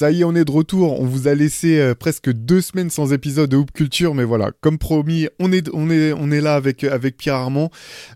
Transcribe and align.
Ça 0.00 0.10
y 0.10 0.22
est, 0.22 0.24
on 0.24 0.34
est 0.34 0.46
de 0.46 0.50
retour. 0.50 0.98
On 0.98 1.04
vous 1.04 1.28
a 1.28 1.34
laissé 1.34 1.78
euh, 1.78 1.94
presque 1.94 2.32
deux 2.32 2.62
semaines 2.62 2.88
sans 2.88 3.12
épisode 3.12 3.50
de 3.50 3.58
Hoop 3.58 3.70
Culture, 3.70 4.14
mais 4.14 4.24
voilà, 4.24 4.50
comme 4.62 4.78
promis, 4.78 5.28
on 5.38 5.52
est, 5.52 5.68
on 5.74 5.90
est, 5.90 6.14
on 6.14 6.30
est 6.30 6.40
là 6.40 6.54
avec, 6.54 6.84
avec 6.84 7.18
Pierre 7.18 7.34
Armand. 7.34 7.70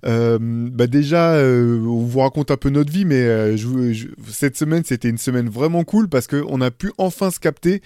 Euh, 0.06 0.38
bah 0.40 0.86
déjà, 0.86 1.34
euh, 1.34 1.78
on 1.80 2.06
vous 2.06 2.20
raconte 2.20 2.50
un 2.50 2.56
peu 2.56 2.70
notre 2.70 2.90
vie, 2.90 3.04
mais 3.04 3.54
cette 4.30 4.56
semaine, 4.56 4.82
c'était 4.82 5.10
une 5.10 5.18
semaine 5.18 5.50
vraiment 5.50 5.84
cool 5.84 6.08
parce 6.08 6.26
qu'on 6.26 6.62
a 6.62 6.70
pu 6.70 6.90
enfin 6.96 7.30
se 7.30 7.38
capter. 7.38 7.82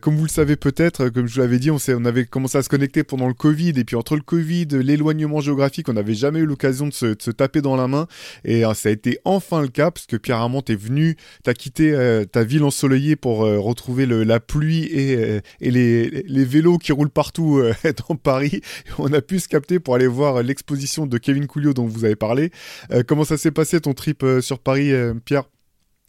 comme 0.00 0.14
vous 0.14 0.26
le 0.26 0.28
savez 0.28 0.54
peut-être, 0.54 1.08
comme 1.08 1.26
je 1.26 1.34
vous 1.34 1.40
l'avais 1.40 1.58
dit, 1.58 1.72
on, 1.72 1.78
on 1.88 2.04
avait 2.04 2.26
commencé 2.26 2.56
à 2.56 2.62
se 2.62 2.68
connecter 2.68 3.02
pendant 3.02 3.26
le 3.26 3.34
Covid, 3.34 3.70
et 3.70 3.82
puis 3.82 3.96
entre 3.96 4.14
le 4.14 4.22
Covid, 4.22 4.68
l'éloignement 4.74 5.40
géographique, 5.40 5.88
on 5.88 5.94
n'avait 5.94 6.14
jamais 6.14 6.38
eu 6.38 6.46
l'occasion 6.46 6.86
de 6.86 6.92
se, 6.92 7.16
se, 7.18 7.32
taper 7.32 7.62
dans 7.62 7.74
la 7.74 7.88
main. 7.88 8.06
Et 8.44 8.62
ça 8.74 8.90
a 8.90 8.92
été 8.92 9.18
enfin 9.24 9.60
le 9.60 9.68
cas, 9.68 9.90
parce 9.90 10.06
que 10.06 10.16
Pierre 10.16 10.36
Armand 10.36 10.62
est 10.68 10.80
venu, 10.80 11.16
t'as 11.42 11.54
quitté 11.54 11.92
ta 12.30 12.44
ville 12.44 12.62
ensoleillée 12.62 13.16
pour 13.16 13.39
retrouver 13.42 14.06
le, 14.06 14.24
la 14.24 14.40
pluie 14.40 14.84
et, 14.84 15.16
euh, 15.16 15.40
et 15.60 15.70
les, 15.70 16.08
les, 16.08 16.44
vélos 16.44 16.78
qui 16.78 16.92
roulent 16.92 17.10
partout 17.10 17.58
euh, 17.58 17.74
dans 18.08 18.16
Paris. 18.16 18.60
On 18.98 19.12
a 19.12 19.20
pu 19.20 19.38
se 19.38 19.48
capter 19.48 19.80
pour 19.80 19.94
aller 19.94 20.06
voir 20.06 20.42
l'exposition 20.42 21.06
de 21.06 21.18
Kevin 21.18 21.46
Coulio 21.46 21.72
dont 21.72 21.86
vous 21.86 22.04
avez 22.04 22.16
parlé. 22.16 22.50
Euh, 22.90 23.02
comment 23.06 23.24
ça 23.24 23.36
s'est 23.36 23.50
passé 23.50 23.80
ton 23.80 23.94
trip 23.94 24.24
sur 24.40 24.58
Paris, 24.58 24.92
Pierre? 25.24 25.44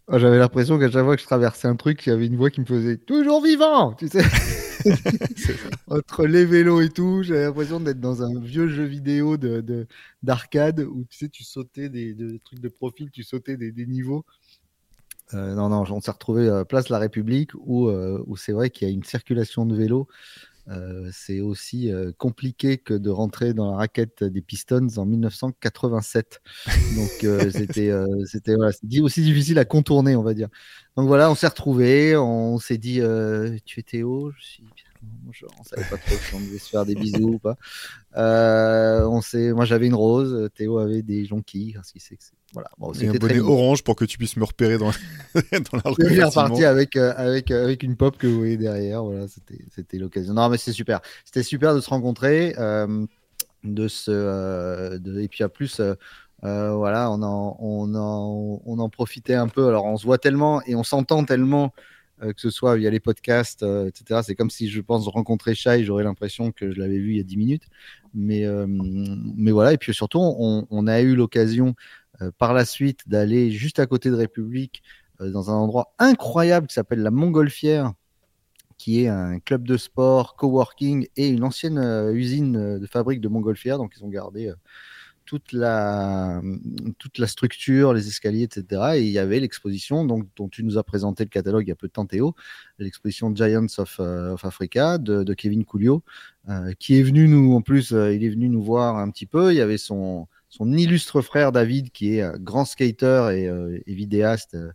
Ah, 0.08 0.18
J'avais 0.18 0.38
l'impression 0.38 0.78
qu'à 0.78 0.90
chaque 0.90 1.04
fois 1.04 1.16
que 1.16 1.22
je 1.22 1.26
traversais 1.26 1.68
un 1.68 1.76
truc, 1.76 2.04
il 2.06 2.10
y 2.10 2.12
avait 2.12 2.26
une 2.26 2.36
voix 2.36 2.50
qui 2.50 2.60
me 2.60 2.66
faisait 2.66 2.96
toujours 2.96 3.42
vivant, 3.42 3.92
tu 3.94 4.08
sais. 4.08 4.22
Entre 5.86 6.26
les 6.26 6.44
vélos 6.44 6.80
et 6.80 6.88
tout, 6.88 7.22
j'avais 7.22 7.44
l'impression 7.44 7.80
d'être 7.80 8.00
dans 8.00 8.22
un 8.22 8.40
vieux 8.40 8.68
jeu 8.68 8.84
vidéo 8.84 9.36
de 9.36 9.86
d'arcade 10.22 10.80
où 10.80 11.04
tu 11.08 11.18
sais, 11.18 11.28
tu 11.28 11.44
sautais 11.44 11.88
des, 11.88 12.14
trucs 12.44 12.60
de 12.60 12.68
profil, 12.68 13.10
tu 13.10 13.22
sautais 13.22 13.56
des, 13.56 13.72
des 13.72 13.86
niveaux. 13.86 14.24
Euh, 15.34 15.54
non, 15.54 15.68
non, 15.68 15.84
on 15.88 16.00
s'est 16.00 16.10
retrouvé 16.10 16.48
à 16.48 16.64
Place 16.64 16.86
de 16.86 16.92
la 16.92 16.98
République 16.98 17.50
où, 17.54 17.88
euh, 17.88 18.22
où 18.26 18.36
c'est 18.36 18.52
vrai 18.52 18.70
qu'il 18.70 18.88
y 18.88 18.90
a 18.90 18.94
une 18.94 19.04
circulation 19.04 19.66
de 19.66 19.74
vélos. 19.74 20.08
Euh, 20.68 21.10
c'est 21.12 21.40
aussi 21.40 21.90
compliqué 22.18 22.78
que 22.78 22.94
de 22.94 23.10
rentrer 23.10 23.52
dans 23.52 23.72
la 23.72 23.78
raquette 23.78 24.22
des 24.22 24.40
Pistons 24.40 24.86
en 24.96 25.04
1987. 25.06 26.40
Donc 26.94 27.10
c'était 27.52 27.92
c'était 28.26 28.54
voilà, 28.54 28.72
aussi 29.02 29.22
difficile 29.22 29.58
à 29.58 29.64
contourner, 29.64 30.14
on 30.14 30.22
va 30.22 30.34
dire. 30.34 30.48
Donc 30.96 31.08
voilà, 31.08 31.30
on 31.30 31.34
s'est 31.34 31.48
retrouvé, 31.48 32.16
on 32.16 32.58
s'est 32.58 32.78
dit 32.78 33.00
tu 33.64 33.80
étais 33.80 34.04
où 34.04 34.30
Je 34.38 34.44
suis 34.44 34.64
on 35.58 35.64
savait 35.64 35.88
pas 35.88 35.96
trop 35.96 36.14
si 36.14 36.34
on 36.34 36.40
devait 36.40 36.58
se 36.58 36.68
faire 36.68 36.84
des 36.84 36.94
bisous 36.94 37.34
ou 37.34 37.38
pas. 37.38 37.56
on 38.14 39.20
sait, 39.20 39.52
moi 39.52 39.64
j'avais 39.64 39.86
une 39.86 39.94
rose, 39.94 40.48
Théo 40.54 40.78
avait 40.78 41.02
des 41.02 41.24
jonquilles. 41.24 41.72
Parce 41.74 41.92
qu'il 41.92 42.00
sait 42.00 42.16
que 42.16 42.22
voilà. 42.52 42.68
Bon, 42.78 42.92
un 42.92 43.12
bonnet 43.12 43.40
orange 43.40 43.82
pour 43.82 43.96
que 43.96 44.04
tu 44.04 44.18
puisses 44.18 44.36
me 44.36 44.44
repérer 44.44 44.76
dans, 44.76 44.90
dans 45.34 45.80
la 45.84 45.90
rue. 45.90 45.94
Je 46.00 46.12
suis 46.12 46.22
reparti 46.22 46.64
avec, 46.64 46.96
euh, 46.96 47.14
avec, 47.16 47.50
euh, 47.50 47.64
avec 47.64 47.82
une 47.82 47.96
pop 47.96 48.18
que 48.18 48.26
vous 48.26 48.38
voyez 48.38 48.56
derrière. 48.58 49.02
Voilà, 49.02 49.26
c'était 49.26 49.96
l'occasion. 49.96 50.34
Non, 50.34 50.48
mais 50.48 50.58
c'est 50.58 50.72
super. 50.72 51.00
C'était 51.24 51.42
super 51.42 51.74
de 51.74 51.80
se 51.80 51.88
rencontrer. 51.88 52.54
Euh, 52.58 53.06
de 53.64 53.88
se, 53.88 54.98
de, 54.98 55.20
et 55.20 55.28
puis 55.28 55.44
à 55.44 55.48
plus, 55.48 55.80
voilà, 56.42 57.10
on 57.10 57.22
en, 57.22 57.56
on, 57.60 57.94
en, 57.94 58.60
on 58.64 58.78
en 58.78 58.88
profitait 58.90 59.34
un 59.34 59.48
peu. 59.48 59.68
Alors, 59.68 59.86
on 59.86 59.96
se 59.96 60.04
voit 60.04 60.18
tellement 60.18 60.62
et 60.66 60.74
on 60.74 60.82
s'entend 60.82 61.24
tellement 61.24 61.72
que 62.22 62.40
ce 62.40 62.50
soit 62.50 62.76
via 62.76 62.90
les 62.90 63.00
podcasts, 63.00 63.62
etc. 63.62 64.20
C'est 64.24 64.34
comme 64.34 64.50
si 64.50 64.68
je 64.68 64.80
pense 64.80 65.06
rencontrer 65.08 65.54
Shai, 65.54 65.84
j'aurais 65.84 66.04
l'impression 66.04 66.52
que 66.52 66.72
je 66.72 66.78
l'avais 66.78 66.98
vu 66.98 67.12
il 67.12 67.16
y 67.16 67.20
a 67.20 67.24
10 67.24 67.36
minutes. 67.36 67.64
Mais, 68.14 68.46
mais 68.66 69.50
voilà, 69.50 69.72
et 69.72 69.78
puis 69.78 69.92
surtout, 69.92 70.20
on, 70.20 70.86
a 70.86 71.00
eu 71.00 71.14
l'occasion 71.14 71.74
euh, 72.22 72.30
par 72.36 72.52
la 72.52 72.64
suite 72.64 73.08
d'aller 73.08 73.50
juste 73.50 73.78
à 73.78 73.86
côté 73.86 74.10
de 74.10 74.14
République 74.14 74.82
euh, 75.20 75.30
dans 75.30 75.50
un 75.50 75.54
endroit 75.54 75.94
incroyable 75.98 76.66
qui 76.66 76.74
s'appelle 76.74 77.00
la 77.00 77.10
Montgolfière 77.10 77.92
qui 78.78 79.04
est 79.04 79.08
un 79.08 79.38
club 79.38 79.66
de 79.66 79.76
sport, 79.76 80.34
coworking 80.34 81.06
et 81.16 81.28
une 81.28 81.44
ancienne 81.44 81.78
euh, 81.78 82.12
usine 82.12 82.80
de 82.80 82.86
fabrique 82.86 83.20
de 83.20 83.28
montgolfière. 83.28 83.78
Donc, 83.78 83.92
ils 83.96 84.04
ont 84.04 84.08
gardé 84.08 84.52
toute 85.24 85.52
la, 85.52 86.40
toute 86.98 87.18
la 87.18 87.26
structure, 87.26 87.92
les 87.92 88.08
escaliers, 88.08 88.42
etc. 88.42 88.82
Et 88.96 89.02
il 89.02 89.10
y 89.10 89.18
avait 89.18 89.40
l'exposition 89.40 90.04
donc, 90.04 90.26
dont 90.36 90.48
tu 90.48 90.64
nous 90.64 90.78
as 90.78 90.84
présenté 90.84 91.24
le 91.24 91.30
catalogue 91.30 91.64
il 91.66 91.70
y 91.70 91.72
a 91.72 91.76
peu 91.76 91.88
de 91.88 91.92
temps, 91.92 92.06
Théo, 92.06 92.34
l'exposition 92.78 93.34
Giants 93.34 93.66
of, 93.78 94.00
of 94.00 94.44
Africa 94.44 94.98
de, 94.98 95.34
Kevin 95.34 95.64
Coulio, 95.64 96.02
qui 96.78 96.98
est 96.98 97.02
venu 97.02 97.28
nous, 97.28 97.54
en 97.54 97.62
plus, 97.62 97.90
il 97.90 98.24
est 98.24 98.30
venu 98.30 98.48
nous 98.48 98.62
voir 98.62 98.96
un 98.96 99.10
petit 99.10 99.26
peu. 99.26 99.52
Il 99.52 99.56
y 99.56 99.60
avait 99.60 99.78
son, 99.78 100.26
son 100.52 100.70
illustre 100.70 101.22
frère 101.22 101.50
David, 101.50 101.90
qui 101.92 102.18
est 102.18 102.38
grand 102.38 102.66
skater 102.66 103.30
et, 103.34 103.48
euh, 103.48 103.80
vidéaste 103.86 104.54
euh, 104.54 104.70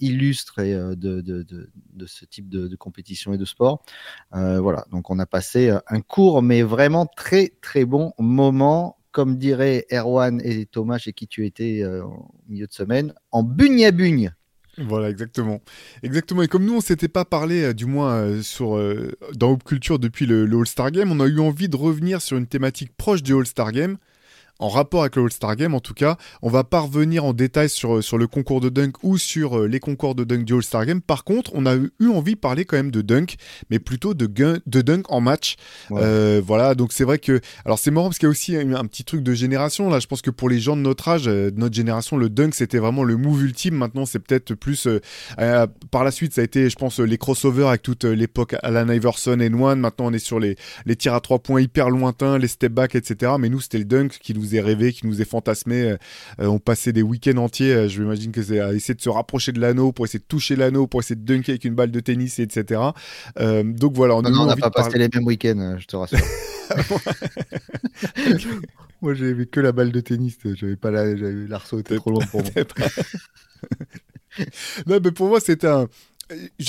illustre 0.00 0.54
euh, 0.60 0.94
de, 0.96 1.20
de, 1.20 1.42
de, 1.42 2.06
ce 2.06 2.24
type 2.24 2.48
de, 2.48 2.74
compétition 2.74 3.34
et 3.34 3.36
de 3.36 3.44
sport. 3.44 3.84
voilà, 4.32 4.86
donc 4.90 5.10
on 5.10 5.18
a 5.18 5.26
passé 5.26 5.76
un 5.88 6.00
court 6.00 6.40
mais 6.40 6.62
vraiment 6.62 7.04
très 7.04 7.52
très 7.60 7.84
bon 7.84 8.14
moment, 8.18 8.96
comme 9.14 9.38
dirait 9.38 9.86
Erwan 9.92 10.40
et 10.44 10.66
Thomas 10.66 10.98
chez 10.98 11.12
qui 11.12 11.28
tu 11.28 11.46
étais 11.46 11.84
au 11.86 12.26
milieu 12.48 12.66
de 12.66 12.72
semaine, 12.72 13.14
en 13.30 13.44
bugne 13.44 13.86
à 13.86 13.92
bugne. 13.92 14.34
Voilà, 14.76 15.08
exactement. 15.08 15.62
Exactement. 16.02 16.42
Et 16.42 16.48
comme 16.48 16.64
nous, 16.64 16.74
on 16.74 16.80
s'était 16.80 17.06
pas 17.06 17.24
parlé, 17.24 17.72
du 17.74 17.86
moins 17.86 18.42
sur, 18.42 18.76
dans 19.34 19.52
Hope 19.52 19.62
Culture 19.62 20.00
depuis 20.00 20.26
le, 20.26 20.46
le 20.46 20.58
All-Star 20.58 20.90
Game, 20.90 21.12
on 21.12 21.20
a 21.20 21.26
eu 21.26 21.38
envie 21.38 21.68
de 21.68 21.76
revenir 21.76 22.20
sur 22.20 22.36
une 22.36 22.48
thématique 22.48 22.90
proche 22.96 23.22
du 23.22 23.32
All-Star 23.34 23.70
Game, 23.70 23.98
en 24.58 24.68
rapport 24.68 25.00
avec 25.00 25.16
le 25.16 25.22
All-Star 25.24 25.56
Game 25.56 25.74
en 25.74 25.80
tout 25.80 25.94
cas. 25.94 26.16
On 26.42 26.48
va 26.48 26.64
pas 26.64 26.80
revenir 26.80 27.24
en 27.24 27.32
détail 27.32 27.68
sur, 27.68 28.02
sur 28.02 28.18
le 28.18 28.26
concours 28.26 28.60
de 28.60 28.68
dunk 28.68 28.92
ou 29.02 29.18
sur 29.18 29.58
euh, 29.58 29.66
les 29.66 29.80
concours 29.80 30.14
de 30.14 30.24
dunk 30.24 30.44
du 30.44 30.54
All-Star 30.54 30.86
Game. 30.86 31.00
Par 31.00 31.24
contre, 31.24 31.50
on 31.54 31.66
a 31.66 31.74
eu 31.74 32.08
envie 32.08 32.34
de 32.34 32.40
parler 32.40 32.64
quand 32.64 32.76
même 32.76 32.90
de 32.90 33.02
dunk, 33.02 33.36
mais 33.70 33.78
plutôt 33.78 34.14
de, 34.14 34.26
de 34.26 34.80
dunk 34.80 35.04
en 35.08 35.20
match. 35.20 35.56
Euh, 35.90 36.40
voilà, 36.44 36.74
donc 36.74 36.92
c'est 36.92 37.04
vrai 37.04 37.18
que... 37.18 37.40
Alors 37.64 37.78
c'est 37.78 37.90
marrant 37.90 38.08
parce 38.08 38.18
qu'il 38.18 38.26
y 38.26 38.28
a 38.28 38.30
aussi 38.30 38.56
un, 38.56 38.84
petit 38.86 39.04
truc 39.04 39.22
de 39.22 39.34
génération. 39.34 39.90
Là, 39.90 39.98
je 39.98 40.06
pense 40.06 40.22
que 40.22 40.30
pour 40.30 40.48
les 40.48 40.60
gens 40.60 40.76
de 40.76 40.82
notre 40.82 41.08
âge, 41.08 41.26
euh, 41.26 41.50
de 41.50 41.58
notre 41.58 41.74
génération, 41.74 42.16
le 42.16 42.28
dunk, 42.28 42.54
c'était 42.54 42.78
vraiment 42.78 43.02
le 43.02 43.16
move 43.16 43.42
ultime. 43.44 43.74
Maintenant, 43.74 44.06
c'est 44.06 44.20
peut-être 44.20 44.54
plus... 44.54 44.88
par 45.90 46.04
la 46.04 46.10
suite, 46.10 46.34
ça 46.34 46.42
a 46.42 46.44
été, 46.44 46.70
je 46.70 46.76
pense, 46.76 47.00
les 47.00 47.18
crossovers 47.18 47.68
avec 47.68 47.82
toute 47.82 48.04
l'époque 48.04 48.54
Alan 48.62 48.88
Iverson 48.88 49.38
et 49.40 49.52
One. 49.52 49.80
Maintenant, 49.80 50.06
on 50.06 50.12
est 50.12 50.18
sur 50.18 50.38
les, 50.38 50.56
les 50.86 50.96
tirs 50.96 51.14
à 51.14 51.20
trois 51.20 51.38
points 51.38 51.60
hyper 51.60 51.90
lointains, 51.90 52.38
les 52.38 52.48
step 52.48 52.72
back, 52.72 52.94
etc. 52.94 53.32
Mais 53.38 53.48
nous, 53.48 53.60
c'était 53.60 53.78
le 53.78 53.84
dunk 53.84 54.18
qui 54.20 54.34
nous 54.34 54.43
nous 54.44 54.54
est 54.56 54.60
rêvé, 54.60 54.92
qui 54.92 55.06
nous 55.06 55.20
est 55.20 55.24
fantasmé. 55.24 55.96
Euh, 56.40 56.46
on 56.46 56.58
passait 56.58 56.92
des 56.92 57.02
week-ends 57.02 57.36
entiers, 57.38 57.72
euh, 57.72 57.88
je 57.88 58.02
m'imagine 58.02 58.32
que 58.32 58.42
c'est 58.42 58.60
à 58.60 58.72
essayer 58.72 58.94
de 58.94 59.00
se 59.00 59.08
rapprocher 59.08 59.52
de 59.52 59.60
l'anneau, 59.60 59.92
pour 59.92 60.04
essayer 60.04 60.18
de 60.20 60.24
toucher 60.24 60.56
l'anneau, 60.56 60.86
pour 60.86 61.00
essayer 61.00 61.16
de 61.16 61.24
dunker 61.24 61.52
avec 61.52 61.64
une 61.64 61.74
balle 61.74 61.90
de 61.90 62.00
tennis, 62.00 62.38
etc. 62.38 62.80
Euh, 63.38 63.62
donc 63.62 63.94
voilà, 63.94 64.16
on 64.16 64.22
n'a 64.22 64.56
pas 64.56 64.70
passé 64.70 64.98
les 64.98 65.08
mêmes 65.12 65.26
week-ends, 65.26 65.76
je 65.78 65.86
te 65.86 65.96
rassure. 65.96 66.18
Moi, 69.02 69.14
j'avais 69.14 69.46
que 69.46 69.60
la 69.60 69.72
balle 69.72 69.92
de 69.92 70.00
tennis, 70.00 70.38
j'avais 70.54 70.76
pas 70.76 70.90
l'arceau 70.90 71.78
était 71.78 71.96
trop 71.96 72.10
long 72.10 72.20
pour 72.30 72.42
moi. 72.42 72.50
non, 74.86 74.98
mais 75.02 75.10
pour 75.10 75.28
moi, 75.28 75.40
c'était 75.40 75.66
un 75.66 75.88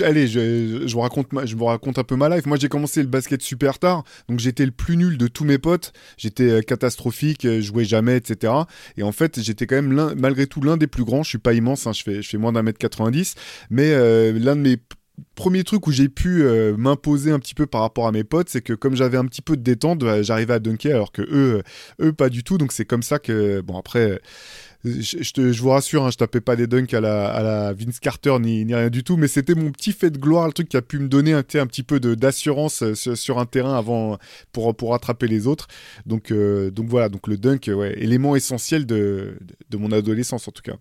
Allez, 0.01 0.27
je, 0.27 0.91
vous 0.91 0.99
raconte, 0.99 1.27
je 1.45 1.55
vous 1.55 1.65
raconte 1.65 1.97
un 1.97 2.03
peu 2.03 2.15
ma 2.15 2.29
life. 2.29 2.45
Moi, 2.45 2.57
j'ai 2.57 2.67
commencé 2.67 3.01
le 3.01 3.07
basket 3.07 3.41
super 3.41 3.79
tard, 3.79 4.03
donc 4.27 4.39
j'étais 4.39 4.65
le 4.65 4.71
plus 4.71 4.97
nul 4.97 5.17
de 5.17 5.27
tous 5.27 5.45
mes 5.45 5.57
potes. 5.57 5.93
J'étais 6.17 6.49
euh, 6.49 6.61
catastrophique, 6.61 7.45
euh, 7.45 7.61
je 7.61 7.67
jouais 7.67 7.85
jamais, 7.85 8.17
etc. 8.17 8.53
Et 8.97 9.03
en 9.03 9.11
fait, 9.11 9.41
j'étais 9.41 9.65
quand 9.65 9.81
même 9.81 10.13
malgré 10.17 10.47
tout 10.47 10.61
l'un 10.61 10.77
des 10.77 10.87
plus 10.87 11.05
grands. 11.05 11.23
Je 11.23 11.29
suis 11.29 11.37
pas 11.37 11.53
immense, 11.53 11.87
hein, 11.87 11.93
je 11.93 12.21
fais, 12.21 12.37
moins 12.37 12.51
d'un 12.51 12.63
mètre 12.63 12.79
90, 12.79 13.35
mais 13.69 13.91
euh, 13.91 14.37
l'un 14.37 14.55
de 14.57 14.61
mes 14.61 14.77
premiers 15.35 15.63
trucs 15.63 15.87
où 15.87 15.91
j'ai 15.91 16.09
pu 16.09 16.43
m'imposer 16.77 17.31
un 17.31 17.39
petit 17.39 17.53
peu 17.53 17.65
par 17.65 17.81
rapport 17.81 18.05
à 18.05 18.11
mes 18.11 18.25
potes, 18.25 18.49
c'est 18.49 18.61
que 18.61 18.73
comme 18.73 18.97
j'avais 18.97 19.17
un 19.17 19.25
petit 19.25 19.41
peu 19.41 19.55
de 19.55 19.61
détente, 19.61 20.03
j'arrivais 20.23 20.55
à 20.55 20.59
dunker 20.59 20.93
alors 20.93 21.13
que 21.13 21.21
eux, 21.21 21.63
eux 22.01 22.11
pas 22.11 22.27
du 22.27 22.43
tout. 22.43 22.57
Donc 22.57 22.73
c'est 22.73 22.83
comme 22.83 23.03
ça 23.03 23.17
que 23.17 23.61
bon 23.61 23.77
après 23.77 24.19
je, 24.85 25.31
te, 25.31 25.51
je 25.51 25.61
vous 25.61 25.69
rassure, 25.69 26.05
hein, 26.05 26.11
je 26.11 26.17
tapais 26.17 26.41
pas 26.41 26.55
des 26.55 26.67
dunks 26.67 26.93
à 26.93 27.01
la, 27.01 27.27
à 27.27 27.41
la 27.43 27.73
Vince 27.73 27.99
Carter 27.99 28.37
ni, 28.39 28.63
rien 28.63 28.89
du 28.89 29.03
tout, 29.03 29.17
mais 29.17 29.27
c'était 29.27 29.55
mon 29.55 29.71
petit 29.71 29.91
fait 29.91 30.11
de 30.11 30.17
gloire, 30.17 30.47
le 30.47 30.53
truc 30.53 30.69
qui 30.69 30.77
a 30.77 30.81
pu 30.81 30.99
me 30.99 31.07
donner 31.07 31.33
un, 31.33 31.39
un 31.39 31.67
petit 31.67 31.83
peu 31.83 31.99
d'assurance 31.99 32.83
euh, 32.83 32.93
sur, 33.15 33.39
un 33.39 33.45
terrain 33.45 33.77
avant 33.77 34.17
pour, 34.51 34.75
pour 34.75 34.91
rattraper 34.91 35.27
les 35.27 35.47
autres. 35.47 35.67
Donc, 36.05 36.31
euh, 36.31 36.71
donc 36.71 36.87
voilà, 36.87 37.09
donc 37.09 37.27
le 37.27 37.37
dunk, 37.37 37.67
ouais, 37.67 37.93
élément 37.97 38.35
essentiel 38.35 38.85
de, 38.85 39.37
de 39.69 39.77
mon 39.77 39.91
adolescence 39.91 40.47
en 40.47 40.51
tout 40.51 40.63
cas. 40.63 40.75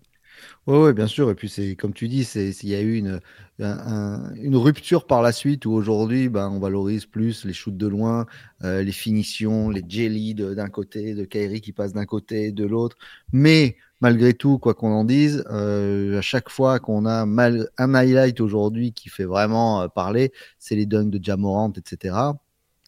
Oui, 0.67 0.77
ouais, 0.77 0.93
bien 0.93 1.07
sûr. 1.07 1.29
Et 1.29 1.35
puis, 1.35 1.75
comme 1.77 1.93
tu 1.93 2.07
dis, 2.07 2.27
il 2.35 2.69
y 2.69 2.75
a 2.75 2.81
eu 2.81 2.95
une, 2.95 3.21
une 3.59 4.55
rupture 4.55 5.05
par 5.05 5.21
la 5.21 5.31
suite 5.31 5.65
où 5.65 5.71
aujourd'hui, 5.71 6.29
ben, 6.29 6.49
on 6.49 6.59
valorise 6.59 7.05
plus 7.05 7.45
les 7.45 7.53
shoots 7.53 7.77
de 7.77 7.87
loin, 7.87 8.25
euh, 8.63 8.83
les 8.83 8.91
finitions, 8.91 9.69
les 9.69 9.83
jelly 9.87 10.33
d'un 10.35 10.69
côté, 10.69 11.13
de 11.13 11.23
Kairi 11.25 11.61
qui 11.61 11.71
passe 11.71 11.93
d'un 11.93 12.05
côté, 12.05 12.51
de 12.51 12.65
l'autre. 12.65 12.97
Mais 13.31 13.77
malgré 14.01 14.33
tout, 14.33 14.57
quoi 14.59 14.73
qu'on 14.73 14.91
en 14.91 15.03
dise, 15.05 15.43
euh, 15.51 16.19
à 16.19 16.21
chaque 16.21 16.49
fois 16.49 16.79
qu'on 16.79 17.05
a 17.05 17.25
mal, 17.25 17.69
un 17.77 17.93
highlight 17.93 18.39
aujourd'hui 18.41 18.93
qui 18.93 19.09
fait 19.09 19.25
vraiment 19.25 19.81
euh, 19.81 19.87
parler, 19.87 20.31
c'est 20.59 20.75
les 20.75 20.85
dunks 20.85 21.09
de 21.09 21.23
Jamorant, 21.23 21.73
etc. 21.75 22.15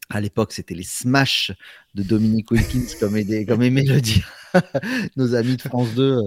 À 0.09 0.21
l'époque, 0.21 0.53
c'était 0.53 0.75
les 0.75 0.83
smash 0.83 1.51
de 1.95 2.03
Dominique 2.03 2.51
Wilkins, 2.51 2.85
comme, 2.99 3.17
comme 3.47 3.61
aimait 3.61 3.83
le 3.83 3.99
dire 3.99 4.27
nos 5.17 5.35
amis 5.35 5.57
de 5.57 5.61
France 5.61 5.93
2 5.95 6.19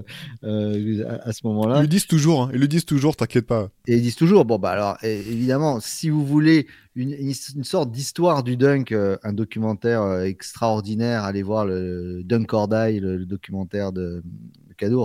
euh, 0.44 1.18
à, 1.22 1.32
ce 1.32 1.46
moment-là. 1.46 1.78
Ils 1.78 1.82
le 1.82 1.88
disent 1.88 2.06
toujours, 2.06 2.42
hein. 2.42 2.50
ils 2.52 2.60
le 2.60 2.68
disent 2.68 2.84
toujours, 2.84 3.16
t'inquiète 3.16 3.46
pas. 3.46 3.70
Et 3.86 3.96
ils 3.96 4.02
disent 4.02 4.16
toujours, 4.16 4.44
bon, 4.44 4.58
bah 4.58 4.70
alors, 4.70 4.98
évidemment, 5.02 5.80
si 5.80 6.10
vous 6.10 6.24
voulez 6.24 6.66
une, 6.94 7.12
une 7.12 7.64
sorte 7.64 7.90
d'histoire 7.90 8.42
du 8.42 8.56
dunk, 8.56 8.92
euh, 8.92 9.16
un 9.22 9.32
documentaire 9.32 10.20
extraordinaire, 10.20 11.24
allez 11.24 11.42
voir 11.42 11.64
le 11.64 12.22
Dunk 12.24 12.52
or 12.52 12.68
Die, 12.68 13.00
le, 13.00 13.24
documentaire 13.24 13.92
de 13.92 14.22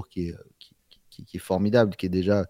Qui 0.09 1.37
est, 1.37 1.39
formidable, 1.39 1.95
qui 1.95 2.07
est 2.07 2.09
déjà 2.09 2.45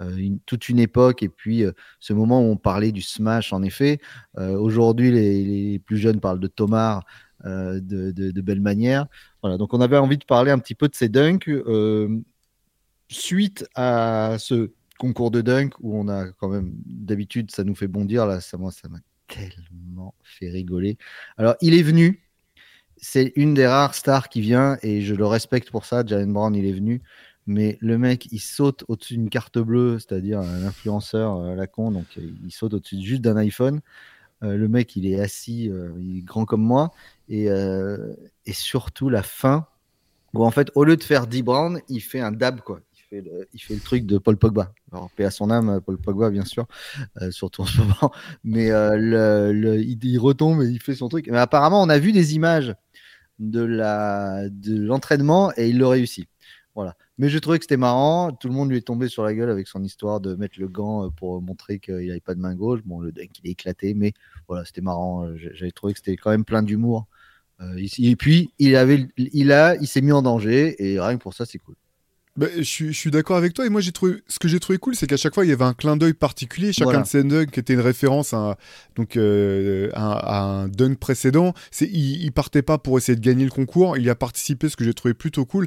une, 0.00 0.40
toute 0.40 0.68
une 0.68 0.80
époque, 0.80 1.22
et 1.22 1.28
puis 1.28 1.62
ce 2.00 2.12
moment 2.12 2.40
où 2.40 2.50
on 2.50 2.56
parlait 2.56 2.90
du 2.90 3.02
smash, 3.02 3.52
en 3.52 3.62
effet. 3.62 4.00
Aujourd'hui, 4.36 5.12
les, 5.12 5.78
plus 5.78 5.96
jeunes 5.96 6.18
parlent 6.18 6.40
de 6.40 6.48
Tomar, 6.48 7.04
euh, 7.46 7.80
de, 7.80 8.40
belle 8.42 8.60
manière. 8.60 9.06
Voilà, 9.42 9.56
donc 9.56 9.72
on 9.72 9.80
avait 9.80 9.96
envie 9.96 10.18
de 10.18 10.24
parler 10.24 10.50
un 10.50 10.58
petit 10.58 10.74
peu 10.74 10.88
de 10.88 10.94
ces 10.94 11.08
dunks 11.08 11.48
euh, 11.48 12.20
suite 13.08 13.66
à 13.74 14.36
ce 14.38 14.72
concours 14.98 15.30
de 15.30 15.40
dunk 15.40 15.74
où 15.80 15.98
on 15.98 16.08
a 16.08 16.30
quand 16.32 16.48
même 16.48 16.74
d'habitude 16.84 17.50
ça 17.50 17.64
nous 17.64 17.74
fait 17.74 17.88
bondir 17.88 18.26
là 18.26 18.40
ça 18.40 18.58
m'a 18.58 18.70
tellement 19.26 20.14
fait 20.22 20.50
rigoler. 20.50 20.98
Alors 21.38 21.54
il 21.62 21.74
est 21.74 21.82
venu, 21.82 22.22
c'est 23.00 23.32
une 23.36 23.54
des 23.54 23.66
rares 23.66 23.94
stars 23.94 24.28
qui 24.28 24.40
vient 24.40 24.76
et 24.82 25.00
je 25.02 25.14
le 25.14 25.26
respecte 25.26 25.70
pour 25.70 25.84
ça. 25.84 26.04
Jalen 26.04 26.32
Brown 26.32 26.54
il 26.54 26.66
est 26.66 26.72
venu, 26.72 27.02
mais 27.46 27.78
le 27.80 27.98
mec 27.98 28.28
il 28.32 28.40
saute 28.40 28.84
au-dessus 28.88 29.14
d'une 29.14 29.30
carte 29.30 29.58
bleue, 29.58 29.98
c'est-à-dire 29.98 30.40
un 30.40 30.64
influenceur 30.64 31.42
à 31.44 31.54
la 31.54 31.66
con, 31.66 31.90
donc 31.90 32.06
il 32.16 32.52
saute 32.52 32.74
au-dessus 32.74 33.00
juste 33.00 33.22
d'un 33.22 33.36
iPhone. 33.36 33.80
Euh, 34.42 34.56
le 34.56 34.68
mec, 34.68 34.96
il 34.96 35.06
est 35.06 35.20
assis, 35.20 35.68
euh, 35.70 35.92
il 35.98 36.18
est 36.18 36.22
grand 36.22 36.44
comme 36.44 36.62
moi. 36.62 36.92
Et, 37.28 37.50
euh, 37.50 38.14
surtout 38.52 39.08
la 39.08 39.22
fin, 39.22 39.66
où 40.34 40.44
en 40.44 40.50
fait, 40.50 40.70
au 40.74 40.84
lieu 40.84 40.96
de 40.96 41.04
faire 41.04 41.26
10 41.26 41.42
Brown, 41.42 41.80
il 41.88 42.00
fait 42.00 42.20
un 42.20 42.32
dab, 42.32 42.60
quoi. 42.60 42.80
Il 43.12 43.60
fait, 43.60 43.74
le, 43.74 43.80
truc 43.80 44.06
de 44.06 44.18
Paul 44.18 44.36
Pogba. 44.36 44.72
Alors, 44.92 45.10
paix 45.10 45.24
à 45.24 45.30
son 45.30 45.50
âme, 45.50 45.80
Paul 45.84 45.98
Pogba, 45.98 46.30
bien 46.30 46.44
sûr, 46.44 46.66
surtout 47.30 47.62
en 47.62 47.66
ce 47.66 47.78
moment. 47.78 48.12
Mais 48.44 48.70
le, 48.70 49.78
il, 49.80 50.18
retombe 50.18 50.62
et 50.62 50.68
il 50.68 50.80
fait 50.80 50.94
son 50.94 51.08
truc. 51.08 51.28
Mais 51.28 51.38
apparemment, 51.38 51.82
on 51.82 51.88
a 51.88 51.98
vu 51.98 52.12
des 52.12 52.34
images 52.34 52.74
de 53.38 53.62
l'entraînement 54.66 55.52
et 55.56 55.68
il 55.68 55.78
le 55.78 55.86
réussit. 55.86 56.28
Voilà. 56.74 56.96
Mais 57.18 57.28
je 57.28 57.38
trouvais 57.38 57.58
que 57.58 57.64
c'était 57.64 57.76
marrant. 57.76 58.32
Tout 58.32 58.48
le 58.48 58.54
monde 58.54 58.70
lui 58.70 58.78
est 58.78 58.86
tombé 58.86 59.08
sur 59.08 59.24
la 59.24 59.34
gueule 59.34 59.50
avec 59.50 59.66
son 59.66 59.82
histoire 59.82 60.20
de 60.20 60.34
mettre 60.34 60.58
le 60.58 60.68
gant 60.68 61.04
euh, 61.04 61.10
pour 61.10 61.42
montrer 61.42 61.78
qu'il 61.78 62.06
n'avait 62.06 62.20
pas 62.20 62.34
de 62.34 62.40
main 62.40 62.54
gauche. 62.54 62.80
Bon, 62.84 63.00
le 63.00 63.12
deck, 63.12 63.30
il 63.42 63.48
est 63.48 63.52
éclaté, 63.52 63.94
mais 63.94 64.12
voilà, 64.48 64.64
c'était 64.64 64.80
marrant. 64.80 65.26
Euh, 65.26 65.36
j'avais 65.52 65.72
trouvé 65.72 65.92
que 65.92 65.98
c'était 65.98 66.16
quand 66.16 66.30
même 66.30 66.44
plein 66.44 66.62
d'humour. 66.62 67.06
Euh, 67.60 67.76
et 67.98 68.16
puis, 68.16 68.52
il, 68.58 68.70
il, 69.18 69.76
il 69.80 69.86
s'est 69.86 70.00
mis 70.00 70.12
en 70.12 70.22
danger, 70.22 70.82
et 70.82 70.98
rien 70.98 71.18
que 71.18 71.22
pour 71.22 71.34
ça, 71.34 71.44
c'est 71.44 71.58
cool. 71.58 71.74
Bah, 72.36 72.46
je, 72.56 72.62
suis, 72.62 72.92
je 72.92 72.98
suis 72.98 73.10
d'accord 73.10 73.36
avec 73.36 73.54
toi. 73.54 73.66
Et 73.66 73.68
moi, 73.68 73.80
j'ai 73.80 73.90
trouvé, 73.90 74.22
ce 74.28 74.38
que 74.38 74.46
j'ai 74.46 74.60
trouvé 74.60 74.78
cool, 74.78 74.94
c'est 74.94 75.06
qu'à 75.06 75.16
chaque 75.16 75.34
fois, 75.34 75.44
il 75.44 75.48
y 75.48 75.52
avait 75.52 75.64
un 75.64 75.74
clin 75.74 75.96
d'œil 75.96 76.12
particulier. 76.12 76.72
Chacun 76.72 77.00
de 77.00 77.06
ces 77.06 77.24
dunks 77.24 77.58
était 77.58 77.74
une 77.74 77.80
référence 77.80 78.32
à, 78.32 78.56
donc, 78.94 79.16
euh, 79.16 79.90
à, 79.94 80.40
un 80.40 80.68
dunk 80.68 80.96
précédent. 80.98 81.54
C'est, 81.72 81.86
il, 81.86 82.22
il, 82.22 82.32
partait 82.32 82.62
pas 82.62 82.78
pour 82.78 82.98
essayer 82.98 83.16
de 83.16 83.20
gagner 83.20 83.44
le 83.44 83.50
concours. 83.50 83.96
Il 83.96 84.04
y 84.04 84.10
a 84.10 84.14
participé, 84.14 84.68
ce 84.68 84.76
que 84.76 84.84
j'ai 84.84 84.94
trouvé 84.94 85.12
plutôt 85.12 85.44
cool. 85.44 85.66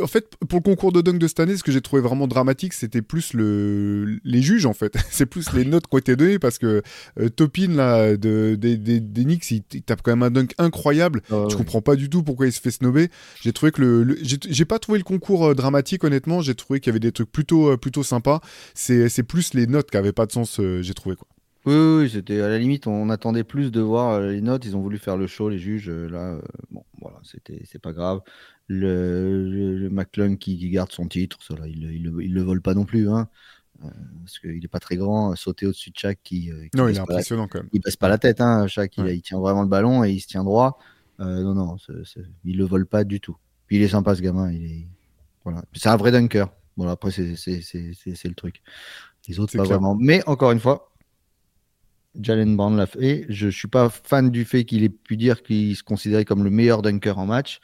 En 0.00 0.06
fait, 0.06 0.36
pour 0.48 0.60
le 0.60 0.62
concours 0.62 0.92
de 0.92 1.00
dunk 1.00 1.18
de 1.18 1.26
cette 1.26 1.40
année, 1.40 1.56
ce 1.56 1.64
que 1.64 1.72
j'ai 1.72 1.80
trouvé 1.80 2.00
vraiment 2.00 2.28
dramatique, 2.28 2.74
c'était 2.74 3.02
plus 3.02 3.32
le, 3.32 4.20
les 4.22 4.40
juges, 4.40 4.66
en 4.66 4.74
fait. 4.74 4.96
c'est 5.10 5.26
plus 5.26 5.52
les 5.52 5.64
notes 5.64 5.88
qui 5.88 5.96
ont 5.96 5.98
été 5.98 6.14
données 6.14 6.38
parce 6.38 6.58
que 6.58 6.82
euh, 7.18 7.28
Topin, 7.28 7.74
là, 7.74 8.16
de, 8.16 8.54
des, 8.54 8.76
des 8.76 9.24
Knicks, 9.24 9.50
il, 9.50 9.62
tape 9.82 10.00
quand 10.02 10.12
même 10.12 10.22
un 10.22 10.30
dunk 10.30 10.54
incroyable. 10.58 11.22
je 11.28 11.56
comprends 11.56 11.82
pas 11.82 11.96
du 11.96 12.08
tout 12.08 12.22
pourquoi 12.22 12.46
il 12.46 12.52
se 12.52 12.60
fait 12.60 12.70
snobber. 12.70 13.10
J'ai 13.42 13.52
trouvé 13.52 13.72
que 13.72 13.82
le, 13.82 14.16
j'ai, 14.22 14.64
pas 14.64 14.78
trouvé 14.78 14.98
le 14.98 15.04
concours 15.04 15.46
euh, 15.46 15.54
dramatique 15.54 16.03
honnêtement, 16.04 16.40
j'ai 16.40 16.54
trouvé 16.54 16.80
qu'il 16.80 16.90
y 16.90 16.92
avait 16.92 17.00
des 17.00 17.12
trucs 17.12 17.30
plutôt, 17.30 17.70
euh, 17.70 17.76
plutôt 17.76 18.02
sympas. 18.02 18.40
C'est 18.74 19.22
plus 19.22 19.54
les 19.54 19.66
notes 19.66 19.90
qui 19.90 19.96
n'avaient 19.96 20.12
pas 20.12 20.26
de 20.26 20.32
sens, 20.32 20.60
euh, 20.60 20.82
j'ai 20.82 20.94
trouvé. 20.94 21.16
Quoi. 21.16 21.28
Oui, 21.66 22.10
c'était 22.10 22.40
à 22.40 22.48
la 22.48 22.58
limite, 22.58 22.86
on 22.86 23.08
attendait 23.10 23.44
plus 23.44 23.70
de 23.70 23.80
voir 23.80 24.12
euh, 24.12 24.32
les 24.32 24.40
notes. 24.40 24.64
Ils 24.64 24.76
ont 24.76 24.80
voulu 24.80 24.98
faire 24.98 25.16
le 25.16 25.26
show, 25.26 25.48
les 25.48 25.58
juges. 25.58 25.90
Là, 25.90 26.38
bon, 26.70 26.84
voilà, 27.00 27.18
c'était, 27.22 27.62
c'est 27.64 27.80
pas 27.80 27.92
grave. 27.92 28.20
Le, 28.66 29.76
le, 29.76 29.90
McClung 29.90 30.38
qui, 30.38 30.56
garde 30.70 30.90
son 30.90 31.06
titre, 31.06 31.38
ça, 31.42 31.54
là, 31.54 31.66
il, 31.66 31.84
il, 31.84 32.32
le 32.34 32.42
vole 32.42 32.62
pas 32.62 32.72
non 32.72 32.84
plus, 32.84 33.10
hein, 33.10 33.28
parce 34.22 34.38
qu'il 34.38 34.64
est 34.64 34.68
pas 34.68 34.80
très 34.80 34.96
grand. 34.96 35.34
Sauter 35.36 35.66
au-dessus 35.66 35.90
de 35.90 35.98
chaque 35.98 36.20
qui, 36.22 36.50
non, 36.74 36.88
il 36.88 36.96
est 36.96 37.00
impressionnant 37.00 37.46
quand 37.46 37.58
même. 37.58 37.68
Il 37.72 37.80
baisse 37.80 37.96
pas 37.96 38.08
la 38.08 38.18
tête, 38.18 38.40
hein, 38.40 38.66
il, 38.96 39.22
tient 39.22 39.38
vraiment 39.38 39.62
le 39.62 39.68
ballon 39.68 40.04
et 40.04 40.12
il 40.12 40.20
se 40.20 40.28
tient 40.28 40.44
droit. 40.44 40.78
non, 41.18 41.54
non, 41.54 41.76
il 42.44 42.56
le 42.56 42.64
vole 42.64 42.86
pas 42.86 43.04
du 43.04 43.20
tout. 43.20 43.36
Puis 43.66 43.76
il 43.76 43.82
est 43.82 43.88
sympa 43.88 44.14
ce 44.14 44.20
gamin, 44.20 44.50
il 44.52 44.64
est, 44.64 44.88
voilà. 45.44 45.62
C'est 45.74 45.88
un 45.88 45.96
vrai 45.96 46.10
dunker. 46.10 46.48
Bon, 46.76 46.88
après, 46.88 47.10
c'est 47.10 47.22
le 47.22 48.34
truc. 48.34 48.62
Les 49.28 49.38
autres, 49.38 49.56
pas 49.56 49.62
vraiment. 49.62 49.96
Mais 49.98 50.22
encore 50.26 50.50
une 50.50 50.60
fois, 50.60 50.90
Jalen 52.20 52.56
Brown 52.56 52.76
l'a 52.76 52.86
fait. 52.86 53.26
Je 53.28 53.46
ne 53.46 53.50
suis 53.50 53.68
pas 53.68 53.88
fan 53.88 54.30
du 54.30 54.44
fait 54.44 54.64
qu'il 54.64 54.84
ait 54.84 54.88
pu 54.88 55.16
dire 55.16 55.42
qu'il 55.42 55.74
se 55.76 55.82
considérait 55.82 56.24
comme 56.24 56.44
le 56.44 56.50
meilleur 56.50 56.82
dunker 56.82 57.18
en 57.18 57.26
match. 57.26 57.60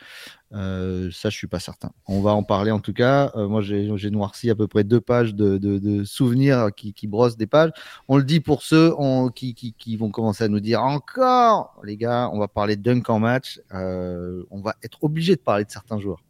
Euh, 0.52 1.10
ça, 1.12 1.30
je 1.30 1.36
suis 1.36 1.46
pas 1.46 1.60
certain. 1.60 1.92
On 2.06 2.20
va 2.20 2.32
en 2.32 2.42
parler 2.42 2.72
en 2.72 2.80
tout 2.80 2.92
cas. 2.92 3.30
Euh, 3.36 3.46
moi, 3.46 3.62
j'ai 3.62 4.10
noirci 4.10 4.50
à 4.50 4.56
peu 4.56 4.66
près 4.66 4.82
deux 4.82 5.00
pages 5.00 5.34
de, 5.34 5.58
de, 5.58 6.04
souvenirs 6.04 6.70
qui, 6.76 6.92
qui, 6.92 7.06
brossent 7.06 7.36
des 7.36 7.46
pages. 7.46 7.70
On 8.08 8.16
le 8.16 8.24
dit 8.24 8.40
pour 8.40 8.62
ceux 8.62 8.92
qui, 9.34 9.54
qui, 9.54 9.74
qui, 9.74 9.96
vont 9.96 10.10
commencer 10.10 10.44
à 10.44 10.48
nous 10.48 10.60
dire 10.60 10.82
encore, 10.82 11.80
les 11.84 11.96
gars, 11.96 12.30
on 12.32 12.38
va 12.38 12.48
parler 12.48 12.76
de 12.76 12.82
dunk 12.82 13.08
en 13.08 13.20
match. 13.20 13.60
Euh, 13.72 14.42
on 14.50 14.60
va 14.60 14.74
être 14.82 15.04
obligé 15.04 15.36
de 15.36 15.40
parler 15.40 15.64
de 15.64 15.70
certains 15.70 16.00
joueurs. 16.00 16.22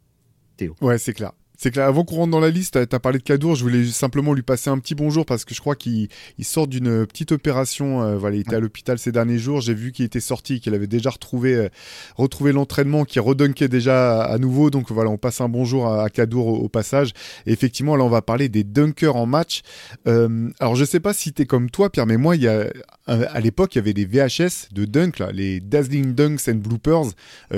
Théo. 0.57 0.75
Ouais, 0.81 0.99
c'est 0.99 1.13
clair 1.13 1.31
c'est 1.61 1.69
que 1.69 1.79
avant 1.79 2.03
qu'on 2.03 2.15
rentre 2.15 2.31
dans 2.31 2.39
la 2.39 2.49
liste, 2.49 2.89
tu 2.89 2.95
as 2.95 2.99
parlé 2.99 3.19
de 3.19 3.23
Cadour, 3.23 3.53
je 3.53 3.61
voulais 3.61 3.85
simplement 3.85 4.33
lui 4.33 4.41
passer 4.41 4.71
un 4.71 4.79
petit 4.79 4.95
bonjour 4.95 5.27
parce 5.27 5.45
que 5.45 5.53
je 5.53 5.59
crois 5.59 5.75
qu'il 5.75 6.09
sort 6.41 6.65
d'une 6.65 7.05
petite 7.05 7.33
opération. 7.33 8.01
Euh, 8.01 8.17
voilà, 8.17 8.37
il 8.37 8.39
était 8.39 8.55
à 8.55 8.59
l'hôpital 8.59 8.97
ces 8.97 9.11
derniers 9.11 9.37
jours. 9.37 9.61
J'ai 9.61 9.75
vu 9.75 9.91
qu'il 9.91 10.03
était 10.03 10.21
sorti, 10.21 10.59
qu'il 10.59 10.73
avait 10.73 10.87
déjà 10.87 11.11
retrouvé, 11.11 11.53
euh, 11.53 11.69
retrouvé 12.15 12.51
l'entraînement, 12.51 13.05
qu'il 13.05 13.21
redunkait 13.21 13.67
déjà 13.67 14.23
à, 14.23 14.39
nouveau. 14.39 14.71
Donc 14.71 14.91
voilà, 14.91 15.11
on 15.11 15.19
passe 15.19 15.39
un 15.39 15.49
bonjour 15.49 15.87
à, 15.87 16.09
Cadour 16.09 16.47
au, 16.47 16.67
passage. 16.67 17.11
Et 17.45 17.51
effectivement, 17.51 17.95
là, 17.95 18.05
on 18.05 18.09
va 18.09 18.23
parler 18.23 18.49
des 18.49 18.63
dunkers 18.63 19.15
en 19.15 19.27
match. 19.27 19.61
Euh, 20.07 20.49
alors, 20.59 20.73
je 20.73 20.83
sais 20.83 20.99
pas 20.99 21.13
si 21.13 21.31
tu 21.31 21.43
es 21.43 21.45
comme 21.45 21.69
toi, 21.69 21.91
Pierre, 21.91 22.07
mais 22.07 22.17
moi, 22.17 22.35
il 22.37 22.41
y 22.41 22.47
a, 22.47 22.71
à 23.11 23.39
l'époque, 23.39 23.75
il 23.75 23.79
y 23.79 23.81
avait 23.81 23.93
des 23.93 24.05
VHS 24.05 24.69
de 24.71 24.85
dunk, 24.85 25.19
là, 25.19 25.31
les 25.31 25.59
Dazzling 25.59 26.13
Dunks 26.13 26.47
and 26.47 26.55
Bloopers, 26.55 27.11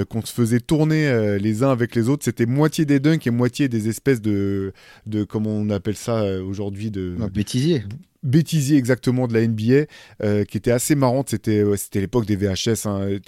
qu'on 0.09 0.21
se 0.21 0.33
faisait 0.33 0.59
tourner 0.59 1.37
les 1.39 1.63
uns 1.63 1.71
avec 1.71 1.95
les 1.95 2.09
autres. 2.09 2.23
C'était 2.25 2.45
moitié 2.45 2.85
des 2.85 2.99
dunks 2.99 3.25
et 3.27 3.31
moitié 3.31 3.67
des 3.69 3.83
espèce 3.93 4.21
de, 4.21 4.73
de 5.05 5.23
comment 5.23 5.51
on 5.51 5.69
appelle 5.69 5.95
ça 5.95 6.21
euh, 6.21 6.43
aujourd'hui 6.43 6.91
de 6.91 7.15
bêtisier 7.33 7.83
bêtisier 8.23 8.77
exactement 8.77 9.27
de 9.27 9.33
la 9.33 9.45
NBA 9.45 9.85
euh, 10.23 10.45
qui 10.45 10.57
était 10.57 10.71
assez 10.71 10.95
marrante 10.95 11.29
c'était 11.29 11.63
c'était 11.75 11.99
l'époque 11.99 12.25
des 12.25 12.37
VHS 12.37 12.85
hein. 12.87 13.19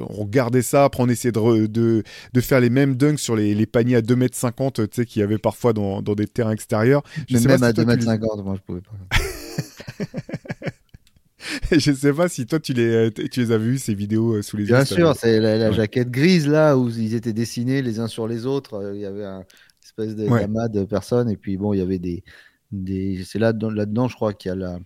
on 0.00 0.12
regardait 0.14 0.62
ça 0.62 0.84
après 0.84 1.02
on 1.02 1.08
essayait 1.08 1.30
de, 1.30 1.66
de, 1.66 2.02
de, 2.32 2.40
faire 2.40 2.58
les 2.58 2.70
mêmes 2.70 2.96
dunks 2.96 3.20
sur 3.20 3.36
les, 3.36 3.54
les 3.54 3.66
paniers 3.66 3.96
à 3.96 4.00
2m50 4.00 4.72
tu 4.72 4.82
sais 4.92 5.06
qu'il 5.06 5.20
y 5.20 5.22
avait 5.22 5.38
parfois 5.38 5.72
dans, 5.72 6.02
dans, 6.02 6.16
des 6.16 6.26
terrains 6.26 6.50
extérieurs 6.50 7.04
je 7.28 7.36
sais 7.36 7.46
même 7.46 7.62
à 7.62 7.70
2m50 7.70 8.42
moi 8.42 8.56
je 8.56 8.62
pouvais 8.62 8.80
pas 8.80 9.16
je 11.72 11.92
sais 11.92 12.12
pas 12.12 12.28
si 12.28 12.46
toi 12.46 12.60
tu 12.60 12.72
les, 12.72 13.10
tu 13.12 13.40
les 13.40 13.52
as 13.52 13.58
vus 13.58 13.78
ces 13.78 13.94
vidéos 13.94 14.42
sous 14.42 14.56
les 14.56 14.64
yeux. 14.64 14.74
Bien 14.74 14.84
sûr, 14.84 15.14
c'est 15.16 15.40
la, 15.40 15.72
jaquette 15.72 16.10
grise 16.10 16.46
là 16.46 16.76
où 16.76 16.88
ils 16.88 17.14
étaient 17.14 17.32
dessinés 17.32 17.82
les 17.82 18.00
uns 18.00 18.08
sur 18.08 18.28
les 18.28 18.46
autres. 18.46 18.92
Il 18.94 19.00
y 19.00 19.06
avait 19.06 19.24
un, 19.24 19.44
espèce 19.82 20.16
de 20.16 20.28
ouais. 20.28 20.46
de 20.68 20.84
personnes. 20.84 21.28
Et 21.28 21.36
puis 21.36 21.56
bon, 21.56 21.72
il 21.72 21.78
y 21.78 21.82
avait 21.82 21.98
des. 21.98 22.24
des... 22.70 23.22
C'est 23.24 23.38
là, 23.38 23.52
là-dedans, 23.52 24.08
je 24.08 24.14
crois 24.14 24.32
qu'il 24.32 24.50
y 24.50 24.52
a 24.52 24.56
la, 24.56 24.78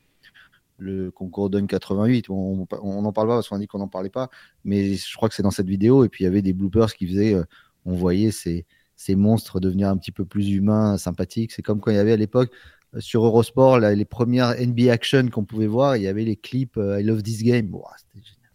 le 0.78 1.10
concours 1.10 1.50
Dunk 1.50 1.68
88. 1.68 2.30
On 2.30 2.66
n'en 3.02 3.12
parle 3.12 3.28
pas 3.28 3.34
parce 3.36 3.48
qu'on 3.48 3.58
dit 3.58 3.66
qu'on 3.66 3.78
n'en 3.78 3.88
parlait 3.88 4.10
pas. 4.10 4.30
Mais 4.64 4.94
je 4.94 5.16
crois 5.16 5.28
que 5.28 5.34
c'est 5.34 5.42
dans 5.42 5.50
cette 5.50 5.68
vidéo. 5.68 6.04
Et 6.04 6.08
puis 6.08 6.25
il 6.25 6.26
y 6.26 6.28
avait 6.28 6.42
des 6.42 6.52
bloopers 6.52 6.94
qui 6.94 7.06
faisaient. 7.06 7.34
Euh, 7.34 7.44
on 7.84 7.94
voyait 7.94 8.32
ces, 8.32 8.66
ces 8.96 9.14
monstres 9.14 9.60
devenir 9.60 9.88
un 9.88 9.96
petit 9.96 10.12
peu 10.12 10.25
plus 10.25 10.50
humains, 10.50 10.98
sympathiques. 10.98 11.52
C'est 11.52 11.62
comme 11.62 11.80
quand 11.80 11.90
il 11.90 11.96
y 11.96 12.00
avait 12.00 12.12
à 12.12 12.16
l'époque 12.16 12.50
euh, 12.52 12.75
sur 12.99 13.25
Eurosport 13.25 13.78
les 13.78 14.05
premières 14.05 14.55
NBA 14.59 14.93
Action 14.93 15.28
qu'on 15.28 15.45
pouvait 15.45 15.66
voir. 15.66 15.97
Il 15.97 16.02
y 16.02 16.09
avait 16.09 16.25
les 16.25 16.37
clips 16.37 16.76
euh, 16.76 17.00
I 17.00 17.05
Love 17.05 17.23
This 17.23 17.43
Game. 17.43 17.71
c'était 17.99 18.25
génial. 18.25 18.50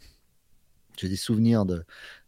J'ai 0.98 1.10
des 1.10 1.16
souvenirs 1.16 1.66
de, 1.66 1.84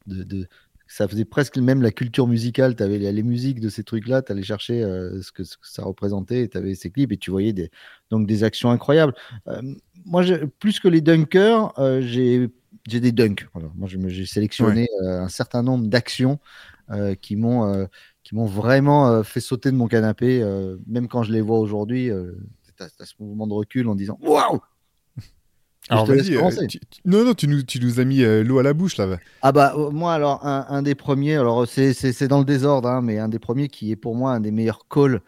de, 0.07 0.24
de, 0.24 0.48
ça 0.93 1.07
faisait 1.07 1.25
presque 1.25 1.57
même 1.57 1.81
la 1.81 1.89
culture 1.89 2.27
musicale. 2.27 2.75
Tu 2.75 2.83
avais 2.83 3.00
les, 3.00 3.24
musiques 3.24 3.60
de 3.60 3.69
ces 3.69 3.83
trucs-là, 3.83 4.22
tu 4.22 4.31
allais 4.31 4.43
chercher 4.43 4.83
euh, 4.83 5.22
ce, 5.24 5.31
que, 5.31 5.41
ça 5.43 5.83
représentait, 5.83 6.48
tu 6.48 6.55
avais 6.55 6.75
ces 6.75 6.91
clips 6.91 7.12
et 7.12 7.17
tu 7.17 7.31
voyais 7.31 7.51
des, 7.51 7.72
donc 8.12 8.27
des 8.27 8.43
actions 8.43 8.69
incroyables. 8.69 9.15
Euh, 9.48 9.62
moi, 10.05 10.24
plus 10.60 10.79
que 10.79 10.88
les 10.88 11.01
dunkers, 11.01 11.74
euh, 11.79 12.01
j'ai 12.01 12.51
des 12.88 13.12
dunks. 13.12 13.48
Moi, 13.75 13.88
j'ai 13.88 14.25
sélectionné 14.27 14.88
un 15.01 15.29
certain 15.29 15.63
nombre 15.63 15.88
d'actions 15.88 16.39
qui 17.22 17.38
m'ont 17.38 17.88
qui 18.33 18.39
m'ont 18.39 18.45
vraiment 18.45 19.23
fait 19.23 19.39
sauter 19.39 19.71
de 19.71 19.75
mon 19.75 19.87
canapé, 19.87 20.43
même 20.87 21.07
quand 21.07 21.23
je 21.23 21.31
les 21.31 21.41
vois 21.41 21.59
aujourd'hui. 21.59 22.09
tu 22.77 22.83
as, 22.83 23.05
ce 23.05 23.13
mouvement 23.19 23.47
de 23.47 23.53
recul 23.53 23.87
en 23.87 23.95
disant 23.95 24.17
Waouh 24.21 24.59
Alors 25.89 26.05
vas-y, 26.05 26.35
non, 27.05 27.25
non, 27.25 27.33
tu 27.33 27.47
nous, 27.47 27.61
tu 27.61 27.79
nous 27.79 27.99
as 27.99 28.05
mis 28.05 28.19
l'eau 28.43 28.59
à 28.59 28.63
la 28.63 28.73
bouche 28.73 28.97
là. 28.97 29.17
Ah 29.41 29.51
bah 29.51 29.75
moi 29.91 30.13
alors 30.13 30.45
un, 30.45 30.81
des 30.81 30.95
premiers, 30.95 31.35
alors 31.35 31.67
c'est 31.67 32.27
dans 32.27 32.39
le 32.39 32.45
désordre, 32.45 32.89
hein, 32.89 33.01
mais 33.01 33.19
un 33.19 33.29
des 33.29 33.39
premiers 33.39 33.67
qui 33.67 33.91
est 33.91 33.97
pour 33.97 34.15
moi 34.15 34.31
un 34.31 34.39
des 34.39 34.51
meilleurs 34.51 34.87
calls 34.87 35.21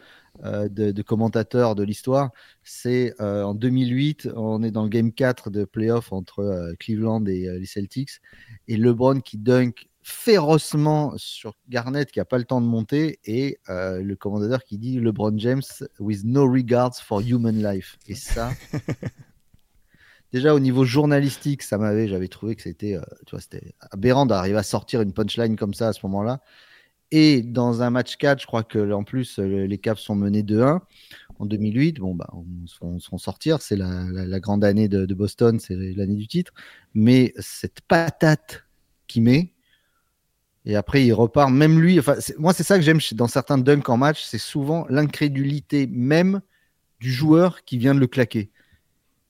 euh, 0.44 0.68
de, 0.68 1.02
commentateurs 1.02 1.74
de 1.74 1.82
l'histoire. 1.82 2.30
C'est 2.62 3.14
euh, 3.20 3.42
en 3.42 3.54
2008, 3.54 4.28
on 4.36 4.62
est 4.62 4.70
dans 4.70 4.82
le 4.82 4.90
game 4.90 5.10
4 5.12 5.50
de 5.50 5.64
playoff 5.64 6.12
entre 6.12 6.40
euh, 6.40 6.74
Cleveland 6.78 7.24
et 7.24 7.48
les 7.58 7.66
Celtics. 7.66 8.20
Et 8.68 8.76
LeBron 8.76 9.20
qui 9.20 9.38
dunk 9.38 9.88
férocement 10.08 11.14
sur 11.16 11.54
Garnett 11.68 12.12
qui 12.12 12.20
n'a 12.20 12.24
pas 12.24 12.38
le 12.38 12.44
temps 12.44 12.60
de 12.60 12.66
monter 12.66 13.18
et 13.24 13.58
le 13.68 14.14
commentateur 14.14 14.62
qui 14.62 14.78
dit 14.78 15.00
LeBron 15.00 15.36
James 15.36 15.62
with 15.98 16.22
no 16.24 16.48
regards 16.48 16.94
for 17.02 17.20
human 17.20 17.60
life. 17.60 17.98
Et 18.06 18.14
ça, 18.14 18.52
déjà 20.32 20.54
au 20.54 20.60
niveau 20.60 20.84
journalistique, 20.84 21.62
ça 21.62 21.76
m'avait, 21.76 22.06
j'avais 22.06 22.28
trouvé 22.28 22.54
que 22.54 22.62
c'était, 22.62 22.96
tu 23.26 23.32
vois, 23.32 23.40
c'était 23.40 23.74
aberrant 23.90 24.26
d'arriver 24.26 24.58
à 24.58 24.62
sortir 24.62 25.02
une 25.02 25.12
punchline 25.12 25.56
comme 25.56 25.74
ça 25.74 25.88
à 25.88 25.92
ce 25.92 26.00
moment-là. 26.04 26.40
Et 27.12 27.42
dans 27.42 27.82
un 27.82 27.90
match 27.90 28.16
4, 28.16 28.40
je 28.40 28.46
crois 28.46 28.64
que 28.64 28.92
en 28.92 29.04
plus 29.04 29.38
euh, 29.38 29.66
les 29.66 29.78
Cavs 29.78 29.98
sont 29.98 30.16
menés 30.16 30.42
2-1 30.42 30.80
en 31.38 31.46
2008. 31.46 32.00
Bon, 32.00 32.14
bah, 32.14 32.28
on 32.80 32.98
se 32.98 33.16
sortir. 33.18 33.62
C'est 33.62 33.76
la, 33.76 34.40
grande 34.40 34.64
année 34.64 34.88
de, 34.88 35.14
Boston, 35.14 35.60
c'est 35.60 35.76
l'année 35.76 36.16
du 36.16 36.26
titre. 36.26 36.52
Mais 36.94 37.32
cette 37.38 37.80
patate 37.82 38.64
qu'il 39.06 39.22
met, 39.22 39.52
et 40.66 40.76
après 40.76 41.04
il 41.04 41.12
repart, 41.12 41.50
même 41.50 41.80
lui. 41.80 41.98
Enfin, 41.98 42.16
moi, 42.38 42.52
c'est 42.52 42.62
ça 42.62 42.76
que 42.76 42.82
j'aime 42.82 43.00
dans 43.12 43.28
certains 43.28 43.58
dunks 43.58 43.88
en 43.88 43.96
match, 43.96 44.22
c'est 44.22 44.38
souvent 44.38 44.86
l'incrédulité 44.90 45.86
même 45.86 46.42
du 47.00 47.12
joueur 47.12 47.64
qui 47.64 47.78
vient 47.78 47.94
de 47.94 48.00
le 48.00 48.06
claquer. 48.06 48.50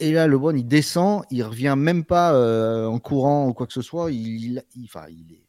Et 0.00 0.12
là, 0.12 0.26
le 0.26 0.38
bon, 0.38 0.56
il 0.56 0.66
descend, 0.66 1.22
il 1.30 1.42
revient 1.42 1.74
même 1.76 2.04
pas 2.04 2.34
euh, 2.34 2.86
en 2.86 2.98
courant 2.98 3.48
ou 3.48 3.54
quoi 3.54 3.66
que 3.66 3.72
ce 3.72 3.82
soit. 3.82 4.10
Il, 4.12 4.62
enfin, 4.84 5.06
il 5.08 5.32
est 5.32 5.46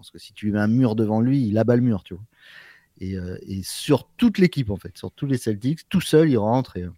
pense 0.00 0.10
que 0.10 0.18
si 0.18 0.32
tu 0.32 0.46
lui 0.46 0.52
mets 0.52 0.60
un 0.60 0.66
mur 0.66 0.96
devant 0.96 1.20
lui, 1.20 1.46
il 1.46 1.58
abat 1.58 1.76
le 1.76 1.82
mur, 1.82 2.02
tu 2.02 2.14
vois. 2.14 2.24
Et, 3.00 3.16
euh, 3.16 3.36
sur 3.62 4.08
toute 4.16 4.38
l'équipe, 4.38 4.70
en 4.70 4.76
fait, 4.76 4.96
sur 4.96 5.12
tous 5.12 5.26
les 5.26 5.36
Celtics, 5.36 5.86
tout 5.90 6.00
seul, 6.00 6.30
il 6.30 6.38
rentre 6.38 6.78
et, 6.78 6.88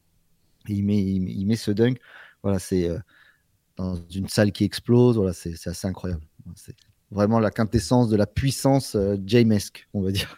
il, 0.68 0.84
met, 0.84 1.02
il, 1.02 1.58
ce 1.58 1.72
dunk. 1.72 2.00
Voilà, 2.44 2.60
c'est 2.60 2.88
euh, 2.88 2.98
dans 3.76 3.96
une 4.14 4.28
salle 4.28 4.52
qui 4.52 4.62
explose. 4.62 5.16
Voilà, 5.16 5.32
c'est 5.32 5.66
assez 5.66 5.88
incroyable. 5.88 6.22
C'est 6.54 6.76
vraiment 7.12 7.38
la 7.38 7.50
quintessence 7.50 8.08
de 8.08 8.16
la 8.16 8.26
puissance 8.26 8.94
euh, 8.96 9.16
Jamesque, 9.26 9.86
on 9.94 10.02
va 10.02 10.10
dire. 10.10 10.36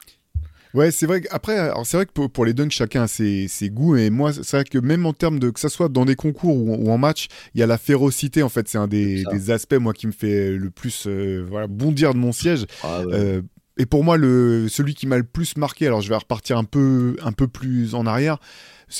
Ouais, 0.74 0.90
c'est 0.90 1.06
vrai. 1.06 1.22
Après, 1.30 1.70
c'est 1.84 1.96
vrai 1.96 2.06
que 2.06 2.26
pour, 2.26 2.44
les 2.44 2.52
dunks, 2.52 2.72
chacun 2.72 3.02
a 3.02 3.08
ses, 3.08 3.48
goûts. 3.70 3.94
Et 3.96 4.10
moi, 4.10 4.32
c'est 4.32 4.56
vrai 4.56 4.64
que 4.64 4.78
même 4.78 5.06
en 5.06 5.12
termes 5.12 5.38
de 5.38 5.50
que 5.50 5.60
ça 5.60 5.68
soit 5.68 5.88
dans 5.88 6.04
des 6.04 6.16
concours 6.16 6.56
ou, 6.56 6.90
en 6.90 6.98
match, 6.98 7.28
il 7.54 7.60
y 7.60 7.62
a 7.62 7.66
la 7.66 7.78
férocité. 7.78 8.42
En 8.42 8.48
fait, 8.48 8.68
c'est 8.68 8.78
un 8.78 8.88
des, 8.88 9.24
aspects 9.50 9.74
moi 9.74 9.92
qui 9.92 10.08
me 10.08 10.12
fait 10.12 10.50
le 10.50 10.70
plus 10.70 11.04
euh, 11.06 11.46
voilà, 11.48 11.68
bondir 11.68 12.12
de 12.12 12.18
mon 12.18 12.32
siège. 12.32 12.66
Ah 12.82 13.02
euh, 13.06 13.40
et 13.76 13.86
pour 13.86 14.04
moi, 14.04 14.16
le, 14.16 14.68
celui 14.68 14.94
qui 14.94 15.06
m'a 15.06 15.16
le 15.16 15.24
plus 15.24 15.56
marqué, 15.56 15.86
alors 15.86 16.00
je 16.00 16.08
vais 16.08 16.16
repartir 16.16 16.58
un 16.58 16.64
peu, 16.64 17.16
un 17.22 17.32
peu 17.32 17.48
plus 17.48 17.94
en 17.94 18.06
arrière, 18.06 18.38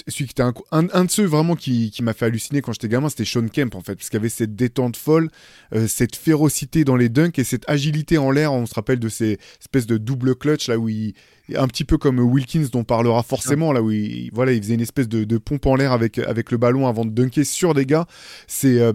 celui 0.09 0.27
qui 0.27 0.33
était 0.33 0.43
un, 0.43 0.53
un, 0.71 1.05
de 1.05 1.11
ceux 1.11 1.25
vraiment 1.25 1.57
qui, 1.57 1.91
qui 1.91 2.03
m'a 2.03 2.13
fait 2.13 2.27
halluciner 2.27 2.63
quand 2.63 2.73
j'étais 2.73 2.89
gamin, 2.89 3.09
c'était 3.09 3.25
Sean 3.25 3.47
Kemp 3.49 3.75
en 3.75 3.81
fait, 3.81 3.95
parce 3.95 4.09
qu'il 4.09 4.19
y 4.19 4.21
avait 4.21 4.29
cette 4.29 4.57
détente 4.57 4.97
folle, 4.97 5.31
euh, 5.75 5.87
cette 5.89 6.17
férocité 6.17 6.85
dans 6.85 6.97
les 6.97 7.09
dunks 7.09 7.39
et 7.39 7.45
cette 7.45 7.69
agilité 7.69 8.19
en 8.19 8.31
l'air. 8.31 8.53
On 8.53 8.67
se 8.67 8.75
rappelle 8.75 8.99
de 8.99 9.09
ces 9.09 9.39
espèces 9.61 9.87
de 9.87 9.97
double 9.97 10.35
clutch 10.35 10.69
là 10.69 10.79
où 10.79 10.89
il, 10.89 11.15
un 11.55 11.69
petit 11.69 11.85
peu 11.85 11.99
comme 11.99 12.19
Wilkins 12.19 12.67
dont 12.73 12.81
on 12.81 12.85
parlera 12.85 13.23
forcément 13.23 13.73
là 13.73 13.83
où 13.83 13.91
il, 13.91 14.31
voilà, 14.33 14.53
il 14.53 14.63
faisait 14.63 14.75
une 14.75 14.81
espèce 14.81 15.09
de, 15.09 15.25
de 15.25 15.39
pompe 15.39 15.67
en 15.67 15.77
l'air 15.77 15.93
avec, 15.93 16.19
avec 16.19 16.51
le 16.51 16.59
ballon 16.59 16.87
avant 16.87 17.05
de 17.05 17.11
dunker 17.11 17.45
sur 17.45 17.75
des 17.75 17.87
gars. 17.87 18.07
C'est, 18.47 18.81
euh, 18.81 18.93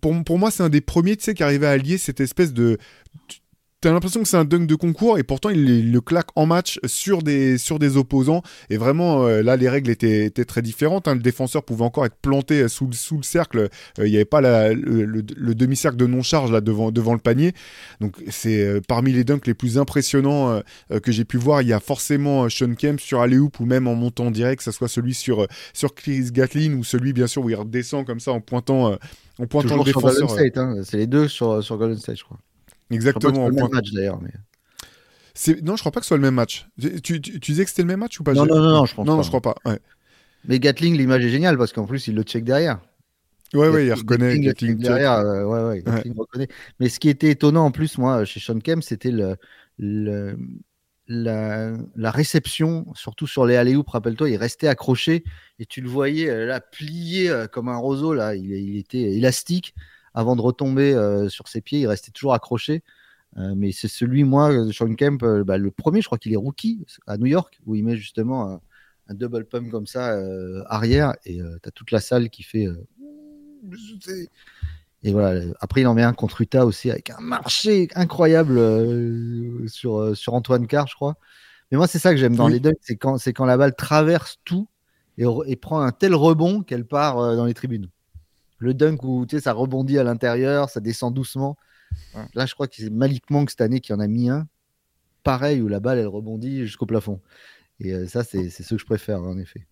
pour, 0.00 0.22
pour 0.24 0.38
moi, 0.38 0.50
c'est 0.50 0.62
un 0.62 0.68
des 0.68 0.80
premiers, 0.80 1.16
tu 1.16 1.24
sais, 1.24 1.34
qui 1.34 1.42
arrivait 1.42 1.66
à 1.66 1.70
allier 1.70 1.98
cette 1.98 2.20
espèce 2.20 2.52
de 2.52 2.78
T'as 3.82 3.90
l'impression 3.90 4.22
que 4.22 4.28
c'est 4.28 4.36
un 4.36 4.44
dunk 4.44 4.66
de 4.66 4.76
concours 4.76 5.18
et 5.18 5.24
pourtant 5.24 5.50
il, 5.50 5.90
le 5.90 6.00
claque 6.00 6.28
en 6.36 6.46
match 6.46 6.78
sur 6.84 7.20
des, 7.20 7.58
sur 7.58 7.80
des 7.80 7.96
opposants. 7.96 8.40
Et 8.70 8.76
vraiment, 8.76 9.26
euh, 9.26 9.42
là, 9.42 9.56
les 9.56 9.68
règles 9.68 9.90
étaient, 9.90 10.26
étaient 10.26 10.44
très 10.44 10.62
différentes. 10.62 11.08
Hein. 11.08 11.16
Le 11.16 11.20
défenseur 11.20 11.64
pouvait 11.64 11.82
encore 11.82 12.06
être 12.06 12.14
planté 12.22 12.68
sous, 12.68 12.92
sous 12.92 13.16
le 13.16 13.24
cercle. 13.24 13.58
Euh, 13.98 14.06
il 14.06 14.10
n'y 14.10 14.14
avait 14.14 14.24
pas 14.24 14.40
la, 14.40 14.72
le, 14.72 15.22
demi-cercle 15.24 15.96
de 15.96 16.06
non-charge 16.06 16.52
là 16.52 16.60
devant, 16.60 16.92
devant 16.92 17.12
le 17.12 17.18
panier. 17.18 17.54
Donc 18.00 18.22
c'est 18.30 18.64
euh, 18.64 18.80
parmi 18.86 19.10
les 19.10 19.24
dunks 19.24 19.48
les 19.48 19.54
plus 19.54 19.78
impressionnants 19.78 20.62
que 21.02 21.10
j'ai 21.10 21.24
pu 21.24 21.36
voir. 21.36 21.60
Il 21.62 21.66
y 21.66 21.72
a 21.72 21.80
forcément 21.80 22.48
Sean 22.48 22.74
Kemp 22.74 23.00
sur 23.00 23.20
Alley-Hoop 23.20 23.58
ou 23.58 23.66
même 23.66 23.88
en 23.88 23.96
montant 23.96 24.30
direct, 24.30 24.58
que 24.58 24.64
ce 24.64 24.70
soit 24.70 24.86
celui 24.86 25.12
sur, 25.12 25.48
sur 25.72 25.96
Chris 25.96 26.30
Gatlin 26.30 26.74
ou 26.74 26.84
celui 26.84 27.12
bien 27.12 27.26
sûr 27.26 27.42
où 27.42 27.50
il 27.50 27.56
redescend 27.56 28.06
comme 28.06 28.20
ça 28.20 28.30
en 28.30 28.40
pointant, 28.40 28.96
en 29.40 29.46
pointant 29.48 29.76
le 29.76 29.82
défenseur. 29.82 30.30
Hein. 30.56 30.82
C'est 30.84 30.98
les 30.98 31.08
deux 31.08 31.26
sur, 31.26 31.64
sur 31.64 31.78
Golden 31.78 31.98
State, 31.98 32.18
je 32.18 32.24
crois. 32.24 32.38
Exactement. 32.92 33.48
le 33.48 33.54
même 33.54 33.70
match 33.70 33.90
d'ailleurs. 33.92 34.20
Mais... 34.20 34.32
Non, 35.62 35.76
je 35.76 35.82
crois 35.82 35.92
pas 35.92 36.00
que 36.00 36.04
ce 36.04 36.08
soit 36.08 36.16
le 36.16 36.22
même 36.22 36.34
match. 36.34 36.68
Tu, 37.02 37.20
tu, 37.20 37.38
disais 37.38 37.64
que 37.64 37.70
c'était 37.70 37.82
le 37.82 37.88
même 37.88 38.00
match 38.00 38.20
ou 38.20 38.22
pas? 38.22 38.34
Non, 38.34 38.46
non, 38.46 38.60
non, 38.60 38.84
je 38.84 38.94
pense 38.94 39.06
non, 39.06 39.12
pas. 39.12 39.16
Non, 39.16 39.22
je 39.22 39.28
crois 39.28 39.40
pas. 39.40 39.54
Mais 40.44 40.58
Gatling, 40.58 40.96
l'image 40.96 41.24
est 41.24 41.30
géniale 41.30 41.56
parce 41.56 41.72
qu'en 41.72 41.86
plus, 41.86 42.08
il 42.08 42.14
le 42.14 42.22
check 42.22 42.44
derrière. 42.44 42.80
Ouais, 43.54 43.68
ouais, 43.68 43.86
il 43.86 43.92
reconnaît. 43.92 44.38
Gatling, 44.38 44.78
derrière, 44.78 45.18
euh, 45.18 45.44
ouais, 45.44 45.68
ouais, 45.68 45.82
Gatling 45.82 46.14
reconnaît. 46.16 46.48
Mais 46.80 46.88
ce 46.88 46.98
qui 46.98 47.08
était 47.08 47.30
étonnant 47.30 47.66
en 47.66 47.70
plus, 47.70 47.98
moi, 47.98 48.24
chez 48.24 48.40
Sean 48.40 48.58
Kemp, 48.58 48.82
c'était 48.82 49.10
le, 49.10 49.36
le, 49.78 50.36
la, 51.06 51.72
la, 51.94 52.10
réception, 52.10 52.86
surtout 52.94 53.26
sur 53.26 53.46
les 53.46 53.56
alley 53.56 53.76
rappelle-toi, 53.86 54.30
il 54.30 54.36
restait 54.36 54.68
accroché 54.68 55.22
et 55.58 55.66
tu 55.66 55.80
le 55.80 55.88
voyais 55.88 56.30
euh, 56.30 56.46
là, 56.46 56.60
plié 56.60 57.28
euh, 57.28 57.46
comme 57.46 57.68
un 57.68 57.76
roseau, 57.76 58.14
là, 58.14 58.34
il, 58.34 58.50
il 58.50 58.78
était 58.78 59.02
élastique 59.02 59.74
avant 60.14 60.36
de 60.36 60.40
retomber 60.40 60.94
euh, 60.94 61.28
sur 61.28 61.48
ses 61.48 61.60
pieds, 61.60 61.80
il 61.80 61.86
restait 61.86 62.10
toujours 62.10 62.34
accroché. 62.34 62.82
Euh, 63.38 63.54
mais 63.56 63.72
c'est 63.72 63.88
celui, 63.88 64.24
moi, 64.24 64.50
Sean 64.72 64.94
Kemp, 64.94 65.22
euh, 65.22 65.42
bah, 65.42 65.56
le 65.56 65.70
premier, 65.70 66.02
je 66.02 66.06
crois 66.06 66.18
qu'il 66.18 66.32
est 66.32 66.36
rookie 66.36 66.84
à 67.06 67.16
New 67.16 67.26
York, 67.26 67.60
où 67.66 67.74
il 67.74 67.84
met 67.84 67.96
justement 67.96 68.60
un, 69.08 69.14
double 69.14 69.44
pump 69.44 69.70
comme 69.70 69.86
ça 69.86 70.18
arrière, 70.68 71.14
et 71.26 71.36
tu 71.36 71.68
as 71.68 71.70
toute 71.70 71.90
la 71.90 72.00
salle 72.00 72.30
qui 72.30 72.42
fait. 72.42 72.66
Et 75.02 75.12
voilà. 75.12 75.42
Après, 75.60 75.82
il 75.82 75.86
en 75.86 75.92
met 75.92 76.02
un 76.02 76.14
contre 76.14 76.40
Utah 76.40 76.64
aussi 76.64 76.90
avec 76.90 77.10
un 77.10 77.20
marché 77.20 77.88
incroyable 77.94 78.58
sur, 79.68 80.16
sur 80.16 80.32
Antoine 80.32 80.66
Carr, 80.66 80.86
je 80.86 80.94
crois. 80.94 81.16
Mais 81.70 81.76
moi, 81.76 81.86
c'est 81.86 81.98
ça 81.98 82.12
que 82.12 82.16
j'aime 82.16 82.36
dans 82.36 82.48
les 82.48 82.58
dunks, 82.58 82.78
c'est 82.80 82.96
quand, 82.96 83.18
quand 83.18 83.44
la 83.44 83.58
balle 83.58 83.74
traverse 83.74 84.38
tout 84.46 84.66
et, 85.18 85.24
et 85.46 85.56
prend 85.56 85.82
un 85.82 85.92
tel 85.92 86.14
rebond 86.14 86.62
qu'elle 86.62 86.86
part 86.86 87.36
dans 87.36 87.44
les 87.44 87.54
tribunes. 87.54 87.90
Le 88.62 88.74
dunk 88.74 89.02
où 89.02 89.26
tu 89.26 89.36
sais, 89.36 89.42
ça 89.42 89.52
rebondit 89.52 89.98
à 89.98 90.04
l'intérieur, 90.04 90.70
ça 90.70 90.78
descend 90.78 91.12
doucement. 91.12 91.56
Là, 92.34 92.46
je 92.46 92.54
crois 92.54 92.68
que 92.68 92.76
c'est 92.76 92.90
Malik 92.90 93.28
Monk 93.28 93.50
cette 93.50 93.60
année 93.60 93.80
qui 93.80 93.92
en 93.92 93.98
a 93.98 94.06
mis 94.06 94.30
un. 94.30 94.46
Pareil, 95.24 95.60
où 95.60 95.66
la 95.66 95.80
balle, 95.80 95.98
elle 95.98 96.06
rebondit 96.06 96.60
jusqu'au 96.64 96.86
plafond. 96.86 97.20
Et 97.80 97.92
euh, 97.92 98.06
ça, 98.06 98.22
c'est 98.22 98.50
ce 98.50 98.62
que 98.74 98.78
je 98.78 98.86
préfère, 98.86 99.20
en 99.20 99.36
effet. 99.36 99.66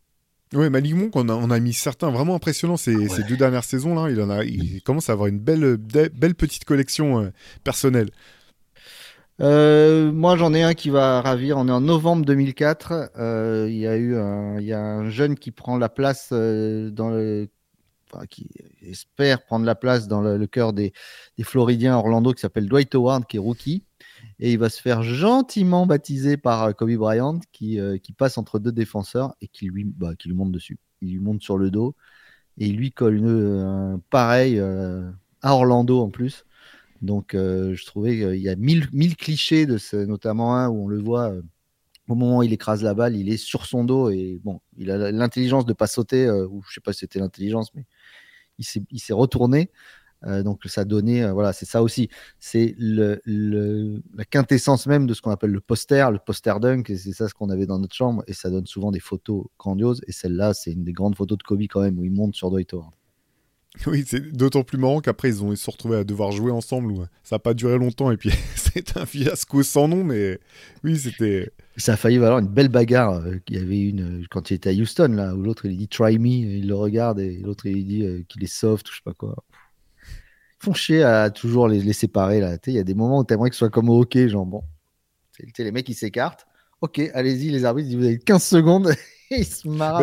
Oui, 0.55 0.69
Malik 0.71 0.97
Monk, 0.97 1.15
on 1.15 1.29
a, 1.29 1.35
on 1.35 1.51
a 1.51 1.61
mis 1.61 1.73
certains 1.73 2.11
vraiment 2.11 2.35
impressionnants 2.35 2.77
ces, 2.77 2.97
ah 2.97 3.15
ces 3.15 3.23
deux 3.23 3.37
dernières 3.37 3.63
saisons. 3.63 3.95
là. 3.95 4.11
Il, 4.11 4.21
en 4.21 4.29
a, 4.29 4.43
il 4.43 4.83
commence 4.83 5.09
à 5.09 5.13
avoir 5.13 5.29
une 5.29 5.39
belle, 5.39 5.77
belle 5.77 6.35
petite 6.35 6.65
collection 6.65 7.21
euh, 7.21 7.31
personnelle. 7.63 8.11
Euh, 9.41 10.11
moi, 10.11 10.37
j'en 10.37 10.53
ai 10.53 10.65
un 10.65 10.75
qui 10.75 10.91
va 10.91 11.21
ravir. 11.21 11.59
On 11.59 11.69
est 11.69 11.73
en 11.73 11.81
novembre 11.81 12.25
2004. 12.25 13.13
il 13.69 13.77
y 13.77 13.87
a 13.87 13.97
eu 13.97 14.17
un, 14.17 14.59
il 14.59 14.67
y 14.67 14.73
a 14.73 14.83
un 14.83 15.11
jeune 15.11 15.37
qui 15.37 15.53
prend 15.53 15.79
la 15.79 15.89
place 15.89 16.31
dans 16.33 17.11
le 17.11 17.49
qui 18.29 18.49
espère 18.83 19.45
prendre 19.45 19.65
la 19.65 19.75
place 19.75 20.09
dans 20.09 20.21
le, 20.21 20.47
cœur 20.47 20.73
des, 20.73 20.93
Floridiens 21.43 21.97
Orlando, 21.97 22.33
qui 22.33 22.41
s'appelle 22.41 22.69
Dwight 22.69 22.95
Howard, 22.95 23.27
qui 23.27 23.37
est 23.37 23.41
rookie. 23.41 23.85
Et 24.39 24.53
il 24.53 24.59
va 24.59 24.69
se 24.69 24.81
faire 24.81 25.03
gentiment 25.03 25.87
baptiser 25.87 26.37
par 26.37 26.65
euh, 26.65 26.73
Kobe 26.73 26.95
Bryant, 26.95 27.41
euh, 27.63 27.99
qui, 27.99 28.13
passe 28.13 28.39
entre 28.39 28.59
deux 28.59 28.73
défenseurs 28.73 29.35
et 29.41 29.49
qui 29.49 29.67
lui, 29.67 29.85
bah, 29.85 30.15
qui 30.19 30.29
lui 30.29 30.35
monte 30.35 30.53
dessus. 30.53 30.79
Il 31.03 31.13
lui 31.13 31.21
monte 31.21 31.43
sur 31.43 31.59
le 31.59 31.71
dos 31.71 31.95
et 32.59 32.67
il 32.67 32.77
lui 32.77 32.93
colle 32.93 33.17
une, 33.17 34.01
pareil 34.11 34.59
euh, 34.59 35.11
à 35.43 35.55
Orlando 35.55 36.01
en 36.01 36.11
plus. 36.11 36.45
Donc 37.03 37.31
je 37.33 37.87
trouvais 37.87 38.19
qu'il 38.19 38.43
y 38.43 38.51
a 38.51 38.57
mille, 38.57 39.17
clichés, 39.17 39.65
de 39.65 39.79
notamment 40.05 40.55
un 40.57 40.69
où 40.69 40.85
on 40.85 40.89
le 40.89 41.01
voit 41.01 41.33
au 42.09 42.15
moment 42.15 42.39
où 42.39 42.43
il 42.43 42.53
écrase 42.53 42.83
la 42.83 42.93
balle, 42.93 43.17
il 43.17 43.31
est 43.33 43.39
sur 43.39 43.65
son 43.65 43.85
dos 43.85 44.11
et 44.11 44.39
bon, 44.45 44.61
il 44.77 44.91
a 44.91 45.11
l'intelligence 45.11 45.65
de 45.65 45.73
pas 45.73 45.87
sauter, 45.87 46.31
ou 46.31 46.63
je 46.69 46.75
sais 46.75 46.81
pas 46.83 46.93
si 46.93 47.01
c'était 47.01 47.21
l'intelligence, 47.21 47.75
mais 47.75 47.87
il 48.91 49.01
s'est 49.01 49.13
retourné. 49.13 49.71
Euh, 50.27 50.43
donc 50.43 50.61
ça 50.67 50.85
donnait, 50.85 51.23
euh, 51.23 51.33
voilà, 51.33 51.53
c'est 51.53 51.67
ça 51.67 51.83
aussi. 51.83 52.09
C'est 52.39 52.75
la 52.79 54.25
quintessence 54.29 54.87
même 54.87 55.07
de 55.07 55.15
ce 55.15 55.23
qu'on 55.23 55.31
appelle 55.31 55.51
le 55.51 55.61
poster, 55.61 56.11
le 56.11 56.19
poster 56.19 56.61
dunk, 56.61 56.91
et 56.91 56.97
c'est 56.97 57.13
ça 57.13 57.29
ce 57.29 57.35
qu'on 57.35 57.51
avait 57.51 57.67
dans 57.67 57.79
notre 57.79 57.95
chambre, 57.95 58.23
et 58.27 58.33
ça 58.33 58.51
donne 58.51 58.67
souvent 58.67 58.91
des 58.91 59.01
photos 59.01 59.45
grandioses. 59.59 60.03
Et 60.07 60.13
celle-là, 60.13 60.55
c'est 60.55 60.73
une 60.73 60.85
des 60.85 60.93
grandes 60.93 61.17
photos 61.17 61.39
de 61.39 61.43
Kobe 61.43 61.63
quand 61.63 61.81
même, 61.81 61.99
où 61.99 62.05
il 62.05 62.13
monte 62.13 62.35
sur 62.35 62.51
Dwight 62.51 62.73
Howard. 62.75 62.93
Oui, 63.87 64.05
c'est 64.05 64.33
d'autant 64.33 64.65
plus 64.65 64.79
marrant 64.79 65.01
qu'après 65.01 65.29
ils 65.29 65.37
se 65.37 65.55
sont 65.55 65.71
retrouvés 65.71 65.99
à 65.99 66.05
devoir 66.05 66.33
jouer 66.33 66.51
ensemble. 66.51 67.09
ça 67.23 67.37
n'a 67.37 67.39
pas 67.39 67.55
duré 67.55 67.79
longtemps 67.79 68.11
et 68.11 68.17
puis 68.17 68.33
c'est 68.57 68.97
un 68.97 69.07
fiasco 69.07 69.63
sans 69.63 69.87
nom, 69.87 70.03
mais 70.03 70.41
oui, 70.83 70.99
c'était. 70.99 71.53
Ça 71.81 71.95
a 71.95 71.97
failli 71.97 72.19
valoir 72.19 72.39
une 72.39 72.49
belle 72.49 72.69
bagarre. 72.69 73.23
Il 73.49 73.57
y 73.57 73.61
avait 73.61 73.81
une 73.81 74.27
quand 74.31 74.51
il 74.51 74.55
était 74.55 74.71
à 74.71 74.73
Houston, 74.73 75.09
là, 75.09 75.35
où 75.35 75.43
l'autre 75.43 75.67
il 75.67 75.77
dit 75.77 75.89
try 75.89 76.19
me, 76.19 76.29
il 76.29 76.69
le 76.69 76.75
regarde 76.75 77.19
et 77.21 77.39
l'autre 77.39 77.67
il 77.67 77.85
dit 77.87 78.25
qu'il 78.29 78.45
est 78.45 78.53
soft 78.53 78.89
ou 78.89 78.93
je 78.93 78.97
sais 78.97 79.03
pas 79.05 79.15
quoi. 79.15 79.35
Ils 80.61 80.65
font 80.65 80.75
chier 80.75 81.03
à 81.03 81.31
toujours 81.31 81.69
les, 81.69 81.81
les 81.81 81.93
séparer 81.93 82.41
là. 82.41 82.57
Il 82.67 82.75
y 82.75 82.79
a 82.79 82.85
des 82.85 82.95
moments 82.95 83.21
où 83.21 83.25
tu 83.25 83.35
aimerais 83.35 83.51
que 83.51 83.57
ce 83.57 83.61
soit 83.61 83.71
comme 83.71 83.89
au 83.89 84.01
hockey, 84.01 84.29
genre 84.29 84.47
bon, 84.47 84.63
les 85.59 85.73
mecs 85.73 85.89
ils 85.89 85.95
s'écartent. 85.95 86.47
Ok, 86.81 87.01
allez-y, 87.15 87.51
les 87.51 87.65
arbitres, 87.65 87.97
vous 87.97 88.05
avez 88.05 88.19
15 88.19 88.43
secondes 88.43 88.91
et 89.31 89.39
ils 89.41 89.47
se 89.47 89.69
marrent. 89.69 90.03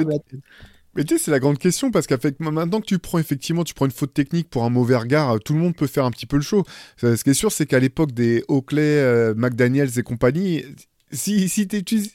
Mais 0.96 1.04
tu 1.04 1.16
sais, 1.16 1.26
c'est 1.26 1.32
la 1.32 1.40
grande 1.40 1.60
question 1.60 1.92
parce 1.92 2.08
qu'avec 2.08 2.40
maintenant 2.40 2.82
que 2.82 2.86
tu 2.86 2.98
prends 2.98 3.20
effectivement, 3.20 3.64
tu 3.64 3.76
prends 3.76 3.86
une 3.86 3.92
faute 3.92 4.14
technique 4.14 4.50
pour 4.50 4.64
un 4.64 4.70
mauvais 4.70 4.96
regard, 4.96 5.40
tout 5.40 5.54
le 5.54 5.60
monde 5.60 5.76
peut 5.76 5.86
faire 5.86 6.06
un 6.06 6.12
petit 6.12 6.26
peu 6.26 6.38
le 6.38 6.42
show. 6.42 6.64
Ce 6.98 7.24
qui 7.24 7.30
est 7.30 7.36
sûr, 7.36 7.52
c'est 7.52 7.68
qu'à 7.68 7.80
l'époque 7.80 8.14
des 8.14 8.44
Oakley, 8.48 8.82
euh, 8.82 9.36
McDaniels 9.36 10.00
et 10.00 10.04
compagnie, 10.04 10.64
si, 11.12 11.48
si, 11.50 11.68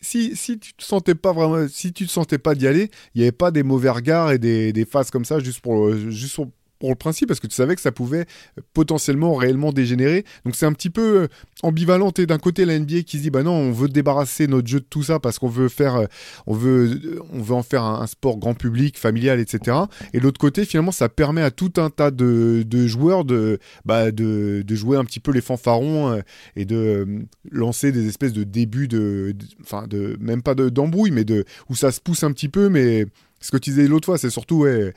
si, 0.02 0.36
si, 0.36 0.58
tu 0.58 0.74
te 0.74 0.84
sentais 0.84 1.14
pas 1.14 1.32
vraiment, 1.32 1.66
si 1.68 1.92
tu 1.92 2.06
te 2.06 2.10
sentais 2.10 2.38
pas 2.38 2.54
d'y 2.54 2.66
aller, 2.66 2.90
il 3.14 3.18
n'y 3.18 3.24
avait 3.24 3.32
pas 3.32 3.50
des 3.50 3.62
mauvais 3.62 3.90
regards 3.90 4.32
et 4.32 4.38
des, 4.38 4.72
des 4.72 4.84
phases 4.84 5.10
comme 5.10 5.24
ça 5.24 5.38
juste 5.38 5.60
pour, 5.60 5.92
juste 5.94 6.36
pour, 6.36 6.50
pour 6.82 6.90
le 6.90 6.96
principe, 6.96 7.28
parce 7.28 7.38
que 7.38 7.46
tu 7.46 7.54
savais 7.54 7.76
que 7.76 7.80
ça 7.80 7.92
pouvait 7.92 8.26
potentiellement 8.74 9.36
réellement 9.36 9.72
dégénérer. 9.72 10.24
Donc 10.44 10.56
c'est 10.56 10.66
un 10.66 10.72
petit 10.72 10.90
peu 10.90 11.22
euh, 11.22 11.28
ambivalent. 11.62 12.10
Et 12.18 12.26
d'un 12.26 12.38
côté, 12.38 12.64
la 12.64 12.76
NBA 12.76 13.02
qui 13.02 13.18
se 13.18 13.22
dit, 13.22 13.30
bah 13.30 13.44
non, 13.44 13.52
on 13.52 13.70
veut 13.70 13.86
débarrasser 13.86 14.48
notre 14.48 14.66
jeu 14.66 14.80
de 14.80 14.84
tout 14.90 15.04
ça 15.04 15.20
parce 15.20 15.38
qu'on 15.38 15.48
veut 15.48 15.68
faire, 15.68 15.94
euh, 15.94 16.06
on 16.48 16.54
veut, 16.54 17.00
euh, 17.04 17.20
on 17.32 17.40
veut 17.40 17.54
en 17.54 17.62
faire 17.62 17.84
un, 17.84 18.04
sport 18.08 18.36
grand 18.36 18.54
public, 18.54 18.98
familial, 18.98 19.38
etc. 19.38 19.76
Et 20.12 20.18
l'autre 20.18 20.40
côté, 20.40 20.64
finalement, 20.64 20.90
ça 20.90 21.08
permet 21.08 21.42
à 21.42 21.52
tout 21.52 21.72
un 21.76 21.88
tas 21.88 22.10
de, 22.10 22.64
de 22.66 22.86
joueurs 22.88 23.24
de, 23.24 23.60
bah, 23.84 24.10
de, 24.10 24.64
de, 24.66 24.74
jouer 24.74 24.96
un 24.96 25.04
petit 25.04 25.20
peu 25.20 25.30
les 25.30 25.40
fanfarons 25.40 26.20
et 26.56 26.64
de 26.64 27.06
lancer 27.48 27.92
des 27.92 28.08
espèces 28.08 28.32
de 28.32 28.42
débuts 28.42 28.88
de, 28.88 29.36
enfin, 29.62 29.86
de, 29.86 30.16
même 30.18 30.42
pas 30.42 30.56
d'embrouille, 30.56 31.12
mais 31.12 31.22
de, 31.22 31.44
où 31.68 31.76
ça 31.76 31.92
se 31.92 32.00
pousse 32.00 32.24
un 32.24 32.32
petit 32.32 32.48
peu, 32.48 32.68
mais 32.68 33.06
ce 33.42 33.50
que 33.50 33.56
tu 33.56 33.70
disais 33.70 33.88
l'autre 33.88 34.06
fois, 34.06 34.18
c'est 34.18 34.30
surtout 34.30 34.60
ouais, 34.60 34.94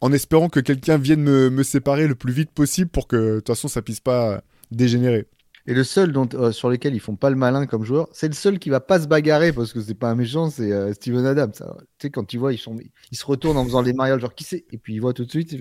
en 0.00 0.12
espérant 0.12 0.48
que 0.48 0.60
quelqu'un 0.60 0.98
vienne 0.98 1.22
me, 1.22 1.62
séparer 1.62 2.06
le 2.06 2.14
plus 2.14 2.32
vite 2.32 2.50
possible 2.50 2.90
pour 2.90 3.06
que 3.06 3.16
de 3.16 3.36
toute 3.36 3.48
façon 3.48 3.68
ça 3.68 3.82
puisse 3.82 4.00
pas 4.00 4.42
dégénérer. 4.70 5.26
Et 5.66 5.74
le 5.74 5.84
seul 5.84 6.10
dont, 6.10 6.28
euh, 6.34 6.52
sur 6.52 6.70
lequel 6.70 6.94
ils 6.94 7.00
font 7.00 7.16
pas 7.16 7.28
le 7.28 7.36
malin 7.36 7.66
comme 7.66 7.84
joueur, 7.84 8.08
c'est 8.12 8.28
le 8.28 8.34
seul 8.34 8.58
qui 8.58 8.70
va 8.70 8.80
pas 8.80 8.98
se 8.98 9.06
bagarrer 9.06 9.52
parce 9.52 9.72
que 9.72 9.80
c'est 9.80 9.94
pas 9.94 10.10
un 10.10 10.14
méchant, 10.14 10.48
c'est 10.48 10.72
euh, 10.72 10.92
Steven 10.94 11.26
Adams. 11.26 11.52
Tu 11.52 11.62
sais, 12.00 12.10
quand 12.10 12.24
tu 12.24 12.38
vois, 12.38 12.54
ils, 12.54 12.58
sont, 12.58 12.76
ils 13.10 13.16
se 13.16 13.26
retournent 13.26 13.58
en 13.58 13.64
faisant 13.64 13.82
les 13.82 13.92
mariages, 13.92 14.20
genre 14.20 14.34
qui 14.34 14.44
c'est? 14.44 14.64
Et 14.72 14.78
puis 14.78 14.94
il 14.94 15.00
voit 15.00 15.12
tout 15.12 15.24
de 15.24 15.30
suite, 15.30 15.54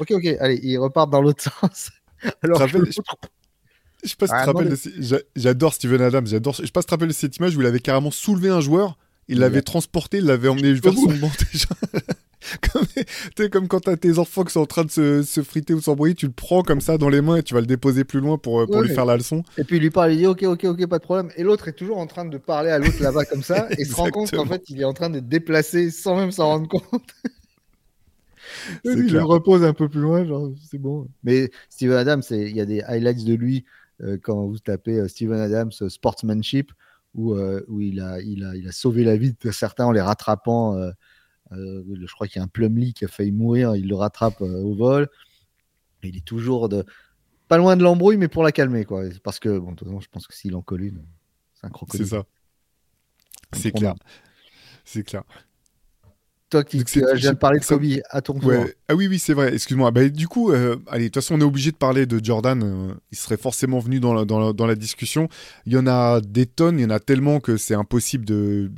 ok, 0.00 0.10
ok, 0.10 0.26
allez, 0.38 0.60
ils 0.62 0.76
repartent 0.76 1.10
dans 1.10 1.22
l'autre 1.22 1.42
sens. 1.60 1.90
Alors, 2.42 2.66
je, 2.68 2.78
sais 2.90 3.02
pas 3.06 3.16
si 4.04 4.10
tu 4.10 4.16
te 4.16 4.26
ah, 4.30 4.44
rappelles, 4.44 4.76
j'adore 5.34 5.72
Steven 5.72 6.02
Adams, 6.02 6.26
j'adore. 6.26 6.54
Je 6.54 6.66
sais 6.66 6.70
pas 6.70 6.82
si 6.82 6.86
tu 6.86 6.90
te 6.90 6.94
rappelles 6.94 7.08
de 7.08 7.14
cette 7.14 7.36
image 7.36 7.56
où 7.56 7.60
il 7.60 7.66
avait 7.66 7.80
carrément 7.80 8.10
soulevé 8.10 8.50
un 8.50 8.60
joueur, 8.60 8.98
il 9.28 9.38
l'avait 9.38 9.62
transporté, 9.62 10.18
il 10.18 10.24
l'avait 10.24 10.48
emmené 10.48 10.72
vers 10.74 10.94
son 10.94 11.12
banc 11.14 11.30
déjà. 11.52 11.68
comme, 13.36 13.48
comme 13.48 13.68
quand 13.68 13.80
t'as 13.80 13.96
tes 13.96 14.18
enfants 14.18 14.44
qui 14.44 14.52
sont 14.52 14.60
en 14.60 14.66
train 14.66 14.84
de 14.84 14.90
se, 14.90 15.22
se 15.22 15.42
friter 15.42 15.74
ou 15.74 15.80
s'embrouiller, 15.80 16.14
tu 16.14 16.26
le 16.26 16.32
prends 16.32 16.62
comme 16.62 16.80
ça 16.80 16.98
dans 16.98 17.08
les 17.08 17.20
mains 17.20 17.36
et 17.36 17.42
tu 17.42 17.54
vas 17.54 17.60
le 17.60 17.66
déposer 17.66 18.04
plus 18.04 18.20
loin 18.20 18.38
pour, 18.38 18.66
pour 18.66 18.82
lui 18.82 18.94
faire 18.94 19.06
la 19.06 19.16
leçon. 19.16 19.42
Et 19.56 19.64
puis 19.64 19.76
il 19.76 19.82
lui 19.82 19.90
parle, 19.90 20.12
il 20.12 20.18
dit 20.18 20.26
ok, 20.26 20.42
ok, 20.44 20.64
ok, 20.64 20.86
pas 20.86 20.98
de 20.98 21.04
problème. 21.04 21.30
Et 21.36 21.42
l'autre 21.42 21.68
est 21.68 21.72
toujours 21.72 21.98
en 21.98 22.06
train 22.06 22.24
de 22.24 22.38
parler 22.38 22.70
à 22.70 22.78
l'autre 22.78 23.02
là-bas 23.02 23.24
comme 23.24 23.42
ça 23.42 23.68
et 23.78 23.84
se 23.84 23.94
rend 23.94 24.10
compte 24.10 24.30
qu'en 24.30 24.46
fait 24.46 24.62
il 24.68 24.80
est 24.80 24.84
en 24.84 24.94
train 24.94 25.10
de 25.10 25.20
déplacer 25.20 25.90
sans 25.90 26.16
même 26.16 26.30
s'en 26.32 26.46
rendre 26.46 26.68
compte. 26.68 27.14
et 28.84 28.90
il 28.90 29.12
le 29.12 29.22
repose 29.22 29.64
un 29.64 29.74
peu 29.74 29.88
plus 29.88 30.00
loin, 30.00 30.24
genre 30.24 30.50
c'est 30.70 30.78
bon. 30.78 31.08
Mais 31.22 31.50
Steven 31.68 31.96
Adams, 31.96 32.22
il 32.30 32.56
y 32.56 32.60
a 32.60 32.66
des 32.66 32.82
highlights 32.82 33.24
de 33.24 33.34
lui 33.34 33.64
euh, 34.02 34.16
quand 34.22 34.46
vous 34.46 34.58
tapez 34.58 34.98
euh, 34.98 35.08
Steven 35.08 35.40
Adams 35.40 35.72
euh, 35.82 35.88
sportsmanship 35.88 36.72
où, 37.14 37.34
où 37.68 37.80
il, 37.80 38.00
a, 38.00 38.20
il, 38.20 38.44
a, 38.44 38.54
il 38.54 38.68
a 38.68 38.72
sauvé 38.72 39.02
la 39.02 39.16
vie 39.16 39.34
de 39.42 39.50
certains 39.50 39.86
en 39.86 39.92
les 39.92 40.00
rattrapant 40.00 40.76
je 41.50 42.12
crois 42.14 42.26
qu'il 42.28 42.38
y 42.38 42.40
a 42.40 42.44
un 42.44 42.48
Plumlee 42.48 42.92
qui 42.92 43.04
a 43.04 43.08
failli 43.08 43.32
mourir, 43.32 43.76
il 43.76 43.88
le 43.88 43.94
rattrape 43.94 44.40
euh, 44.40 44.62
au 44.62 44.74
vol. 44.74 45.08
il 46.02 46.16
est 46.16 46.24
toujours 46.24 46.68
de 46.68 46.84
pas 47.48 47.56
loin 47.56 47.76
de 47.76 47.82
l'embrouille, 47.82 48.18
mais 48.18 48.28
pour 48.28 48.42
la 48.42 48.52
calmer, 48.52 48.84
quoi. 48.84 49.04
Parce 49.22 49.38
que, 49.38 49.58
bon, 49.58 49.74
je 50.00 50.08
pense 50.08 50.26
que 50.26 50.34
s'il 50.34 50.54
en 50.54 50.60
colle 50.60 50.82
une, 50.82 51.02
c'est 51.54 51.66
un 51.66 51.70
crocodile. 51.70 52.06
C'est 52.06 52.16
ça. 52.16 52.24
C'est 53.54 53.72
clair. 53.72 53.94
C'est 54.84 55.02
clair. 55.02 55.24
Toi 56.50 56.64
qui 56.64 56.82
viens 57.14 57.32
de 57.32 57.36
parler 57.36 57.58
de 57.60 57.64
Kobe, 57.64 57.84
à 58.08 58.22
ton 58.22 58.38
tour. 58.38 58.52
Ah 58.88 58.94
oui, 58.94 59.06
oui, 59.06 59.18
c'est 59.18 59.34
vrai, 59.34 59.52
excuse-moi. 59.52 59.90
Bah, 59.90 60.08
du 60.08 60.28
coup, 60.28 60.50
euh, 60.50 60.76
allez, 60.86 61.04
de 61.04 61.08
toute 61.08 61.22
façon, 61.22 61.34
on 61.34 61.40
est 61.40 61.44
obligé 61.44 61.72
de 61.72 61.76
parler 61.76 62.06
de 62.06 62.24
Jordan. 62.24 62.62
Euh, 62.62 62.94
il 63.12 63.18
serait 63.18 63.36
forcément 63.36 63.80
venu 63.80 64.00
dans 64.00 64.14
la, 64.14 64.24
dans, 64.24 64.54
dans 64.54 64.66
la, 64.66 64.74
discussion. 64.74 65.28
Il 65.66 65.74
y 65.74 65.76
en 65.76 65.86
a 65.86 66.22
des 66.22 66.46
tonnes, 66.46 66.78
il 66.78 66.82
y 66.82 66.86
en 66.86 66.90
a 66.90 67.00
tellement 67.00 67.40
que 67.40 67.58
c'est 67.58 67.74
impossible 67.74 68.24
de. 68.24 68.70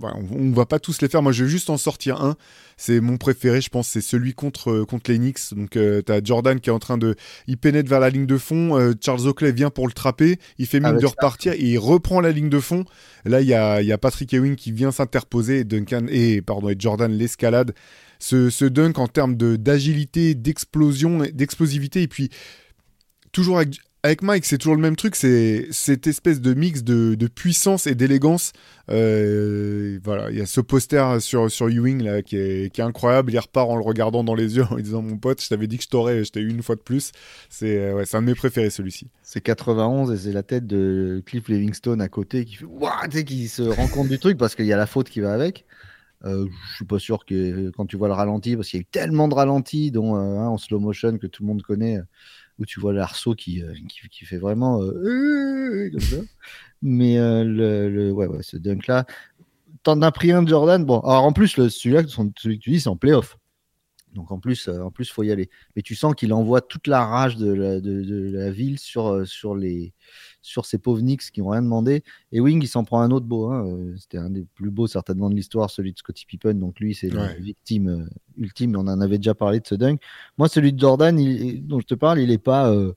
on, 0.00 0.40
ne 0.40 0.54
va 0.54 0.64
pas 0.64 0.78
tous 0.78 1.02
les 1.02 1.08
faire. 1.08 1.20
Moi, 1.20 1.32
je 1.32 1.44
vais 1.44 1.50
juste 1.50 1.68
en 1.68 1.76
sortir 1.76 2.22
un. 2.22 2.36
C'est 2.76 3.00
mon 3.00 3.16
préféré, 3.16 3.60
je 3.60 3.68
pense, 3.68 3.88
c'est 3.88 4.00
celui 4.00 4.34
contre, 4.34 4.70
euh, 4.70 4.84
contre 4.84 5.10
les 5.10 5.18
Knicks. 5.18 5.54
Donc, 5.54 5.76
euh, 5.76 6.02
tu 6.04 6.12
as 6.12 6.22
Jordan 6.22 6.58
qui 6.58 6.70
est 6.70 6.72
en 6.72 6.78
train 6.78 6.98
de. 6.98 7.14
Il 7.46 7.56
pénètre 7.56 7.88
vers 7.88 8.00
la 8.00 8.10
ligne 8.10 8.26
de 8.26 8.38
fond. 8.38 8.78
Euh, 8.78 8.92
Charles 9.00 9.26
Oakley 9.26 9.52
vient 9.52 9.70
pour 9.70 9.86
le 9.86 9.92
trapper. 9.92 10.38
Il 10.58 10.66
fait 10.66 10.80
mine 10.80 10.98
de 10.98 11.06
repartir 11.06 11.52
et 11.52 11.60
il 11.60 11.78
reprend 11.78 12.20
la 12.20 12.32
ligne 12.32 12.48
de 12.48 12.60
fond. 12.60 12.84
Là, 13.24 13.40
il 13.40 13.46
y 13.46 13.54
a, 13.54 13.80
y 13.82 13.92
a, 13.92 13.98
Patrick 13.98 14.32
Ewing 14.34 14.56
qui 14.56 14.72
vient 14.72 14.90
s'interposer. 14.90 15.60
Et 15.60 15.64
Duncan 15.64 16.06
et, 16.08 16.42
pardon, 16.42 16.68
et 16.68 16.76
Jordan 16.78 16.93
l'escalade. 16.96 17.74
Ce, 18.18 18.64
dunk 18.64 18.98
en 18.98 19.08
termes 19.08 19.36
d'agilité, 19.36 20.34
d'explosion, 20.34 21.24
d'explosivité. 21.32 22.02
Et 22.02 22.08
puis, 22.08 22.30
toujours 23.32 23.58
avec, 24.04 24.22
Mike, 24.22 24.44
c'est 24.44 24.58
toujours 24.58 24.76
le 24.76 24.80
même 24.80 24.96
truc, 24.96 25.16
c'est 25.16 25.66
cette 25.70 26.06
espèce 26.06 26.40
de 26.40 26.54
mix 26.54 26.84
de, 26.84 27.26
puissance 27.26 27.86
et 27.86 27.94
d'élégance. 27.94 28.52
Euh, 28.90 29.98
voilà, 30.04 30.30
il 30.30 30.38
y 30.38 30.40
a 30.40 30.46
ce 30.46 30.60
poster 30.60 31.20
sur, 31.20 31.50
sur 31.50 31.68
Ewing 31.68 32.02
là, 32.02 32.22
qui, 32.22 32.36
est, 32.36 32.80
incroyable. 32.80 33.32
Il 33.32 33.38
repart 33.38 33.68
en 33.68 33.76
le 33.76 33.82
regardant 33.82 34.22
dans 34.22 34.34
les 34.34 34.56
yeux 34.56 34.64
en 34.70 34.76
disant 34.76 35.02
Mon 35.02 35.16
pote, 35.16 35.42
je 35.42 35.48
t'avais 35.48 35.66
dit 35.66 35.78
que 35.78 35.84
je 35.84 35.88
t'aurais, 35.88 36.24
je 36.24 36.32
t'ai 36.32 36.40
eu 36.40 36.50
une 36.50 36.62
fois 36.62 36.76
de 36.76 36.82
plus. 36.82 37.12
C'est 37.48 37.78
euh, 37.78 37.94
ouais, 37.94 38.04
un 38.14 38.20
de 38.20 38.26
mes 38.26 38.34
préférés 38.34 38.70
celui-ci. 38.70 39.08
C'est 39.22 39.40
91 39.40 40.12
et 40.12 40.16
c'est 40.16 40.32
la 40.32 40.42
tête 40.42 40.66
de 40.66 41.22
Cliff 41.26 41.48
Livingstone 41.48 42.00
à 42.00 42.08
côté 42.08 42.44
qui 42.44 42.56
fait 42.56 43.24
qui 43.24 43.48
se 43.48 43.62
rend 43.62 43.88
compte 43.88 44.08
du 44.08 44.18
truc 44.18 44.38
parce 44.38 44.54
qu'il 44.54 44.66
y 44.66 44.72
a 44.72 44.76
la 44.76 44.86
faute 44.86 45.08
qui 45.08 45.20
va 45.20 45.32
avec. 45.32 45.64
Euh, 46.24 46.46
je 46.70 46.74
suis 46.76 46.84
pas 46.84 46.98
sûr 46.98 47.26
que 47.26 47.70
quand 47.70 47.86
tu 47.86 47.96
vois 47.96 48.08
le 48.08 48.14
ralenti, 48.14 48.56
parce 48.56 48.68
qu'il 48.68 48.78
y 48.78 48.80
a 48.80 48.82
eu 48.82 48.86
tellement 48.86 49.28
de 49.28 49.34
ralentis, 49.34 49.90
dont 49.90 50.16
euh, 50.16 50.38
en 50.38 50.56
slow 50.56 50.80
motion 50.80 51.18
que 51.18 51.26
tout 51.26 51.42
le 51.42 51.48
monde 51.48 51.62
connaît 51.62 52.00
où 52.58 52.64
tu 52.64 52.80
vois 52.80 52.92
l'arceau 52.92 53.34
qui, 53.34 53.62
euh, 53.62 53.72
qui, 54.10 54.24
fait 54.24 54.38
vraiment 54.38 54.82
euh. 54.82 55.90
Mais 56.82 57.18
euh, 57.18 57.44
le, 57.44 57.88
le, 57.88 58.12
ouais, 58.12 58.26
ouais, 58.26 58.42
ce 58.42 58.56
dunk-là, 58.56 59.06
t'en 59.82 60.02
as 60.02 60.12
pris 60.12 60.32
un 60.32 60.42
de 60.42 60.48
Jordan? 60.48 60.84
Bon, 60.84 61.00
alors 61.00 61.24
en 61.24 61.32
plus, 61.32 61.48
celui-là, 61.68 62.02
celui 62.06 62.58
que 62.58 62.62
tu 62.62 62.70
dis, 62.70 62.80
c'est 62.80 62.88
en 62.88 62.96
playoff. 62.96 63.38
Donc 64.14 64.30
en 64.30 64.38
plus, 64.38 64.68
en 64.68 64.92
plus, 64.92 65.10
faut 65.10 65.24
y 65.24 65.32
aller. 65.32 65.50
Mais 65.74 65.82
tu 65.82 65.96
sens 65.96 66.14
qu'il 66.14 66.32
envoie 66.32 66.60
toute 66.60 66.86
la 66.86 67.04
rage 67.04 67.36
de 67.36 67.52
la, 67.52 67.80
de 67.80 68.30
la 68.32 68.50
ville 68.52 68.78
sur, 68.78 69.26
sur 69.26 69.56
les, 69.56 69.92
sur 70.44 70.66
ces 70.66 70.76
pauvres 70.76 71.00
Knicks 71.00 71.30
qui 71.32 71.40
n'ont 71.40 71.48
rien 71.48 71.62
demandé. 71.62 72.04
Et 72.30 72.38
Wing, 72.38 72.62
il 72.62 72.68
s'en 72.68 72.84
prend 72.84 73.00
un 73.00 73.10
autre 73.10 73.24
beau. 73.24 73.50
Hein. 73.50 73.66
Euh, 73.66 73.94
c'était 73.96 74.18
un 74.18 74.28
des 74.28 74.44
plus 74.54 74.70
beaux, 74.70 74.86
certainement, 74.86 75.30
de 75.30 75.34
l'histoire, 75.34 75.70
celui 75.70 75.92
de 75.92 75.98
Scottie 75.98 76.26
Pippen. 76.26 76.54
Donc 76.54 76.78
lui, 76.80 76.94
c'est 76.94 77.08
la 77.08 77.32
victime 77.32 77.88
euh, 77.88 78.06
ultime. 78.36 78.76
On 78.76 78.86
en 78.86 79.00
avait 79.00 79.16
déjà 79.16 79.34
parlé 79.34 79.60
de 79.60 79.66
ce 79.66 79.74
dunk. 79.74 80.00
Moi, 80.36 80.48
celui 80.48 80.74
de 80.74 80.78
Jordan, 80.78 81.16
dont 81.62 81.80
je 81.80 81.86
te 81.86 81.94
parle, 81.94 82.20
il 82.20 82.28
n'est 82.28 82.38
pas. 82.38 82.70
Euh, 82.70 82.92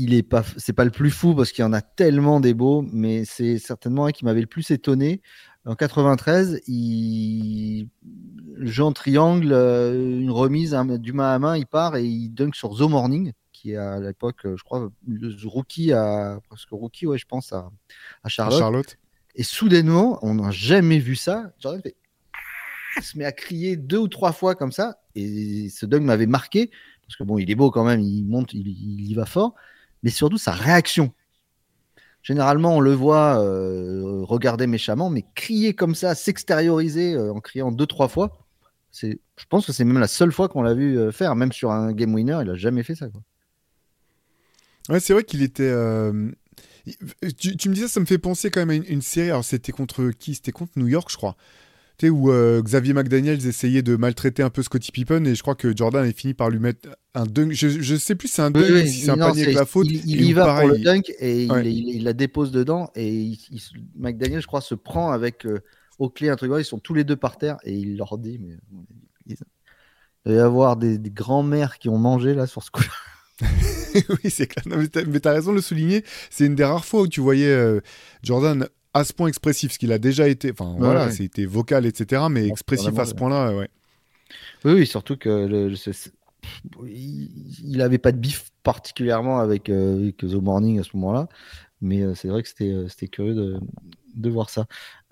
il 0.00 0.14
est 0.14 0.22
pas, 0.22 0.44
c'est 0.58 0.74
pas 0.74 0.84
le 0.84 0.92
plus 0.92 1.10
fou 1.10 1.34
parce 1.34 1.50
qu'il 1.50 1.62
y 1.62 1.66
en 1.66 1.72
a 1.72 1.80
tellement 1.80 2.38
des 2.38 2.54
beaux, 2.54 2.82
mais 2.92 3.24
c'est 3.24 3.58
certainement 3.58 4.06
un 4.06 4.12
qui 4.12 4.24
m'avait 4.24 4.42
le 4.42 4.46
plus 4.46 4.70
étonné. 4.70 5.22
En 5.64 5.74
93, 5.74 6.60
il 6.68 7.88
Jean 8.58 8.92
Triangle, 8.92 9.52
une 9.52 10.30
remise 10.30 10.78
du 11.00 11.12
main 11.12 11.30
à 11.32 11.38
main, 11.40 11.56
il 11.56 11.66
part 11.66 11.96
et 11.96 12.04
il 12.04 12.28
dunk 12.28 12.54
sur 12.54 12.76
The 12.76 12.82
Morning 12.82 13.32
qui 13.58 13.72
est 13.72 13.76
à 13.76 13.98
l'époque, 14.00 14.40
je 14.44 14.62
crois, 14.62 14.90
rookie 15.44 15.92
à 15.92 16.38
presque 16.48 16.68
rookie, 16.70 17.06
ouais, 17.06 17.18
je 17.18 17.26
pense 17.26 17.52
à, 17.52 17.70
Charlotte. 18.26 18.96
Et 19.34 19.42
soudainement, 19.42 20.18
on 20.22 20.34
n'a 20.34 20.50
jamais 20.50 20.98
vu 20.98 21.16
ça. 21.16 21.52
Jordan 21.60 21.82
fait, 21.82 21.96
se 23.02 23.18
met 23.18 23.24
à 23.24 23.32
crier 23.32 23.76
deux 23.76 23.98
ou 23.98 24.08
trois 24.08 24.32
fois 24.32 24.54
comme 24.54 24.72
ça, 24.72 25.00
et 25.14 25.68
ce 25.70 25.86
dunk 25.86 26.04
m'avait 26.04 26.26
marqué 26.26 26.70
parce 27.08 27.16
que 27.16 27.24
bon, 27.24 27.38
il 27.38 27.50
est 27.50 27.54
beau 27.54 27.70
quand 27.70 27.84
même, 27.84 28.00
il 28.00 28.24
monte, 28.26 28.52
il, 28.52 28.68
y 28.68 29.14
va 29.14 29.24
fort, 29.24 29.54
mais 30.02 30.10
surtout 30.10 30.36
sa 30.36 30.52
réaction. 30.52 31.14
Généralement, 32.22 32.76
on 32.76 32.80
le 32.80 32.92
voit 32.92 33.42
euh, 33.42 34.22
regarder 34.24 34.66
méchamment, 34.66 35.08
mais 35.08 35.24
crier 35.34 35.72
comme 35.72 35.94
ça, 35.94 36.14
s'extérioriser 36.14 37.14
euh, 37.14 37.32
en 37.32 37.40
criant 37.40 37.72
deux 37.72 37.86
trois 37.86 38.08
fois, 38.08 38.46
je 38.92 39.16
pense 39.48 39.66
que 39.66 39.72
c'est 39.72 39.84
même 39.84 39.98
la 39.98 40.08
seule 40.08 40.32
fois 40.32 40.48
qu'on 40.48 40.60
l'a 40.60 40.74
vu 40.74 40.98
euh, 40.98 41.10
faire, 41.10 41.34
même 41.34 41.52
sur 41.52 41.70
un 41.70 41.92
game 41.92 42.14
winner, 42.14 42.40
il 42.42 42.50
a 42.50 42.56
jamais 42.56 42.82
fait 42.82 42.94
ça. 42.94 43.08
Quoi. 43.08 43.22
Ouais, 44.88 45.00
c'est 45.00 45.12
vrai 45.12 45.24
qu'il 45.24 45.42
était. 45.42 45.68
Euh, 45.70 46.30
tu, 47.38 47.68
me 47.68 47.74
disais, 47.74 47.88
ça 47.88 48.00
me 48.00 48.06
fait 48.06 48.18
penser 48.18 48.50
quand 48.50 48.64
même 48.64 48.82
à 48.82 48.86
une, 48.90 49.02
série. 49.02 49.30
Alors, 49.30 49.44
c'était 49.44 49.72
contre 49.72 50.10
qui? 50.10 50.34
C'était 50.34 50.52
contre 50.52 50.72
New 50.76 50.88
York, 50.88 51.10
je 51.10 51.16
crois. 51.16 51.36
Tu 51.98 52.06
sais, 52.06 52.10
où 52.10 52.30
euh, 52.30 52.62
Xavier 52.62 52.94
McDaniels 52.94 53.44
essayait 53.46 53.82
de 53.82 53.96
maltraiter 53.96 54.42
un 54.44 54.50
peu 54.50 54.62
Scottie 54.62 54.92
Pippen 54.92 55.24
et 55.24 55.34
je 55.34 55.42
crois 55.42 55.56
que 55.56 55.76
Jordan 55.76 56.08
a 56.08 56.12
fini 56.12 56.32
par 56.32 56.48
lui 56.48 56.60
mettre 56.60 56.88
un 57.14 57.26
dunk. 57.26 57.52
Je, 57.52 57.68
je 57.68 57.96
sais 57.96 58.14
plus 58.14 58.28
si 58.28 58.34
c'est 58.34 58.42
un 58.42 58.52
dunk, 58.52 58.62
Oui, 58.62 58.72
oui, 58.72 58.88
si 58.88 59.00
c'est 59.00 59.10
un 59.10 59.16
non, 59.16 59.26
panier 59.26 59.42
avec 59.42 59.56
la 59.56 59.66
faute. 59.66 59.88
Il, 59.90 60.08
il 60.08 60.24
y 60.24 60.32
va 60.32 60.44
pareil, 60.44 60.68
pour 60.68 60.78
le 60.78 60.84
dunk 60.84 61.12
et 61.18 61.44
il, 61.44 61.52
Ouais. 61.52 61.72
il- 61.72 61.88
il 61.96 62.04
la 62.04 62.12
dépose 62.12 62.52
dedans. 62.52 62.90
Et 62.94 63.12
il- 63.12 63.40
il- 63.50 63.62
McDaniel, 63.96 64.40
je 64.40 64.46
crois, 64.46 64.60
se 64.60 64.76
prend 64.76 65.10
avec 65.10 65.44
euh, 65.44 65.58
Oakley 65.98 66.28
un 66.28 66.36
truc. 66.36 66.52
Ils 66.56 66.64
sont 66.64 66.78
tous 66.78 66.94
les 66.94 67.02
deux 67.02 67.16
par 67.16 67.36
terre 67.36 67.56
et 67.64 67.74
il 67.74 67.96
leur 67.96 68.16
dit 68.16 68.38
mais, 68.38 68.56
il 69.26 69.36
doit 70.24 70.34
y 70.34 70.38
avoir 70.38 70.76
des, 70.76 70.98
des 70.98 71.10
grands-mères 71.10 71.78
qui 71.78 71.88
ont 71.88 71.98
mangé 71.98 72.32
là 72.32 72.46
sur 72.46 72.62
ce 72.62 72.70
coup 72.70 72.84
oui, 73.94 74.30
c'est 74.30 74.46
clair. 74.46 74.64
Non, 74.66 74.76
mais 75.06 75.20
t'as 75.20 75.32
raison 75.32 75.50
de 75.50 75.56
le 75.56 75.62
souligner. 75.62 76.04
C'est 76.30 76.46
une 76.46 76.54
des 76.54 76.64
rares 76.64 76.84
fois 76.84 77.02
où 77.02 77.08
tu 77.08 77.20
voyais 77.20 77.50
euh, 77.50 77.80
Jordan 78.22 78.66
à 78.94 79.04
ce 79.04 79.12
point 79.12 79.28
expressif, 79.28 79.72
ce 79.72 79.78
qu'il 79.78 79.92
a 79.92 79.98
déjà 79.98 80.28
été. 80.28 80.50
Enfin, 80.50 80.74
voilà, 80.78 81.06
ouais. 81.06 81.12
c'était 81.12 81.44
vocal, 81.44 81.86
etc. 81.86 82.22
Mais 82.30 82.42
Ouais, 82.42 82.48
expressif 82.48 82.98
à 82.98 83.04
ce 83.04 83.14
point-là, 83.14 83.54
ouais. 83.54 83.68
Oui, 84.64 84.72
oui, 84.72 84.86
surtout 84.86 85.16
que 85.16 85.28
le, 85.28 85.68
le- 85.68 85.76
il 86.86 87.76
n'avait 87.76 87.98
pas 87.98 88.12
de 88.12 88.18
bif 88.18 88.50
particulièrement 88.62 89.38
avec, 89.38 89.68
euh, 89.68 89.96
avec 90.02 90.18
The 90.18 90.34
Morning 90.34 90.80
à 90.80 90.82
ce 90.82 90.90
moment-là, 90.94 91.28
mais 91.80 92.02
euh, 92.02 92.14
c'est 92.14 92.28
vrai 92.28 92.42
que 92.42 92.48
c'était 92.48 93.08
curieux 93.08 93.34
de, 93.34 93.60
de 94.14 94.30
voir 94.30 94.50
ça. 94.50 94.66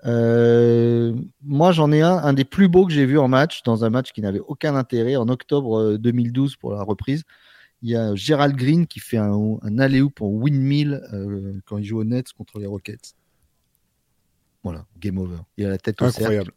Euh, 0.05 1.13
moi, 1.43 1.71
j'en 1.71 1.91
ai 1.91 2.01
un, 2.01 2.17
un 2.17 2.33
des 2.33 2.45
plus 2.45 2.67
beaux 2.67 2.85
que 2.85 2.93
j'ai 2.93 3.05
vu 3.05 3.17
en 3.17 3.27
match, 3.27 3.63
dans 3.63 3.83
un 3.83 3.89
match 3.89 4.11
qui 4.11 4.21
n'avait 4.21 4.39
aucun 4.39 4.75
intérêt, 4.75 5.15
en 5.15 5.27
octobre 5.29 5.79
euh, 5.79 5.97
2012 5.97 6.55
pour 6.55 6.71
la 6.73 6.83
reprise. 6.83 7.23
Il 7.81 7.89
y 7.89 7.95
a 7.95 8.15
Gerald 8.15 8.55
Green 8.55 8.87
qui 8.87 8.99
fait 8.99 9.17
un, 9.17 9.57
un 9.61 9.79
alley-oop 9.79 10.21
en 10.21 10.27
windmill 10.27 11.01
euh, 11.13 11.59
quand 11.65 11.77
il 11.77 11.83
joue 11.85 11.99
au 11.99 12.03
Nets 12.03 12.33
contre 12.33 12.59
les 12.59 12.65
Rockets. 12.65 13.13
Voilà, 14.63 14.85
game 14.99 15.17
over. 15.17 15.37
Il 15.57 15.65
a 15.65 15.69
la 15.69 15.77
tête 15.77 16.01
au 16.01 16.05
cercle 16.05 16.19
Incroyable. 16.21 16.51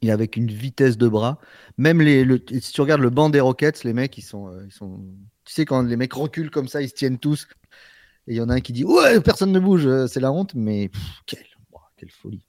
il 0.00 0.08
est 0.08 0.12
avec 0.12 0.36
une 0.36 0.46
vitesse 0.50 0.96
de 0.96 1.08
bras. 1.08 1.38
Même 1.76 2.00
les, 2.00 2.24
le- 2.24 2.42
si 2.60 2.72
tu 2.72 2.80
regardes 2.80 3.00
le 3.02 3.10
banc 3.10 3.30
des 3.30 3.40
Rockets, 3.40 3.84
les 3.84 3.92
mecs, 3.92 4.16
ils 4.16 4.22
sont, 4.22 4.48
euh, 4.48 4.64
ils 4.66 4.72
sont. 4.72 5.04
Tu 5.44 5.52
sais, 5.54 5.64
quand 5.64 5.82
les 5.82 5.96
mecs 5.96 6.12
reculent 6.12 6.50
comme 6.50 6.68
ça, 6.68 6.82
ils 6.82 6.88
se 6.88 6.94
tiennent 6.94 7.18
tous. 7.18 7.48
Et 8.28 8.34
il 8.34 8.36
y 8.36 8.40
en 8.40 8.48
a 8.48 8.54
un 8.54 8.60
qui 8.60 8.72
dit 8.72 8.84
Ouais, 8.84 9.20
personne 9.20 9.52
ne 9.52 9.60
bouge, 9.60 9.86
euh, 9.86 10.06
c'est 10.06 10.20
la 10.20 10.32
honte, 10.32 10.54
mais 10.54 10.88
pff, 10.88 11.02
quelle, 11.26 11.44
quelle 11.96 12.10
folie. 12.10 12.46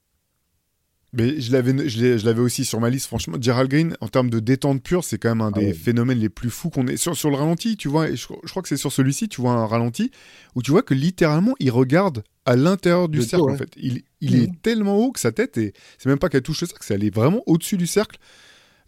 Mais 1.16 1.40
je 1.40 1.52
l'avais, 1.52 1.88
je 1.88 2.40
aussi 2.40 2.64
sur 2.64 2.80
ma 2.80 2.90
liste. 2.90 3.06
Franchement, 3.06 3.36
Gerald 3.40 3.70
Green, 3.70 3.96
en 4.00 4.08
termes 4.08 4.30
de 4.30 4.40
détente 4.40 4.82
pure, 4.82 5.04
c'est 5.04 5.16
quand 5.16 5.28
même 5.28 5.42
un 5.42 5.52
Ah 5.54 5.60
des 5.60 5.72
phénomènes 5.72 6.18
les 6.18 6.28
plus 6.28 6.50
fous 6.50 6.70
qu'on 6.70 6.88
ait. 6.88 6.96
Sur, 6.96 7.16
sur 7.16 7.30
le 7.30 7.36
ralenti, 7.36 7.76
tu 7.76 7.86
vois, 7.86 8.08
et 8.08 8.16
je, 8.16 8.26
je 8.42 8.50
crois 8.50 8.62
que 8.62 8.68
c'est 8.68 8.76
sur 8.76 8.90
celui-ci, 8.90 9.28
tu 9.28 9.40
vois 9.40 9.52
un 9.52 9.66
ralenti 9.66 10.10
où 10.56 10.62
tu 10.62 10.72
vois 10.72 10.82
que 10.82 10.92
littéralement, 10.92 11.54
il 11.60 11.70
regarde 11.70 12.24
à 12.46 12.56
l'intérieur 12.56 13.08
du 13.08 13.18
Le 13.18 13.24
cercle, 13.24 13.48
en 13.48 13.56
fait. 13.56 13.70
Il, 13.76 14.02
il 14.20 14.34
est 14.34 14.50
tellement 14.60 14.96
haut 14.98 15.12
que 15.12 15.20
sa 15.20 15.30
tête, 15.30 15.56
et 15.56 15.72
c'est 15.98 16.08
même 16.08 16.18
pas 16.18 16.28
qu'elle 16.28 16.42
touche 16.42 16.60
le 16.62 16.66
cercle, 16.66 16.84
c'est 16.84 16.94
elle 16.94 17.04
est 17.04 17.14
vraiment 17.14 17.42
au-dessus 17.46 17.76
du 17.76 17.86
cercle. 17.86 18.18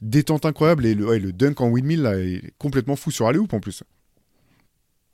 Détente 0.02 0.44
incroyable. 0.44 0.84
Et 0.84 0.94
le, 0.94 1.06
ouais, 1.06 1.20
le 1.20 1.32
dunk 1.32 1.62
en 1.62 1.68
windmill, 1.68 2.02
là, 2.02 2.18
est 2.18 2.52
complètement 2.58 2.96
fou 2.96 3.10
sur 3.10 3.28
Alley-Hoop 3.28 3.52
en 3.52 3.60
plus. 3.60 3.82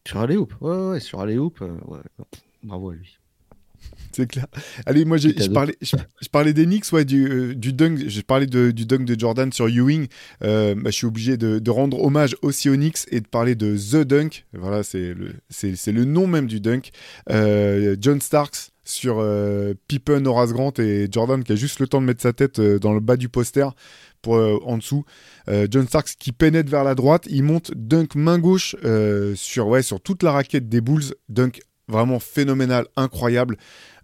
Sur 0.09 0.18
Alley-Hoop, 0.20 0.55
ouais, 0.61 0.70
ouais, 0.70 0.88
ouais, 0.92 1.01
sur 1.01 1.20
Alley-Hoop, 1.20 1.61
euh, 1.62 1.77
ouais, 1.87 2.01
bravo 2.64 2.90
à 2.90 2.94
lui. 2.94 3.18
C'est 4.14 4.26
clair. 4.26 4.46
Allez, 4.84 5.06
moi, 5.06 5.16
je 5.16 5.28
parlais, 5.50 5.74
je, 5.80 5.96
je 6.20 6.28
parlais 6.28 6.52
des 6.52 6.66
Knicks, 6.66 6.92
ouais, 6.92 7.06
du, 7.06 7.26
euh, 7.26 7.54
du 7.54 7.72
dunk. 7.72 7.98
J'ai 8.08 8.22
parlé 8.22 8.46
de- 8.46 8.70
du 8.70 8.84
dunk 8.84 9.04
de 9.06 9.18
Jordan 9.18 9.50
sur 9.52 9.68
Ewing. 9.68 10.06
Euh, 10.44 10.74
bah, 10.74 10.90
je 10.90 10.96
suis 10.96 11.06
obligé 11.06 11.38
de, 11.38 11.58
de 11.58 11.70
rendre 11.70 11.98
hommage 12.02 12.36
aussi 12.42 12.68
aux 12.68 12.76
Knicks 12.76 13.06
et 13.10 13.20
de 13.20 13.26
parler 13.26 13.54
de 13.54 13.74
The 13.74 14.06
Dunk. 14.06 14.44
Voilà, 14.52 14.82
c'est 14.82 15.14
le, 15.14 15.32
c'est, 15.48 15.92
le 15.92 16.04
nom 16.04 16.26
même 16.26 16.46
du 16.46 16.60
dunk. 16.60 16.90
Euh, 17.30 17.96
John 17.98 18.20
Starks 18.20 18.70
sur 18.84 19.24
Pippen, 19.88 20.26
Horace 20.26 20.52
Grant 20.52 20.72
et 20.78 21.06
Jordan 21.10 21.42
qui 21.44 21.52
a 21.52 21.56
juste 21.56 21.78
le 21.78 21.86
temps 21.86 22.00
de 22.00 22.06
mettre 22.06 22.20
sa 22.20 22.32
tête 22.32 22.60
dans 22.60 22.92
le 22.92 23.00
bas 23.00 23.16
du 23.16 23.28
poster 23.28 23.66
pour 24.22 24.34
en 24.34 24.76
dessous. 24.76 25.04
John 25.70 25.86
Starks 25.86 26.16
qui 26.18 26.32
pénètre 26.32 26.68
vers 26.68 26.82
la 26.82 26.96
droite, 26.96 27.26
il 27.30 27.44
monte 27.44 27.70
dunk 27.76 28.16
main 28.16 28.40
gauche 28.40 28.74
sur 29.36 29.68
ouais 29.68 29.82
sur 29.82 30.00
toute 30.00 30.24
la 30.24 30.32
raquette 30.32 30.68
des 30.68 30.80
Bulls. 30.80 31.14
Dunk 31.28 31.60
vraiment 31.92 32.18
phénoménal, 32.18 32.87
incroyable. 32.96 33.57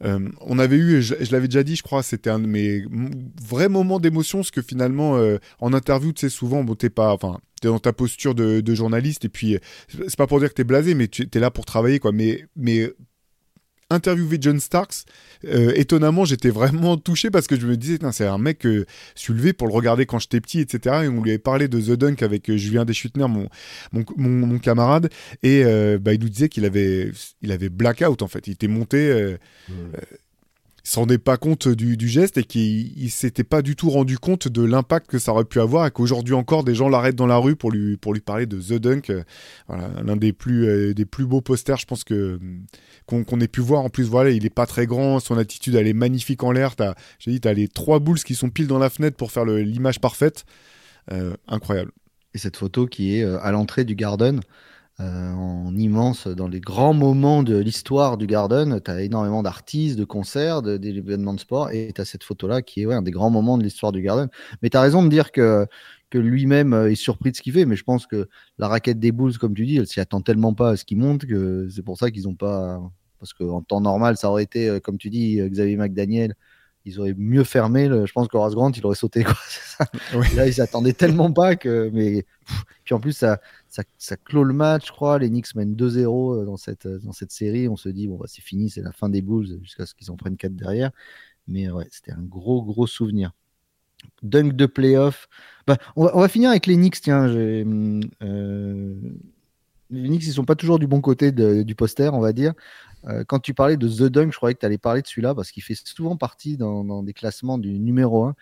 Euh, 0.04 0.28
on 0.40 0.58
avait 0.60 0.76
eu, 0.76 1.02
je, 1.02 1.14
je 1.20 1.32
l'avais 1.32 1.48
déjà 1.48 1.64
dit, 1.64 1.74
je 1.74 1.82
crois, 1.82 2.02
c'était 2.04 2.30
un 2.30 2.38
de 2.38 2.46
mes 2.46 2.84
vrais 3.42 3.68
moments 3.68 3.98
d'émotion, 3.98 4.38
parce 4.38 4.52
que 4.52 4.62
finalement, 4.62 5.16
euh, 5.16 5.38
en 5.60 5.72
interview, 5.72 6.12
tu 6.12 6.20
sais, 6.20 6.28
souvent, 6.28 6.62
bon, 6.62 6.74
t'es 6.74 6.90
pas, 6.90 7.12
enfin, 7.12 7.38
t'es 7.60 7.68
dans 7.68 7.80
ta 7.80 7.92
posture 7.92 8.34
de, 8.34 8.60
de 8.60 8.74
journaliste, 8.74 9.24
et 9.24 9.28
puis, 9.28 9.56
euh, 9.56 9.58
c'est 9.88 10.16
pas 10.16 10.28
pour 10.28 10.38
dire 10.38 10.50
que 10.50 10.54
t'es 10.54 10.64
blasé, 10.64 10.94
mais 10.94 11.08
tu 11.08 11.28
es 11.32 11.40
là 11.40 11.50
pour 11.50 11.64
travailler, 11.64 11.98
quoi. 11.98 12.12
Mais, 12.12 12.44
mais 12.54 12.92
interviewer 13.90 14.38
John 14.40 14.60
Starks, 14.60 15.04
euh, 15.44 15.72
étonnamment, 15.74 16.24
j'étais 16.24 16.50
vraiment 16.50 16.96
touché 16.96 17.30
parce 17.30 17.46
que 17.46 17.58
je 17.58 17.66
me 17.66 17.76
disais, 17.76 17.98
c'est 18.12 18.26
un 18.26 18.38
mec 18.38 18.58
que 18.58 18.86
je 19.14 19.20
suis 19.20 19.32
levé 19.32 19.52
pour 19.52 19.66
le 19.66 19.72
regarder 19.72 20.04
quand 20.06 20.18
j'étais 20.18 20.40
petit, 20.40 20.60
etc. 20.60 21.04
Et 21.04 21.08
on 21.08 21.22
lui 21.22 21.30
avait 21.30 21.38
parlé 21.38 21.68
de 21.68 21.80
The 21.80 21.98
Dunk 21.98 22.22
avec 22.22 22.50
euh, 22.50 22.56
Julien 22.56 22.84
Deschutner, 22.84 23.26
mon, 23.28 23.48
mon, 23.92 24.04
mon, 24.16 24.46
mon 24.46 24.58
camarade, 24.58 25.10
et 25.42 25.62
euh, 25.64 25.98
bah, 25.98 26.12
il 26.12 26.20
nous 26.20 26.28
disait 26.28 26.48
qu'il 26.48 26.64
avait, 26.64 27.12
il 27.42 27.52
avait 27.52 27.68
blackout 27.70 28.22
en 28.22 28.28
fait. 28.28 28.46
Il 28.46 28.52
était 28.52 28.68
monté, 28.68 29.10
euh, 29.10 29.36
s'en 30.88 31.02
rendait 31.02 31.18
pas 31.18 31.36
compte 31.36 31.68
du, 31.68 31.96
du 31.96 32.08
geste 32.08 32.38
et 32.38 32.44
qu'il 32.44 32.98
il 32.98 33.10
s'était 33.10 33.44
pas 33.44 33.62
du 33.62 33.76
tout 33.76 33.90
rendu 33.90 34.18
compte 34.18 34.48
de 34.48 34.62
l'impact 34.62 35.08
que 35.08 35.18
ça 35.18 35.32
aurait 35.32 35.44
pu 35.44 35.60
avoir 35.60 35.86
et 35.86 35.90
qu'aujourd'hui 35.90 36.34
encore 36.34 36.64
des 36.64 36.74
gens 36.74 36.88
l'arrêtent 36.88 37.16
dans 37.16 37.26
la 37.26 37.36
rue 37.36 37.56
pour 37.56 37.70
lui, 37.70 37.96
pour 37.96 38.14
lui 38.14 38.20
parler 38.20 38.46
de 38.46 38.60
The 38.60 38.80
Dunk. 38.80 39.10
Euh, 39.10 39.22
Voilà, 39.68 39.90
l'un 40.02 40.16
des 40.16 40.32
plus, 40.32 40.66
euh, 40.66 40.94
des 40.94 41.04
plus 41.04 41.26
beaux 41.26 41.40
posters, 41.40 41.76
je 41.76 41.86
pense 41.86 42.04
que 42.04 42.38
qu'on 43.06 43.24
qu'on 43.24 43.40
ait 43.40 43.48
pu 43.48 43.60
voir. 43.60 43.82
En 43.82 43.90
plus, 43.90 44.04
voilà, 44.04 44.30
il 44.30 44.44
est 44.46 44.50
pas 44.50 44.66
très 44.66 44.86
grand, 44.86 45.20
son 45.20 45.36
attitude 45.38 45.74
elle 45.74 45.88
est 45.88 45.92
magnifique 45.92 46.42
en 46.42 46.52
l'air. 46.52 46.74
J'ai 47.18 47.30
dit, 47.32 47.40
t'as 47.40 47.52
les 47.52 47.68
trois 47.68 47.98
boules 47.98 48.18
qui 48.18 48.34
sont 48.34 48.50
pile 48.50 48.66
dans 48.66 48.78
la 48.78 48.90
fenêtre 48.90 49.16
pour 49.16 49.32
faire 49.32 49.44
l'image 49.44 50.00
parfaite. 50.00 50.44
Euh, 51.12 51.34
incroyable. 51.46 51.92
Et 52.34 52.38
cette 52.38 52.56
photo 52.56 52.86
qui 52.86 53.16
est 53.16 53.24
euh, 53.24 53.38
à 53.40 53.50
l'entrée 53.52 53.84
du 53.84 53.94
Garden, 53.94 54.40
euh, 55.00 55.32
en 55.32 55.76
immense, 55.76 56.26
dans 56.26 56.48
les 56.48 56.60
grands 56.60 56.92
moments 56.94 57.42
de 57.44 57.56
l'histoire 57.56 58.16
du 58.16 58.26
Garden, 58.26 58.80
tu 58.84 58.90
as 58.90 59.02
énormément 59.02 59.42
d'artistes, 59.44 59.96
de 59.98 60.04
concerts, 60.04 60.60
de- 60.62 60.76
d'événements 60.76 61.34
de 61.34 61.40
sport, 61.40 61.70
et 61.70 61.92
tu 61.94 62.00
as 62.00 62.04
cette 62.04 62.24
photo-là 62.24 62.62
qui 62.62 62.82
est 62.82 62.92
un 62.92 63.02
des 63.02 63.12
grands 63.12 63.30
moments 63.30 63.58
de 63.58 63.62
l'histoire 63.62 63.92
du 63.92 64.02
Garden. 64.02 64.28
Mais 64.60 64.70
tu 64.70 64.76
as 64.76 64.80
raison 64.80 65.02
de 65.04 65.08
dire 65.08 65.30
que, 65.30 65.66
que 66.10 66.18
lui-même 66.18 66.72
euh, 66.72 66.90
est 66.90 66.96
surpris 66.96 67.30
de 67.30 67.36
ce 67.36 67.42
qu'il 67.42 67.52
fait, 67.52 67.64
mais 67.64 67.76
je 67.76 67.84
pense 67.84 68.06
que 68.06 68.28
la 68.58 68.66
raquette 68.68 68.98
des 68.98 69.12
Bulls, 69.12 69.38
comme 69.38 69.54
tu 69.54 69.66
dis, 69.66 69.76
elle 69.76 69.86
s'y 69.86 70.00
attend 70.00 70.20
tellement 70.20 70.54
pas 70.54 70.70
à 70.70 70.76
ce 70.76 70.84
qu'il 70.84 70.98
monte 70.98 71.26
que 71.26 71.68
c'est 71.70 71.82
pour 71.82 71.96
ça 71.98 72.10
qu'ils 72.10 72.24
n'ont 72.24 72.34
pas. 72.34 72.80
Parce 73.20 73.32
qu'en 73.34 73.62
temps 73.62 73.80
normal, 73.80 74.16
ça 74.16 74.30
aurait 74.30 74.44
été, 74.44 74.68
euh, 74.68 74.80
comme 74.80 74.98
tu 74.98 75.10
dis, 75.10 75.38
Xavier 75.40 75.76
McDaniel. 75.76 76.34
Ils 76.88 77.00
auraient 77.00 77.14
mieux 77.16 77.44
fermé. 77.44 77.88
le- 77.88 78.06
je 78.06 78.12
pense 78.12 78.28
qu'Horace 78.28 78.54
Grant, 78.54 78.70
il 78.72 78.84
aurait 78.86 78.94
sauté. 78.96 79.24
Quoi. 79.24 79.34
Ça. 79.78 79.86
Là, 80.34 80.46
ils 80.46 80.54
s'attendaient 80.54 80.92
tellement 80.92 81.32
pas 81.32 81.54
que. 81.56 81.90
Mais 81.92 82.24
pff, 82.46 82.64
puis 82.84 82.94
en 82.94 83.00
plus, 83.00 83.12
ça, 83.12 83.40
ça, 83.68 83.82
ça 83.98 84.16
clôt 84.16 84.44
le 84.44 84.54
match, 84.54 84.86
je 84.88 84.92
crois. 84.92 85.18
Les 85.18 85.28
Knicks 85.28 85.54
mènent 85.54 85.74
2-0 85.76 86.44
dans 86.44 86.56
cette, 86.56 86.86
dans 86.88 87.12
cette 87.12 87.30
série. 87.30 87.68
On 87.68 87.76
se 87.76 87.88
dit, 87.88 88.08
bon, 88.08 88.16
bah, 88.16 88.26
c'est 88.28 88.42
fini, 88.42 88.70
c'est 88.70 88.82
la 88.82 88.92
fin 88.92 89.08
des 89.08 89.22
Bulls 89.22 89.60
jusqu'à 89.62 89.86
ce 89.86 89.94
qu'ils 89.94 90.10
en 90.10 90.16
prennent 90.16 90.36
4 90.36 90.54
derrière. 90.56 90.90
Mais 91.46 91.70
ouais, 91.70 91.86
c'était 91.90 92.12
un 92.12 92.22
gros, 92.22 92.62
gros 92.62 92.86
souvenir. 92.86 93.32
Dunk 94.22 94.54
de 94.54 94.66
playoff. 94.66 95.28
Bah, 95.66 95.76
on, 95.96 96.04
va, 96.04 96.16
on 96.16 96.20
va 96.20 96.28
finir 96.28 96.50
avec 96.50 96.66
les 96.66 96.76
Knicks. 96.76 97.00
Tiens, 97.00 97.24
hum, 97.28 98.00
euh, 98.22 98.94
les 99.90 100.08
Knicks, 100.08 100.24
ils 100.26 100.32
sont 100.32 100.44
pas 100.44 100.54
toujours 100.54 100.78
du 100.78 100.86
bon 100.86 101.00
côté 101.00 101.32
de- 101.32 101.62
du 101.62 101.74
poster, 101.74 102.12
on 102.14 102.20
va 102.20 102.32
dire. 102.32 102.52
Euh, 103.06 103.24
quand 103.24 103.38
tu 103.38 103.54
parlais 103.54 103.76
de 103.76 103.88
The 103.88 104.10
Dunk, 104.10 104.32
je 104.32 104.36
croyais 104.36 104.54
que 104.54 104.60
tu 104.60 104.66
allais 104.66 104.78
parler 104.78 105.02
de 105.02 105.06
celui-là 105.06 105.34
parce 105.34 105.50
qu'il 105.50 105.62
fait 105.62 105.74
souvent 105.74 106.16
partie 106.16 106.56
dans, 106.56 107.02
des 107.02 107.12
classements 107.12 107.58
du 107.58 107.78
numéro 107.78 108.24
1. 108.24 108.34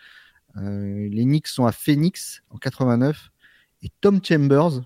Euh, 0.57 1.09
les 1.11 1.23
Knicks 1.23 1.47
sont 1.47 1.65
à 1.65 1.71
Phoenix 1.71 2.41
en 2.49 2.57
89 2.57 3.29
et 3.83 3.91
Tom 4.01 4.19
Chambers 4.23 4.81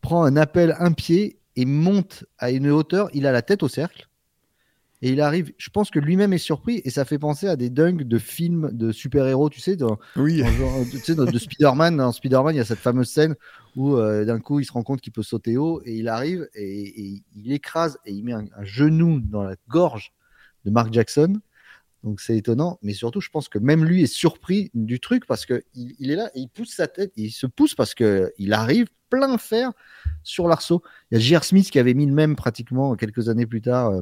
prend 0.00 0.24
un 0.24 0.36
appel 0.36 0.76
un 0.78 0.92
pied 0.92 1.38
et 1.56 1.64
monte 1.64 2.24
à 2.38 2.50
une 2.50 2.70
hauteur. 2.70 3.08
Il 3.12 3.26
a 3.26 3.32
la 3.32 3.42
tête 3.42 3.62
au 3.62 3.68
cercle 3.68 4.08
et 5.02 5.10
il 5.10 5.20
arrive. 5.20 5.52
Je 5.58 5.68
pense 5.68 5.90
que 5.90 5.98
lui-même 5.98 6.32
est 6.32 6.38
surpris 6.38 6.80
et 6.84 6.90
ça 6.90 7.04
fait 7.04 7.18
penser 7.18 7.48
à 7.48 7.56
des 7.56 7.70
dunks 7.70 8.04
de 8.04 8.18
films 8.18 8.70
de 8.72 8.92
super-héros, 8.92 9.50
tu 9.50 9.60
sais, 9.60 9.74
dans, 9.74 9.98
Oui, 10.16 10.38
dans 10.40 10.46
le 10.46 10.52
genre, 10.52 10.80
tu 10.90 10.98
sais, 10.98 11.16
de, 11.16 11.24
de 11.24 11.38
Spider-Man. 11.38 11.96
Dans 11.96 12.12
Spider-Man, 12.12 12.54
il 12.54 12.58
y 12.58 12.60
a 12.60 12.64
cette 12.64 12.78
fameuse 12.78 13.10
scène 13.10 13.34
où 13.74 13.96
euh, 13.96 14.24
d'un 14.24 14.38
coup 14.38 14.60
il 14.60 14.64
se 14.64 14.72
rend 14.72 14.82
compte 14.82 15.00
qu'il 15.00 15.12
peut 15.12 15.22
sauter 15.22 15.56
haut 15.56 15.82
et 15.84 15.96
il 15.96 16.08
arrive 16.08 16.48
et, 16.54 17.04
et 17.04 17.22
il 17.34 17.52
écrase 17.52 17.98
et 18.06 18.12
il 18.12 18.22
met 18.22 18.32
un, 18.32 18.44
un 18.56 18.64
genou 18.64 19.20
dans 19.20 19.42
la 19.42 19.56
gorge 19.68 20.12
de 20.64 20.70
Mark 20.70 20.92
Jackson. 20.92 21.40
Donc 22.04 22.20
c'est 22.20 22.36
étonnant, 22.36 22.78
mais 22.82 22.94
surtout 22.94 23.20
je 23.20 23.30
pense 23.30 23.48
que 23.48 23.58
même 23.58 23.84
lui 23.84 24.02
est 24.02 24.12
surpris 24.12 24.70
du 24.74 24.98
truc 24.98 25.26
parce 25.26 25.46
que 25.46 25.62
il, 25.74 25.94
il 25.98 26.10
est 26.10 26.16
là 26.16 26.30
et 26.34 26.40
il 26.40 26.48
pousse 26.48 26.70
sa 26.70 26.88
tête, 26.88 27.12
il 27.16 27.30
se 27.30 27.46
pousse 27.46 27.74
parce 27.74 27.94
que 27.94 28.32
il 28.38 28.52
arrive 28.52 28.86
plein 29.08 29.36
fer 29.36 29.70
sur 30.22 30.48
l'arceau. 30.48 30.82
Il 31.10 31.14
y 31.14 31.16
a 31.18 31.20
J.R. 31.20 31.44
Smith 31.44 31.70
qui 31.70 31.78
avait 31.78 31.94
mis 31.94 32.06
le 32.06 32.14
même 32.14 32.34
pratiquement 32.34 32.96
quelques 32.96 33.28
années 33.28 33.46
plus 33.46 33.60
tard 33.60 33.90
euh, 33.90 34.00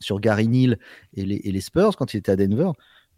sur 0.00 0.20
Gary 0.20 0.48
Neal 0.48 0.78
et 1.14 1.24
les, 1.24 1.60
Spurs 1.60 1.96
quand 1.96 2.14
il 2.14 2.18
était 2.18 2.32
à 2.32 2.36
Denver. 2.36 2.70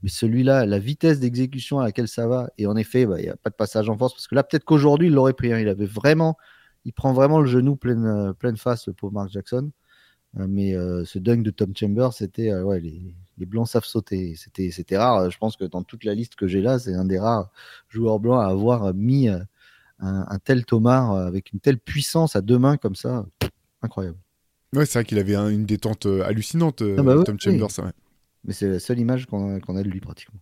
Mais 0.03 0.09
celui-là, 0.09 0.65
la 0.67 0.79
vitesse 0.79 1.19
d'exécution 1.19 1.81
à 1.81 1.85
laquelle 1.85 2.09
ça 2.09 2.29
va, 2.29 2.51
et 2.57 2.67
en 2.67 2.77
effet, 2.77 3.05
bah, 3.05 3.19
il 3.19 3.25
n'y 3.25 3.31
a 3.31 3.37
pas 3.37 3.51
de 3.51 3.57
passage 3.57 3.89
en 3.89 3.97
force, 3.97 4.15
parce 4.15 4.29
que 4.29 4.35
là, 4.35 4.45
peut-être 4.45 4.65
qu'aujourd'hui, 4.65 5.09
il 5.09 5.15
l'aurait 5.15 5.33
pris. 5.33 5.53
hein. 5.53 5.59
Il 5.59 5.69
avait 5.69 5.87
vraiment, 5.87 6.37
il 6.85 6.93
prend 6.93 7.13
vraiment 7.13 7.41
le 7.41 7.47
genou 7.47 7.77
pleine, 7.77 8.07
euh, 8.07 8.33
pleine 8.33 8.57
face, 8.57 8.87
le 8.87 8.93
pauvre 8.93 9.13
Mark 9.13 9.31
Jackson. 9.31 9.71
Euh, 10.39 10.47
mais 10.49 10.75
euh, 10.77 11.05
ce 11.05 11.19
dunk 11.19 11.43
de 11.43 11.51
Tom 11.51 11.75
Chambers, 11.75 12.13
c'était 12.13 12.51
les, 12.81 13.47
blancs 13.47 13.69
savent 13.69 13.85
sauter. 13.85 14.37
C'était, 14.37 14.71
c'était 14.71 14.99
rare. 14.99 15.31
Je 15.31 15.39
pense 15.39 15.57
que 15.57 15.65
dans 15.65 15.83
toute 15.83 16.05
la 16.05 16.15
liste 16.15 16.37
que 16.37 16.47
j'ai 16.47 16.61
là, 16.61 16.79
c'est 16.79 16.95
un 16.95 17.05
des 17.05 17.19
rares 17.19 17.51
joueurs 17.89 18.21
blancs 18.21 18.41
à 18.43 18.47
avoir 18.49 18.95
mis 18.95 19.29
un, 19.29 19.47
un 20.01 20.39
tel 20.39 20.65
Thomas 20.65 21.27
avec 21.27 21.53
une 21.53 21.61
telle 21.61 21.79
puissance 21.79 22.37
à 22.37 22.43
deux 22.43 22.59
mains 22.59 22.77
comme 22.77 22.97
ça. 22.97 23.27
Incroyable. 23.83 24.19
Ouais, 24.75 24.87
c'est 24.87 24.99
vrai 24.99 25.05
qu'il 25.05 25.19
avait 25.19 25.35
une 25.35 25.65
détente 25.65 26.07
hallucinante, 26.07 26.83
ah 26.99 27.03
bah 27.03 27.23
Tom 27.25 27.39
Chambers. 27.41 27.69
Mais 28.45 28.53
c'est 28.53 28.69
la 28.69 28.79
seule 28.79 28.99
image 28.99 29.27
qu'on 29.27 29.57
a, 29.57 29.83
de 29.83 29.89
lui 29.89 30.01
pratiquement. 30.01 30.41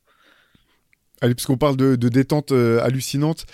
Allez, 1.21 1.35
puisqu'on 1.35 1.57
parle 1.57 1.77
de, 1.77 1.95
détente 1.97 2.53
hallucinante, 2.53 3.47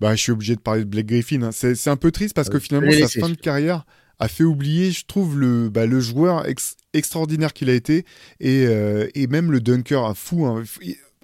bah, 0.00 0.14
je 0.14 0.22
suis 0.22 0.32
obligé 0.32 0.54
de 0.54 0.60
parler 0.60 0.84
de 0.84 0.88
Blake 0.88 1.06
Griffin. 1.06 1.42
Hein. 1.42 1.50
C'est 1.52 1.88
un 1.88 1.96
peu 1.96 2.10
triste 2.10 2.34
parce 2.34 2.48
que 2.48 2.58
finalement, 2.58 2.90
sa 2.92 3.08
fin 3.08 3.28
de 3.28 3.34
carrière 3.34 3.84
a 4.20 4.28
fait 4.28 4.44
oublier, 4.44 4.92
je 4.92 5.04
trouve, 5.06 5.38
le, 5.38 5.70
bah, 5.70 5.86
le 5.86 5.98
joueur 5.98 6.46
extraordinaire 6.92 7.52
qu'il 7.52 7.70
a 7.70 7.74
été 7.74 8.04
et, 8.38 8.66
euh, 8.66 9.08
et, 9.14 9.26
même 9.26 9.50
le 9.50 9.60
dunker 9.60 10.04
à 10.04 10.14
fou. 10.14 10.46
Hein. 10.46 10.62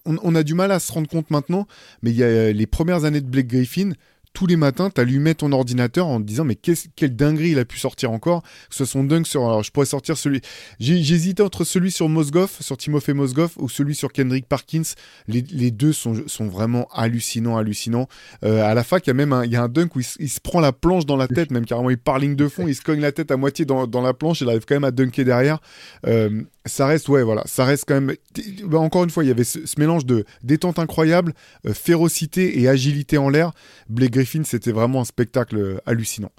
On, 0.06 0.16
on, 0.22 0.34
a 0.34 0.42
du 0.42 0.54
mal 0.54 0.72
à 0.72 0.80
se 0.80 0.90
rendre 0.92 1.08
compte 1.08 1.30
maintenant, 1.30 1.66
mais 2.02 2.10
il 2.10 2.16
y 2.16 2.24
a 2.24 2.52
les 2.52 2.66
premières 2.66 3.04
années 3.04 3.20
de 3.20 3.26
Blake 3.26 3.48
Griffin, 3.48 3.92
tous 4.37 4.46
les 4.46 4.57
matins, 4.57 4.90
tu 4.94 5.01
allumais 5.01 5.35
ton 5.35 5.51
ordinateur 5.53 6.07
en 6.07 6.20
te 6.20 6.27
disant 6.27 6.44
mais 6.44 6.57
quelle 6.57 7.16
dinguerie 7.16 7.53
il 7.53 7.59
a 7.59 7.64
pu 7.64 7.79
sortir 7.79 8.11
encore. 8.11 8.42
Que 8.42 8.49
ce 8.68 8.85
soit 8.85 8.87
son 8.87 9.03
dunk 9.03 9.27
sur. 9.27 9.46
Alors 9.46 9.62
je 9.62 9.70
pourrais 9.70 9.87
sortir 9.87 10.18
celui. 10.18 10.42
J'hésitais 10.79 11.42
entre 11.42 11.64
celui 11.64 11.90
sur 11.90 12.11
Mosgoff, 12.11 12.61
sur 12.61 12.77
Timofey 12.77 13.14
Mosgoff, 13.14 13.57
ou 13.57 13.70
celui 13.70 13.94
sur 13.94 14.12
Kendrick 14.12 14.46
Parkins. 14.46 14.83
Les, 15.27 15.70
deux 15.70 15.94
sont, 15.94 16.14
sont, 16.27 16.49
vraiment 16.49 16.87
hallucinants, 16.92 17.57
hallucinants. 17.57 18.09
Euh, 18.44 18.62
à 18.62 18.75
la 18.75 18.85
fac, 18.85 19.07
il 19.07 19.09
y 19.09 19.12
a 19.12 19.14
même 19.14 19.33
un, 19.33 19.46
y 19.46 19.57
a 19.57 19.62
un 19.62 19.68
dunk 19.68 19.96
où 19.96 20.01
il, 20.01 20.29
se 20.29 20.40
prend 20.40 20.61
la 20.61 20.72
planche 20.72 21.07
dans 21.07 21.16
la 21.16 21.29
tête, 21.29 21.51
même 21.51 21.64
carrément 21.64 21.88
il 21.88 21.96
part 21.96 22.18
ligne 22.18 22.37
de 22.37 22.46
fond, 22.46 22.68
il 22.68 22.75
se 22.75 22.83
cogne 22.83 23.01
la 23.01 23.12
tête 23.12 23.31
à 23.31 23.38
moitié 23.38 23.64
dans, 23.64 23.87
dans 23.87 24.03
la 24.03 24.12
planche, 24.12 24.42
il 24.42 24.49
arrive 24.51 24.66
quand 24.66 24.75
même 24.75 24.85
à 24.85 24.90
dunker 24.90 25.25
derrière. 25.25 25.61
Euh, 26.07 26.42
ça 26.66 26.87
reste, 26.87 27.09
ouais, 27.09 27.22
voilà, 27.22 27.42
ça 27.46 27.64
reste 27.64 27.85
quand 27.87 27.94
même. 27.94 28.16
Bah, 28.64 28.79
encore 28.79 29.05
une 29.05 29.11
fois, 29.11 29.25
il 29.25 29.29
y 29.29 29.31
avait 29.31 29.44
ce, 29.44 29.61
mélange 29.79 30.05
de 30.05 30.25
détente 30.42 30.79
incroyable, 30.79 31.33
euh, 31.66 31.72
férocité 31.72 32.61
et 32.61 32.68
agilité 32.68 33.18
en 33.18 33.29
l'air. 33.29 33.53
Blake 33.88 34.16
C'était 34.44 34.72
vraiment 34.72 35.00
un 35.00 35.04
spectacle 35.04 35.56
euh, 35.56 35.78
hallucinant. 35.86 36.32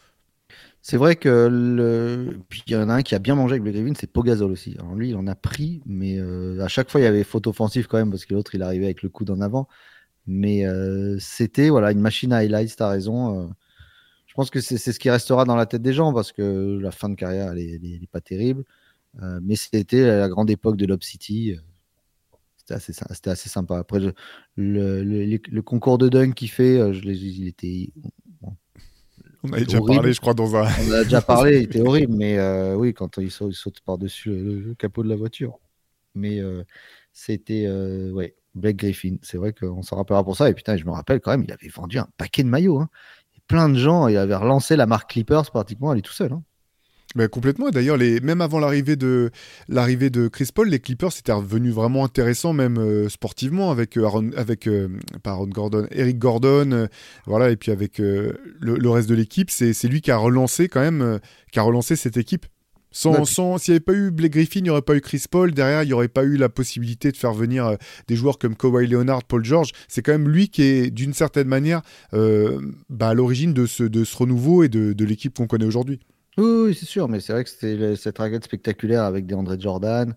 C'est 0.82 0.98
vrai 0.98 1.16
que 1.16 1.50
le... 1.52 2.40
Puis 2.50 2.64
il 2.68 2.74
y 2.74 2.76
en 2.76 2.90
a 2.90 2.94
un 2.94 3.02
qui 3.02 3.16
a 3.16 3.20
bien 3.20 3.36
mangé 3.36 3.54
avec 3.54 3.64
Blake 3.64 3.76
Griffin, 3.76 3.94
c'est 4.00 4.12
Pogazol 4.12 4.52
aussi. 4.52 4.76
Alors 4.80 4.96
lui, 4.96 5.10
il 5.10 5.16
en 5.16 5.28
a 5.28 5.36
pris, 5.36 5.82
mais 5.86 6.18
euh, 6.20 6.64
à 6.64 6.68
chaque 6.68 6.90
fois, 6.90 7.02
il 7.02 7.04
y 7.04 7.08
avait 7.08 7.24
faute 7.24 7.48
offensive 7.48 7.88
quand 7.88 7.98
même, 7.98 8.10
parce 8.12 8.26
que 8.26 8.34
l'autre, 8.34 8.56
il 8.56 8.62
arrivait 8.64 8.86
avec 8.86 9.02
le 9.04 9.10
coude 9.10 9.30
en 9.32 9.42
avant. 9.42 9.68
Mais 10.28 10.66
c'était 11.20 11.70
voilà, 11.70 11.92
une 11.94 12.02
machine 12.02 12.34
à 12.34 12.38
highlights, 12.38 12.76
t'as 12.76 12.90
raison. 12.90 13.50
je 14.26 14.34
pense 14.34 14.50
que 14.50 14.60
c'est 14.60 14.78
ce 14.78 15.00
qui 15.00 15.10
restera 15.10 15.46
dans 15.46 15.56
la 15.56 15.66
tête 15.66 15.82
des 15.82 15.94
gens, 15.94 16.14
parce 16.14 16.34
que 16.34 16.78
la 16.82 16.92
fin 16.92 17.08
de 17.08 17.16
carrière, 17.16 17.54
elle 17.54 17.80
n'est 17.82 18.10
pas 18.12 18.20
terrible. 18.20 18.66
Euh, 19.22 19.40
mais 19.42 19.56
c'était 19.56 20.06
la 20.06 20.30
grande 20.30 20.50
époque 20.50 20.78
de 20.78 20.86
Lob 20.86 21.04
City. 21.04 21.56
Euh, 22.72 22.80
c'était 22.80 22.92
assez, 22.92 23.14
c'était 23.14 23.30
assez 23.30 23.50
sympa. 23.50 23.78
Après, 23.78 24.00
le, 24.00 24.14
le, 24.56 25.62
concours 25.62 25.98
de 25.98 26.10
dunk 26.10 26.34
qu'il 26.34 26.50
fait, 26.50 26.78
euh, 26.78 26.94
je 26.94 27.02
il 27.02 27.48
était. 27.48 27.92
on 29.44 29.54
a 29.54 29.60
déjà 29.60 29.80
parlé, 29.82 30.14
je 30.14 30.22
crois, 30.22 30.34
dans 30.34 30.56
un. 30.56 30.68
On 30.88 30.92
a 30.92 31.04
déjà 31.04 31.22
parlé, 31.22 31.58
il 31.58 31.64
était 31.64 31.82
horrible, 31.88 32.16
mais 32.16 32.40
oui, 32.76 32.94
quand 32.94 33.18
il 33.18 33.32
saute, 33.32 33.80
par-dessus 33.86 34.30
le, 34.30 34.76
capot 34.76 35.04
de 35.04 35.10
la 35.10 35.16
voiture. 35.16 35.60
Mais 36.16 36.42
c'était. 37.14 37.68
ouais, 38.12 38.36
Blake 38.56 38.78
Griffin. 38.78 39.18
C'est 39.22 39.38
vrai 39.38 39.54
qu'on 39.54 39.84
s'en 39.84 39.98
rappellera 39.98 40.24
pour 40.24 40.36
ça. 40.36 40.50
Et 40.50 40.54
putain, 40.54 40.78
je 40.78 40.86
me 40.86 40.92
rappelle 40.92 41.20
quand 41.20 41.32
même, 41.32 41.44
il 41.44 41.52
avait 41.52 41.70
vendu 41.70 42.00
un 42.00 42.08
paquet 42.18 42.44
de 42.44 42.50
maillots. 42.50 42.80
Hein. 42.80 42.90
plein 43.48 43.70
de 43.70 43.78
gens, 43.78 44.08
il 44.08 44.18
avait 44.18 44.36
relancé 44.36 44.76
la 44.76 44.86
marque 44.86 45.12
Clippers 45.12 45.50
pratiquement, 45.52 45.94
elle 45.94 46.00
est 46.00 46.04
tout 46.04 46.14
seul. 46.14 46.34
Hein. 46.34 46.44
Mais 47.18 47.28
complètement. 47.28 47.72
D'ailleurs, 47.72 47.98
les... 47.98 48.20
même 48.20 48.42
avant 48.42 48.60
l'arrivée 48.60 48.96
de 48.96 49.32
l'arrivée 49.70 50.12
de 50.12 50.28
Chris 50.28 50.50
Paul, 50.54 50.70
les 50.70 50.80
Clippers 50.80 51.12
c'était 51.12 51.32
revenu 51.32 51.72
vraiment 51.72 52.06
intéressant, 52.06 52.54
même 52.54 52.78
euh, 52.78 53.10
sportivement, 53.10 53.72
avec 53.72 53.98
euh, 53.98 54.06
Aaron, 54.06 54.30
avec 54.38 54.68
euh, 54.68 54.88
Aaron 55.24 55.48
Gordon, 55.48 55.88
Eric 55.90 56.20
Gordon, 56.20 56.88
voilà, 57.26 57.50
et 57.50 57.56
puis 57.56 57.72
avec 57.72 57.98
le, 57.98 58.90
reste 58.90 59.10
de 59.10 59.16
l'équipe. 59.16 59.50
C'est 59.50 59.88
lui 59.88 60.02
qui 60.02 60.12
a 60.12 60.18
relancé 60.18 60.68
quand 60.68 60.80
même, 60.80 61.20
qui 61.52 61.58
a 61.58 61.64
relancé 61.64 61.96
cette 61.96 62.18
équipe. 62.18 62.46
Sans, 62.92 63.26
sans 63.26 63.58
s'il 63.58 63.74
n'y 63.74 63.76
avait 63.78 63.84
pas 63.84 63.94
eu 63.94 64.12
Blake 64.12 64.32
Griffin, 64.32 64.60
il 64.60 64.64
n'y 64.64 64.70
aurait 64.70 64.82
pas 64.82 64.96
eu 64.96 65.02
Chris 65.02 65.24
Paul. 65.30 65.54
Derrière, 65.54 65.84
il 65.84 65.88
n'y 65.88 65.94
aurait 65.94 66.08
pas 66.08 66.24
eu 66.24 66.38
la 66.38 66.50
possibilité 66.50 67.12
de 67.12 67.18
faire 67.18 67.34
venir 67.34 67.78
des 68.08 68.16
joueurs 68.16 68.38
comme 68.38 68.56
Kawhi 68.56 68.88
Leonard, 68.88 69.24
Paul 69.24 69.44
George. 69.44 69.72
C'est 69.88 70.04
quand 70.04 70.12
même 70.14 70.30
lui 70.30 70.50
qui 70.50 70.62
est, 70.62 70.92
d'une 70.92 71.14
certaine 71.14 71.48
manière, 71.48 71.82
bah, 72.12 73.10
à 73.10 73.14
l'origine 73.16 73.54
de 73.54 73.66
ce, 73.66 73.84
de 73.84 74.04
ce 74.04 74.18
renouveau 74.18 74.64
et 74.64 74.70
de, 74.70 74.94
de 74.94 75.06
l'équipe 75.06 75.36
qu'on 75.36 75.48
connaît 75.48 75.66
aujourd'hui. 75.66 76.00
Oui, 76.38 76.76
c'est 76.76 76.86
sûr, 76.86 77.08
mais 77.10 77.20
c'est 77.20 77.34
vrai 77.34 77.44
que 77.44 77.50
c'était 77.50 77.96
cette 77.96 78.20
raquette 78.20 78.44
spectaculaire 78.44 79.04
avec 79.04 79.26
des 79.26 79.34
André 79.34 79.58
Jordan, 79.60 80.14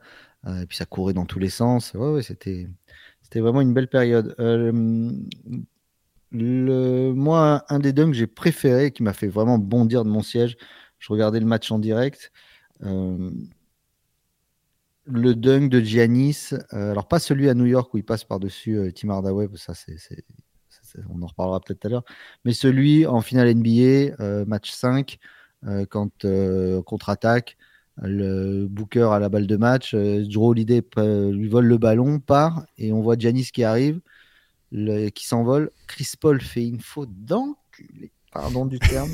euh, 0.47 0.61
et 0.63 0.67
puis 0.67 0.77
ça 0.77 0.85
courait 0.85 1.15
dans 1.15 1.25
tous 1.25 1.39
les 1.39 1.49
sens. 1.49 1.95
Ouais, 1.95 2.23
c'était, 2.23 2.69
vraiment 3.37 3.63
une 3.63 3.73
belle 3.73 3.89
période. 3.89 4.35
Euh, 4.39 5.11
le, 6.31 7.13
moi, 7.15 7.65
un 7.71 7.79
des 7.79 7.93
dunks 7.95 8.11
que 8.11 8.17
j'ai 8.17 8.27
préféré, 8.27 8.91
qui 8.93 9.03
m'a 9.03 9.15
fait 9.15 9.29
vraiment 9.29 9.59
bondir 9.59 10.05
de 10.05 10.11
mon 10.11 10.23
siège, 10.23 10.57
je 10.99 11.11
regardais 11.11 11.41
le 11.41 11.47
match 11.47 11.71
en 11.73 11.79
direct. 11.79 12.33
Euh, 12.83 13.31
le 15.07 15.35
dunk 15.35 15.71
de 15.71 15.81
Giannis, 15.81 16.51
alors 16.71 17.09
pas 17.09 17.19
celui 17.19 17.49
à 17.49 17.55
New 17.55 17.65
York 17.65 17.93
où 17.95 17.99
il 17.99 18.05
passe 18.05 18.25
par-dessus 18.25 18.93
Tim 18.95 19.09
Hardaway, 19.09 19.49
ça 19.57 19.73
on 21.09 21.23
en 21.23 21.27
reparlera 21.27 21.61
peut-être 21.61 21.81
tout 21.81 21.87
à 21.89 21.91
l'heure, 21.91 22.05
mais 22.45 22.53
celui 22.53 23.07
en 23.07 23.21
finale 23.23 23.49
NBA, 23.49 24.45
match 24.45 24.71
5, 24.71 25.19
euh, 25.21 25.40
quand 25.89 26.25
euh, 26.25 26.83
contre-attaque, 26.83 27.57
le 28.03 28.67
Booker 28.67 29.11
à 29.13 29.19
la 29.19 29.29
balle 29.29 29.47
de 29.47 29.57
match, 29.57 29.95
euh, 29.95 30.25
Drew 30.27 30.49
Holiday 30.49 30.83
lui 30.97 31.49
vole 31.49 31.67
le 31.67 31.79
ballon, 31.79 32.19
part, 32.19 32.65
et 32.79 32.93
on 32.93 33.03
voit 33.03 33.19
Giannis 33.19 33.51
qui 33.53 33.65
arrive, 33.65 34.01
qui 34.73 35.27
s'envole. 35.27 35.71
Chris 35.87 36.13
Paul 36.19 36.41
fait 36.41 36.67
une 36.67 36.81
faute 36.81 37.11
d'enculé, 37.13 38.13
pardon 38.33 38.67
du 38.67 38.79
terme. 38.79 39.11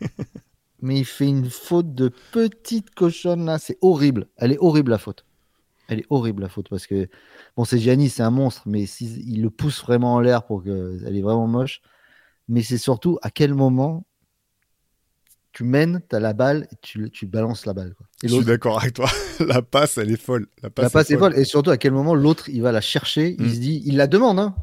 mais 0.82 0.98
il 0.98 1.04
fait 1.04 1.26
une 1.26 1.50
faute 1.50 1.94
de 1.94 2.12
petite 2.32 2.94
cochonne 2.94 3.44
là, 3.44 3.58
c'est 3.58 3.78
horrible. 3.80 4.28
Elle 4.36 4.52
est 4.52 4.58
horrible 4.58 4.92
la 4.92 4.98
faute. 4.98 5.24
Elle 5.88 6.00
est 6.00 6.06
horrible 6.10 6.42
la 6.42 6.48
faute 6.48 6.68
parce 6.68 6.86
que 6.86 7.08
bon, 7.56 7.64
c'est 7.64 7.78
Giannis, 7.78 8.10
c'est 8.10 8.22
un 8.22 8.30
monstre, 8.30 8.62
mais 8.66 8.84
il 8.84 9.42
le 9.42 9.50
pousse 9.50 9.82
vraiment 9.82 10.14
en 10.14 10.20
l'air 10.20 10.44
pour 10.44 10.62
que 10.62 11.00
elle 11.04 11.16
est 11.16 11.22
vraiment 11.22 11.46
moche. 11.46 11.80
Mais 12.46 12.62
c'est 12.62 12.78
surtout 12.78 13.18
à 13.22 13.30
quel 13.30 13.54
moment 13.54 14.06
tu 15.58 15.64
mènes, 15.64 16.00
tu 16.08 16.14
as 16.14 16.20
la 16.20 16.34
balle, 16.34 16.68
et 16.70 16.76
tu, 16.82 17.10
tu 17.10 17.26
balances 17.26 17.66
la 17.66 17.72
balle. 17.72 17.92
Quoi. 17.94 18.06
je 18.22 18.28
suis 18.28 18.44
d'accord 18.44 18.80
avec 18.80 18.94
toi. 18.94 19.10
la 19.40 19.60
passe, 19.60 19.98
elle 19.98 20.12
est 20.12 20.16
folle. 20.16 20.46
La 20.62 20.70
passe, 20.70 21.10
est, 21.10 21.16
folle. 21.16 21.36
Et 21.36 21.42
surtout, 21.42 21.70
à 21.70 21.76
quel 21.76 21.90
moment 21.90 22.14
l'autre, 22.14 22.48
il 22.48 22.62
va 22.62 22.70
la 22.70 22.80
chercher, 22.80 23.34
il 23.36 23.46
mm. 23.46 23.48
se 23.48 23.58
dit, 23.58 23.82
il 23.84 23.96
la 23.96 24.06
demande. 24.06 24.38
Hein. 24.38 24.54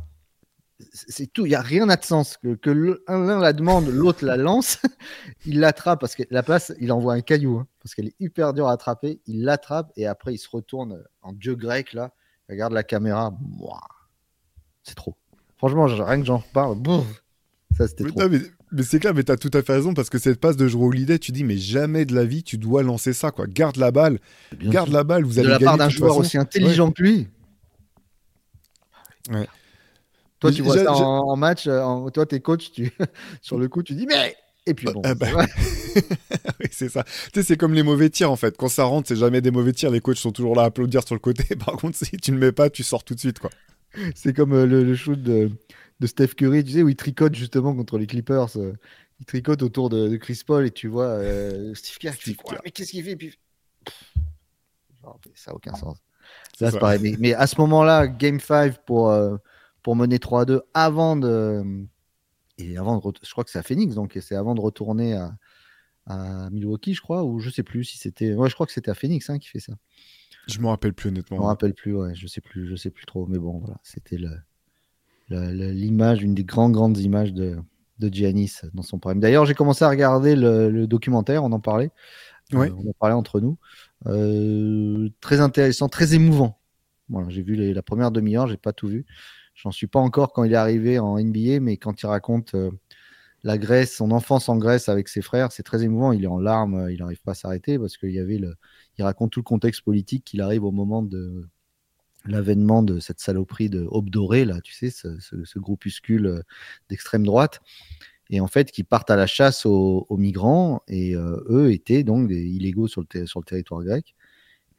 C'est 0.93 1.27
tout, 1.33 1.45
il 1.45 1.49
n'y 1.49 1.55
a 1.55 1.61
rien 1.61 1.85
n'a 1.85 1.97
de 1.97 2.05
sens. 2.05 2.37
Que, 2.37 2.55
que 2.55 2.69
l'un 3.09 3.39
la 3.41 3.51
demande, 3.51 3.89
l'autre 3.89 4.23
la 4.23 4.37
lance, 4.37 4.79
il 5.45 5.59
l'attrape 5.59 5.99
parce 5.99 6.15
que 6.15 6.23
la 6.29 6.43
passe, 6.43 6.71
il 6.79 6.93
envoie 6.93 7.13
un 7.13 7.19
caillou, 7.19 7.57
hein, 7.57 7.67
parce 7.83 7.93
qu'elle 7.93 8.07
est 8.07 8.15
hyper 8.21 8.53
dure 8.53 8.69
à 8.69 8.71
attraper. 8.71 9.19
Il 9.25 9.43
l'attrape 9.43 9.91
et 9.97 10.07
après, 10.07 10.33
il 10.33 10.37
se 10.37 10.47
retourne 10.49 11.03
en 11.21 11.33
dieu 11.33 11.55
grec, 11.55 11.91
là, 11.91 12.13
regarde 12.47 12.71
la 12.71 12.83
caméra. 12.83 13.37
C'est 14.83 14.95
trop. 14.95 15.17
Franchement, 15.57 15.87
rien 15.87 16.21
que 16.21 16.25
j'en 16.25 16.37
reparle, 16.37 16.77
ça 17.75 17.85
c'était 17.85 18.05
trop. 18.05 18.29
Mais 18.29 18.39
c'est 18.83 18.99
clair, 18.99 19.13
mais 19.13 19.23
t'as 19.23 19.37
tout 19.37 19.51
à 19.53 19.61
fait 19.61 19.73
raison 19.73 19.93
parce 19.93 20.09
que 20.09 20.17
cette 20.17 20.39
passe 20.39 20.57
de 20.57 20.67
jouer 20.67 20.85
au 20.85 21.17
tu 21.17 21.31
dis 21.31 21.43
mais 21.43 21.57
jamais 21.57 22.05
de 22.05 22.15
la 22.15 22.25
vie 22.25 22.43
tu 22.43 22.57
dois 22.57 22.83
lancer 22.83 23.13
ça 23.13 23.31
quoi. 23.31 23.47
Garde 23.47 23.77
la 23.77 23.91
balle, 23.91 24.19
garde 24.59 24.89
la 24.89 25.03
balle. 25.03 25.23
Vous 25.23 25.41
de 25.41 25.47
la 25.47 25.59
part 25.59 25.77
d'un 25.77 25.89
joueur 25.89 26.17
aussi 26.17 26.37
intelligent 26.37 26.91
que 26.91 27.03
lui. 27.03 27.27
Ouais. 29.31 29.47
Toi, 30.39 30.51
tu 30.51 30.61
vois 30.61 30.77
ça 30.77 30.93
en, 30.93 31.35
match, 31.35 31.65
euh, 31.67 32.09
toi, 32.09 32.25
t'es 32.25 32.39
coach, 32.39 32.71
tu... 32.71 32.91
sur 33.41 33.57
le 33.57 33.67
coup, 33.67 33.83
tu 33.83 33.93
dis 33.93 34.05
mais. 34.05 34.35
Et 34.67 34.73
puis 34.73 34.87
bon. 34.87 35.01
Ah 35.03 35.13
bah... 35.13 35.27
oui, 35.35 36.67
c'est 36.71 36.89
ça. 36.89 37.03
Tu 37.03 37.39
sais, 37.39 37.43
c'est 37.43 37.57
comme 37.57 37.73
les 37.73 37.83
mauvais 37.83 38.09
tirs 38.09 38.31
en 38.31 38.35
fait. 38.35 38.57
Quand 38.57 38.67
ça 38.67 38.83
rentre, 38.83 39.07
c'est 39.07 39.15
jamais 39.15 39.41
des 39.41 39.51
mauvais 39.51 39.73
tirs. 39.73 39.91
Les 39.91 40.01
coachs 40.01 40.17
sont 40.17 40.31
toujours 40.31 40.55
là 40.55 40.63
à 40.63 40.65
applaudir 40.65 41.05
sur 41.05 41.15
le 41.15 41.19
côté. 41.19 41.55
Par 41.65 41.75
contre, 41.77 41.97
si 41.97 42.17
tu 42.17 42.31
ne 42.31 42.37
mets 42.37 42.51
pas, 42.51 42.69
tu 42.69 42.83
sors 42.83 43.03
tout 43.03 43.13
de 43.13 43.19
suite 43.19 43.39
quoi. 43.39 43.51
C'est 44.13 44.33
comme 44.33 44.53
euh, 44.53 44.65
le, 44.65 44.83
le, 44.83 44.95
shoot 44.95 45.21
de, 45.21 45.49
de 45.99 46.07
Steph 46.07 46.29
Curry, 46.35 46.63
tu 46.63 46.71
sais, 46.71 46.83
où 46.83 46.89
il 46.89 46.95
tricote 46.95 47.35
justement 47.35 47.75
contre 47.75 47.97
les 47.97 48.07
Clippers. 48.07 48.57
Euh, 48.57 48.73
il 49.19 49.25
tricote 49.25 49.61
autour 49.63 49.89
de, 49.89 50.17
Chris 50.17 50.41
Paul 50.45 50.65
et 50.65 50.71
tu 50.71 50.87
vois 50.87 51.05
euh, 51.05 51.73
Steve 51.73 51.97
Curry, 51.97 52.35
mais 52.63 52.71
qu'est-ce 52.71 52.91
qu'il 52.91 53.03
fait? 53.03 53.15
Puis... 53.15 53.37
Ça 55.35 55.51
n'a 55.51 55.55
aucun 55.55 55.73
sens. 55.75 55.97
Là, 56.59 56.71
c'est 56.71 56.79
pareil. 56.79 57.15
Mais, 57.19 57.33
à 57.33 57.47
ce 57.47 57.59
moment-là, 57.61 58.07
Game 58.07 58.39
5 58.39 58.83
pour, 58.85 59.11
euh, 59.11 59.37
pour 59.83 59.95
mener 59.95 60.17
3-2 60.17 60.61
avant 60.73 61.15
de. 61.15 61.85
Et 62.57 62.77
avant 62.77 62.97
de 62.97 63.13
je 63.21 63.31
crois 63.31 63.43
que 63.43 63.51
c'est 63.51 63.59
à 63.59 63.63
Phoenix, 63.63 63.95
donc 63.95 64.17
c'est 64.21 64.35
avant 64.35 64.55
de 64.55 64.61
retourner 64.61 65.13
à, 65.13 65.35
à, 66.05 66.49
Milwaukee, 66.49 66.93
je 66.93 67.01
crois, 67.01 67.23
ou 67.23 67.39
je 67.39 67.49
sais 67.49 67.63
plus 67.63 67.83
si 67.83 67.97
c'était. 67.97 68.33
Ouais, 68.33 68.49
je 68.49 68.55
crois 68.55 68.65
que 68.65 68.71
c'était 68.71 68.91
à 68.91 68.95
Phoenix 68.95 69.29
hein, 69.29 69.39
qui 69.39 69.49
fait 69.49 69.59
ça. 69.59 69.73
Je 70.47 70.59
me 70.59 70.67
rappelle 70.67 70.93
plus 70.93 71.09
honnêtement. 71.09 71.37
Je 71.37 71.41
me 71.41 71.47
rappelle 71.47 71.73
plus, 71.73 71.95
ouais, 71.95 72.15
je 72.15 72.27
sais 72.27 72.41
plus, 72.41 72.67
je 72.67 72.75
sais 72.75 72.91
plus 72.91 73.05
trop, 73.05 73.25
mais 73.27 73.39
bon, 73.39 73.59
voilà, 73.59 73.77
c'était 73.83 74.17
le, 74.17 74.29
l'image, 75.29 76.23
une 76.23 76.35
des 76.35 76.43
grandes, 76.43 76.73
grandes 76.73 76.97
images 76.97 77.33
de, 77.33 77.57
de 77.99 78.13
Giannis 78.13 78.61
dans 78.73 78.83
son 78.83 78.99
prime. 78.99 79.19
D'ailleurs, 79.19 79.45
j'ai 79.45 79.53
commencé 79.53 79.83
à 79.83 79.89
regarder 79.89 80.35
le, 80.35 80.85
documentaire, 80.87 81.43
on 81.43 81.51
en 81.51 81.59
parlait. 81.59 81.91
Euh, 82.53 82.69
on 82.77 82.89
en 82.89 82.93
parlait 82.99 83.15
entre 83.15 83.39
nous. 83.39 83.57
Euh, 84.05 85.09
très 85.19 85.39
intéressant, 85.39 85.89
très 85.89 86.13
émouvant. 86.13 86.59
Voilà, 87.09 87.29
j'ai 87.29 87.41
vu 87.41 87.55
la 87.73 87.81
première 87.81 88.11
demi-heure, 88.11 88.47
j'ai 88.47 88.57
pas 88.57 88.73
tout 88.73 88.87
vu. 88.87 89.05
J'en 89.55 89.71
suis 89.71 89.87
pas 89.87 89.99
encore 89.99 90.33
quand 90.33 90.43
il 90.43 90.53
est 90.53 90.57
arrivé 90.57 90.99
en 90.99 91.17
NBA, 91.17 91.59
mais 91.61 91.77
quand 91.77 92.01
il 92.01 92.05
raconte 92.07 92.55
euh, 92.55 92.71
la 93.43 93.57
Grèce, 93.57 93.95
son 93.95 94.11
enfance 94.11 94.49
en 94.49 94.57
Grèce 94.57 94.89
avec 94.89 95.07
ses 95.07 95.21
frères, 95.21 95.51
c'est 95.51 95.63
très 95.63 95.83
émouvant. 95.83 96.11
Il 96.11 96.23
est 96.23 96.27
en 96.27 96.39
larmes, 96.39 96.87
il 96.91 96.99
n'arrive 96.99 97.21
pas 97.21 97.31
à 97.31 97.35
s'arrêter 97.35 97.79
parce 97.79 97.97
qu'il 97.97 98.11
y 98.11 98.19
avait 98.19 98.37
le, 98.37 98.55
il 98.97 99.03
raconte 99.03 99.31
tout 99.31 99.39
le 99.39 99.45
contexte 99.45 99.81
politique 99.81 100.25
qu'il 100.25 100.41
arrive 100.41 100.63
au 100.63 100.71
moment 100.71 101.03
de 101.03 101.47
l'avènement 102.27 102.83
de 102.83 102.99
cette 102.99 103.19
saloperie 103.19 103.69
de 103.69 103.85
Aube 103.89 104.09
Dorée, 104.09 104.45
là, 104.45 104.59
tu 104.61 104.73
sais, 104.73 104.89
ce, 104.89 105.59
groupuscule 105.59 106.27
euh, 106.27 106.41
d'extrême 106.89 107.25
droite, 107.25 107.61
et 108.29 108.41
en 108.41 108.47
fait, 108.47 108.71
qui 108.71 108.83
partent 108.83 109.11
à 109.11 109.15
la 109.15 109.27
chasse 109.27 109.65
aux, 109.65 110.07
migrants, 110.11 110.81
et 110.87 111.15
euh, 111.15 111.43
eux 111.49 111.71
étaient 111.71 112.03
donc 112.03 112.27
des 112.27 112.43
illégaux 112.43 112.87
sur 112.87 113.03
le, 113.13 113.25
sur 113.27 113.39
le 113.39 113.45
territoire 113.45 113.83
grec. 113.83 114.15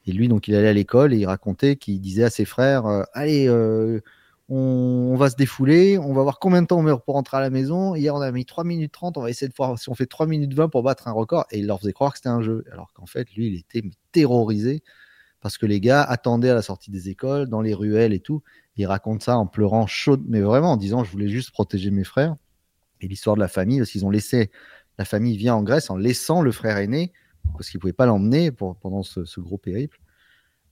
Et 0.06 0.12
lui, 0.12 0.28
donc, 0.28 0.48
il 0.48 0.54
allait 0.54 0.68
à 0.68 0.72
l'école 0.72 1.14
et 1.14 1.18
il 1.18 1.26
racontait 1.26 1.76
qu'il 1.76 2.00
disait 2.00 2.24
à 2.24 2.30
ses 2.30 2.44
frères 2.44 2.86
euh, 2.86 3.02
Allez, 3.12 3.48
on, 4.48 5.16
va 5.16 5.30
se 5.30 5.36
défouler, 5.36 5.98
on 5.98 6.12
va 6.12 6.22
voir 6.22 6.38
combien 6.38 6.62
de 6.62 6.66
temps 6.68 6.78
on 6.78 6.82
meurt 6.82 7.04
pour 7.04 7.14
rentrer 7.14 7.36
à 7.36 7.40
la 7.40 7.50
maison. 7.50 7.94
Hier, 7.96 8.14
on 8.14 8.20
a 8.20 8.30
mis 8.30 8.44
3 8.44 8.64
minutes 8.64 8.92
30, 8.92 9.18
on 9.18 9.22
va 9.22 9.30
essayer 9.30 9.48
de 9.48 9.54
voir 9.56 9.78
si 9.78 9.88
on 9.88 9.94
fait 9.94 10.06
3 10.06 10.26
minutes 10.26 10.54
20 10.54 10.68
pour 10.68 10.82
battre 10.82 11.08
un 11.08 11.12
record. 11.12 11.46
Et 11.50 11.58
il 11.58 11.66
leur 11.66 11.80
faisait 11.80 11.92
croire 11.92 12.12
que 12.12 12.18
c'était 12.18 12.28
un 12.28 12.42
jeu. 12.42 12.64
Alors 12.72 12.92
qu'en 12.92 13.06
fait, 13.06 13.32
lui, 13.34 13.48
il 13.48 13.58
était 13.58 13.82
terrorisé 14.12 14.82
parce 15.40 15.58
que 15.58 15.66
les 15.66 15.80
gars 15.80 16.02
attendaient 16.02 16.50
à 16.50 16.54
la 16.54 16.62
sortie 16.62 16.90
des 16.90 17.08
écoles, 17.08 17.48
dans 17.48 17.60
les 17.60 17.74
ruelles 17.74 18.12
et 18.12 18.20
tout. 18.20 18.42
il 18.76 18.86
raconte 18.86 19.22
ça 19.22 19.38
en 19.38 19.46
pleurant 19.46 19.86
chaud, 19.86 20.18
mais 20.26 20.40
vraiment 20.40 20.72
en 20.72 20.76
disant 20.76 21.04
Je 21.04 21.10
voulais 21.10 21.28
juste 21.28 21.50
protéger 21.50 21.90
mes 21.90 22.04
frères. 22.04 22.36
Et 23.00 23.08
l'histoire 23.08 23.36
de 23.36 23.40
la 23.40 23.48
famille, 23.48 23.78
parce 23.78 23.90
qu'ils 23.90 24.06
ont 24.06 24.10
laissé, 24.10 24.50
la 24.98 25.04
famille 25.04 25.36
vient 25.36 25.54
en 25.54 25.62
Grèce 25.62 25.90
en 25.90 25.96
laissant 25.96 26.42
le 26.42 26.52
frère 26.52 26.78
aîné, 26.78 27.12
parce 27.52 27.68
qu'ils 27.68 27.78
ne 27.78 27.80
pouvaient 27.82 27.92
pas 27.92 28.06
l'emmener 28.06 28.50
pendant 28.50 29.02
ce 29.02 29.40
gros 29.40 29.58
périple. 29.58 30.00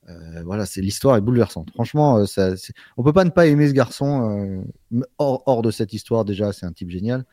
Euh, 0.08 0.42
voilà, 0.44 0.66
c'est 0.66 0.80
l'histoire 0.80 1.16
est 1.16 1.20
bouleversante. 1.20 1.70
Franchement, 1.72 2.18
euh, 2.18 2.26
ça, 2.26 2.50
on 2.96 3.02
peut 3.02 3.12
pas 3.12 3.24
ne 3.24 3.30
pas 3.30 3.46
aimer 3.46 3.68
ce 3.68 3.72
garçon 3.72 4.62
euh, 4.92 5.02
hors, 5.18 5.62
de 5.62 5.70
cette 5.70 5.92
histoire. 5.92 6.24
Déjà, 6.24 6.52
c'est 6.52 6.66
un 6.66 6.72
type 6.72 6.90
génial, 6.90 7.24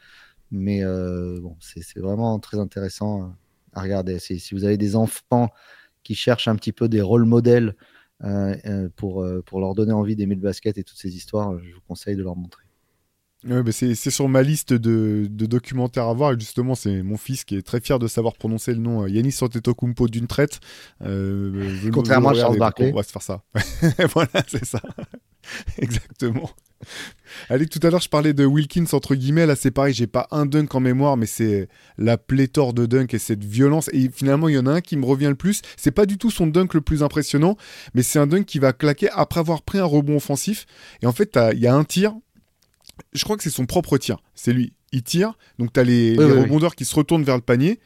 mais 0.51 0.83
bon, 0.83 1.55
c'est 1.59 1.99
vraiment 1.99 2.39
très 2.39 2.59
intéressant 2.59 3.33
à 3.73 3.81
regarder. 3.81 4.19
Si 4.19 4.53
vous 4.53 4.63
avez 4.63 4.77
des 4.77 4.95
enfants 4.95 5.49
qui 6.03 6.15
cherchent 6.15 6.47
un 6.47 6.55
petit 6.55 6.73
peu 6.73 6.89
des 6.89 7.01
rôles 7.01 7.25
modèles 7.25 7.75
pour 8.95 9.25
pour 9.45 9.59
leur 9.59 9.73
donner 9.73 9.93
envie 9.93 10.15
d'aimer 10.15 10.35
le 10.35 10.41
basket 10.41 10.77
et 10.77 10.83
toutes 10.83 10.99
ces 10.99 11.15
histoires, 11.15 11.57
je 11.59 11.73
vous 11.73 11.81
conseille 11.87 12.15
de 12.15 12.23
leur 12.23 12.35
montrer. 12.35 12.63
Ouais, 13.43 13.63
bah, 13.63 13.71
c'est 13.71 13.95
sur 13.95 14.29
ma 14.29 14.43
liste 14.43 14.73
de, 14.73 15.27
documentaires 15.27 16.07
à 16.07 16.13
voir. 16.13 16.33
Et 16.33 16.39
justement, 16.39 16.75
c'est 16.75 17.01
mon 17.01 17.17
fils 17.17 17.43
qui 17.43 17.55
est 17.55 17.63
très 17.63 17.81
fier 17.81 17.97
de 17.97 18.07
savoir 18.07 18.33
prononcer 18.35 18.73
le 18.73 18.79
nom 18.79 19.03
euh, 19.03 19.09
Yanis 19.09 19.35
Antetokounmpo 19.41 20.07
d'une 20.07 20.27
traite. 20.27 20.59
Euh, 21.03 21.89
Contrairement 21.91 22.29
à 22.29 22.33
Charles 22.35 22.59
Barkley. 22.59 22.91
On 22.93 22.97
va 22.97 23.03
se 23.03 23.11
faire 23.11 23.23
ça. 23.23 23.43
voilà, 24.13 24.43
c'est 24.47 24.65
ça. 24.65 24.81
Exactement. 25.77 26.49
Allez, 27.49 27.67
tout 27.67 27.79
à 27.83 27.91
l'heure, 27.91 28.01
je 28.01 28.09
parlais 28.09 28.33
de 28.33 28.43
Wilkins, 28.43 28.87
entre 28.93 29.13
guillemets. 29.13 29.45
Là, 29.45 29.55
c'est 29.55 29.71
pareil, 29.71 29.93
j'ai 29.93 30.07
pas 30.07 30.27
un 30.31 30.45
dunk 30.45 30.75
en 30.75 30.79
mémoire, 30.79 31.15
mais 31.15 31.27
c'est 31.27 31.69
la 31.97 32.17
pléthore 32.17 32.73
de 32.73 32.85
dunk 32.85 33.13
et 33.13 33.19
cette 33.19 33.43
violence. 33.43 33.89
Et 33.93 34.09
finalement, 34.09 34.49
il 34.49 34.55
y 34.55 34.57
en 34.57 34.65
a 34.65 34.71
un 34.71 34.81
qui 34.81 34.97
me 34.97 35.05
revient 35.05 35.27
le 35.27 35.35
plus. 35.35 35.61
C'est 35.77 35.91
pas 35.91 36.05
du 36.05 36.17
tout 36.17 36.31
son 36.31 36.47
dunk 36.47 36.73
le 36.73 36.81
plus 36.81 37.03
impressionnant, 37.03 37.55
mais 37.93 38.01
c'est 38.01 38.19
un 38.19 38.27
dunk 38.27 38.45
qui 38.45 38.59
va 38.59 38.73
claquer 38.73 39.09
après 39.11 39.39
avoir 39.39 39.61
pris 39.61 39.77
un 39.77 39.85
rebond 39.85 40.15
offensif. 40.15 40.65
Et 41.03 41.05
en 41.05 41.11
fait, 41.11 41.37
il 41.53 41.59
y 41.59 41.67
a 41.67 41.75
un 41.75 41.83
tir 41.83 42.15
je 43.13 43.23
crois 43.23 43.37
que 43.37 43.43
c'est 43.43 43.49
son 43.49 43.65
propre 43.65 43.97
tir. 43.97 44.17
C'est 44.35 44.53
lui. 44.53 44.73
Il 44.91 45.03
tire, 45.03 45.37
donc 45.57 45.71
tu 45.73 45.79
as 45.79 45.83
les, 45.83 46.17
rebondeurs 46.17 46.75
qui 46.75 46.83
se 46.85 46.93
retournent 46.95 47.23
vers 47.23 47.35
le 47.35 47.41
panier. 47.41 47.79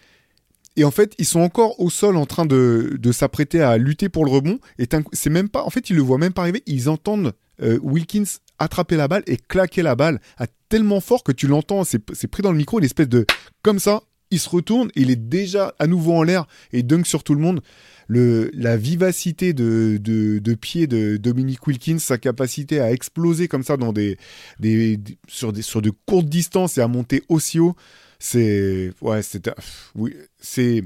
Et 0.75 0.83
en 0.83 0.91
fait, 0.91 1.13
ils 1.19 1.25
sont 1.25 1.39
encore 1.39 1.79
au 1.79 1.89
sol 1.89 2.17
en 2.17 2.25
train 2.25 2.45
de, 2.45 2.99
s'apprêter 3.11 3.61
à 3.61 3.77
lutter 3.77 4.09
pour 4.09 4.25
le 4.25 4.31
rebond. 4.31 4.59
Et 4.79 4.87
c'est 5.13 5.29
même 5.29 5.49
pas. 5.49 5.63
En 5.63 5.69
fait, 5.69 5.89
ils 5.89 5.95
le 5.95 6.01
voient 6.01 6.17
même 6.17 6.33
pas 6.33 6.41
arriver. 6.41 6.63
Ils 6.65 6.89
entendent 6.89 7.33
euh, 7.61 7.79
Wilkins 7.81 8.39
attraper 8.59 8.95
la 8.95 9.07
balle 9.07 9.23
et 9.27 9.37
claquer 9.37 9.81
la 9.81 9.95
balle 9.95 10.21
à 10.37 10.47
tellement 10.69 11.01
fort 11.01 11.23
que 11.23 11.31
tu 11.31 11.47
l'entends. 11.47 11.83
C'est 11.83 11.99
pris 12.27 12.43
dans 12.43 12.51
le 12.51 12.57
micro, 12.57 12.79
une 12.79 12.85
espèce 12.85 13.09
de. 13.09 13.25
Comme 13.61 13.79
ça, 13.79 14.01
il 14.31 14.39
se 14.39 14.49
retourne, 14.49 14.89
il 14.95 15.11
est 15.11 15.15
déjà 15.15 15.73
à 15.79 15.87
nouveau 15.87 16.13
en 16.13 16.23
l'air 16.23 16.47
et 16.71 16.83
dunk 16.83 17.05
sur 17.05 17.23
tout 17.23 17.35
le 17.35 17.41
monde 17.41 17.61
le, 18.07 18.51
la 18.53 18.77
vivacité 18.77 19.53
de, 19.53 19.97
de, 20.01 20.53
pied 20.53 20.87
de 20.87 21.17
Dominique 21.17 21.65
Wilkins, 21.65 21.99
sa 21.99 22.17
capacité 22.17 22.79
à 22.79 22.91
exploser 22.91 23.47
comme 23.47 23.63
ça 23.63 23.77
dans 23.77 23.93
des, 23.93 24.17
des, 24.59 24.99
sur, 25.27 25.53
des, 25.53 25.61
sur 25.61 25.81
de 25.81 25.91
courtes 26.05 26.27
distances 26.27 26.77
et 26.77 26.81
à 26.81 26.87
monter 26.87 27.23
aussi 27.29 27.59
haut, 27.59 27.75
c'est 28.19 28.91
ouais, 29.01 29.21
c'est 29.21 29.49
oui, 29.95 30.15
c'est 30.39 30.83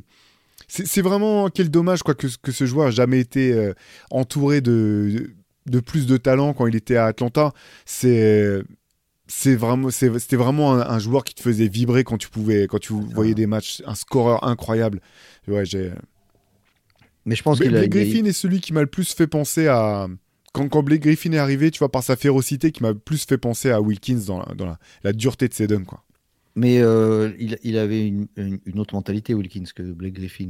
c'est 0.67 1.01
vraiment 1.01 1.49
quel 1.49 1.71
dommage 1.71 2.03
quoi 2.03 2.13
que, 2.13 2.27
que 2.43 2.51
ce 2.51 2.65
joueur 2.67 2.85
n'a 2.85 2.91
jamais 2.91 3.19
été 3.19 3.53
euh, 3.53 3.73
entouré 4.11 4.61
de, 4.61 5.31
de 5.69 5.79
plus 5.79 6.05
de 6.05 6.17
talent 6.17 6.53
quand 6.53 6.67
il 6.67 6.75
était 6.75 6.97
à 6.97 7.05
Atlanta. 7.05 7.53
C'est 7.85 8.61
c'est 9.27 9.55
vraiment 9.55 9.91
c'était 9.91 10.35
vraiment 10.35 10.73
un, 10.73 10.99
joueur 10.99 11.23
qui 11.23 11.35
te 11.35 11.41
faisait 11.41 11.67
vibrer 11.67 12.03
quand 12.03 12.17
tu 12.17 12.29
pouvais 12.29 12.65
quand 12.65 12.79
tu 12.79 12.93
voyais 12.93 13.35
des 13.35 13.45
matchs 13.45 13.83
un 13.85 13.93
scoreur 13.93 14.43
incroyable 14.43 15.01
ouais 15.47 15.65
j'ai 15.65 15.91
mais 17.29 17.35
je 17.35 17.43
pense 17.43 17.59
que 17.59 17.67
Blake 17.67 17.91
Griffin 17.91 18.25
est 18.25 18.33
celui 18.33 18.59
qui 18.59 18.73
m'a 18.73 18.81
le 18.81 18.87
plus 18.87 19.13
fait 19.13 19.27
penser 19.27 19.67
à. 19.67 20.07
Quand, 20.51 20.67
quand 20.67 20.81
Blake 20.81 21.01
Griffin 21.01 21.31
est 21.31 21.37
arrivé, 21.37 21.69
tu 21.69 21.77
vois, 21.77 21.91
par 21.91 22.01
sa 22.01 22.15
férocité, 22.15 22.71
qui 22.71 22.81
m'a 22.81 22.95
plus 22.95 23.23
fait 23.23 23.37
penser 23.37 23.69
à 23.69 23.81
Wilkins 23.81 24.21
dans 24.25 24.39
la, 24.39 24.55
dans 24.55 24.75
la, 25.03 25.13
dureté 25.13 25.47
de 25.47 25.53
ses 25.53 25.67
dunks, 25.67 25.85
quoi. 25.85 26.03
Mais 26.55 26.79
euh, 26.79 27.31
il, 27.37 27.59
il, 27.61 27.77
avait 27.77 28.07
une, 28.07 28.27
une, 28.35 28.79
autre 28.79 28.95
mentalité, 28.95 29.35
Wilkins, 29.35 29.65
que 29.75 29.83
Blake 29.83 30.13
Griffin. 30.13 30.49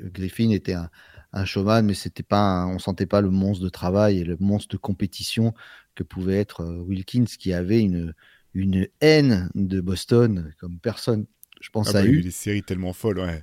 Griffin 0.00 0.50
était 0.50 0.74
un, 0.74 0.88
un 1.34 1.44
showman, 1.44 1.82
mais 1.82 1.94
c'était 1.94 2.22
pas, 2.22 2.64
on 2.66 2.78
sentait 2.78 3.06
pas 3.06 3.20
le 3.20 3.30
monstre 3.30 3.64
de 3.64 3.68
travail 3.68 4.20
et 4.20 4.24
le 4.24 4.36
monstre 4.38 4.76
de 4.76 4.80
compétition 4.80 5.52
que 5.94 6.04
pouvait 6.04 6.38
être 6.38 6.62
euh, 6.62 6.78
Wilkins, 6.78 7.24
qui 7.24 7.52
avait 7.52 7.80
une, 7.80 8.14
une 8.54 8.88
haine 9.00 9.50
de 9.54 9.80
Boston 9.80 10.52
comme 10.58 10.78
personne, 10.78 11.26
je 11.60 11.70
pense, 11.70 11.94
ah 11.94 11.98
a 11.98 12.02
bah, 12.02 12.08
eu. 12.08 12.22
des 12.22 12.30
séries 12.30 12.62
tellement 12.62 12.92
folles, 12.92 13.18
ouais. 13.18 13.42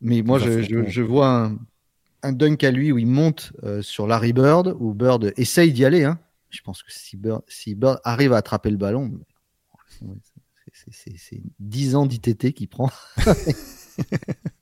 Mais 0.00 0.22
moi, 0.22 0.38
je, 0.38 0.62
je, 0.62 0.88
je, 0.88 1.02
vois 1.02 1.28
un, 1.28 1.58
un 2.22 2.32
dunk 2.32 2.64
à 2.64 2.70
lui 2.70 2.90
où 2.90 2.98
il 2.98 3.06
monte 3.06 3.52
euh, 3.62 3.80
sur 3.80 4.06
Larry 4.06 4.32
Bird, 4.32 4.74
où 4.80 4.92
Bird 4.92 5.32
essaye 5.36 5.72
d'y 5.72 5.84
aller. 5.84 6.04
Hein. 6.04 6.18
Je 6.48 6.62
pense 6.62 6.82
que 6.82 6.92
si 6.92 7.16
Bird, 7.16 7.42
si 7.46 7.74
Bird, 7.74 8.00
arrive 8.02 8.32
à 8.32 8.38
attraper 8.38 8.70
le 8.70 8.76
ballon, 8.76 9.20
c'est 10.72 11.42
10 11.60 11.94
ans 11.94 12.06
d'ITT 12.06 12.52
qu'il 12.54 12.68
prend. 12.68 12.90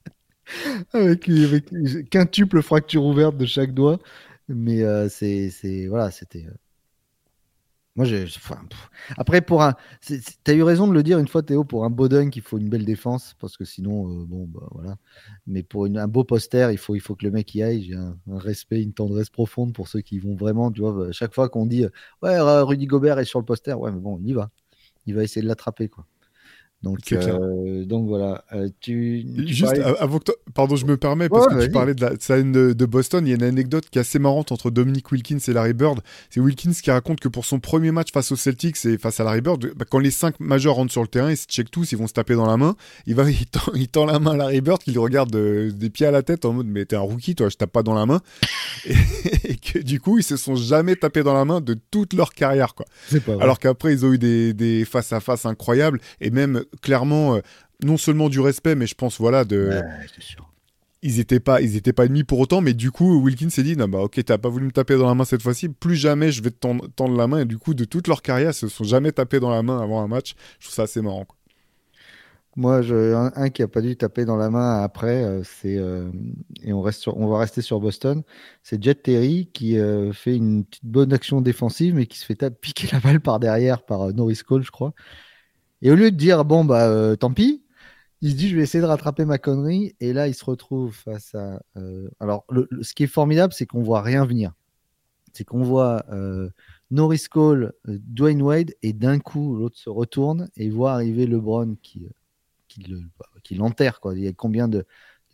avec, 0.92 1.30
quintuple 2.10 2.62
fracture 2.62 3.04
ouverte 3.04 3.36
de 3.36 3.46
chaque 3.46 3.74
doigt. 3.74 3.98
Mais 4.48 4.82
euh, 4.82 5.08
c'est 5.08 5.86
voilà, 5.88 6.10
c'était 6.10 6.46
euh, 6.46 6.54
moi, 7.98 8.06
après, 9.16 9.40
pour 9.40 9.60
un. 9.64 9.74
T'as 10.44 10.54
eu 10.54 10.62
raison 10.62 10.86
de 10.86 10.92
le 10.92 11.02
dire 11.02 11.18
une 11.18 11.26
fois, 11.26 11.42
Théo, 11.42 11.64
pour 11.64 11.84
un 11.84 11.90
beau 11.90 12.06
dunk, 12.08 12.36
il 12.36 12.42
faut 12.42 12.56
une 12.56 12.68
belle 12.68 12.84
défense, 12.84 13.34
parce 13.40 13.56
que 13.56 13.64
sinon, 13.64 14.08
euh, 14.08 14.24
bon, 14.24 14.46
bah 14.46 14.68
voilà. 14.70 14.96
Mais 15.48 15.64
pour 15.64 15.86
un 15.86 16.06
beau 16.06 16.22
poster, 16.22 16.70
il 16.70 16.78
faut, 16.78 16.94
il 16.94 17.00
faut 17.00 17.16
que 17.16 17.24
le 17.26 17.32
mec 17.32 17.52
y 17.56 17.62
aille. 17.64 17.82
J'ai 17.82 17.94
un, 17.96 18.16
respect, 18.28 18.82
une 18.82 18.92
tendresse 18.92 19.30
profonde 19.30 19.72
pour 19.74 19.88
ceux 19.88 20.00
qui 20.00 20.20
vont 20.20 20.36
vraiment, 20.36 20.70
tu 20.70 20.80
vois, 20.80 21.10
chaque 21.10 21.34
fois 21.34 21.48
qu'on 21.48 21.66
dit, 21.66 21.86
ouais, 22.22 22.38
Rudy 22.38 22.86
Gobert 22.86 23.18
est 23.18 23.24
sur 23.24 23.40
le 23.40 23.44
poster, 23.44 23.76
ouais, 23.76 23.90
mais 23.90 24.00
bon, 24.00 24.20
il 24.22 24.28
y 24.28 24.32
va. 24.32 24.50
Il 25.06 25.16
va 25.16 25.24
essayer 25.24 25.42
de 25.42 25.48
l'attraper, 25.48 25.88
quoi. 25.88 26.06
Donc, 26.82 27.12
euh, 27.12 27.84
donc 27.84 28.06
voilà. 28.06 28.44
Euh, 28.52 28.68
tu, 28.80 29.26
Juste 29.46 29.80
avant 29.98 30.20
que 30.20 30.30
pardon, 30.54 30.76
je 30.76 30.86
me 30.86 30.96
permets 30.96 31.28
parce 31.28 31.48
que 31.48 31.64
tu 31.64 31.70
parlais 31.72 31.94
de 31.94 32.00
la 32.00 32.12
scène 32.20 32.52
de, 32.52 32.86
Boston. 32.86 33.26
Il 33.26 33.30
y 33.30 33.32
a 33.32 33.36
une 33.36 33.42
anecdote 33.42 33.90
qui 33.90 33.98
est 33.98 34.02
assez 34.02 34.20
marrante 34.20 34.52
entre 34.52 34.70
Dominic 34.70 35.10
Wilkins 35.10 35.40
et 35.48 35.52
Larry 35.52 35.74
Bird. 35.74 36.00
C'est 36.30 36.40
Wilkins 36.40 36.72
qui 36.72 36.90
raconte 36.90 37.18
que 37.18 37.28
pour 37.28 37.44
son 37.44 37.58
premier 37.58 37.90
match 37.90 38.12
face 38.12 38.30
aux 38.30 38.36
Celtics 38.36 38.84
et 38.86 38.96
face 38.96 39.18
à 39.18 39.24
Larry 39.24 39.40
Bird, 39.40 39.72
bah, 39.74 39.84
quand 39.90 39.98
les 39.98 40.12
cinq 40.12 40.38
majeurs 40.38 40.76
rentrent 40.76 40.92
sur 40.92 41.02
le 41.02 41.08
terrain, 41.08 41.30
ils 41.32 41.36
se 41.36 41.46
checkent 41.46 41.70
tous, 41.70 41.90
ils 41.90 41.98
vont 41.98 42.06
se 42.06 42.12
taper 42.12 42.34
dans 42.34 42.46
la 42.46 42.56
main. 42.56 42.76
Il 43.06 43.16
va, 43.16 43.24
il 43.74 43.88
tend, 43.88 44.06
la 44.06 44.20
main 44.20 44.32
à 44.32 44.36
Larry 44.36 44.60
Bird, 44.60 44.80
qui 44.80 44.92
le 44.92 45.00
regarde 45.00 45.30
des 45.30 45.90
pieds 45.90 46.06
à 46.06 46.12
la 46.12 46.22
tête 46.22 46.44
en 46.44 46.52
mode 46.52 46.68
mais 46.68 46.84
t'es 46.84 46.96
un 46.96 47.00
rookie, 47.00 47.34
toi, 47.34 47.48
je 47.48 47.56
tape 47.56 47.72
pas 47.72 47.82
dans 47.82 47.94
la 47.94 48.06
main. 48.06 48.20
Et, 48.86 49.56
que 49.56 49.80
du 49.80 50.00
coup, 50.00 50.18
ils 50.18 50.24
se 50.24 50.36
sont 50.36 50.54
jamais 50.54 50.94
tapés 50.94 51.24
dans 51.24 51.34
la 51.34 51.44
main 51.44 51.60
de 51.60 51.76
toute 51.90 52.12
leur 52.12 52.32
carrière, 52.32 52.74
quoi. 52.74 52.86
Alors 53.40 53.58
qu'après, 53.58 53.92
ils 53.92 54.06
ont 54.06 54.12
eu 54.12 54.18
des, 54.18 54.54
des 54.54 54.84
face 54.84 55.12
à 55.12 55.20
face 55.20 55.44
incroyables 55.44 56.00
et 56.20 56.30
même 56.30 56.62
clairement 56.82 57.36
euh, 57.36 57.40
non 57.82 57.96
seulement 57.96 58.28
du 58.28 58.40
respect, 58.40 58.74
mais 58.74 58.86
je 58.86 58.94
pense 58.94 59.18
voilà 59.18 59.44
de. 59.44 59.80
Ils 61.00 61.20
étaient 61.20 61.38
pas, 61.38 61.60
ils 61.60 61.76
étaient 61.76 61.92
pas 61.92 62.06
ennemis 62.06 62.24
pour 62.24 62.40
autant, 62.40 62.60
mais 62.60 62.74
du 62.74 62.90
coup, 62.90 63.22
Wilkins 63.22 63.50
s'est 63.50 63.62
dit, 63.62 63.76
non 63.76 63.86
bah 63.86 64.00
ok, 64.00 64.20
t'as 64.24 64.36
pas 64.36 64.48
voulu 64.48 64.66
me 64.66 64.72
taper 64.72 64.96
dans 64.96 65.06
la 65.06 65.14
main 65.14 65.24
cette 65.24 65.42
fois-ci, 65.42 65.68
plus 65.68 65.94
jamais 65.94 66.32
je 66.32 66.42
vais 66.42 66.50
te 66.50 66.56
tendre, 66.56 67.16
la 67.16 67.28
main. 67.28 67.38
Et 67.38 67.44
du 67.44 67.56
coup, 67.56 67.72
de 67.74 67.84
toute 67.84 68.08
leur 68.08 68.20
carrière, 68.20 68.50
ils 68.50 68.54
se 68.54 68.66
sont 68.66 68.82
jamais 68.82 69.12
tapés 69.12 69.38
dans 69.38 69.50
la 69.50 69.62
main 69.62 69.80
avant 69.80 70.02
un 70.02 70.08
match. 70.08 70.34
Je 70.58 70.66
trouve 70.66 70.74
ça 70.74 70.82
assez 70.82 71.00
marrant. 71.00 71.26
Moi, 72.56 72.82
je, 72.82 73.14
un, 73.14 73.50
qui 73.50 73.62
a 73.62 73.68
pas 73.68 73.80
dû 73.80 73.96
taper 73.96 74.24
dans 74.24 74.36
la 74.36 74.50
main 74.50 74.82
après, 74.82 75.22
euh, 75.22 75.44
c'est 75.44 75.78
euh, 75.78 76.10
et 76.64 76.72
on 76.72 76.80
reste 76.82 77.06
on 77.06 77.28
va 77.28 77.38
rester 77.38 77.62
sur 77.62 77.78
Boston. 77.78 78.24
C'est 78.64 78.82
Jet 78.82 79.00
Terry 79.00 79.48
qui 79.52 79.76
fait 80.12 80.34
une 80.34 80.64
petite 80.64 80.84
bonne 80.84 81.12
action 81.12 81.40
défensive, 81.40 81.94
mais 81.94 82.06
qui 82.06 82.18
se 82.18 82.24
fait 82.24 82.50
piquer 82.60 82.88
la 82.90 82.98
balle 82.98 83.20
par 83.20 83.38
derrière 83.38 83.84
par 83.84 84.12
Norris 84.12 84.40
Cole, 84.44 84.64
je 84.64 84.72
crois. 84.72 84.94
Et 85.82 85.90
au 85.90 85.94
lieu 85.94 86.10
de 86.10 86.16
dire, 86.16 86.44
bon, 86.44 86.64
bah, 86.64 86.88
euh, 86.88 87.16
tant 87.16 87.32
pis, 87.32 87.62
il 88.20 88.32
se 88.32 88.36
dit, 88.36 88.48
je 88.48 88.56
vais 88.56 88.62
essayer 88.62 88.82
de 88.82 88.86
rattraper 88.86 89.24
ma 89.24 89.38
connerie. 89.38 89.94
Et 90.00 90.12
là, 90.12 90.28
il 90.28 90.34
se 90.34 90.44
retrouve 90.44 90.94
face 90.94 91.34
à. 91.34 91.62
Euh, 91.76 92.08
alors, 92.20 92.44
ce 92.82 92.94
qui 92.94 93.04
est 93.04 93.08
formidable, 93.08 93.52
c'est 93.52 93.66
qu'on 93.66 93.82
voit 93.82 94.02
rien 94.02 94.24
venir. 94.24 94.52
c'est 95.32 95.44
qu'on 95.44 95.62
voit 95.62 96.04
euh, 96.10 96.50
Norris 96.90 97.26
Cole, 97.30 97.72
Dwayne 97.86 98.42
Wade, 98.42 98.74
et 98.82 98.92
d'un 98.92 99.18
coup, 99.20 99.56
l'autre 99.56 99.78
se 99.78 99.90
retourne 99.90 100.48
et 100.56 100.68
voit 100.70 100.92
arriver 100.92 101.26
LeBron 101.26 101.76
qui, 101.82 102.08
qui, 102.66 102.82
le, 102.82 103.02
qui 103.44 103.54
l'enterre. 103.54 104.00
Quoi. 104.00 104.16
Il 104.16 104.24
y 104.24 104.28
a 104.28 104.32
combien 104.32 104.68
de, 104.68 104.84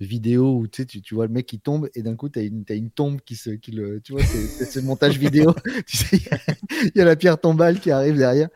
vidéos 0.00 0.58
où 0.58 0.66
tu, 0.66 0.82
sais, 0.82 0.86
tu, 0.86 1.00
tu, 1.00 1.14
vois 1.14 1.26
le 1.26 1.32
mec 1.32 1.46
qui 1.46 1.60
tombe 1.60 1.88
et 1.94 2.02
d'un 2.02 2.16
coup, 2.16 2.28
tu 2.28 2.38
as 2.38 2.42
une, 2.42 2.64
une 2.68 2.90
tombe 2.90 3.20
qui 3.22 3.36
se. 3.36 3.50
Qui 3.50 3.72
le, 3.72 4.00
tu 4.00 4.12
vois, 4.12 4.22
c'est, 4.22 4.64
ce 4.66 4.80
montage 4.80 5.18
vidéo. 5.18 5.54
tu 5.86 5.96
sais, 5.96 6.16
il 6.16 6.92
y, 6.94 7.00
a 7.00 7.04
la 7.04 7.16
pierre 7.16 7.40
tombale 7.40 7.80
qui 7.80 7.90
arrive 7.90 8.16
derrière. 8.16 8.48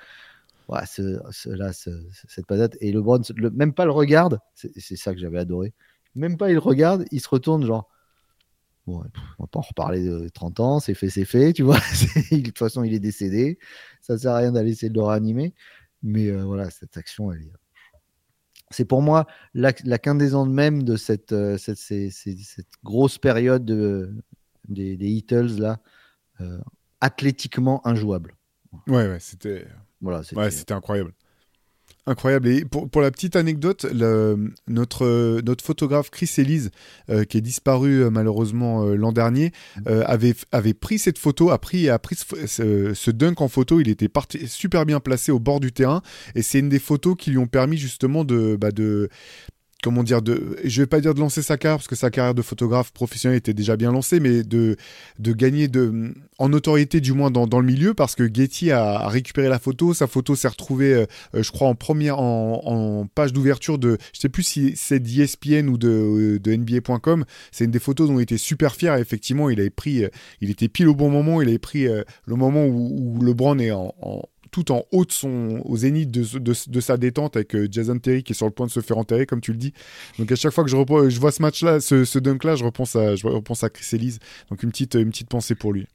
Ouais, 0.69 0.81
ce, 0.87 1.49
là, 1.49 1.73
cette 1.73 2.47
patate. 2.47 2.77
Et 2.81 2.93
LeBron, 2.93 3.23
le, 3.37 3.51
même 3.51 3.73
pas 3.73 3.87
le 3.87 3.91
regarde. 3.91 4.39
C'est, 4.55 4.97
ça 4.97 5.15
que 5.15 5.21
j'avais 5.21 5.39
adoré. 5.39 5.73
Même 6.15 6.37
pas 6.37 6.51
il 6.51 6.59
regarde, 6.59 7.05
il 7.11 7.21
se 7.21 7.29
retourne, 7.29 7.65
genre 7.65 7.89
Bon, 8.87 9.05
on 9.39 9.43
va 9.43 9.47
pas 9.47 9.59
en 9.59 9.63
reparler 9.63 10.03
de 10.03 10.31
30 10.31 10.61
ans, 10.61 10.81
c'est 10.81 10.95
fait, 10.95 11.11
c'est 11.11 11.27
fait, 11.27 11.53
tu 11.53 11.63
vois. 11.63 11.77
de 12.33 12.41
toute 12.41 12.57
façon, 12.57 12.85
il 12.85 12.95
est 12.95 13.01
décédé. 13.01 13.59
Ça 14.01 14.17
sert 14.17 14.33
à 14.33 14.39
rien 14.39 14.53
d'aller 14.53 14.71
essayer 14.71 14.89
de 14.89 14.95
le 14.95 15.05
réanimer. 15.05 15.55
Mais 16.03 16.29
euh, 16.31 16.45
voilà, 16.45 16.71
cette 16.71 16.97
action, 16.97 17.31
elle 17.31 17.43
est. 17.43 17.53
C'est 18.71 18.87
pour 18.87 19.03
moi 19.03 19.27
la, 19.53 19.73
la 19.85 19.99
même 20.47 20.83
de 20.85 20.97
cette, 20.97 21.33
euh, 21.33 21.59
cette, 21.59 21.79
cette, 21.79 22.67
grosse 22.83 23.19
période 23.19 23.65
de, 23.67 24.15
des, 24.69 24.97
des 24.97 25.09
Heatles, 25.09 25.59
là, 25.59 25.81
euh, 26.41 26.59
athlétiquement 27.03 27.87
injouable. 27.87 28.37
Ouais, 28.87 29.07
ouais, 29.07 29.21
c'était. 29.21 29.67
Voilà, 30.01 30.23
c'était 30.23 30.75
incroyable. 30.75 31.13
Incroyable. 32.07 32.49
Et 32.49 32.65
pour, 32.65 32.89
pour, 32.89 33.03
la 33.03 33.11
petite 33.11 33.37
anecdote, 33.37 33.85
le, 33.93 34.51
notre, 34.67 35.43
notre 35.45 35.63
photographe 35.63 36.09
Chris 36.11 36.31
Elise, 36.39 36.71
euh, 37.11 37.25
qui 37.25 37.37
est 37.37 37.43
disparu 37.43 38.03
euh, 38.03 38.11
malheureusement 38.11 38.87
euh, 38.87 38.95
l'an 38.95 39.13
dernier, 39.13 39.53
mm. 39.77 40.05
avait, 40.07 40.35
avait 40.51 40.73
pris 40.73 40.99
cette 40.99 41.19
photo, 41.19 41.51
a 41.51 41.59
pris, 41.59 41.91
a 41.91 41.99
pris 41.99 42.17
ce, 42.17 42.95
ce, 42.95 43.11
dunk 43.11 43.43
en 43.43 43.49
photo. 43.49 43.81
Il 43.81 43.91
était 43.91 44.09
parti, 44.09 44.49
super 44.49 44.87
bien 44.87 45.01
placé 45.01 45.33
au 45.33 45.39
bord 45.39 45.61
du 45.61 45.71
terrain. 45.71 46.01
Et 46.35 46.41
c'est 46.41 46.61
une 46.61 46.71
des 46.71 46.79
photos 46.79 47.15
qui 47.19 47.31
lui 47.31 47.39
ont 47.39 47.47
permis 47.47 47.77
justement 47.77 48.25
de, 48.25 48.57
bah 48.57 48.71
de, 48.71 49.11
comment 49.83 50.03
dire, 50.03 50.23
de, 50.23 50.57
je 50.65 50.83
vais 50.83 50.87
pas 50.87 51.01
dire 51.01 51.15
de 51.15 51.21
lancer 51.21 51.41
sa 51.41 51.57
carrière 51.57 51.79
parce 51.79 51.87
que 51.87 51.95
sa 51.95 52.11
carrière 52.11 52.35
de 52.35 52.43
photographe 52.43 52.93
professionnel 52.93 53.39
était 53.39 53.55
déjà 53.55 53.77
bien 53.77 53.93
lancée, 53.93 54.19
mais 54.19 54.43
de, 54.43 54.77
de 55.19 55.33
gagner 55.33 55.69
de, 55.69 56.15
en 56.39 56.53
autorité 56.53 57.01
du 57.01 57.13
moins 57.13 57.31
dans, 57.31 57.47
dans 57.47 57.61
le 57.61 57.67
milieu 57.67 57.95
parce 57.95 58.17
que 58.17 58.29
Getty 58.33 58.73
a, 58.73 59.07
récupéré 59.09 59.49
la 59.49 59.61
photo, 59.61 59.95
sa 59.95 60.09
photo 60.09 60.35
s'est 60.35 60.49
retrouvée, 60.49 60.95
euh, 60.95 61.07
euh, 61.35 61.43
je 61.43 61.53
crois 61.53 61.69
en 61.69 61.77
première, 61.77 62.19
en, 62.19 63.07
page 63.15 63.33
d'ouverture 63.33 63.79
de, 63.79 63.99
je 64.13 64.21
sais 64.21 64.29
plus 64.29 64.43
si 64.43 64.73
c'est 64.77 64.99
d'ESPN 64.99 65.69
ou 65.69 65.79
de, 65.79 66.41
de 66.43 66.55
NBA.com, 66.55 67.25
c'est 67.53 67.65
une 67.65 67.71
des 67.71 67.79
photos 67.79 68.09
dont 68.09 68.19
il 68.19 68.23
était 68.23 68.39
super 68.39 68.75
fier. 68.75 68.97
Et 68.97 69.01
effectivement, 69.01 69.49
il 69.49 69.61
avait 69.61 69.71
pris, 69.71 70.05
euh, 70.05 70.09
il 70.41 70.51
était 70.51 70.69
pile 70.69 70.89
au 70.89 70.95
bon 70.95 71.11
moment, 71.11 71.41
il 71.41 71.49
avait 71.49 71.59
pris 71.59 71.87
le 71.87 72.37
moment 72.37 72.67
où, 72.67 73.17
où 73.17 73.25
LeBron 73.25 73.59
est 73.59 73.71
en 73.71 73.95
tout 74.51 74.73
en 74.73 74.85
haut 74.93 75.05
de 75.05 75.13
son, 75.13 75.63
au 75.65 75.77
zénith 75.77 76.11
de, 76.11 76.81
sa 76.81 76.97
détente 76.97 77.37
avec 77.37 77.55
euh, 77.55 77.69
Jason 77.71 77.99
Terry 77.99 78.23
qui 78.23 78.33
est 78.33 78.37
sur 78.37 78.47
le 78.47 78.53
point 78.53 78.67
de 78.67 78.71
se 78.71 78.81
faire 78.81 78.99
enterrer, 78.99 79.27
comme 79.27 79.41
tu 79.41 79.53
le 79.53 79.59
dis. 79.59 79.73
Donc 80.19 80.31
à 80.33 80.37
chaque 80.37 80.53
fois 80.53 80.65
que 80.65 80.71
je, 80.71 80.77
je 80.77 81.21
vois 81.21 81.33
ce 81.33 81.43
match-là, 81.43 81.81
ce, 81.81 82.19
dunk-là, 82.19 82.57
je 82.57 82.65
repense 82.65 82.97
à, 82.97 83.13
à 83.13 83.71
Chris 83.71 83.87
Elise. 83.93 84.19
Donc 84.51 84.63
une 84.63 84.71
petite, 84.71 85.29
pensée 85.29 85.55
pour 85.55 85.73
lui. 85.73 85.87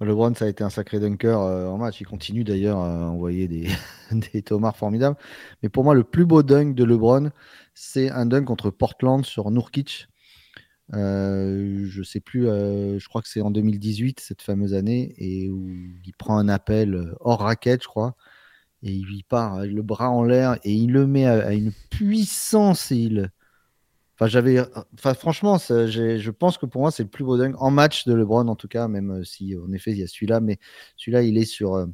LeBron, 0.00 0.34
ça 0.34 0.44
a 0.44 0.48
été 0.48 0.62
un 0.62 0.70
sacré 0.70 1.00
dunker 1.00 1.40
euh, 1.40 1.66
en 1.66 1.78
match. 1.78 2.00
Il 2.00 2.06
continue 2.06 2.44
d'ailleurs 2.44 2.78
à 2.78 3.10
envoyer 3.10 3.48
des, 3.48 3.68
des 4.32 4.42
tomards 4.42 4.76
formidables. 4.76 5.16
Mais 5.62 5.68
pour 5.68 5.84
moi, 5.84 5.94
le 5.94 6.04
plus 6.04 6.24
beau 6.24 6.42
dunk 6.42 6.74
de 6.74 6.84
LeBron, 6.84 7.30
c'est 7.74 8.10
un 8.10 8.26
dunk 8.26 8.44
contre 8.44 8.70
Portland 8.70 9.24
sur 9.24 9.50
Nurkic 9.50 10.08
euh, 10.94 11.86
je 11.86 12.02
sais 12.02 12.20
plus, 12.20 12.48
euh, 12.48 12.98
je 12.98 13.08
crois 13.08 13.22
que 13.22 13.28
c'est 13.28 13.40
en 13.40 13.50
2018, 13.50 14.20
cette 14.20 14.42
fameuse 14.42 14.74
année, 14.74 15.14
et 15.18 15.50
où 15.50 15.68
il 16.04 16.12
prend 16.14 16.36
un 16.38 16.48
appel 16.48 16.94
euh, 16.94 17.14
hors 17.20 17.40
raquette, 17.40 17.82
je 17.82 17.88
crois, 17.88 18.14
et 18.82 18.92
il 18.92 19.24
part 19.24 19.64
le 19.64 19.82
bras 19.82 20.10
en 20.10 20.24
l'air 20.24 20.58
et 20.64 20.72
il 20.72 20.92
le 20.92 21.06
met 21.06 21.26
à, 21.26 21.52
une 21.54 21.72
puissance. 21.90 22.90
Il... 22.90 23.30
Enfin, 24.16 24.26
j'avais, 24.28 24.60
enfin, 24.94 25.14
franchement, 25.14 25.58
je 25.58 26.30
pense 26.30 26.58
que 26.58 26.66
pour 26.66 26.82
moi, 26.82 26.90
c'est 26.90 27.04
le 27.04 27.08
plus 27.08 27.24
beau 27.24 27.38
dunk 27.38 27.54
en 27.58 27.70
match 27.70 28.06
de 28.06 28.14
LeBron, 28.14 28.48
en 28.48 28.56
tout 28.56 28.68
cas, 28.68 28.88
même 28.88 29.24
si 29.24 29.56
en 29.56 29.72
effet, 29.72 29.92
il 29.92 29.98
y 29.98 30.02
a 30.02 30.08
celui-là, 30.08 30.40
mais 30.40 30.58
celui-là, 30.96 31.22
il 31.22 31.38
est 31.38 31.44
sur, 31.44 31.86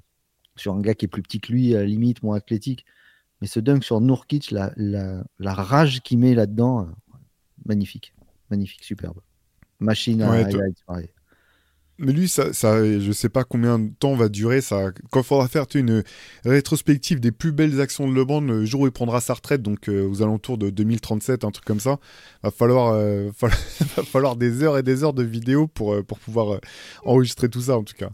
sur 0.56 0.74
un 0.74 0.80
gars 0.80 0.94
qui 0.94 1.04
est 1.06 1.08
plus 1.08 1.22
petit 1.22 1.40
que 1.40 1.52
lui, 1.52 1.74
à 1.76 1.80
la 1.80 1.86
limite, 1.86 2.22
moins 2.22 2.36
athlétique. 2.36 2.86
Mais 3.40 3.46
ce 3.46 3.60
dunk 3.60 3.84
sur 3.84 4.00
Nourkic, 4.00 4.50
la, 4.50 4.72
la, 4.76 5.24
la 5.38 5.54
rage 5.54 6.00
qu'il 6.02 6.18
met 6.18 6.34
là-dedans, 6.34 6.88
magnifique 7.66 8.14
magnifique, 8.50 8.84
superbe. 8.84 9.20
Machine 9.80 10.22
à, 10.22 10.30
ouais, 10.30 11.10
Mais 11.98 12.12
lui, 12.12 12.28
ça, 12.28 12.52
ça, 12.52 12.82
je 12.98 13.12
sais 13.12 13.28
pas 13.28 13.44
combien 13.44 13.78
de 13.78 13.90
temps 13.90 14.14
va 14.14 14.28
durer. 14.28 14.60
Ça, 14.60 14.90
quand 15.10 15.20
il 15.20 15.26
faudra 15.26 15.46
faire 15.46 15.66
une 15.74 16.02
rétrospective 16.44 17.20
des 17.20 17.30
plus 17.30 17.52
belles 17.52 17.80
actions 17.80 18.08
de 18.08 18.14
LeBron 18.14 18.40
le 18.40 18.64
jour 18.64 18.82
où 18.82 18.86
il 18.86 18.92
prendra 18.92 19.20
sa 19.20 19.34
retraite, 19.34 19.62
donc 19.62 19.88
euh, 19.88 20.08
aux 20.08 20.22
alentours 20.22 20.58
de 20.58 20.70
2037, 20.70 21.44
un 21.44 21.50
truc 21.50 21.64
comme 21.64 21.80
ça, 21.80 21.98
va 22.42 22.50
falloir, 22.50 22.92
euh, 22.94 23.30
va 23.40 24.02
falloir 24.02 24.36
des 24.36 24.62
heures 24.64 24.78
et 24.78 24.82
des 24.82 25.04
heures 25.04 25.14
de 25.14 25.22
vidéos 25.22 25.68
pour, 25.68 25.94
euh, 25.94 26.02
pour 26.02 26.18
pouvoir 26.18 26.60
enregistrer 27.04 27.48
tout 27.48 27.62
ça, 27.62 27.78
en 27.78 27.84
tout 27.84 27.94
cas. 27.94 28.10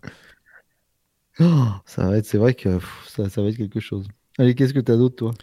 Oh, 1.41 1.67
ça 1.87 2.09
va 2.09 2.19
être, 2.19 2.27
c'est 2.27 2.39
vrai 2.39 2.55
que 2.55 2.79
ça, 3.09 3.29
ça 3.29 3.43
va 3.43 3.49
être 3.49 3.57
quelque 3.57 3.81
chose. 3.81 4.07
Allez, 4.39 4.55
qu'est-ce 4.55 4.75
que 4.75 4.81
tu 4.81 4.93
as 4.93 4.97
d'autre, 4.97 5.17
toi? 5.17 5.35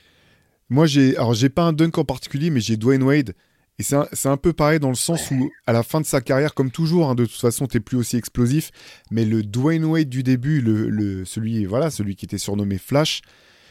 Moi, 0.70 0.86
j'ai, 0.86 1.18
alors 1.18 1.34
j'ai 1.34 1.50
pas 1.50 1.64
un 1.64 1.74
dunk 1.74 1.98
en 1.98 2.06
particulier, 2.06 2.50
mais 2.50 2.62
j'ai 2.62 2.78
Dwayne 2.78 3.04
Wade. 3.04 3.34
Et 3.82 3.84
c'est 3.84 4.30
un, 4.30 4.38
peu 4.38 4.54
pareil 4.54 4.80
dans 4.80 4.90
le 4.90 4.96
sens 4.96 5.32
où, 5.32 5.50
à 5.66 5.74
la 5.74 5.82
fin 5.82 6.00
de 6.02 6.06
sa 6.06 6.22
carrière, 6.22 6.54
comme 6.54 6.70
toujours, 6.70 7.10
hein, 7.10 7.16
de 7.16 7.26
toute 7.26 7.42
façon, 7.42 7.66
t'es 7.66 7.80
plus 7.80 7.98
aussi 7.98 8.16
explosif. 8.16 8.70
Mais 9.10 9.26
le 9.26 9.42
Dwayne 9.42 9.86
Wade 9.86 10.08
du 10.08 10.22
début, 10.22 10.62
le, 10.62 11.26
celui, 11.26 11.66
voilà, 11.66 11.90
celui 11.90 12.16
qui 12.16 12.26
était 12.26 12.38
surnommé 12.38 12.78
Flash, 12.78 13.24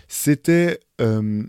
c'était. 0.08 0.80
Euh, 1.00 1.44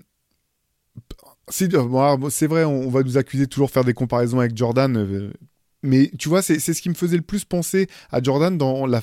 c'est 1.48 1.74
vrai, 1.74 2.64
on, 2.66 2.90
va 2.92 3.02
nous 3.02 3.18
accuser 3.18 3.46
de 3.46 3.50
toujours 3.50 3.72
faire 3.72 3.84
des 3.84 3.96
comparaisons 3.96 4.40
avec 4.40 4.56
Jordan. 4.56 4.96
Euh, 4.96 5.34
mais 5.82 6.12
tu 6.20 6.30
vois, 6.30 6.44
c'est 6.44 6.60
ce 6.60 6.82
qui 6.84 6.90
me 6.90 6.94
faisait 6.94 7.18
le 7.18 7.24
plus 7.24 7.44
penser 7.44 7.88
à 8.12 8.22
Jordan 8.22 8.56
dans 8.60 8.86
la, 8.86 9.02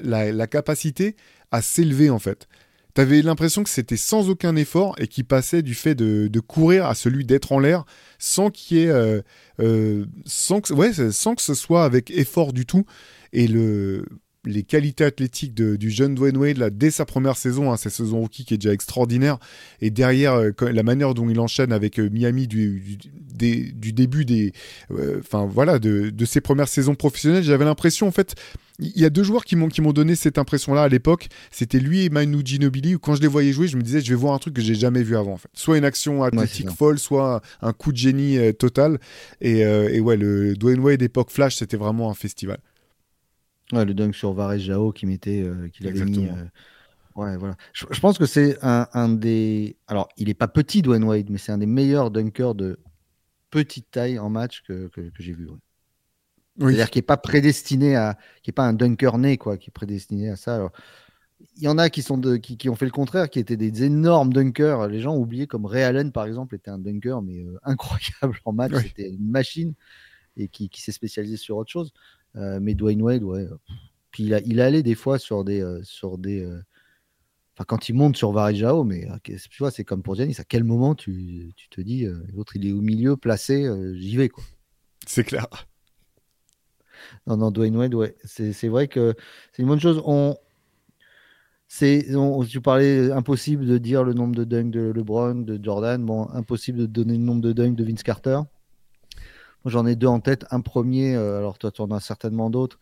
la 0.00 0.46
capacité 0.46 1.14
à 1.50 1.60
s'élever, 1.60 2.08
en 2.08 2.18
fait. 2.18 2.48
T'avais 2.94 3.22
l'impression 3.22 3.64
que 3.64 3.70
c'était 3.70 3.96
sans 3.96 4.30
aucun 4.30 4.54
effort 4.54 4.94
et 4.98 5.08
qui 5.08 5.24
passait 5.24 5.62
du 5.62 5.74
fait 5.74 5.96
de, 5.96 6.40
courir 6.40 6.86
à 6.86 6.94
celui 6.94 7.24
d'être 7.24 7.50
en 7.50 7.58
l'air 7.58 7.84
sans 8.20 8.50
qu'il 8.50 8.76
y 8.76 8.82
ait, 8.84 8.88
euh, 8.88 9.20
euh, 9.58 10.06
sans 10.24 10.60
que, 10.60 10.72
ouais, 10.72 10.92
sans 11.10 11.34
que 11.34 11.42
ce 11.42 11.54
soit 11.54 11.84
avec 11.84 12.12
effort 12.12 12.52
du 12.52 12.66
tout. 12.66 12.86
Et 13.32 13.48
le, 13.48 14.04
les 14.46 14.62
qualités 14.62 15.04
athlétiques 15.04 15.54
du 15.54 15.90
jeune 15.90 16.14
Dwayne 16.14 16.36
Wade 16.36 16.58
là, 16.58 16.70
dès 16.70 16.90
sa 16.90 17.04
première 17.04 17.36
saison, 17.36 17.72
hein, 17.72 17.76
sa 17.76 17.90
saison 17.90 18.20
rookie 18.20 18.44
qui 18.44 18.54
est 18.54 18.58
déjà 18.58 18.72
extraordinaire, 18.72 19.38
et 19.80 19.90
derrière 19.90 20.34
euh, 20.34 20.52
la 20.60 20.82
manière 20.82 21.14
dont 21.14 21.28
il 21.28 21.40
enchaîne 21.40 21.72
avec 21.72 21.98
euh, 21.98 22.08
Miami 22.10 22.46
du, 22.46 22.98
du, 23.34 23.72
du, 23.72 23.92
début 23.92 24.24
des, 24.24 24.52
euh, 24.90 25.18
enfin 25.20 25.46
voilà, 25.46 25.78
de, 25.78 26.10
de, 26.10 26.24
ses 26.24 26.40
premières 26.40 26.68
saisons 26.68 26.94
professionnelles, 26.94 27.42
j'avais 27.42 27.64
l'impression 27.64 28.06
en 28.06 28.12
fait, 28.12 28.34
il 28.80 29.00
y 29.00 29.04
a 29.04 29.10
deux 29.10 29.22
joueurs 29.22 29.44
qui 29.44 29.54
m'ont 29.54 29.68
qui 29.68 29.80
m'ont 29.80 29.92
donné 29.92 30.16
cette 30.16 30.36
impression-là 30.36 30.82
à 30.82 30.88
l'époque, 30.88 31.28
c'était 31.52 31.78
lui 31.78 32.04
et 32.04 32.10
Manu 32.10 32.42
Ginobili. 32.44 32.96
Où 32.96 32.98
quand 32.98 33.14
je 33.14 33.22
les 33.22 33.28
voyais 33.28 33.52
jouer, 33.52 33.68
je 33.68 33.76
me 33.76 33.82
disais 33.82 34.00
je 34.00 34.08
vais 34.08 34.16
voir 34.16 34.34
un 34.34 34.38
truc 34.38 34.54
que 34.54 34.62
j'ai 34.62 34.74
jamais 34.74 35.04
vu 35.04 35.16
avant. 35.16 35.34
En 35.34 35.36
fait. 35.36 35.48
Soit 35.54 35.78
une 35.78 35.84
action 35.84 36.24
athlétique 36.24 36.70
folle, 36.70 36.98
soit 36.98 37.40
un 37.62 37.72
coup 37.72 37.92
de 37.92 37.96
génie 37.96 38.36
total. 38.54 38.98
Et, 39.40 39.60
et 39.60 40.00
ouais, 40.00 40.16
le 40.16 40.56
Dwayne 40.56 40.80
Wade 40.80 41.02
époque 41.02 41.30
Flash, 41.30 41.54
c'était 41.54 41.76
vraiment 41.76 42.10
un 42.10 42.14
festival. 42.14 42.58
Ouais, 43.72 43.84
le 43.84 43.94
dunk 43.94 44.14
sur 44.14 44.32
Varejao 44.32 44.92
qui 44.92 45.06
mettait, 45.06 45.42
euh, 45.42 45.68
qu'il 45.68 45.86
avait 45.88 46.04
mis. 46.04 46.26
Euh, 46.26 46.44
ouais, 47.16 47.36
voilà. 47.36 47.56
Je, 47.72 48.00
pense 48.00 48.18
que 48.18 48.26
c'est 48.26 48.58
un, 48.62 49.08
des. 49.08 49.76
Alors, 49.86 50.08
il 50.16 50.28
n'est 50.28 50.34
pas 50.34 50.48
petit, 50.48 50.82
Dwayne 50.82 51.04
Wade, 51.04 51.30
mais 51.30 51.38
c'est 51.38 51.52
un 51.52 51.58
des 51.58 51.66
meilleurs 51.66 52.10
dunkers 52.10 52.54
de 52.54 52.78
petite 53.50 53.90
taille 53.90 54.18
en 54.18 54.28
match 54.28 54.62
que, 54.66 54.88
que, 54.88 55.10
j'ai 55.18 55.32
vu. 55.32 55.48
C'est-à-dire 56.58 56.90
qu'il 56.90 57.00
n'est 57.00 57.06
pas 57.06 57.16
prédestiné 57.16 57.96
à. 57.96 58.18
qui 58.42 58.50
n'est 58.50 58.54
pas 58.54 58.66
un 58.66 58.74
dunker 58.74 59.18
né, 59.18 59.38
quoi, 59.38 59.56
qui 59.56 59.70
est 59.70 59.72
prédestiné 59.72 60.28
à 60.28 60.36
ça. 60.36 60.56
Alors, 60.56 60.72
il 61.56 61.62
y 61.62 61.68
en 61.68 61.78
a 61.78 61.88
qui, 61.90 62.02
sont 62.02 62.18
de, 62.18 62.36
qui, 62.36 62.56
qui, 62.56 62.68
ont 62.68 62.74
fait 62.74 62.84
le 62.84 62.90
contraire, 62.90 63.30
qui 63.30 63.38
étaient 63.38 63.56
des 63.56 63.84
énormes 63.84 64.32
dunkers. 64.32 64.88
Les 64.88 65.00
gens 65.00 65.14
ont 65.14 65.20
oublié, 65.20 65.46
comme 65.46 65.66
Ray 65.66 65.82
Allen, 65.82 66.12
par 66.12 66.26
exemple, 66.26 66.54
était 66.54 66.70
un 66.70 66.78
dunker, 66.78 67.22
mais 67.22 67.42
euh, 67.42 67.58
incroyable 67.64 68.38
en 68.44 68.52
match. 68.52 68.72
C'était 68.82 69.08
une 69.08 69.30
machine 69.30 69.74
et 70.36 70.48
qui, 70.48 70.68
qui 70.68 70.82
s'est 70.82 70.92
spécialisé 70.92 71.36
sur 71.36 71.56
autre 71.56 71.70
chose. 71.70 71.92
Euh, 72.36 72.58
mais 72.60 72.74
Dwayne 72.74 73.02
Wade, 73.02 73.22
ouais. 73.22 73.46
Puis 74.10 74.24
il, 74.24 74.34
a, 74.34 74.40
il 74.40 74.60
allait 74.60 74.82
des 74.82 74.94
fois 74.94 75.18
sur 75.18 75.44
des. 75.44 75.62
Euh, 75.62 75.80
sur 75.82 76.18
des 76.18 76.44
euh, 76.44 76.60
Enfin, 77.56 77.64
quand 77.68 77.88
il 77.88 77.94
monte 77.94 78.16
sur 78.16 78.32
Varejao, 78.32 78.82
mais 78.82 79.06
tu 79.22 79.38
vois, 79.60 79.70
c'est 79.70 79.84
comme 79.84 80.02
pour 80.02 80.16
Giannis, 80.16 80.40
à 80.40 80.44
quel 80.44 80.64
moment 80.64 80.96
tu, 80.96 81.52
tu 81.54 81.68
te 81.68 81.80
dis, 81.80 82.04
l'autre 82.32 82.56
il 82.56 82.66
est 82.66 82.72
au 82.72 82.80
milieu, 82.80 83.16
placé, 83.16 83.70
j'y 83.94 84.16
vais, 84.16 84.28
quoi. 84.28 84.42
C'est 85.06 85.22
clair. 85.22 85.46
Non, 87.28 87.36
non, 87.36 87.52
Dwayne 87.52 87.76
Wade, 87.76 87.94
ouais. 87.94 88.16
C'est 88.24 88.66
vrai 88.66 88.88
que 88.88 89.14
c'est 89.52 89.62
une 89.62 89.68
bonne 89.68 89.78
chose. 89.78 90.02
On, 90.04 90.36
c'est, 91.68 92.06
tu 92.48 92.60
parlais 92.60 93.10
impossible 93.10 93.66
de 93.66 93.78
dire 93.78 94.04
le 94.04 94.12
nombre 94.12 94.34
de 94.34 94.44
dunks 94.44 94.70
de 94.70 94.92
LeBron, 94.94 95.34
de 95.34 95.58
Jordan. 95.62 96.04
Bon, 96.04 96.28
impossible 96.30 96.78
de 96.78 96.86
donner 96.86 97.14
le 97.14 97.24
nombre 97.24 97.40
de 97.40 97.52
dunks 97.52 97.76
de 97.76 97.84
Vince 97.84 98.02
Carter. 98.02 98.40
J'en 99.64 99.86
ai 99.86 99.96
deux 99.96 100.06
en 100.06 100.20
tête. 100.20 100.44
Un 100.50 100.60
premier, 100.60 101.14
euh, 101.14 101.38
alors 101.38 101.58
toi, 101.58 101.70
tu 101.70 101.80
en 101.80 101.90
as 101.90 102.00
certainement 102.00 102.50
d'autres. 102.50 102.78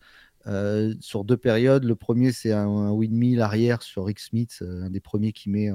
sur 0.99 1.23
deux 1.23 1.37
périodes. 1.37 1.85
Le 1.85 1.95
premier, 1.95 2.31
c'est 2.31 2.51
un, 2.51 2.67
un 2.67 2.91
windmill 2.91 3.41
arrière 3.41 3.81
sur 3.81 4.05
Rick 4.05 4.19
Smith, 4.19 4.61
un 4.61 4.89
des 4.89 4.99
premiers 4.99 5.31
qui 5.31 5.49
met 5.49 5.69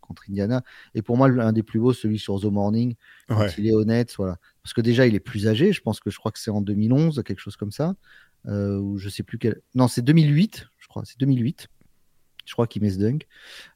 contre 0.00 0.22
Indiana. 0.30 0.62
Et 0.94 1.02
pour 1.02 1.18
moi, 1.18 1.28
un 1.28 1.52
des 1.52 1.62
plus 1.62 1.78
beaux, 1.78 1.92
celui 1.92 2.18
sur 2.18 2.40
The 2.40 2.46
Morning, 2.46 2.94
quand 3.28 3.58
il 3.58 3.66
est 3.66 3.74
honnête. 3.74 4.14
Voilà. 4.16 4.38
Parce 4.62 4.72
que 4.72 4.80
déjà, 4.80 5.06
il 5.06 5.14
est 5.14 5.20
plus 5.20 5.46
âgé. 5.46 5.72
Je 5.72 5.82
pense 5.82 6.00
que 6.00 6.10
je 6.10 6.18
crois 6.18 6.32
que 6.32 6.38
c'est 6.38 6.50
en 6.50 6.62
2011, 6.62 7.22
quelque 7.26 7.40
chose 7.40 7.56
comme 7.56 7.72
ça. 7.72 7.94
ou 8.46 8.96
je 8.96 9.08
sais 9.10 9.22
plus 9.22 9.38
quel. 9.38 9.60
Non, 9.74 9.88
c'est 9.88 10.02
2008, 10.02 10.68
je 10.78 10.88
crois. 10.88 11.02
C'est 11.04 11.18
2008. 11.18 11.68
Je 12.48 12.54
crois 12.54 12.66
qu'il 12.66 12.80
met 12.80 12.88
ce 12.88 12.98
dunk. 12.98 13.26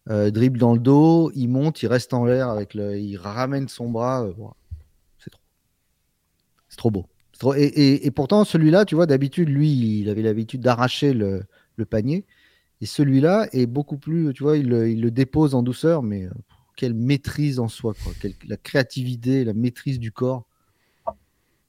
Euh, 0.08 0.30
dribble 0.30 0.58
dans 0.58 0.72
le 0.72 0.78
dos, 0.78 1.30
il 1.34 1.48
monte, 1.48 1.82
il 1.82 1.88
reste 1.88 2.14
en 2.14 2.24
l'air 2.24 2.48
avec 2.48 2.72
le, 2.72 2.98
il 2.98 3.18
ramène 3.18 3.68
son 3.68 3.90
bras. 3.90 4.24
Euh, 4.24 4.32
trop 6.82 6.90
beau. 6.90 7.06
Et, 7.56 8.10
pourtant, 8.10 8.44
celui-là, 8.44 8.84
tu 8.84 8.94
vois, 8.94 9.06
d'habitude, 9.06 9.48
lui, 9.48 10.00
il 10.00 10.10
avait 10.10 10.22
l'habitude 10.22 10.60
d'arracher 10.60 11.14
le, 11.14 11.44
panier. 11.88 12.24
Et 12.80 12.86
celui-là 12.86 13.48
est 13.52 13.66
beaucoup 13.66 13.98
plus, 13.98 14.32
tu 14.32 14.42
vois, 14.42 14.56
il, 14.56 14.68
le 14.68 15.10
dépose 15.10 15.54
en 15.54 15.62
douceur, 15.62 16.02
mais 16.02 16.24
euh, 16.24 16.30
quelle 16.76 16.94
maîtrise 16.94 17.58
en 17.60 17.68
soi, 17.68 17.94
quoi. 18.02 18.12
la 18.48 18.56
créativité, 18.56 19.44
la 19.44 19.54
maîtrise 19.54 19.98
du 20.00 20.12
corps. 20.12 20.44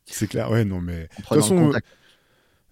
C'est 0.06 0.28
clair, 0.28 0.52
ouais, 0.52 0.66
non, 0.66 0.82
mais. 0.82 1.04
De 1.04 1.16
toute 1.18 1.26
façon, 1.26 1.72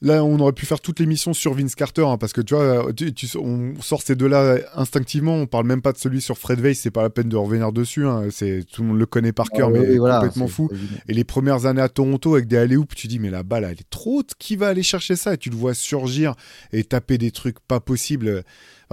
Là, 0.04 0.24
on 0.24 0.40
aurait 0.40 0.52
pu 0.52 0.66
faire 0.66 0.80
toute 0.80 1.00
l'émission 1.00 1.32
sur 1.34 1.54
Vince 1.54 1.76
Carter, 1.76 2.06
hein, 2.08 2.18
parce 2.18 2.34
que 2.34 2.42
tu 2.42 2.56
vois, 2.56 2.88
on 3.36 3.80
sort 3.82 4.02
ces 4.02 4.16
deux-là 4.16 4.58
instinctivement. 4.74 5.36
On 5.36 5.46
parle 5.46 5.68
même 5.68 5.84
pas 5.84 5.92
de 5.92 5.98
celui 6.00 6.22
sur 6.22 6.40
Fred 6.40 6.60
Weiss, 6.60 6.80
c'est 6.80 6.90
pas 6.90 7.04
la 7.04 7.12
peine 7.12 7.30
de 7.30 7.36
revenir 7.36 7.72
dessus. 7.72 8.08
Hein, 8.08 8.30
c'est 8.32 8.66
tout 8.72 8.82
le 8.82 8.88
monde 8.88 9.00
le 9.00 9.06
connaît 9.06 9.32
par 9.32 9.50
cœur, 9.50 9.70
ah 9.74 9.78
mais 9.78 9.98
complètement 9.98 10.48
fou. 10.48 10.70
Et 11.08 11.14
les 11.14 11.24
premières 11.24 11.68
années 11.68 11.82
à 11.82 11.90
Toronto 11.90 12.34
avec 12.34 12.48
des 12.48 12.58
alley 12.58 12.78
tu 12.96 13.08
dis 13.08 13.20
mais 13.20 13.30
la 13.30 13.44
balle 13.44 13.64
elle 13.64 13.74
est 13.74 13.90
trop 13.90 14.20
haute, 14.20 14.32
qui 14.40 14.56
va 14.56 14.70
aller 14.70 14.84
chercher 14.84 15.16
ça? 15.16 15.36
Et 15.36 15.38
tu 15.38 15.50
le 15.50 15.56
vois 15.56 15.74
surgir 15.74 16.34
et 16.74 16.84
taper 16.84 17.18
des 17.18 17.32
trucs 17.32 17.60
pas 17.60 17.80
possibles 17.80 18.44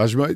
tu 0.07 0.29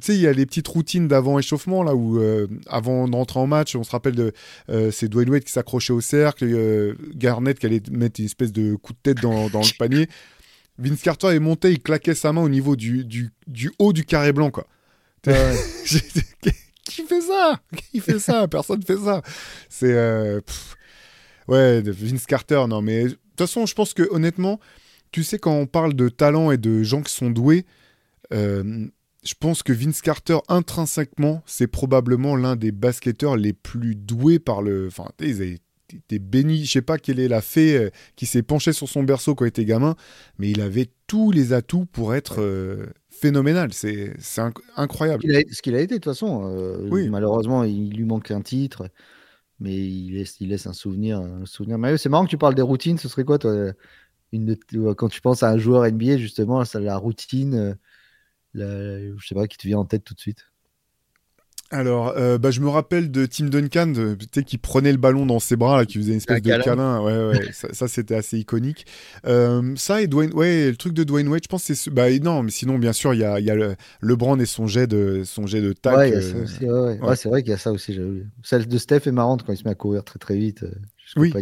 sais, 0.00 0.14
il 0.14 0.20
y 0.20 0.26
a 0.26 0.32
les 0.32 0.44
petites 0.44 0.66
routines 0.66 1.06
d'avant 1.06 1.38
échauffement, 1.38 1.84
là, 1.84 1.94
où 1.94 2.18
euh, 2.18 2.48
avant 2.66 3.06
d'entrer 3.06 3.38
en 3.38 3.46
match, 3.46 3.76
on 3.76 3.84
se 3.84 3.90
rappelle 3.90 4.16
de 4.16 4.32
euh, 4.70 4.90
c'est 4.90 5.08
Dwayne 5.08 5.30
Wade 5.30 5.44
qui 5.44 5.52
s'accrochait 5.52 5.92
au 5.92 6.00
cercle, 6.00 6.44
euh, 6.44 6.94
Garnett 7.14 7.58
qui 7.58 7.66
allait 7.66 7.82
mettre 7.90 8.20
une 8.20 8.26
espèce 8.26 8.52
de 8.52 8.74
coup 8.74 8.92
de 8.92 8.98
tête 9.02 9.20
dans, 9.20 9.46
le 9.46 9.78
panier. 9.78 10.08
Vince 10.78 11.02
Carter 11.02 11.28
est 11.28 11.38
monté, 11.38 11.70
il 11.70 11.80
claquait 11.80 12.14
sa 12.14 12.32
main 12.32 12.42
au 12.42 12.48
niveau 12.48 12.74
du, 12.74 13.04
du, 13.04 13.30
haut 13.78 13.92
du 13.92 14.04
carré 14.04 14.32
blanc, 14.32 14.50
quoi. 14.50 14.66
qui 15.24 17.02
fait 17.02 17.20
ça? 17.20 17.60
Qui 17.76 18.00
fait 18.00 18.18
ça? 18.18 18.48
Personne 18.48 18.82
fait 18.82 18.98
ça. 18.98 19.22
C'est. 19.68 19.94
ouais, 21.46 21.82
Vince 21.82 22.26
Carter, 22.26 22.64
non, 22.68 22.82
mais 22.82 23.04
de 23.04 23.10
toute 23.10 23.38
façon, 23.38 23.64
je 23.64 23.74
pense 23.74 23.94
que 23.94 24.02
honnêtement, 24.10 24.58
tu 25.12 25.22
sais, 25.22 25.38
quand 25.38 25.54
on 25.54 25.66
parle 25.66 25.94
de 25.94 26.08
talent 26.08 26.50
et 26.50 26.58
de 26.58 26.82
gens 26.82 27.02
qui 27.02 27.12
sont 27.14 27.30
doués, 27.30 27.64
je 29.24 29.34
pense 29.38 29.62
que 29.62 29.72
Vince 29.72 30.02
Carter, 30.02 30.38
intrinsèquement, 30.48 31.42
c'est 31.46 31.66
probablement 31.66 32.36
l'un 32.36 32.56
des 32.56 32.72
basketteurs 32.72 33.36
les 33.36 33.52
plus 33.52 33.94
doués 33.94 34.38
par 34.38 34.62
le. 34.62 34.86
Enfin, 34.88 35.08
ils 35.20 35.58
été 35.92 36.18
béni. 36.18 36.64
Je 36.64 36.72
sais 36.72 36.82
pas 36.82 36.98
quelle 36.98 37.20
est 37.20 37.28
la 37.28 37.40
fée 37.40 37.76
euh, 37.76 37.90
qui 38.16 38.26
s'est 38.26 38.42
penchée 38.42 38.72
sur 38.72 38.88
son 38.88 39.02
berceau 39.02 39.34
quand 39.34 39.44
il 39.44 39.48
était 39.48 39.64
gamin, 39.64 39.96
mais 40.38 40.50
il 40.50 40.60
avait 40.60 40.88
tous 41.06 41.30
les 41.30 41.52
atouts 41.52 41.86
pour 41.86 42.14
être 42.14 42.40
euh, 42.40 42.86
phénoménal. 43.10 43.72
C'est 43.72 44.14
incroyable. 44.76 45.22
Ce 45.50 45.62
qu'il 45.62 45.74
a, 45.74 45.80
été, 45.80 45.94
de 45.94 46.00
toute 46.00 46.04
façon. 46.04 46.50
Euh, 46.56 46.88
oui. 46.90 47.08
Malheureusement, 47.08 47.64
il 47.64 47.94
lui 47.94 48.04
manque 48.04 48.30
un 48.30 48.40
titre, 48.40 48.88
mais 49.60 49.74
il 49.74 50.14
laisse, 50.14 50.36
il 50.40 50.48
laisse 50.48 50.66
un 50.66 50.72
souvenir. 50.72 51.20
Un 51.20 51.46
souvenir. 51.46 51.78
C'est 51.98 52.08
marrant 52.08 52.24
que 52.24 52.30
tu 52.30 52.38
parles 52.38 52.54
des 52.54 52.62
routines. 52.62 52.98
Ce 52.98 53.08
serait 53.08 53.24
quoi, 53.24 53.38
toi 53.38 53.72
une, 54.32 54.56
Quand 54.96 55.08
tu 55.08 55.20
penses 55.20 55.42
à 55.42 55.50
un 55.50 55.58
joueur 55.58 55.90
NBA, 55.90 56.16
justement, 56.16 56.64
ça, 56.64 56.80
la 56.80 56.96
routine 56.96 57.76
je 58.54 59.26
sais 59.26 59.34
pas, 59.34 59.46
qui 59.46 59.56
te 59.56 59.66
vient 59.66 59.78
en 59.78 59.84
tête 59.84 60.04
tout 60.04 60.14
de 60.14 60.20
suite 60.20 60.46
alors, 61.70 62.14
euh, 62.16 62.38
bah, 62.38 62.52
je 62.52 62.60
me 62.60 62.68
rappelle 62.68 63.10
de 63.10 63.26
Tim 63.26 63.46
Duncan, 63.46 63.92
qui 64.46 64.58
prenait 64.58 64.92
le 64.92 64.98
ballon 64.98 65.26
dans 65.26 65.40
ses 65.40 65.56
bras, 65.56 65.78
là, 65.78 65.86
qui 65.86 65.98
faisait 65.98 66.12
une 66.12 66.18
espèce 66.18 66.40
de 66.40 66.62
câlin. 66.62 67.00
Ouais, 67.00 67.38
ouais, 67.38 67.50
ça, 67.52 67.88
c'était 67.88 68.14
assez 68.14 68.38
iconique. 68.38 68.86
Euh, 69.26 69.74
ça 69.74 70.00
et 70.00 70.06
Dwayne, 70.06 70.32
ouais, 70.34 70.70
le 70.70 70.76
truc 70.76 70.92
de 70.92 71.02
Dwayne 71.02 71.26
Wade, 71.26 71.42
je 71.42 71.48
pense 71.48 71.64
c'est, 71.64 71.90
bah 71.90 72.16
non, 72.20 72.44
mais 72.44 72.52
sinon, 72.52 72.78
bien 72.78 72.92
sûr, 72.92 73.12
il 73.14 73.20
y 73.20 73.24
a, 73.24 73.40
y 73.40 73.50
a 73.50 73.56
le, 73.56 73.74
LeBron 74.02 74.38
et 74.38 74.46
son 74.46 74.68
jet 74.68 74.86
de, 74.86 75.22
son 75.24 75.46
jet 75.46 75.62
de 75.62 75.72
tac. 75.72 75.96
Ouais, 75.96 76.12
euh, 76.14 76.96
ouais, 76.98 77.16
c'est 77.16 77.28
vrai 77.28 77.42
qu'il 77.42 77.50
y 77.50 77.54
a 77.54 77.58
ça 77.58 77.72
aussi. 77.72 77.98
Celle 78.44 78.68
de 78.68 78.78
Steph 78.78 79.06
est 79.06 79.12
marrante 79.12 79.42
quand 79.42 79.52
il 79.52 79.56
se 79.56 79.64
met 79.64 79.70
à 79.70 79.74
courir 79.74 80.04
très 80.04 80.18
très 80.18 80.36
vite. 80.36 80.64
oui. 81.16 81.32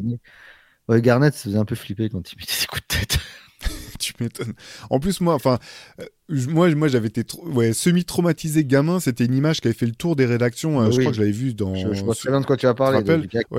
Ouais, 0.89 1.01
Garnett, 1.01 1.33
ça 1.35 1.45
faisait 1.45 1.59
un 1.59 1.65
peu 1.65 1.77
flipper 1.77 2.09
quand 2.09 2.33
il 2.33 2.39
mettait 2.39 2.53
ses 2.53 2.67
coups 2.67 2.83
de 2.83 2.99
tête. 2.99 3.19
tu 3.99 4.13
m'étonnes. 4.21 4.55
En 4.91 5.01
plus, 5.01 5.21
moi, 5.21 5.35
enfin, 5.35 5.59
euh, 6.01 6.05
moi, 6.49 6.73
moi 6.75 6.89
j'avais 6.89 7.09
été 7.09 7.25
ouais, 7.45 7.73
semi-traumatisé 7.73 8.65
gamin. 8.65 9.01
C'était 9.01 9.25
une 9.25 9.35
image 9.35 9.61
qui 9.61 9.69
avait 9.69 9.77
fait 9.77 9.87
le 9.87 9.93
tour 9.93 10.17
des 10.17 10.27
rédactions. 10.27 10.81
Euh, 10.81 10.91
je 10.91 11.01
crois 11.01 11.13
que 11.13 11.17
je 11.17 11.21
l'avais 11.21 11.33
vu 11.33 11.55
dans. 11.55 11.75
Je, 11.75 12.03
vois 12.03 12.15
très 12.15 12.31
bien 12.31 12.41
de 12.41 12.47
quoi 12.47 12.57
tu 12.57 12.67
vas 12.67 12.75
parler. 12.75 13.01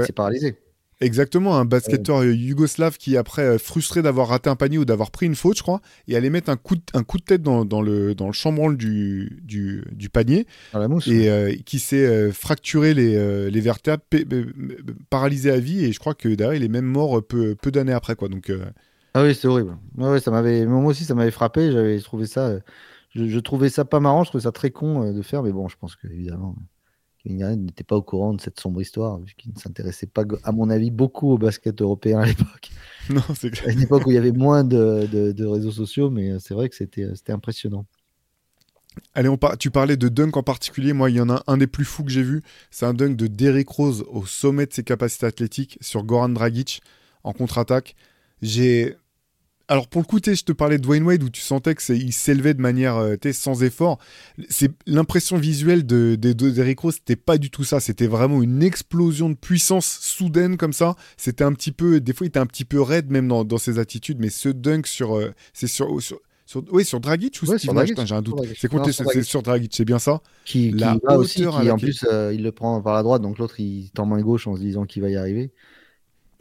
C'est 0.06 0.16
paralysé. 0.16 0.56
Exactement, 1.01 1.58
un 1.58 1.66
basketteur 1.66 2.22
euh, 2.22 2.34
yougoslave 2.34 2.97
qui, 2.97 3.18
après, 3.18 3.58
frustré 3.58 4.01
d'avoir 4.01 4.30
raté 4.30 4.49
un 4.49 4.56
panier 4.56 4.78
ou 4.78 4.86
d'avoir 4.86 5.12
pris 5.12 5.26
une 5.26 5.36
faute, 5.36 5.58
je 5.58 5.64
crois, 5.64 5.82
et 6.08 6.16
allait 6.16 6.30
mettre 6.30 6.49
un 6.49 6.56
coup 6.56 6.76
de, 6.76 6.82
un 6.93 7.04
coup 7.04 7.18
de 7.18 7.24
tête 7.24 7.41
dans, 7.41 7.66
dans 7.66 7.82
le, 7.82 8.16
dans 8.16 8.28
le 8.28 8.32
chambranle 8.32 8.78
du, 8.78 9.41
du, 9.43 9.84
du 9.91 10.10
panier. 10.10 10.45
la 10.74 10.88
mousse, 10.88 11.08
et 11.08 11.62
qui 11.66 11.80
s'est 11.80 12.32
fracturé 12.32 12.93
les, 12.93 13.49
les 13.49 13.60
vertèbres, 13.60 14.04
paralysé 15.10 15.51
à 15.51 15.58
vie, 15.58 15.84
et 15.84 15.91
je 15.91 15.99
crois 15.99 16.14
que 16.14 16.30
derrière, 16.30 16.56
il 16.56 16.64
est 16.64 16.70
même 16.70 16.86
mort 16.86 17.22
peu, 17.26 17.56
peu 17.56 17.72
d'années 17.72 17.91
après. 17.91 18.16
Quoi. 18.16 18.30
Donc, 18.30 18.49
ah 19.14 19.24
oui, 19.24 19.36
c'est 19.36 19.47
horrible. 19.47 19.78
Ouais, 19.97 20.20
ça 20.20 20.32
m'avait, 20.32 20.66
moi 20.66 20.84
aussi, 20.86 21.05
ça 21.05 21.14
m'avait 21.14 21.32
frappé. 21.32 21.72
J'avais 21.72 21.99
trouvé 21.99 22.26
ça, 22.26 22.47
euh, 22.47 22.59
je, 23.14 23.39
trouvais 23.39 23.70
ça 23.70 23.86
pas 23.86 23.99
marrant. 23.99 24.24
Je 24.24 24.30
trouvais 24.30 24.43
ça 24.43 24.51
très 24.51 24.72
con 24.72 25.03
euh, 25.03 25.14
de 25.14 25.22
faire, 25.22 25.43
mais 25.43 25.51
bon, 25.51 25.68
je 25.68 25.78
pense 25.78 25.95
que 25.95 26.07
évidemment, 26.07 26.55
Kevin 27.24 27.66
n'était 27.66 27.84
pas 27.84 27.95
au 27.95 28.01
courant 28.01 28.34
de 28.34 28.41
cette 28.41 28.59
sombre 28.59 28.82
histoire, 28.82 29.20
puisqu'il 29.20 29.53
ne 29.53 29.59
s'intéressait 29.59 30.07
pas, 30.07 30.24
à 30.43 30.51
mon 30.51 30.70
avis, 30.70 30.89
beaucoup 30.89 31.32
au 31.32 31.38
basket 31.38 31.82
européen 31.82 32.20
à 32.20 32.26
l'époque. 32.26 32.72
Non, 33.09 33.22
c'est 33.36 33.51
clair. 33.51 33.68
À 33.68 33.72
une 33.74 33.82
époque 33.82 34.05
où 34.05 34.11
il 34.11 34.14
y 34.14 34.18
avait 34.18 34.32
moins 34.32 34.64
de, 34.64 35.05
de, 35.11 35.45
réseaux 35.45 35.72
sociaux, 35.74 36.09
mais 36.09 36.32
euh, 36.32 36.39
c'est 36.39 36.53
vrai 36.53 36.70
que 36.70 36.76
c'était, 36.76 37.09
c'était 37.16 37.34
impressionnant. 37.34 37.86
Allez, 39.14 39.28
on 39.28 39.38
tu 39.59 39.72
parlais 39.72 39.97
de 39.97 40.07
dunk 40.07 40.38
en 40.38 40.43
particulier. 40.43 40.93
Moi, 40.93 41.09
il 41.09 41.18
y 41.18 41.20
en 41.20 41.30
a 41.30 41.43
un 41.47 41.57
des 41.57 41.68
plus 41.68 41.84
fous 41.84 42.05
que 42.05 42.11
j'ai 42.11 42.24
vu. 42.24 42.43
C'est 42.72 42.86
un 42.86 42.93
dunk 42.93 43.18
de 43.18 43.28
Derrick 43.28 43.68
Rose 43.68 44.05
au 44.09 44.26
sommet 44.26 44.68
de 44.68 44.74
ses 44.74 44.84
capacités 44.84 45.26
athlétiques 45.26 45.78
sur 45.82 46.03
Goran 46.03 46.30
Dragic 46.30 46.82
en 47.26 47.34
contre-attaque. 47.34 47.95
J'ai 48.41 48.95
alors 49.70 49.88
pour 49.88 50.01
le 50.01 50.05
coup, 50.05 50.20
je 50.24 50.43
te 50.43 50.51
parlais 50.51 50.78
de 50.78 50.84
Dwayne 50.84 51.03
Wade 51.03 51.24
où 51.24 51.30
tu 51.30 51.41
sentais 51.41 51.74
qu'il 51.74 52.11
s'élevait 52.11 52.53
de 52.53 52.61
manière 52.61 52.97
euh, 52.97 53.16
sans 53.32 53.64
effort. 53.64 53.97
C'est 54.49 54.72
l'impression 54.86 55.38
visuelle 55.38 55.86
de, 55.86 56.16
de, 56.16 56.76
Rose, 56.78 56.95
c'était 56.95 57.16
pas 57.16 57.38
du 57.38 57.49
tout 57.49 57.64
ça. 57.64 57.80
C'était 57.80 58.07
vraiment 58.07 58.43
une 58.43 58.61
explosion 58.61 59.30
de 59.30 59.36
puissance 59.36 59.86
soudaine 59.86 60.57
comme 60.57 60.74
ça. 60.74 60.95
C'était 61.16 61.45
un 61.45 61.53
petit 61.53 61.72
peu, 61.72 62.01
des 62.01 62.14
fois, 62.14 62.26
il 62.26 62.30
était 62.30 62.39
un 62.39 62.45
petit 62.45 62.66
peu 62.66 62.82
raide 62.82 63.09
même 63.09 63.28
dans, 63.28 63.57
ses 63.57 63.80
attitudes. 63.80 64.20
Mais 64.20 64.30
ce 64.30 64.49
dunk 64.49 64.86
sur, 64.86 65.16
euh, 65.16 65.32
c'est 65.53 65.68
sur, 65.68 66.01
sur 66.01 66.20
oui, 66.72 66.84
sur 66.84 66.99
Dragic 66.99 67.39
ou 67.41 67.45
Steve 67.45 67.59
J'ai 68.05 68.16
un 68.16 68.22
doute. 68.22 68.41
C'est 68.55 69.24
sur 69.24 69.41
Dragic, 69.41 69.74
c'est 69.74 69.86
bien 69.86 69.97
ça? 69.97 70.22
Qui, 70.43 70.72
la 70.72 70.97
aussi, 71.18 71.47
en 71.47 71.78
plus, 71.78 72.05
euh, 72.11 72.34
il 72.34 72.43
le 72.43 72.51
prend 72.51 72.82
par 72.82 72.93
la 72.93 73.01
droite, 73.01 73.22
donc 73.22 73.38
l'autre, 73.38 73.61
il 73.61 73.91
tend 73.91 74.05
main 74.05 74.22
gauche 74.22 74.45
en 74.45 74.55
se 74.55 74.61
disant 74.61 74.84
qu'il 74.84 75.01
va 75.01 75.09
y 75.09 75.16
arriver. 75.16 75.51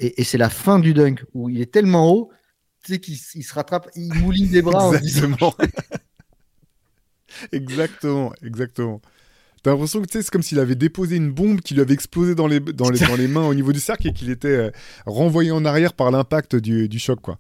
Et, 0.01 0.21
et 0.21 0.25
c'est 0.25 0.39
la 0.39 0.51
fin 0.51 0.81
du 0.81 0.93
dunk 0.93 1.25
où 1.35 1.49
il 1.49 1.61
est 1.61 1.71
tellement 1.71 2.13
haut 2.13 2.31
tu 2.83 2.93
sais 2.93 3.01
qu'il 3.01 3.17
se 3.17 3.55
rattrape, 3.55 3.89
il 3.95 4.13
mouline 4.15 4.49
des 4.49 4.63
bras 4.63 4.93
exactement. 4.97 5.55
exactement, 7.53 8.33
exactement. 8.43 9.01
T'as 9.63 9.71
l'impression 9.71 10.03
que 10.03 10.09
c'est 10.11 10.29
comme 10.29 10.43
s'il 10.43 10.59
avait 10.59 10.75
déposé 10.75 11.15
une 11.15 11.31
bombe 11.31 11.61
qui 11.61 11.75
lui 11.75 11.83
avait 11.83 11.95
explosé 11.95 12.35
dans 12.35 12.49
les, 12.49 12.59
dans 12.59 12.91
les, 12.91 12.99
dans 12.99 13.15
les 13.15 13.29
mains 13.29 13.47
au 13.47 13.55
niveau 13.55 13.73
du 13.73 13.79
cercle 13.79 14.09
et 14.09 14.13
qu'il 14.13 14.29
était 14.29 14.49
euh, 14.49 14.71
renvoyé 15.07 15.53
en 15.53 15.65
arrière 15.65 15.93
par 15.93 16.11
l'impact 16.11 16.57
du, 16.57 16.89
du, 16.89 16.99
choc. 16.99 17.21
quoi. 17.21 17.39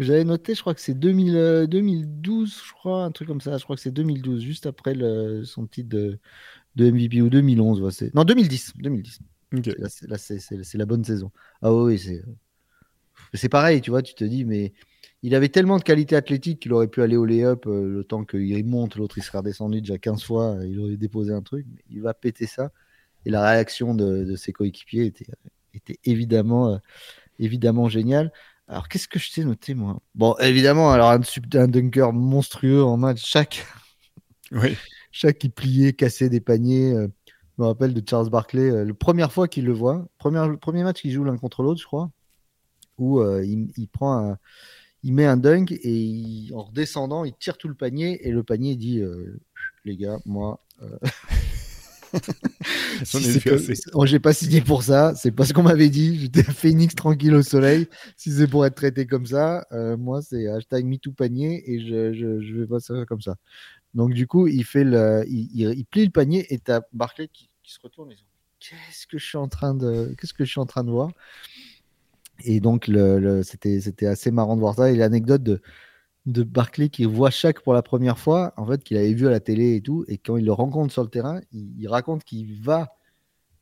J'avais 0.00 0.24
noté, 0.24 0.56
je 0.56 0.60
crois 0.60 0.74
que 0.74 0.80
c'est 0.80 0.94
2012, 0.94 1.32
euh, 1.36 2.62
je 2.66 2.72
crois, 2.72 3.04
un 3.04 3.12
truc 3.12 3.28
comme 3.28 3.40
ça. 3.40 3.58
Je 3.58 3.62
crois 3.62 3.76
que 3.76 3.82
c'est 3.82 3.92
2012, 3.92 4.42
juste 4.42 4.66
après 4.66 4.94
le, 4.94 5.44
son 5.44 5.68
titre 5.68 5.88
de, 5.88 6.18
de 6.74 6.90
MVP 6.90 7.22
ou 7.22 7.30
2011. 7.30 8.10
non, 8.12 8.24
2010. 8.24 8.72
2010. 8.78 9.20
Là, 10.08 10.18
c'est 10.18 10.74
la 10.74 10.86
bonne 10.86 11.04
saison. 11.04 11.30
Ah 11.60 11.72
oui, 11.72 11.96
c'est 11.96 12.24
c'est 13.38 13.48
pareil, 13.48 13.80
tu 13.80 13.90
vois, 13.90 14.02
tu 14.02 14.14
te 14.14 14.24
dis, 14.24 14.44
mais 14.44 14.72
il 15.22 15.34
avait 15.34 15.48
tellement 15.48 15.78
de 15.78 15.82
qualité 15.82 16.16
athlétique 16.16 16.60
qu'il 16.60 16.72
aurait 16.72 16.88
pu 16.88 17.00
aller 17.00 17.16
au 17.16 17.24
lay-up 17.24 17.66
euh, 17.66 17.88
le 17.88 18.04
temps 18.04 18.24
qu'il 18.24 18.64
monte, 18.66 18.96
l'autre 18.96 19.18
il 19.18 19.22
serait 19.22 19.38
redescendu 19.38 19.80
déjà 19.80 19.98
15 19.98 20.22
fois, 20.22 20.56
il 20.64 20.78
aurait 20.80 20.96
déposé 20.96 21.32
un 21.32 21.42
truc, 21.42 21.66
mais 21.72 21.82
il 21.90 22.02
va 22.02 22.12
péter 22.12 22.46
ça. 22.46 22.70
Et 23.24 23.30
la 23.30 23.48
réaction 23.48 23.94
de, 23.94 24.34
ses 24.34 24.52
coéquipiers 24.52 25.06
était, 25.06 25.26
était 25.74 25.98
évidemment, 26.04 26.74
euh, 26.74 26.78
évidemment 27.38 27.88
géniale. 27.88 28.32
Alors 28.66 28.88
qu'est-ce 28.88 29.06
que 29.06 29.18
je 29.18 29.30
t'ai 29.32 29.44
noté 29.44 29.74
moi? 29.74 30.00
Bon, 30.14 30.34
évidemment, 30.40 30.90
alors 30.92 31.10
un, 31.10 31.20
un, 31.54 31.68
dunker 31.68 32.12
monstrueux 32.12 32.82
en 32.82 32.96
match, 32.96 33.24
chaque, 33.24 33.64
oui. 34.50 34.76
chaque 35.12 35.38
qui 35.38 35.48
pliait, 35.48 35.92
cassait 35.92 36.28
des 36.28 36.40
paniers. 36.40 36.92
Euh, 36.94 37.08
je 37.56 37.62
me 37.62 37.66
rappelle 37.66 37.94
de 37.94 38.02
Charles 38.08 38.30
Barkley, 38.30 38.84
la 38.84 38.94
première 38.94 39.30
fois 39.30 39.46
qu'il 39.46 39.66
le 39.66 39.72
voit, 39.72 40.06
premier, 40.18 40.48
le 40.48 40.56
premier 40.56 40.82
match 40.84 41.02
qu'il 41.02 41.12
joue 41.12 41.22
l'un 41.22 41.36
contre 41.36 41.62
l'autre, 41.62 41.80
je 41.80 41.86
crois 41.86 42.10
où 42.98 43.20
euh, 43.20 43.44
il, 43.44 43.88
prend 43.88 44.36
il 45.02 45.12
met 45.12 45.26
un 45.26 45.36
dunk 45.36 45.72
et 45.72 46.48
en 46.54 46.64
redescendant, 46.64 47.24
il 47.24 47.34
tire 47.34 47.58
tout 47.58 47.68
le 47.68 47.74
panier 47.74 48.26
et 48.26 48.30
le 48.30 48.42
panier 48.42 48.76
dit 48.76 49.00
euh, 49.00 49.40
les 49.84 49.96
gars, 49.96 50.18
moi. 50.24 50.64
Euh... 50.82 50.98
Oh, 53.94 54.04
j'ai 54.04 54.20
pas 54.20 54.34
signé 54.34 54.60
pour 54.60 54.82
ça, 54.82 55.14
c'est 55.16 55.32
pas 55.32 55.46
ce 55.46 55.54
qu'on 55.54 55.62
m'avait 55.62 55.88
dit. 55.88 56.20
J'étais 56.20 56.40
à 56.40 56.52
Phoenix 56.52 56.94
tranquille 56.94 57.34
au 57.34 57.42
soleil. 57.42 57.88
Si 58.18 58.30
c'est 58.30 58.46
pour 58.46 58.66
être 58.66 58.74
traité 58.74 59.06
comme 59.06 59.24
ça, 59.24 59.66
moi 59.98 60.20
c'est 60.20 60.46
hashtag 60.46 60.84
MeToo 60.84 61.12
panier 61.12 61.62
et 61.66 61.80
je, 61.80 62.12
je, 62.12 62.42
je 62.42 62.54
vais 62.54 62.66
pas 62.66 62.80
ça 62.80 63.06
comme 63.06 63.22
ça. 63.22 63.36
Donc 63.94 64.12
du 64.12 64.26
coup, 64.26 64.46
il 64.46 64.64
fait 64.64 64.84
le, 64.84 65.24
il, 65.26 65.50
il, 65.54 65.84
plie 65.84 66.04
le 66.04 66.10
panier 66.10 66.52
et 66.52 66.58
t'as 66.58 66.80
Barclay 66.92 67.28
qui, 67.28 67.48
qui, 67.62 67.72
se 67.72 67.80
retourne 67.80 68.12
et 68.12 68.16
qu'est-ce 68.58 69.06
que 69.06 69.18
je 69.18 69.26
suis 69.26 69.38
en 69.38 69.48
train 69.48 69.74
de, 69.74 70.14
qu'est-ce 70.18 70.32
que 70.32 70.44
je 70.44 70.50
suis 70.50 70.60
en 70.60 70.66
train 70.66 70.84
de 70.84 70.90
voir? 70.90 71.10
Et 72.44 72.60
donc 72.60 72.88
le, 72.88 73.42
c'était, 73.42 73.80
c'était 73.80 74.06
assez 74.06 74.30
marrant 74.30 74.56
de 74.56 74.60
voir 74.60 74.74
ça. 74.74 74.90
Et 74.90 74.96
l'anecdote 74.96 75.42
de 75.42 75.60
de 76.26 76.42
Barclay 76.42 76.88
qui 76.88 77.04
voit 77.04 77.30
Shaq 77.30 77.60
pour 77.62 77.74
la 77.74 77.82
première 77.82 78.18
fois, 78.18 78.52
en 78.56 78.66
fait, 78.66 78.84
qu'il 78.84 78.96
avait 78.96 79.12
vu 79.12 79.26
à 79.26 79.30
la 79.30 79.40
télé 79.40 79.74
et 79.76 79.80
tout, 79.80 80.04
et 80.08 80.18
quand 80.18 80.36
il 80.36 80.44
le 80.44 80.52
rencontre 80.52 80.92
sur 80.92 81.02
le 81.02 81.08
terrain, 81.08 81.40
il, 81.52 81.88
raconte 81.88 82.24
qu'il 82.24 82.62
va 82.62 82.96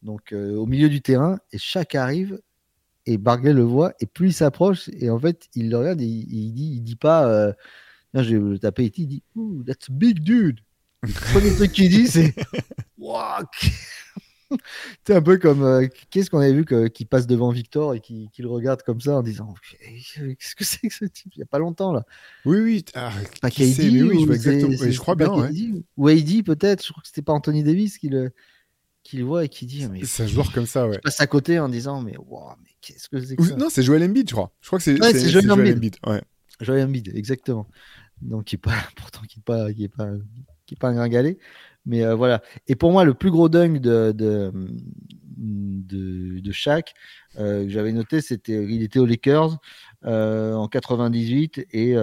donc 0.03 0.33
euh, 0.33 0.55
au 0.57 0.67
milieu 0.67 0.89
du 0.89 1.03
terrain 1.03 1.39
et 1.53 1.59
Shaq 1.59 1.95
arrive 1.95 2.41
et 3.07 3.19
Barclay 3.19 3.53
le 3.53 3.63
voit 3.63 3.93
et 4.01 4.07
plus 4.07 4.29
il 4.29 4.33
s'approche 4.33 4.89
et 4.95 5.11
en 5.11 5.19
fait 5.19 5.49
il 5.55 5.69
le 5.69 5.77
regarde 5.77 6.01
et 6.01 6.07
il, 6.07 6.53
dit 6.55 6.73
il 6.77 6.81
dit 6.81 6.97
pas 6.97 7.29
euh, 7.29 7.53
je 8.15 8.37
vais 8.37 8.51
le 8.53 8.59
taper 8.59 8.91
il 8.97 9.07
dit 9.07 9.23
that's 9.67 9.91
a 9.91 9.93
big 9.93 10.21
dude 10.21 10.61
le 11.03 11.13
premier 11.33 11.55
truc 11.55 11.73
qu'il 11.73 11.91
dit 11.91 12.07
c'est 12.07 12.35
wow, 12.99 13.43
c'est 15.07 15.15
un 15.15 15.23
peu 15.23 15.39
comme 15.39 15.63
euh, 15.63 15.87
qu'est-ce 16.11 16.31
qu'on 16.31 16.39
avait 16.39 16.53
vu 16.53 16.65
qui 16.91 17.05
passe 17.05 17.27
devant 17.27 17.51
Victor 17.51 17.95
et 17.95 18.01
qui, 18.01 18.31
le 18.39 18.49
regarde 18.49 18.83
comme 18.83 19.01
ça 19.01 19.19
en 19.19 19.23
disant 19.23 19.55
qu'est-ce 19.83 20.55
que 20.55 20.65
c'est 20.65 20.89
que 20.89 20.95
ce 20.95 21.05
type? 21.05 21.33
Il 21.37 21.41
y 21.41 21.43
a 21.43 21.47
pas 21.47 21.59
longtemps 21.59 21.93
là. 21.93 22.05
Oui 22.45 22.61
oui 22.61 22.85
ah, 22.95 23.13
pas 23.41 23.49
oui, 23.49 23.75
je, 23.75 24.27
vois 24.27 24.35
exactement, 24.35 24.73
je 24.79 24.99
crois 24.99 25.15
bien 25.15 25.31
ou 25.97 26.09
Heidi 26.09 26.43
peut-être 26.43 26.85
je 26.85 26.93
crois 26.93 27.03
que 27.03 27.09
c'était 27.09 27.23
pas 27.23 27.33
Anthony 27.33 27.63
Davis 27.63 27.99
qui 27.99 28.09
le 28.09 28.33
qui 29.03 29.17
le 29.17 29.25
voit 29.25 29.45
et 29.45 29.49
qui 29.49 29.67
dit 29.67 29.87
mais 29.91 30.05
c'est 30.05 30.25
un 30.25 30.27
joueur 30.27 30.53
comme 30.53 30.67
ça 30.67 30.87
ouais. 30.87 30.97
il 30.97 31.01
passe 31.01 31.21
à 31.21 31.27
côté 31.27 31.59
en 31.59 31.69
disant 31.69 32.03
mais 32.03 32.17
wow, 32.17 32.51
mais 32.63 32.71
qu'est-ce 32.81 33.09
que 33.09 33.21
c'est 33.21 33.37
que 33.37 33.45
ça? 33.45 33.57
non 33.57 33.69
c'est 33.71 33.83
Joel 33.83 34.03
Embiid 34.05 34.29
je 34.29 34.35
crois. 34.35 34.53
Je 34.61 34.67
crois 34.67 34.79
que 34.79 34.85
c'est 34.85 35.01
ouais, 35.01 35.29
Joel 35.29 35.51
Embiid, 35.51 35.77
Embiid. 35.77 35.97
Ouais. 36.07 36.23
Joel 36.61 36.85
Embiid 36.85 37.13
exactement. 37.15 37.67
Donc 38.21 38.45
qui 38.45 38.57
pas 38.57 38.75
pourtant 38.97 39.23
qui 39.23 39.39
est 39.39 39.43
pas 39.43 39.73
qui 39.73 39.85
est 39.85 39.89
pas 39.89 40.11
qui 40.67 40.75
est 40.75 40.79
pas 40.79 40.89
un 40.89 40.95
gringalet 40.95 41.39
mais 41.87 42.05
euh, 42.05 42.15
voilà. 42.15 42.43
Et 42.69 42.77
pour 42.77 42.93
moi, 42.93 43.05
le 43.05 43.15
plus 43.15 43.31
gros 43.31 43.49
dunk 43.49 43.81
de, 43.81 44.13
de, 44.13 44.53
de, 45.37 46.51
euh, 47.39 47.65
que 47.65 47.69
j'avais 47.69 47.93
noté, 47.93 48.21
c'était 48.21 48.65
il 48.65 48.83
était 48.83 48.99
aux 48.99 49.07
Lakers 49.07 49.59
euh, 50.05 50.55
en 50.55 50.69
98 50.69 51.67
et, 51.73 51.91
et 51.93 51.97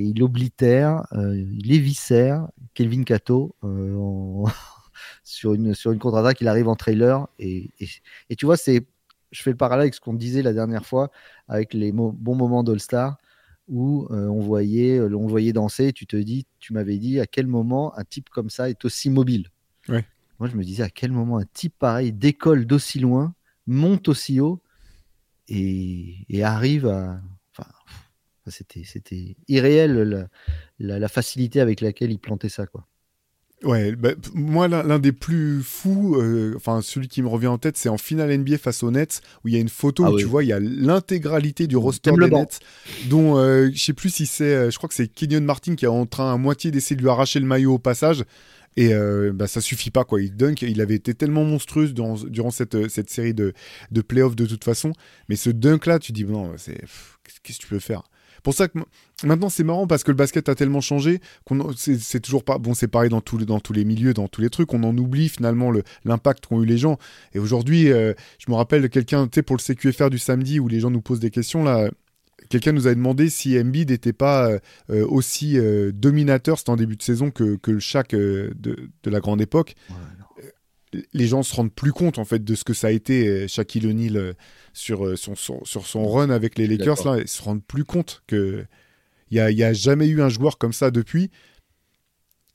il 0.00 0.22
oblitère, 0.22 1.06
il 1.12 1.72
éviscère 1.72 2.48
Kelvin 2.74 3.04
Cato 3.04 3.54
sur 5.22 5.54
une, 5.54 5.74
sur 5.74 5.92
une 5.92 5.98
contre-attaque. 5.98 6.40
Il 6.40 6.48
arrive 6.48 6.68
en 6.68 6.76
trailer. 6.76 7.28
Et, 7.38 7.70
et, 8.30 8.36
tu 8.36 8.46
vois, 8.46 8.56
je 8.56 9.42
fais 9.42 9.50
le 9.50 9.56
parallèle 9.56 9.82
avec 9.82 9.94
ce 9.94 10.00
qu'on 10.00 10.14
disait 10.14 10.42
la 10.42 10.52
dernière 10.52 10.84
fois 10.84 11.10
avec 11.46 11.74
les 11.74 11.92
bons 11.92 12.34
moments 12.34 12.64
d'All-Star 12.64 13.16
où 13.68 14.06
euh, 14.10 14.26
on, 14.26 14.40
voyait, 14.40 14.98
euh, 14.98 15.16
on 15.16 15.26
voyait 15.26 15.52
danser. 15.52 15.92
Tu 15.92 16.06
te 16.06 16.16
dis, 16.16 16.46
tu 16.58 16.72
m'avais 16.72 16.98
dit 16.98 17.20
à 17.20 17.26
quel 17.26 17.46
moment 17.46 17.96
un 17.96 18.04
type 18.04 18.28
comme 18.30 18.50
ça 18.50 18.70
est 18.70 18.84
aussi 18.84 19.10
mobile? 19.10 19.48
Moi, 20.40 20.48
je 20.48 20.56
me 20.56 20.64
disais 20.64 20.82
à 20.82 20.90
quel 20.90 21.12
moment 21.12 21.38
un 21.38 21.44
type 21.52 21.74
pareil 21.78 22.12
décolle 22.12 22.66
d'aussi 22.66 22.98
loin, 22.98 23.34
monte 23.66 24.08
aussi 24.08 24.40
haut 24.40 24.62
et, 25.48 26.26
arrive 26.42 26.86
à. 26.86 27.20
Enfin, 27.52 27.70
c'était, 28.48 28.82
c'était 28.84 29.36
irréel 29.48 30.28
la, 30.78 30.98
la, 30.98 31.08
facilité 31.08 31.60
avec 31.60 31.80
laquelle 31.80 32.10
il 32.10 32.18
plantait 32.18 32.48
ça, 32.48 32.66
quoi. 32.66 32.86
Ouais, 33.64 33.96
bah, 33.96 34.10
moi 34.34 34.68
l'un 34.68 34.98
des 34.98 35.12
plus 35.12 35.62
fous, 35.62 36.16
euh, 36.16 36.52
enfin 36.56 36.82
celui 36.82 37.08
qui 37.08 37.22
me 37.22 37.28
revient 37.28 37.46
en 37.46 37.58
tête, 37.58 37.76
c'est 37.76 37.88
en 37.88 37.96
finale 37.96 38.36
NBA 38.36 38.58
face 38.58 38.82
aux 38.82 38.90
Nets 38.90 39.22
où 39.44 39.48
il 39.48 39.54
y 39.54 39.56
a 39.56 39.60
une 39.60 39.68
photo 39.68 40.04
ah 40.06 40.10
où 40.10 40.18
tu 40.18 40.24
vois 40.24 40.44
il 40.44 40.48
y 40.48 40.52
a 40.52 40.60
l'intégralité 40.60 41.66
du 41.66 41.76
roster 41.76 42.12
des 42.12 42.30
Nets, 42.30 42.60
dont 43.06 43.38
euh, 43.38 43.70
je 43.72 43.82
sais 43.82 43.92
plus 43.94 44.10
si 44.10 44.26
c'est, 44.26 44.44
euh, 44.44 44.70
je 44.70 44.76
crois 44.76 44.88
que 44.88 44.94
c'est 44.94 45.08
Kenyon 45.08 45.40
Martin 45.40 45.76
qui 45.76 45.86
est 45.86 45.88
en 45.88 46.04
train 46.04 46.32
à 46.32 46.36
moitié 46.36 46.70
d'essayer 46.70 46.96
de 46.96 47.02
lui 47.02 47.08
arracher 47.08 47.40
le 47.40 47.46
maillot 47.46 47.74
au 47.74 47.78
passage. 47.78 48.24
Et 48.76 48.92
bah, 49.32 49.46
ça 49.46 49.60
suffit 49.60 49.92
pas 49.92 50.02
quoi. 50.02 50.20
Il 50.20 50.34
dunk, 50.34 50.62
il 50.62 50.80
avait 50.80 50.96
été 50.96 51.14
tellement 51.14 51.44
monstrueux 51.44 51.86
durant, 51.90 52.16
durant 52.16 52.50
cette, 52.50 52.88
cette 52.88 53.08
série 53.08 53.32
de, 53.32 53.52
de 53.92 54.00
playoffs 54.00 54.34
de 54.34 54.46
toute 54.46 54.64
façon. 54.64 54.92
Mais 55.28 55.36
ce 55.36 55.48
dunk 55.48 55.86
là, 55.86 56.00
tu 56.00 56.10
dis 56.10 56.24
non, 56.24 56.50
c'est 56.56 56.80
qu'est-ce 57.44 57.58
que 57.58 57.62
tu 57.62 57.68
peux 57.68 57.78
faire? 57.78 58.02
Pour 58.44 58.54
ça 58.54 58.68
que 58.68 58.78
maintenant 59.24 59.48
c'est 59.48 59.64
marrant 59.64 59.86
parce 59.86 60.04
que 60.04 60.10
le 60.10 60.16
basket 60.16 60.48
a 60.50 60.54
tellement 60.54 60.82
changé 60.82 61.20
qu'on 61.46 61.72
c'est 61.74 62.20
toujours 62.20 62.44
pas 62.44 62.58
bon 62.58 62.74
c'est 62.74 62.88
pareil 62.88 63.08
dans 63.08 63.22
tous 63.22 63.38
les 63.38 63.46
dans 63.46 63.58
tous 63.58 63.72
les 63.72 63.84
milieux 63.84 64.12
dans 64.12 64.28
tous 64.28 64.42
les 64.42 64.50
trucs. 64.50 64.72
On 64.74 64.84
en 64.84 64.96
oublie 64.96 65.28
finalement 65.30 65.72
l'impact 66.04 66.46
qu'ont 66.46 66.62
eu 66.62 66.66
les 66.66 66.76
gens. 66.78 66.98
Et 67.32 67.38
aujourd'hui 67.38 67.90
euh, 67.90 68.12
je 68.38 68.50
me 68.50 68.56
rappelle 68.56 68.88
quelqu'un 68.90 69.26
tu 69.26 69.36
sais 69.36 69.42
pour 69.42 69.56
le 69.56 69.62
CQFR 69.62 70.10
du 70.10 70.18
samedi 70.18 70.60
où 70.60 70.68
les 70.68 70.78
gens 70.78 70.90
nous 70.90 71.00
posent 71.00 71.20
des 71.20 71.30
questions 71.30 71.64
là 71.64 71.88
quelqu'un 72.50 72.72
nous 72.72 72.86
a 72.86 72.94
demandé 72.94 73.30
si 73.30 73.58
Embiid 73.58 73.90
n'était 73.90 74.12
pas 74.12 74.50
euh, 74.90 75.06
aussi 75.08 75.58
euh, 75.58 75.90
dominateur, 75.92 76.58
c'était 76.58 76.70
en 76.70 76.76
début 76.76 76.96
de 76.96 77.02
saison, 77.02 77.30
que, 77.30 77.56
que 77.56 77.70
le 77.70 77.80
Shaq 77.80 78.10
de, 78.14 78.90
la 79.06 79.20
grande 79.20 79.40
époque. 79.40 79.74
Les 81.12 81.26
gens 81.26 81.42
se 81.42 81.54
rendent 81.54 81.72
plus 81.72 81.92
compte 81.92 82.18
en 82.18 82.24
fait 82.24 82.44
de 82.44 82.54
ce 82.54 82.64
que 82.64 82.74
ça 82.74 82.88
a 82.88 82.90
été 82.90 83.48
Shaquille 83.48 83.86
O'Neal 83.86 84.34
sur 84.74 85.06
euh, 85.06 85.16
son, 85.16 85.34
sur 85.36 85.86
son 85.86 86.06
run 86.06 86.30
avec 86.30 86.58
les 86.58 86.66
Lakers, 86.66 87.06
là, 87.06 87.18
ils 87.20 87.28
se 87.28 87.42
rendent 87.42 87.64
plus 87.64 87.84
compte 87.84 88.22
que 88.26 88.64
il 89.30 89.42
n'y 89.42 89.62
a, 89.62 89.68
a, 89.68 89.72
jamais 89.72 90.06
eu 90.06 90.20
un 90.20 90.28
joueur 90.28 90.58
comme 90.58 90.72
ça 90.72 90.90
depuis. 90.90 91.30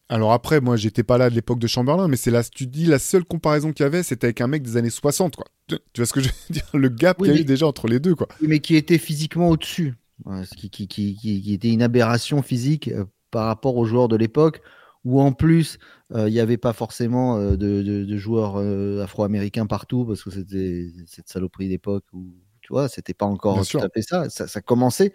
Alors 0.08 0.32
après, 0.34 0.62
moi, 0.62 0.76
j'étais 0.76 1.04
pas 1.04 1.18
là 1.18 1.30
de 1.30 1.36
l'époque 1.36 1.60
de 1.60 1.68
Chamberlain, 1.68 2.08
mais 2.08 2.16
c'est 2.16 2.32
là, 2.32 2.44
tu 2.44 2.68
dis, 2.68 2.86
la 2.86 3.00
seule 3.00 3.26
comparaison 3.26 3.74
qu'il 3.74 3.84
y 3.84 3.88
avait, 3.88 4.04
c'était 4.04 4.28
avec 4.28 4.42
un 4.42 4.48
mec 4.48 4.64
des 4.64 4.78
années 4.78 4.90
60, 4.90 5.36
quoi. 5.36 5.46
Tu 5.68 5.78
vois 5.98 6.06
ce 6.06 6.14
que 6.14 6.22
je 6.22 6.30
veux 6.30 6.34
dire? 6.50 6.66
Le 6.74 6.90
gap 6.90 7.18
qu'il 7.18 7.28
y 7.28 7.38
a 7.38 7.40
eu 7.40 7.44
déjà 7.44 7.68
entre 7.68 7.88
les 7.88 8.00
deux, 8.00 8.16
quoi. 8.16 8.28
mais 8.42 8.60
qui 8.60 8.76
était 8.76 8.98
physiquement 8.98 9.50
au-dessus. 9.50 9.96
Ce 10.26 10.56
qui, 10.56 10.70
qui, 10.70 10.88
qui, 10.88 11.16
qui, 11.16 11.54
était 11.54 11.70
une 11.70 11.82
aberration 11.82 12.42
physique 12.42 12.90
euh, 12.90 13.06
par 13.32 13.46
rapport 13.46 13.78
aux 13.78 13.86
joueurs 13.86 14.10
de 14.10 14.18
l'époque 14.18 14.62
où 15.06 15.22
en 15.22 15.32
plus 15.32 15.80
euh, 16.14 16.28
il 16.28 16.34
n'y 16.34 16.40
avait 16.40 16.58
pas 16.58 16.74
forcément 16.74 17.38
euh, 17.38 17.56
de, 17.56 18.18
joueurs 18.18 18.58
euh, 18.58 19.02
afro-américains 19.04 19.66
partout 19.66 20.06
parce 20.06 20.24
que 20.24 20.32
c'était 20.32 20.90
cette 21.08 21.30
saloperie 21.30 21.70
d'époque 21.70 22.04
où 22.14 22.34
tu 22.62 22.74
vois 22.74 22.90
c'était 22.90 23.14
pas 23.14 23.26
encore 23.26 23.66
tout 23.66 23.78
à 23.78 23.90
fait 23.90 24.02
ça. 24.02 24.30
ça, 24.30 24.62
commençait 24.62 25.14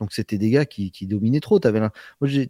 donc 0.00 0.12
c'était 0.12 0.38
des 0.38 0.50
gars 0.50 0.64
qui, 0.64 0.92
dominaient 1.02 1.40
trop 1.40 1.60
avais 1.64 1.80
Moi, 1.80 1.90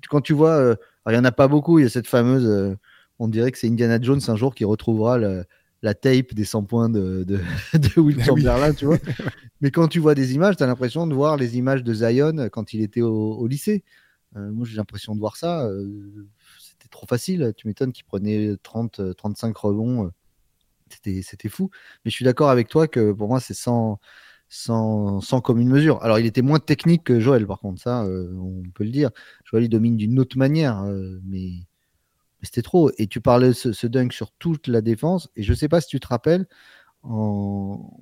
quand 0.08 0.20
tu 0.20 0.34
vois 0.34 0.76
il 1.08 1.14
y 1.14 1.18
en 1.18 1.24
a 1.24 1.32
pas 1.32 1.48
beaucoup 1.48 1.78
il 1.78 1.82
y 1.82 1.86
a 1.86 1.90
cette 1.90 2.06
fameuse 2.06 2.76
on 3.18 3.28
dirait 3.28 3.50
que 3.50 3.58
c'est 3.58 3.68
Indiana 3.68 3.98
Jones 4.00 4.20
un 4.28 4.36
jour 4.36 4.54
qui 4.54 4.64
retrouvera 4.64 5.18
la 5.18 5.94
tape 5.94 6.34
des 6.34 6.44
100 6.44 6.64
points 6.64 6.88
de, 6.88 7.24
de, 7.24 7.40
de 7.74 8.00
Will 8.00 8.48
ah 8.48 8.72
tu 8.72 8.84
vois. 8.84 8.98
Mais 9.60 9.72
quand 9.72 9.88
tu 9.88 9.98
vois 9.98 10.14
des 10.14 10.34
images, 10.34 10.56
tu 10.56 10.62
as 10.62 10.66
l'impression 10.68 11.08
de 11.08 11.14
voir 11.14 11.36
les 11.36 11.56
images 11.56 11.82
de 11.82 11.92
Zion 11.92 12.48
quand 12.52 12.72
il 12.74 12.80
était 12.80 13.00
au, 13.00 13.44
lycée. 13.48 13.82
moi, 14.36 14.64
j'ai 14.68 14.76
l'impression 14.76 15.16
de 15.16 15.20
voir 15.20 15.36
ça 15.36 15.68
trop 16.90 17.06
facile. 17.06 17.52
Tu 17.56 17.66
m'étonnes 17.66 17.92
qu'il 17.92 18.04
prenait 18.04 18.56
30, 18.62 19.14
35 19.16 19.56
rebonds. 19.56 20.06
Euh, 20.06 20.10
c'était, 21.22 21.48
fou. 21.48 21.70
Mais 22.04 22.10
je 22.10 22.16
suis 22.16 22.24
d'accord 22.24 22.50
avec 22.50 22.68
toi 22.68 22.88
que 22.88 23.12
pour 23.12 23.28
moi, 23.28 23.40
c'est 23.40 23.54
sans, 23.54 24.00
sans, 24.48 25.20
sans 25.20 25.40
commune 25.40 25.68
mesure. 25.68 26.02
Alors, 26.02 26.18
il 26.18 26.26
était 26.26 26.42
moins 26.42 26.58
technique 26.58 27.04
que 27.04 27.20
Joël, 27.20 27.46
par 27.46 27.60
contre, 27.60 27.80
ça, 27.80 28.04
euh, 28.04 28.34
on 28.36 28.62
peut 28.74 28.84
le 28.84 28.90
dire. 28.90 29.10
Joël, 29.44 29.64
il 29.64 29.68
domine 29.68 29.96
d'une 29.96 30.18
autre 30.18 30.38
manière, 30.38 30.82
euh, 30.82 31.20
mais, 31.24 31.52
c'était 32.42 32.62
trop. 32.62 32.90
Et 32.98 33.06
tu 33.06 33.20
parlais 33.20 33.48
de 33.48 33.52
ce, 33.52 33.86
dunk 33.86 34.12
sur 34.12 34.30
toute 34.32 34.68
la 34.68 34.80
défense. 34.80 35.28
Et 35.36 35.42
je 35.42 35.52
sais 35.54 35.68
pas 35.68 35.80
si 35.80 35.88
tu 35.88 36.00
te 36.00 36.06
rappelles, 36.06 36.46
en... 37.02 37.98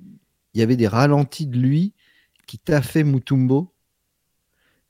il 0.53 0.59
y 0.59 0.63
avait 0.63 0.77
des 0.77 0.87
ralentis 0.87 1.47
de 1.47 1.57
lui 1.57 1.93
qui 2.45 2.59
t'a 2.59 2.81
fait 2.81 3.03
Mutumbo. 3.03 3.73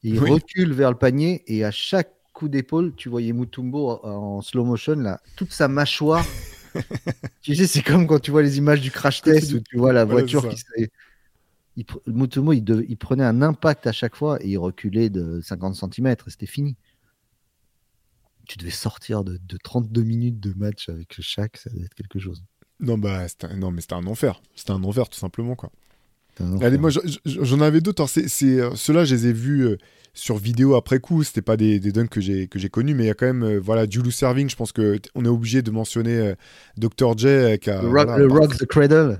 Il 0.03 0.19
recule 0.19 0.73
vers 0.73 0.91
le 0.91 0.97
panier 0.97 1.43
et 1.47 1.65
à 1.65 1.71
chaque 1.71 2.16
coup 2.37 2.49
d'épaule, 2.49 2.93
tu 2.95 3.09
voyais 3.09 3.33
Mutumbo 3.33 3.99
en 4.03 4.41
slow 4.41 4.63
motion, 4.63 4.95
là, 4.95 5.19
toute 5.35 5.51
sa 5.51 5.67
mâchoire. 5.67 6.23
tu 7.41 7.55
sais, 7.55 7.65
c'est 7.65 7.81
comme 7.81 8.05
quand 8.05 8.19
tu 8.19 8.29
vois 8.29 8.43
les 8.43 8.59
images 8.59 8.79
du 8.79 8.91
crash 8.91 9.23
test 9.23 9.53
où 9.53 9.59
tu 9.59 9.77
vois 9.77 9.91
la 9.91 10.05
voiture 10.05 10.47
qui 10.47 10.57
s'est. 10.57 10.91
Il, 11.75 11.85
Mutumbo, 12.05 12.53
il, 12.53 12.63
il, 12.87 12.97
prenait 12.97 13.23
un 13.23 13.41
impact 13.41 13.87
à 13.87 13.91
chaque 13.91 14.15
fois 14.15 14.37
et 14.43 14.49
il 14.49 14.57
reculait 14.57 15.09
de 15.09 15.41
50 15.41 15.75
cm 15.75 16.07
et 16.07 16.15
c'était 16.27 16.45
fini. 16.45 16.75
Tu 18.47 18.57
devais 18.57 18.71
sortir 18.71 19.23
de, 19.23 19.39
32 19.63 20.03
minutes 20.03 20.39
de 20.39 20.53
match 20.53 20.89
avec 20.89 21.19
chaque, 21.19 21.57
ça 21.57 21.71
devait 21.71 21.85
être 21.85 21.95
quelque 21.95 22.19
chose. 22.19 22.43
Non, 22.79 22.99
bah, 22.99 23.25
non 23.55 23.71
mais 23.71 23.81
c'était 23.81 23.95
un 23.95 24.05
enfer. 24.05 24.41
C'était 24.55 24.71
un 24.71 24.83
enfer, 24.83 25.09
tout 25.09 25.19
simplement, 25.19 25.55
quoi. 25.55 25.71
Allez, 26.61 26.77
moi, 26.77 26.89
j'en 27.25 27.61
avais 27.61 27.81
d'autres. 27.81 28.07
C'est, 28.07 28.59
euh, 28.59 28.71
ceux-là, 28.75 29.05
je 29.05 29.15
les 29.15 29.27
ai 29.27 29.33
vus 29.33 29.65
euh, 29.65 29.77
sur 30.13 30.37
vidéo 30.37 30.75
après 30.75 30.99
coup. 30.99 31.23
C'était 31.23 31.41
pas 31.41 31.57
des, 31.57 31.79
des 31.79 31.91
dunks 31.91 32.09
que 32.09 32.21
j'ai 32.21 32.47
que 32.47 32.59
j'ai 32.59 32.69
connus, 32.69 32.93
mais 32.93 33.03
il 33.03 33.07
y 33.07 33.11
a 33.11 33.13
quand 33.13 33.25
même 33.25 33.43
euh, 33.43 33.59
voilà 33.59 33.85
Julius 33.89 34.15
Serving. 34.15 34.49
Je 34.49 34.55
pense 34.55 34.71
que 34.71 34.99
on 35.15 35.25
est 35.25 35.29
obligé 35.29 35.61
de 35.61 35.71
mentionner 35.71 36.33
Dr 36.77 37.17
J. 37.17 37.59
Qui 37.59 37.69
a, 37.69 37.81
le 37.81 38.27
rock, 38.27 38.57
the 38.57 38.65
cradle. 38.65 39.19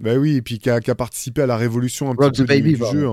Bah 0.00 0.16
oui, 0.16 0.36
et 0.36 0.42
puis 0.42 0.58
qui 0.58 0.70
a, 0.70 0.80
qui 0.80 0.90
a, 0.90 0.94
participé 0.94 1.42
à 1.42 1.46
la 1.46 1.56
révolution 1.56 2.10
un 2.10 2.16
petit 2.16 2.44
peu 2.44 2.60
du, 2.60 2.76
jeu 2.76 3.08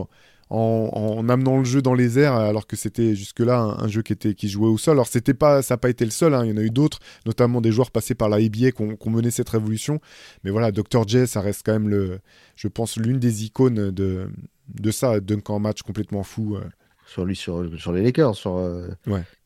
en, 0.51 1.29
amenant 1.29 1.59
le 1.59 1.63
jeu 1.63 1.81
dans 1.81 1.93
les 1.93 2.19
airs, 2.19 2.35
alors 2.35 2.67
que 2.67 2.75
c'était 2.75 3.15
jusque-là 3.15 3.77
un, 3.79 3.87
jeu 3.87 4.01
qui 4.01 4.11
était 4.11 4.33
qui 4.33 4.49
jouait 4.49 4.67
au 4.67 4.77
sol. 4.77 4.93
Alors 4.93 5.07
c'était 5.07 5.33
pas, 5.33 5.61
ça 5.61 5.75
n'a 5.75 5.77
pas 5.77 5.89
été 5.89 6.03
le 6.03 6.11
seul. 6.11 6.33
Hein. 6.33 6.45
Il 6.45 6.51
y 6.51 6.53
en 6.53 6.57
a 6.57 6.63
eu 6.63 6.69
d'autres, 6.69 6.99
notamment 7.25 7.61
des 7.61 7.71
joueurs 7.71 7.91
passés 7.91 8.15
par 8.15 8.27
la 8.27 8.37
ABA 8.37 8.71
qui 8.71 8.81
ont, 8.81 9.09
mené 9.09 9.31
cette 9.31 9.49
révolution. 9.49 10.01
Mais 10.43 10.51
voilà, 10.51 10.71
Dr 10.71 11.07
J, 11.07 11.27
ça 11.27 11.41
reste 11.41 11.61
quand 11.65 11.73
même 11.73 11.89
le, 11.89 12.19
je 12.55 12.67
pense, 12.67 12.97
l'une 12.97 13.19
des 13.19 13.45
icônes 13.45 13.91
de 13.91 14.27
de 14.67 14.91
ça, 14.91 15.19
dunk 15.19 15.49
en 15.49 15.59
match 15.59 15.81
complètement 15.81 16.23
fou. 16.23 16.55
Euh. 16.55 16.63
Sur 17.05 17.25
lui, 17.25 17.35
sur, 17.35 17.69
sur 17.79 17.91
les 17.91 18.01
Lakers, 18.01 18.35
sur. 18.35 18.57
Euh, 18.57 18.89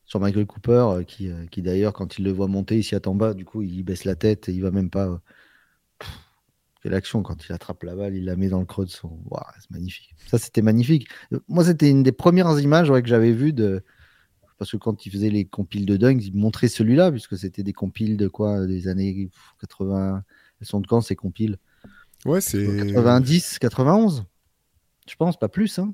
sur 0.07 0.19
Michael 0.19 0.45
Cooper, 0.45 0.85
euh, 0.87 1.03
qui, 1.03 1.31
qui 1.49 1.63
d'ailleurs, 1.63 1.91
quand 1.91 2.19
il 2.19 2.25
le 2.25 2.31
voit 2.31 2.45
monter, 2.45 2.77
il 2.77 2.83
s'y 2.83 2.93
attend 2.93 3.15
bas, 3.15 3.33
du 3.33 3.43
coup, 3.43 3.63
il 3.63 3.81
baisse 3.81 4.05
la 4.05 4.13
tête 4.13 4.47
et 4.47 4.51
il 4.51 4.61
va 4.61 4.69
même 4.69 4.91
pas 4.91 5.19
l'action 6.89 7.23
quand 7.23 7.45
il 7.45 7.53
attrape 7.53 7.83
la 7.83 7.95
balle, 7.95 8.15
il 8.15 8.25
la 8.25 8.36
met 8.36 8.49
dans 8.49 8.59
le 8.59 8.65
creux 8.65 8.86
de 8.86 8.89
son. 8.89 9.19
c'est 9.59 9.71
magnifique. 9.71 10.15
Ça, 10.27 10.38
c'était 10.38 10.61
magnifique. 10.61 11.07
Moi, 11.47 11.65
c'était 11.65 11.89
une 11.89 12.03
des 12.03 12.11
premières 12.11 12.59
images 12.59 12.89
que 12.89 13.07
j'avais 13.07 13.31
vues 13.31 13.53
de. 13.53 13.83
Parce 14.57 14.71
que 14.71 14.77
quand 14.77 15.05
il 15.05 15.11
faisait 15.11 15.29
les 15.29 15.45
compiles 15.45 15.86
de 15.86 15.97
Dunk, 15.97 16.23
il 16.23 16.36
montrait 16.36 16.69
celui-là, 16.69 17.11
puisque 17.11 17.38
c'était 17.38 17.63
des 17.63 17.73
compiles 17.73 18.15
de 18.15 18.27
quoi 18.27 18.65
Des 18.65 18.88
années 18.88 19.29
80. 19.59 20.23
Elles 20.61 20.67
sont 20.67 20.79
de 20.79 20.88
quand 20.88 21.01
ces 21.01 21.15
compiles? 21.15 21.57
Ouais, 22.25 22.41
c'est. 22.41 22.93
90, 22.93 23.59
91 23.59 24.25
Je 25.07 25.15
pense, 25.15 25.38
pas 25.38 25.49
plus. 25.49 25.77
Hein 25.79 25.93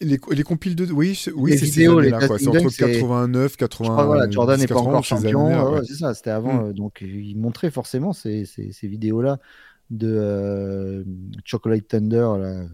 les, 0.00 0.18
les, 0.30 0.42
compiles 0.42 0.76
de. 0.76 0.84
Oui, 0.92 1.20
oui 1.34 1.58
c'est 1.58 1.66
ces 1.66 1.88
années-là. 1.88 2.20
C'est 2.38 2.48
entre 2.48 2.76
89, 2.76 3.56
80. 3.56 4.04
voilà, 4.04 4.30
Jordan 4.30 4.58
n'est 4.58 4.66
pas 4.66 4.76
encore 4.76 5.04
champion. 5.04 5.82
c'est 5.84 5.94
ça, 5.94 6.14
c'était 6.14 6.30
avant. 6.30 6.54
Mm. 6.54 6.66
Euh, 6.66 6.72
donc, 6.72 6.98
il 7.00 7.36
montrait 7.36 7.70
forcément 7.70 8.12
ces, 8.12 8.44
ces, 8.44 8.72
ces 8.72 8.86
vidéos-là 8.86 9.38
de 9.90 10.08
euh, 10.08 11.04
Chocolate 11.44 11.86
Thunder. 11.86 12.28
Là. 12.38 12.66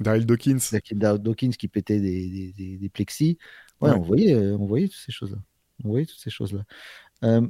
Daryl 0.00 0.26
Dawkins. 0.26 0.58
Daryl 0.92 1.22
Dawkins 1.22 1.50
qui 1.50 1.68
pétait 1.68 2.00
des, 2.00 2.52
des, 2.56 2.76
des, 2.78 2.88
plexis. 2.88 3.38
Ouais, 3.80 3.90
On, 3.90 4.00
voyait, 4.00 4.34
euh, 4.34 4.56
on 4.58 4.66
voyait 4.66 4.88
toutes 4.88 5.02
ces 5.04 5.12
choses-là. 5.12 5.38
On 5.84 5.88
voyait 5.88 6.06
toutes 6.06 6.20
ces 6.20 6.30
choses-là. 6.30 6.64
Euh, 7.24 7.46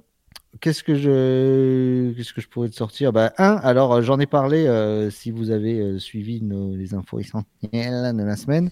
Qu'est-ce 0.61 0.83
que 0.83 0.95
je 0.95 2.13
qu'est-ce 2.13 2.33
que 2.33 2.41
je 2.41 2.49
pourrais 2.49 2.69
te 2.69 2.75
sortir? 2.75 3.13
Bah, 3.13 3.33
un 3.39 3.57
alors 3.57 4.01
j'en 4.03 4.21
ai 4.21 4.27
parlé 4.27 4.67
euh, 4.67 5.11
si 5.11 5.31
vous 5.31 5.51
avez 5.51 5.81
euh, 5.81 5.99
suivi 5.99 6.43
nos, 6.43 6.75
les 6.75 6.95
infos 6.95 7.19
essentielles 7.19 8.17
de 8.17 8.23
la 8.23 8.37
semaine. 8.37 8.71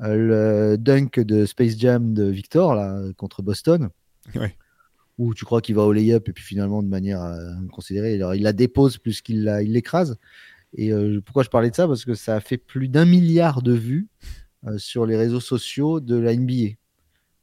Euh, 0.00 0.72
le 0.72 0.78
dunk 0.78 1.20
de 1.20 1.46
Space 1.46 1.76
Jam 1.78 2.14
de 2.14 2.24
Victor 2.24 2.74
là 2.74 3.00
contre 3.16 3.42
Boston. 3.42 3.90
Ouais. 4.34 4.54
où 5.18 5.34
tu 5.34 5.44
crois 5.44 5.60
qu'il 5.60 5.74
va 5.74 5.82
au 5.82 5.92
lay-up 5.92 6.28
et 6.28 6.32
puis 6.32 6.44
finalement 6.44 6.82
de 6.82 6.88
manière 6.88 7.22
inconsidérée 7.22 8.14
alors, 8.14 8.34
il 8.34 8.42
la 8.42 8.52
dépose 8.52 8.98
plus 8.98 9.20
qu'il 9.22 9.44
la 9.44 9.62
il 9.62 9.72
l'écrase. 9.72 10.16
Et 10.74 10.92
pourquoi 11.26 11.42
je 11.42 11.48
parlais 11.48 11.70
de 11.70 11.74
ça? 11.74 11.88
Parce 11.88 12.04
que 12.04 12.14
ça 12.14 12.36
a 12.36 12.40
fait 12.40 12.56
plus 12.56 12.88
d'un 12.88 13.04
milliard 13.04 13.60
de 13.60 13.72
vues 13.72 14.08
sur 14.76 15.04
les 15.04 15.16
réseaux 15.16 15.40
sociaux 15.40 15.98
de 15.98 16.16
la 16.16 16.36
NBA 16.36 16.76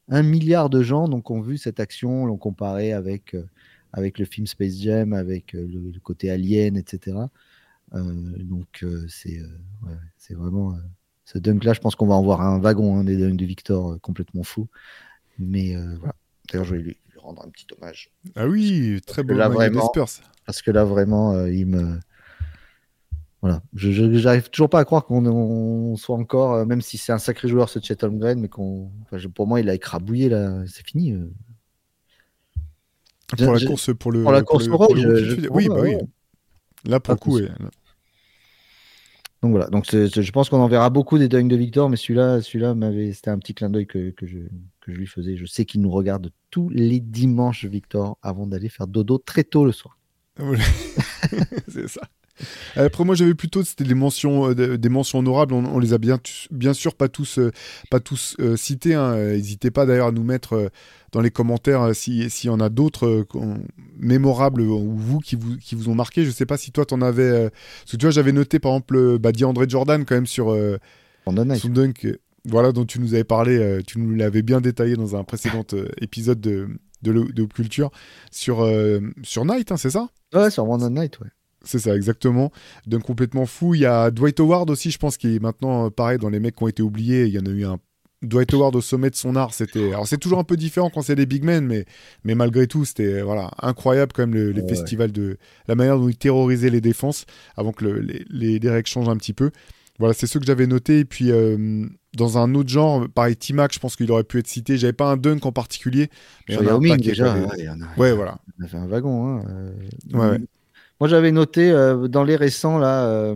un 0.09 0.23
milliard 0.23 0.69
de 0.69 0.81
gens 0.81 1.07
donc, 1.07 1.29
ont 1.31 1.41
vu 1.41 1.57
cette 1.57 1.79
action, 1.79 2.25
l'ont 2.25 2.37
comparé 2.37 2.93
avec 2.93 3.35
avec 3.97 4.19
le 4.19 4.25
film 4.25 4.45
Space 4.45 4.75
Jam, 4.79 5.13
avec 5.13 5.55
euh, 5.55 5.67
le, 5.67 5.99
côté 5.99 6.29
alien, 6.29 6.77
etc. 6.77 7.17
Euh, 7.95 8.03
donc 8.43 8.83
euh, 8.83 9.05
c'est 9.09 9.41
c'est 10.17 10.35
vraiment 10.35 10.77
ce 11.25 11.39
dunk-là. 11.39 11.73
Je 11.73 11.79
pense 11.79 11.95
qu'on 11.95 12.05
va 12.05 12.13
en 12.13 12.21
voir 12.21 12.41
un 12.41 12.59
wagon 12.59 12.97
hein, 12.99 13.03
des 13.03 13.17
dunks 13.17 13.35
de 13.35 13.45
Victor 13.45 13.99
complètement 14.01 14.43
fou. 14.43 14.67
Mais 15.39 15.75
voilà. 15.97 16.13
D'ailleurs, 16.49 16.65
je 16.65 16.75
vais 16.75 16.81
lui, 16.81 16.97
rendre 17.17 17.43
un 17.43 17.49
petit 17.49 17.65
hommage. 17.75 18.11
Ah 18.35 18.47
oui, 18.47 19.01
très 19.05 19.23
beau 19.23 19.33
là, 19.33 19.49
vraiment, 19.49 19.91
Parce 20.45 20.61
que 20.61 20.71
là, 20.71 20.85
vraiment, 20.85 21.45
il 21.47 21.65
me. 21.65 21.99
Voilà. 23.41 23.61
Je 23.73 24.03
n'arrive 24.03 24.49
toujours 24.49 24.69
pas 24.69 24.79
à 24.79 24.85
croire 24.85 25.05
qu'on 25.05 25.95
soit 25.97 26.15
encore, 26.15 26.65
même 26.67 26.81
si 26.81 26.97
c'est 26.97 27.11
un 27.11 27.17
sacré 27.17 27.47
joueur, 27.47 27.69
ce 27.69 27.79
Chet 27.79 28.03
Holmgren, 28.03 28.39
mais 28.39 28.47
qu'on. 28.47 28.91
pour 29.33 29.47
moi, 29.47 29.59
il 29.59 29.69
a 29.69 29.73
écrabouillé 29.73 30.29
là. 30.29 30.63
C'est 30.67 30.85
fini. 30.85 31.15
Pour 33.35 33.53
la 33.53 33.59
course, 33.59 33.93
pour 33.93 34.11
le. 34.11 34.23
Pour 34.23 34.31
la 34.31 34.41
course 34.41 34.67
au 34.67 34.77
oui, 35.51 35.67
bah 35.67 35.75
oui. 35.81 35.97
Là, 36.85 36.99
pour 36.99 37.13
le 37.13 37.19
coup, 37.19 37.39
Donc 39.41 39.51
voilà, 39.51 39.67
donc 39.67 39.85
je 39.91 40.31
pense 40.31 40.49
qu'on 40.49 40.61
en 40.61 40.67
verra 40.67 40.89
beaucoup 40.89 41.17
des 41.17 41.27
dunks 41.27 41.49
de 41.49 41.55
Victor, 41.55 41.89
mais 41.89 41.97
celui-là, 41.97 42.41
celui-là 42.41 42.75
c'était 43.13 43.29
un 43.29 43.37
petit 43.39 43.53
clin 43.53 43.69
d'œil 43.69 43.85
que, 43.85 44.11
que, 44.11 44.25
je, 44.25 44.39
que 44.79 44.91
je 44.91 44.97
lui 44.97 45.07
faisais. 45.07 45.35
Je 45.35 45.45
sais 45.45 45.65
qu'il 45.65 45.81
nous 45.81 45.91
regarde 45.91 46.31
tous 46.49 46.69
les 46.69 46.99
dimanches, 46.99 47.65
Victor, 47.65 48.17
avant 48.21 48.47
d'aller 48.47 48.69
faire 48.69 48.87
dodo 48.87 49.17
très 49.17 49.43
tôt 49.43 49.65
le 49.65 49.73
soir. 49.73 49.97
c'est 51.67 51.87
ça. 51.87 52.01
Après 52.75 53.03
moi 53.03 53.15
j'avais 53.15 53.33
plutôt 53.33 53.63
c'était 53.63 53.83
des 53.83 53.93
mentions 53.93 54.49
euh, 54.49 54.77
des 54.77 54.89
mentions 54.89 55.19
honorables 55.19 55.53
on, 55.53 55.79
les 55.79 55.93
a 55.93 55.97
bien 55.97 56.19
bien 56.51 56.73
sûr 56.73 56.95
pas 56.95 57.09
tous 57.09 57.39
euh, 57.39 57.51
pas 57.89 57.99
tous 57.99 58.35
euh, 58.39 58.55
cités 58.55 58.93
hein. 58.93 59.15
n'hésitez 59.15 59.71
pas 59.71 59.85
d'ailleurs 59.85 60.07
à 60.07 60.11
nous 60.11 60.23
mettre 60.23 60.71
dans 61.11 61.21
les 61.21 61.31
commentaires 61.31 61.95
s'il 61.95 62.29
y 62.43 62.49
en 62.49 62.59
a 62.59 62.69
d'autres 62.69 63.25
mémorables 63.97 64.61
ou 64.61 64.95
vous 64.95 65.19
qui 65.19 65.35
vous 65.35 65.57
qui 65.57 65.75
vous 65.75 65.89
ont 65.89 65.95
marqué 65.95 66.25
je 66.25 66.31
sais 66.31 66.45
pas 66.45 66.57
si 66.57 66.71
toi 66.71 66.85
t'en 66.85 67.01
avais 67.01 67.49
parce 67.49 67.91
que 67.91 67.97
tu 67.97 68.05
vois 68.05 68.11
j'avais 68.11 68.31
noté 68.31 68.59
par 68.59 68.71
exemple 68.71 69.17
bah, 69.19 69.31
André 69.43 69.65
Jordan 69.67 70.05
quand 70.05 70.15
même 70.15 70.27
sur 70.27 70.55
son 71.25 71.69
dunk 71.69 72.19
voilà 72.45 72.71
dont 72.71 72.85
tu 72.85 72.99
nous 72.99 73.13
avais 73.13 73.23
parlé 73.23 73.81
tu 73.87 73.99
nous 73.99 74.15
l'avais 74.15 74.41
bien 74.41 74.61
détaillé 74.61 74.95
dans 74.95 75.15
un 75.15 75.23
précédent 75.23 75.65
épisode 76.01 76.41
de 76.41 76.67
de, 77.03 77.13
de, 77.13 77.43
Culture 77.45 77.91
sur, 78.31 78.67
sur 79.21 79.45
Night, 79.45 79.71
hein, 79.71 79.77
c'est 79.77 79.91
ça? 79.91 80.09
Ouais, 80.33 80.49
sur 80.49 80.67
One 80.67 80.91
Night, 80.91 81.19
ouais. 81.19 81.27
C'est 81.63 81.79
ça, 81.79 81.95
exactement. 81.95 82.51
D'un 82.85 82.99
complètement 82.99 83.45
fou. 83.45 83.73
Il 83.75 83.81
y 83.81 83.85
a 83.85 84.11
Dwight 84.11 84.39
Howard 84.39 84.69
aussi, 84.69 84.91
je 84.91 84.97
pense, 84.97 85.17
qui 85.17 85.35
est 85.35 85.39
maintenant, 85.39 85.87
euh, 85.87 85.89
pareil, 85.89 86.17
dans 86.17 86.29
les 86.29 86.39
mecs 86.39 86.55
qui 86.55 86.63
ont 86.63 86.67
été 86.67 86.81
oubliés. 86.81 87.25
Il 87.25 87.33
y 87.33 87.39
en 87.39 87.45
a 87.45 87.49
eu 87.49 87.65
un. 87.65 87.77
Dwight 88.23 88.51
Howard 88.53 88.75
au 88.75 88.81
sommet 88.81 89.11
de 89.11 89.15
son 89.15 89.35
art, 89.35 89.53
c'était. 89.53 89.89
Alors, 89.89 90.07
c'est 90.07 90.17
toujours 90.17 90.39
un 90.39 90.43
peu 90.43 90.57
différent 90.57 90.89
quand 90.89 91.03
c'est 91.03 91.15
des 91.15 91.27
big 91.27 91.43
men, 91.43 91.65
mais, 91.65 91.85
mais 92.23 92.33
malgré 92.33 92.65
tout, 92.65 92.83
c'était 92.83 93.21
voilà, 93.21 93.51
incroyable 93.61 94.11
quand 94.13 94.23
même 94.23 94.33
le, 94.33 94.51
les 94.51 94.67
festivals 94.67 95.11
de. 95.11 95.37
La 95.67 95.75
manière 95.75 95.99
dont 95.99 96.09
il 96.09 96.17
terrorisait 96.17 96.69
les 96.69 96.81
défenses 96.81 97.25
avant 97.57 97.73
que 97.73 97.85
les, 97.85 98.59
les, 98.59 98.69
règles 98.69 98.87
changent 98.87 99.09
un 99.09 99.17
petit 99.17 99.33
peu. 99.33 99.51
Voilà, 99.99 100.13
c'est 100.13 100.27
ce 100.27 100.39
que 100.39 100.45
j'avais 100.45 100.67
noté. 100.67 100.99
Et 100.99 101.05
puis, 101.05 101.31
euh, 101.31 101.85
dans 102.15 102.37
un 102.37 102.55
autre 102.55 102.69
genre, 102.69 103.07
pareil, 103.09 103.35
T-Mac, 103.35 103.73
je 103.73 103.79
pense 103.79 103.95
qu'il 103.95 104.11
aurait 104.11 104.23
pu 104.23 104.39
être 104.39 104.47
cité. 104.47 104.77
J'avais 104.77 104.93
pas 104.93 105.11
un 105.11 105.17
dunk 105.17 105.45
en 105.45 105.51
particulier. 105.51 106.09
Mais 106.49 106.55
Yao 106.55 106.79
Ming, 106.79 106.97
déjà. 106.97 107.35
Ouais, 107.97 108.13
voilà. 108.13 108.39
On 108.59 108.65
a 108.65 108.67
fait 108.67 108.77
un 108.77 108.87
wagon. 108.87 109.27
Hein. 109.27 109.43
Euh, 109.49 109.71
ouais. 110.13 110.39
Moi, 110.99 111.07
j'avais 111.07 111.31
noté 111.31 111.69
euh, 111.69 112.07
dans 112.07 112.23
les 112.23 112.35
récents, 112.35 112.79
là, 112.79 113.05
euh, 113.05 113.35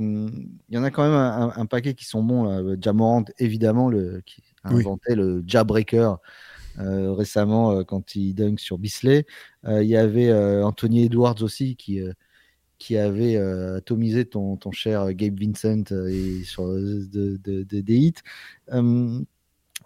il 0.70 0.76
y 0.76 0.78
en 0.80 0.84
a 0.84 0.90
quand 0.90 1.04
même 1.04 1.52
un, 1.56 1.66
paquet 1.68 1.94
qui 1.94 2.06
sont 2.06 2.24
bons. 2.24 2.46
Là. 2.46 2.76
Jamorant, 2.82 3.26
évidemment, 3.38 3.88
le, 3.88 4.22
qui 4.26 4.42
a 4.64 4.70
inventé 4.70 5.14
le 5.14 5.44
Jawbreaker 5.46 6.18
euh, 6.80 7.12
récemment 7.12 7.84
quand 7.84 8.16
il 8.16 8.34
dunk 8.34 8.58
sur 8.60 8.80
Bisley. 8.80 9.26
Il 9.68 9.84
y 9.84 9.96
avait 9.96 10.34
Anthony 10.64 11.06
Edwards 11.06 11.44
aussi 11.44 11.76
qui, 11.76 12.00
qui 12.80 12.98
avait 12.98 13.38
atomisé 13.38 14.26
ton, 14.26 14.58
ton, 14.58 14.72
cher 14.72 15.14
Gabe 15.14 15.40
Vincent 15.40 15.84
et 16.10 16.44
sur 16.44 16.66
de, 16.66 17.38
de, 17.38 17.64
des 17.64 17.96
hits. 17.96 18.14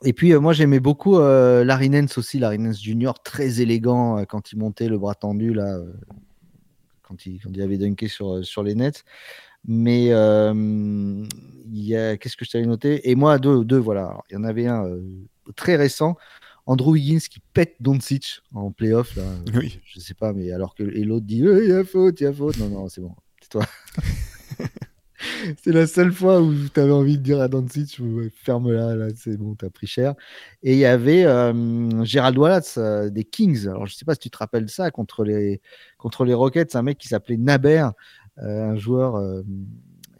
Et 0.03 0.13
puis 0.13 0.33
moi 0.35 0.53
j'aimais 0.53 0.79
beaucoup 0.79 1.17
Larry 1.19 1.89
Nance 1.89 2.17
aussi, 2.17 2.39
Larry 2.39 2.59
Nance 2.59 2.81
Junior, 2.81 3.21
très 3.21 3.59
élégant 3.59 4.23
quand 4.25 4.53
il 4.53 4.59
montait 4.59 4.87
le 4.87 4.97
bras 4.97 5.15
tendu 5.15 5.53
là, 5.53 5.79
quand 7.07 7.25
il, 7.25 7.39
quand 7.41 7.51
il 7.53 7.61
avait 7.61 7.77
dunké 7.77 8.07
sur, 8.07 8.45
sur 8.45 8.63
les 8.63 8.75
nets. 8.75 9.03
Mais 9.67 10.09
euh, 10.11 11.25
qu'est-ce 12.19 12.37
que 12.37 12.45
je 12.45 12.51
t'avais 12.51 12.65
noté? 12.65 13.09
Et 13.09 13.15
moi, 13.15 13.39
deux, 13.39 13.65
deux 13.65 13.77
voilà. 13.77 14.19
il 14.29 14.33
y 14.33 14.37
en 14.37 14.43
avait 14.43 14.67
un 14.67 14.85
euh, 14.85 15.01
très 15.55 15.75
récent. 15.75 16.15
Andrew 16.67 16.95
Higgins 16.95 17.19
qui 17.19 17.39
pète 17.53 17.75
Doncic 17.79 18.41
en 18.53 18.71
playoff. 18.71 19.15
Là. 19.15 19.23
Oui. 19.53 19.79
Je 19.85 19.99
sais 19.99 20.15
pas, 20.15 20.33
mais 20.33 20.51
alors 20.51 20.75
que 20.75 20.83
et 20.83 21.03
l'autre 21.03 21.25
dit 21.25 21.39
il 21.39 21.69
y 21.69 21.71
a 21.71 21.83
faute, 21.83 22.19
il 22.21 22.23
y 22.23 22.27
a 22.27 22.33
faute. 22.33 22.57
Non, 22.57 22.69
non, 22.69 22.89
c'est 22.89 23.01
bon. 23.01 23.15
C'est 23.41 23.49
toi. 23.49 23.65
c'est 25.63 25.71
la 25.71 25.87
seule 25.87 26.11
fois 26.11 26.41
où 26.41 26.53
tu 26.73 26.79
avais 26.79 26.91
envie 26.91 27.17
de 27.17 27.23
dire 27.23 27.41
à 27.41 27.47
Doncic 27.47 27.99
ferme-la, 28.33 28.95
là, 28.95 29.07
c'est 29.15 29.37
bon, 29.37 29.55
t'as 29.55 29.69
pris 29.69 29.87
cher. 29.87 30.15
Et 30.63 30.73
il 30.73 30.79
y 30.79 30.85
avait 30.85 31.25
euh, 31.25 32.03
Gérald 32.03 32.37
Wallace 32.37 32.77
euh, 32.77 33.09
des 33.09 33.23
Kings. 33.23 33.67
Alors, 33.67 33.85
je 33.85 33.95
sais 33.95 34.05
pas 34.05 34.13
si 34.13 34.19
tu 34.19 34.29
te 34.29 34.37
rappelles 34.37 34.69
ça 34.69 34.91
contre 34.91 35.23
les, 35.23 35.61
contre 35.97 36.25
les 36.25 36.33
Rockets, 36.33 36.75
un 36.75 36.81
mec 36.81 36.97
qui 36.97 37.07
s'appelait 37.07 37.37
Naber, 37.37 37.89
euh, 38.39 38.71
un 38.71 38.75
joueur. 38.75 39.21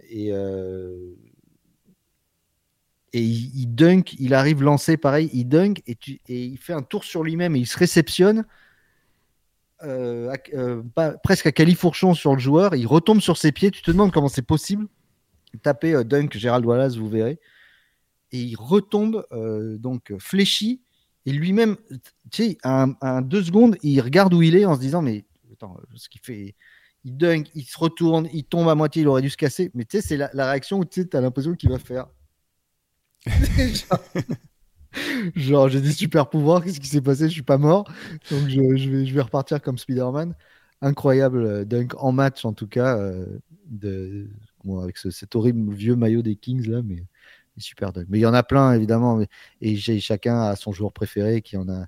et 0.10 0.32
et 3.14 3.22
il, 3.22 3.68
dunk, 3.68 4.14
il 4.20 4.34
arrive 4.34 4.62
lancé 4.62 4.98
pareil, 4.98 5.30
il 5.32 5.46
dunk 5.46 5.82
et, 5.88 5.98
et 6.28 6.44
il 6.44 6.58
fait 6.58 6.74
un 6.74 6.82
tour 6.82 7.06
sur 7.06 7.24
lui-même 7.24 7.56
et 7.56 7.60
il 7.60 7.66
se 7.66 7.78
réceptionne. 7.78 8.44
Presque 11.24 11.48
à 11.48 11.52
califourchon 11.52 12.14
sur 12.14 12.34
le 12.34 12.40
joueur, 12.40 12.76
il 12.76 12.88
retombe 12.88 13.22
sur 13.22 13.38
ses 13.38 13.52
pieds. 13.52 13.72
Tu 13.72 13.82
te 13.82 13.92
demandes 13.92 14.12
comment 14.12 14.30
c'est 14.30 14.42
possible 14.42 14.88
tapez 15.58 15.94
euh, 15.94 16.04
Dunk 16.04 16.38
Gérald 16.38 16.66
Wallace, 16.66 16.98
vous 16.98 17.10
verrez. 17.10 17.40
Et 18.32 18.40
il 18.40 18.56
retombe 18.56 19.26
euh, 19.32 19.78
donc 19.78 20.14
fléchi. 20.20 20.82
Et 21.26 21.32
lui-même, 21.32 21.78
tu 22.32 22.44
sais, 22.44 22.58
un, 22.64 23.22
deux 23.22 23.44
secondes, 23.44 23.78
il 23.82 24.00
regarde 24.02 24.34
où 24.34 24.44
il 24.44 24.56
est 24.56 24.66
en 24.66 24.76
se 24.76 24.80
disant 24.80 25.02
Mais 25.02 25.26
attends, 25.54 25.78
ce 25.96 26.08
qu'il 26.08 26.22
fait, 26.22 26.56
il 27.04 27.18
dunk, 27.18 27.50
il 27.56 27.64
se 27.64 27.80
retourne, 27.80 28.30
il 28.32 28.44
tombe 28.44 28.70
à 28.70 28.76
moitié, 28.76 29.02
il 29.02 29.08
aurait 29.08 29.24
dû 29.24 29.32
se 29.32 29.38
casser. 29.38 29.72
Mais 29.74 29.86
tu 29.86 29.98
sais, 29.98 30.08
c'est 30.08 30.18
la, 30.18 30.30
réaction 30.50 30.80
où 30.80 30.86
tu 30.86 31.08
as 31.12 31.22
l'impression 31.22 31.56
qu'il 31.56 31.70
va 31.70 31.80
faire. 31.80 32.08
j'ai 35.36 35.82
des 35.82 35.92
super 35.92 36.30
pouvoirs, 36.30 36.64
qu'est-ce 36.64 36.80
qui 36.80 36.88
s'est 36.88 37.02
passé? 37.02 37.28
Je 37.28 37.34
suis 37.34 37.42
pas 37.42 37.58
mort. 37.58 37.92
Donc 38.32 38.48
je, 38.50 38.60
vais, 38.90 39.06
je 39.06 39.14
vais 39.14 39.22
repartir 39.22 39.62
comme 39.62 39.78
Spider-Man. 39.78 40.36
Incroyable 40.82 41.44
euh, 41.44 41.66
dunk 41.66 41.96
en 41.98 42.12
match, 42.12 42.46
en 42.46 42.54
tout 42.54 42.68
cas, 42.68 42.98
euh, 42.98 43.26
de, 43.68 44.28
avec 44.82 44.98
cet 44.98 45.36
horrible 45.36 45.74
vieux 45.74 45.96
maillot 45.96 46.22
des 46.22 46.36
Kings 46.36 46.68
là, 46.68 46.82
mais 46.84 47.04
super 47.58 47.94
dunk. 47.94 48.08
Mais 48.10 48.20
il 48.20 48.22
y 48.22 48.26
en 48.26 48.34
a 48.34 48.44
plein, 48.44 48.74
évidemment. 48.74 49.22
et 49.62 49.76
chacun 49.78 50.42
a 50.42 50.56
son 50.56 50.72
joueur 50.72 50.92
préféré 50.92 51.42
qui 51.42 51.58
en 51.58 51.70
a, 51.70 51.86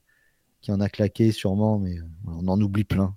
qui 0.61 0.71
en 0.71 0.79
a 0.79 0.89
claqué 0.89 1.31
sûrement, 1.31 1.79
mais 1.79 1.97
euh, 1.97 2.03
on 2.27 2.47
en 2.47 2.59
oublie 2.61 2.85
plein. 2.85 3.15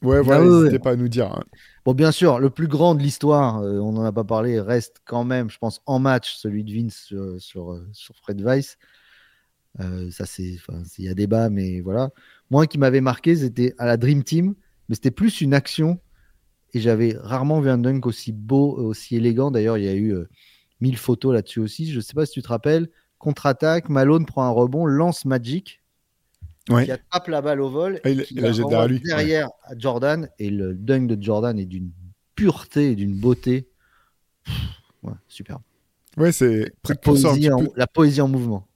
Pas. 0.00 0.08
Ouais, 0.08 0.20
voilà, 0.20 0.44
ah 0.44 0.60
n'hésitez 0.60 0.78
pas 0.78 0.92
à 0.92 0.96
nous 0.96 1.08
dire. 1.08 1.32
Hein. 1.32 1.44
Bon, 1.84 1.92
bien 1.92 2.12
sûr, 2.12 2.38
le 2.38 2.50
plus 2.50 2.66
grand 2.66 2.94
de 2.94 3.02
l'histoire, 3.02 3.60
euh, 3.60 3.78
on 3.78 3.92
n'en 3.92 4.04
a 4.04 4.12
pas 4.12 4.24
parlé, 4.24 4.58
reste 4.60 5.02
quand 5.04 5.24
même, 5.24 5.50
je 5.50 5.58
pense, 5.58 5.82
en 5.86 5.98
match, 5.98 6.34
celui 6.36 6.64
de 6.64 6.72
Vince 6.72 6.94
sur, 6.94 7.40
sur, 7.40 7.72
euh, 7.72 7.86
Fred 8.22 8.40
Weiss. 8.40 8.78
ça, 10.10 10.24
c'est, 10.26 10.56
il 10.98 11.04
y 11.04 11.08
a 11.08 11.14
débat, 11.14 11.50
mais 11.50 11.80
voilà. 11.80 12.10
Moi, 12.50 12.66
qui 12.66 12.78
m'avait 12.78 13.00
marqué, 13.00 13.36
c'était 13.36 13.74
à 13.78 13.86
la 13.86 13.96
Dream 13.96 14.22
Team, 14.24 14.54
mais 14.88 14.94
c'était 14.94 15.10
plus 15.10 15.40
une 15.40 15.52
action. 15.54 16.00
Et 16.72 16.80
j'avais 16.80 17.16
rarement 17.18 17.60
vu 17.60 17.70
un 17.70 17.78
dunk 17.78 18.06
aussi 18.06 18.32
beau, 18.32 18.76
aussi 18.76 19.16
élégant. 19.16 19.50
D'ailleurs, 19.50 19.78
il 19.78 19.84
y 19.84 19.88
a 19.88 19.94
eu 19.94 20.16
mille 20.80 20.96
photos 20.96 21.32
là-dessus 21.34 21.60
aussi. 21.60 21.90
Je 21.90 21.96
ne 21.96 22.00
sais 22.00 22.14
pas 22.14 22.26
si 22.26 22.32
tu 22.32 22.42
te 22.42 22.48
rappelles 22.48 22.88
contre-attaque, 23.24 23.88
Malone 23.88 24.26
prend 24.26 24.44
un 24.44 24.50
rebond, 24.50 24.84
lance 24.84 25.24
Magic, 25.24 25.80
qui 26.66 26.90
attrape 26.90 27.28
la 27.28 27.42
balle 27.42 27.60
au 27.60 27.68
vol, 27.68 28.00
ah, 28.04 28.10
il, 28.10 28.22
qui 28.22 28.34
la 28.34 28.52
derrière, 28.52 28.88
lui. 28.88 29.00
derrière 29.00 29.50
Jordan, 29.76 30.28
et 30.38 30.50
le 30.50 30.74
dunk 30.74 31.06
de 31.06 31.22
Jordan 31.22 31.58
est 31.58 31.66
d'une 31.66 31.90
pureté 32.34 32.92
et 32.92 32.94
d'une 32.94 33.18
beauté. 33.18 33.68
Ouais, 35.02 35.12
superbe. 35.28 35.60
Ouais, 36.16 36.32
c'est 36.32 36.72
précurseur. 36.82 37.36
La 37.76 37.86
poésie 37.86 38.20
en 38.20 38.28
mouvement. 38.28 38.66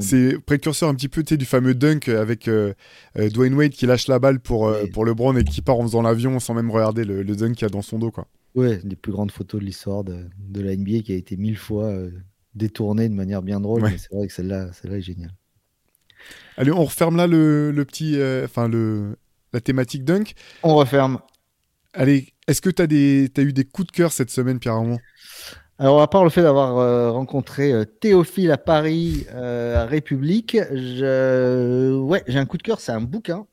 C'est 0.00 0.38
précurseur 0.38 0.88
un 0.88 0.94
petit 0.94 1.08
peu 1.08 1.22
du 1.24 1.44
fameux 1.44 1.74
dunk 1.74 2.08
avec 2.08 2.46
euh, 2.46 2.72
euh, 3.18 3.28
Dwayne 3.30 3.54
Wade 3.54 3.72
qui 3.72 3.86
lâche 3.86 4.06
la 4.06 4.20
balle 4.20 4.38
pour, 4.38 4.68
euh, 4.68 4.86
pour 4.92 5.04
LeBron 5.04 5.36
et 5.36 5.42
qui 5.42 5.60
part 5.60 5.76
en 5.76 5.82
faisant 5.82 6.02
l'avion 6.02 6.38
sans 6.38 6.54
même 6.54 6.70
regarder 6.70 7.04
le, 7.04 7.24
dunk 7.24 7.54
qu'il 7.54 7.62
y 7.62 7.64
a 7.64 7.68
dans 7.68 7.82
son 7.82 7.98
dos. 7.98 8.12
Quoi. 8.12 8.28
Ouais, 8.54 8.78
une 8.80 8.90
des 8.90 8.96
plus 8.96 9.10
grandes 9.10 9.32
photos 9.32 9.60
de 9.60 9.66
l'histoire 9.66 10.04
de, 10.04 10.26
de, 10.38 10.60
la 10.60 10.76
NBA 10.76 11.00
qui 11.00 11.12
a 11.12 11.16
été 11.16 11.36
mille 11.36 11.58
fois 11.58 11.92
détourné 12.54 13.08
de 13.08 13.14
manière 13.14 13.42
bien 13.42 13.58
drôle, 13.58 13.82
mais 13.82 13.98
c'est 13.98 14.14
vrai 14.14 14.28
que 14.28 14.32
celle-là, 14.32 14.70
celle 14.72 14.92
est 14.92 15.00
géniale. 15.00 15.34
Allez, 16.56 16.70
on 16.70 16.84
referme 16.84 17.16
là 17.16 17.26
le, 17.26 17.72
petit, 17.86 18.18
euh, 18.18 18.44
enfin 18.44 18.68
le 18.68 19.16
la 19.52 19.60
thématique 19.60 20.04
dunk. 20.04 20.34
On 20.62 20.76
referme. 20.76 21.20
Allez, 21.92 22.32
est-ce 22.46 22.62
que 22.62 22.70
tu 22.70 22.82
as, 22.82 23.42
eu 23.42 23.52
des 23.52 23.64
coups 23.64 23.88
de 23.88 23.92
cœur 23.92 24.12
cette 24.12 24.30
semaine, 24.30 24.58
Pierre 24.58 24.74
Armand? 24.74 24.98
Alors, 25.78 26.00
à 26.00 26.08
part 26.08 26.24
le 26.24 26.30
fait 26.30 26.42
d'avoir 26.42 26.78
euh, 26.78 27.10
rencontré 27.10 27.72
euh, 27.72 27.84
Théophile 27.84 28.50
à 28.50 28.56
Paris, 28.56 29.26
à 29.34 29.84
République, 29.84 30.56
je... 30.70 31.98
ouais, 31.98 32.22
j'ai 32.28 32.38
un 32.38 32.46
coup 32.46 32.56
de 32.56 32.62
cœur, 32.62 32.80
c'est 32.80 32.92
un 32.92 33.00
bouquin 33.00 33.46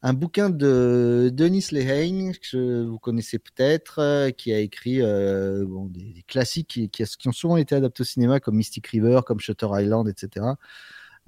un 0.00 0.12
bouquin 0.12 0.48
de 0.48 1.28
Denis 1.32 1.66
Lehane, 1.72 2.32
que 2.36 2.84
vous 2.84 3.00
connaissez 3.00 3.40
peut-être, 3.40 4.30
qui 4.36 4.52
a 4.52 4.60
écrit 4.60 4.98
des, 4.98 6.22
classiques 6.28 6.68
qui, 6.68 6.88
qui, 6.88 7.28
ont 7.28 7.32
souvent 7.32 7.56
été 7.56 7.74
adaptés 7.74 8.02
au 8.02 8.04
cinéma, 8.04 8.38
comme 8.38 8.54
Mystic 8.54 8.86
River, 8.86 9.22
comme 9.26 9.40
Shutter 9.40 9.66
Island, 9.72 10.08
etc. 10.08 10.46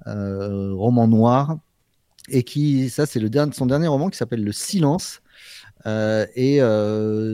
Euh, 0.07 0.73
roman 0.73 1.07
noir. 1.07 1.57
Et 2.29 2.43
qui, 2.43 2.89
ça, 2.89 3.05
c'est 3.05 3.19
le 3.19 3.29
dernier, 3.29 3.53
son 3.53 3.65
dernier 3.65 3.87
roman 3.87 4.09
qui 4.09 4.17
s'appelle 4.17 4.43
Le 4.43 4.51
Silence. 4.51 5.21
et 5.85 6.59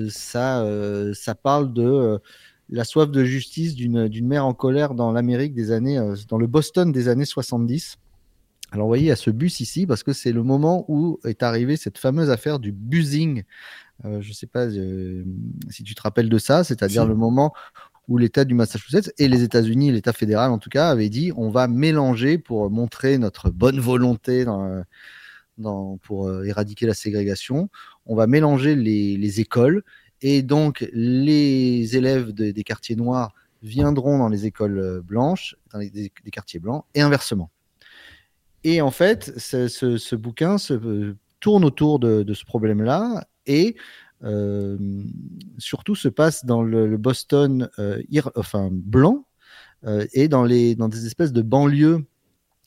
ça, 0.10 0.66
ça 1.14 1.36
parle 1.36 1.74
de 1.74 2.20
la 2.70 2.84
soif 2.86 3.12
de 3.12 3.24
justice 3.24 3.76
d'une 3.76 4.28
mère 4.28 4.46
en 4.46 4.54
colère 4.54 4.94
dans 4.94 5.12
l'Amérique 5.12 5.54
des 5.54 5.72
années, 5.72 6.00
dans 6.30 6.38
le 6.38 6.48
Boston 6.48 6.92
des 6.92 7.10
années 7.10 7.26
70. 7.26 7.98
Alors, 8.72 8.86
vous 8.86 8.90
voyez, 8.90 9.06
il 9.06 9.08
y 9.08 9.12
a 9.12 9.16
ce 9.16 9.30
bus 9.30 9.62
ici 9.62 9.86
parce 9.86 10.04
que 10.04 10.12
c'est 10.12 10.34
le 10.34 10.44
moment 10.44 10.84
où 10.90 11.20
est 11.24 11.42
arrivée 11.42 11.78
cette 11.78 11.98
fameuse 11.98 12.30
affaire 12.30 12.60
du 12.60 12.74
busing. 12.74 13.44
Euh, 14.06 14.22
je 14.22 14.30
ne 14.30 14.34
sais 14.34 14.46
pas 14.46 14.68
euh, 14.68 15.24
si 15.70 15.84
tu 15.84 15.96
te 15.96 16.02
rappelles 16.02 16.30
de 16.30 16.38
ça, 16.38 16.64
c'est-à-dire 16.64 17.06
le 17.06 17.16
moment 17.16 17.54
où 18.08 18.18
l'État 18.18 18.46
du 18.46 18.54
Massachusetts 18.54 19.14
et 19.18 19.28
les 19.28 19.44
États-Unis, 19.44 19.92
l'État 19.92 20.14
fédéral 20.14 20.52
en 20.52 20.58
tout 20.58 20.70
cas, 20.70 20.90
avaient 20.90 21.10
dit 21.10 21.32
on 21.36 21.50
va 21.50 21.68
mélanger 21.68 22.38
pour 22.38 22.70
montrer 22.70 23.18
notre 23.18 23.50
bonne 23.50 23.80
volonté 23.80 24.46
dans, 24.46 25.98
pour 26.04 26.28
euh, 26.28 26.44
éradiquer 26.44 26.86
la 26.86 26.94
ségrégation. 26.94 27.70
On 28.06 28.16
va 28.16 28.28
mélanger 28.28 28.76
les, 28.76 29.40
écoles 29.40 29.84
et 30.22 30.42
donc 30.42 30.88
les 30.94 31.96
élèves 31.98 32.32
des 32.32 32.64
quartiers 32.64 32.96
noirs 32.96 33.34
viendront 33.64 34.18
dans 34.18 34.30
les 34.30 34.46
écoles 34.46 35.02
blanches, 35.04 35.56
dans 35.74 35.80
les, 35.80 35.90
des 35.90 36.32
quartiers 36.32 36.60
blancs 36.60 36.86
et 36.96 37.02
inversement. 37.02 37.50
Et 38.64 38.82
en 38.82 38.92
fait, 38.92 39.32
ce, 39.38 40.16
bouquin 40.16 40.58
se, 40.58 40.74
euh, 40.74 41.16
tourne 41.40 41.64
autour 41.64 42.00
de, 42.00 42.34
ce 42.34 42.46
problème-là 42.46 43.26
et 43.46 43.76
euh, 43.76 43.82
surtout 45.58 45.96
se 45.96 46.08
passe 46.08 46.46
dans 46.46 46.64
le, 46.64 46.98
Boston 46.98 47.70
euh, 47.80 48.02
enfin, 48.36 48.70
blanc 48.72 49.26
et 50.14 50.28
dans, 50.28 50.44
les, 50.44 50.76
dans 50.76 50.90
des 50.90 51.06
espèces 51.06 51.32
de 51.32 51.42
banlieues 51.42 52.04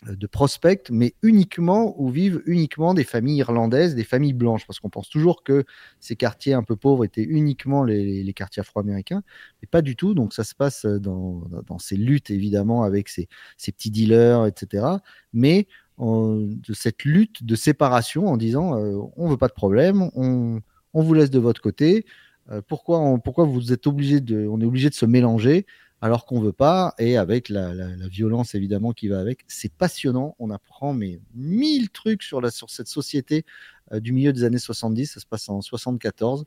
de 0.07 0.27
prospects, 0.27 0.89
mais 0.91 1.15
uniquement 1.23 1.95
où 2.01 2.09
vivent 2.09 2.41
uniquement 2.47 2.95
des 2.95 3.05
familles 3.05 3.39
irlandaises, 3.39 3.95
des 3.95 4.05
familles 4.05 4.33
blanches, 4.33 4.67
parce 4.67 4.81
qu'on 4.81 4.89
pense 4.89 5.11
toujours 5.11 5.43
que 5.43 5.65
ces 5.99 6.17
quartiers 6.17 6.55
un 6.55 6.63
peu 6.63 6.75
pauvres 6.77 7.05
étaient 7.05 7.23
uniquement 7.23 7.85
les, 7.85 8.33
quartiers 8.33 8.61
afro-américains, 8.61 9.23
mais 9.61 9.69
pas 9.71 9.83
du 9.83 9.97
tout. 9.97 10.15
Donc 10.15 10.33
ça 10.33 10.45
se 10.45 10.55
passe 10.55 10.87
dans, 10.87 11.43
dans 11.67 11.79
ces 11.79 11.97
luttes 11.97 12.31
évidemment 12.31 12.83
avec 12.83 13.09
ces, 13.09 13.29
ces 13.59 13.73
petits 13.73 13.91
dealers, 13.91 14.47
etc. 14.47 14.87
Mais 15.35 15.67
de 16.01 16.73
cette 16.73 17.05
lutte 17.05 17.45
de 17.45 17.55
séparation 17.55 18.27
en 18.29 18.37
disant 18.37 18.79
euh, 18.79 18.99
on 19.17 19.29
veut 19.29 19.37
pas 19.37 19.49
de 19.49 19.53
problème, 19.53 20.09
on, 20.15 20.61
on, 20.95 21.03
vous 21.03 21.15
laisse 21.15 21.31
de 21.31 21.39
votre 21.39 21.61
côté. 21.61 22.07
Euh, 22.51 22.61
pourquoi, 22.67 23.19
pourquoi 23.23 23.45
vous 23.45 23.73
êtes 23.73 23.87
obligé 23.87 24.21
de, 24.21 24.47
on 24.47 24.61
est 24.61 24.65
obligé 24.65 24.89
de 24.89 24.95
se 24.95 25.07
mélanger 25.07 25.67
alors 26.03 26.25
qu'on 26.25 26.41
veut 26.41 26.55
pas 26.55 26.95
et 26.99 27.19
avec 27.19 27.51
la, 27.51 27.75
la, 27.75 28.09
violence 28.09 28.55
évidemment 28.55 28.93
qui 28.93 29.09
va 29.09 29.21
avec. 29.21 29.45
C'est 29.49 29.73
passionnant. 29.73 30.35
On 30.39 30.51
apprend 30.51 30.95
mais 30.95 31.21
mille 31.35 31.91
trucs 31.91 32.23
sur 32.23 32.41
la 32.41 32.51
sur 32.51 32.71
cette 32.71 32.89
société 32.89 33.45
euh, 33.93 34.01
du 34.01 34.13
milieu 34.13 34.33
des 34.33 34.45
années 34.45 34.59
70. 34.59 35.07
Ça 35.07 35.21
se 35.21 35.27
passe 35.27 35.49
en 35.51 35.61
74. 35.61 36.47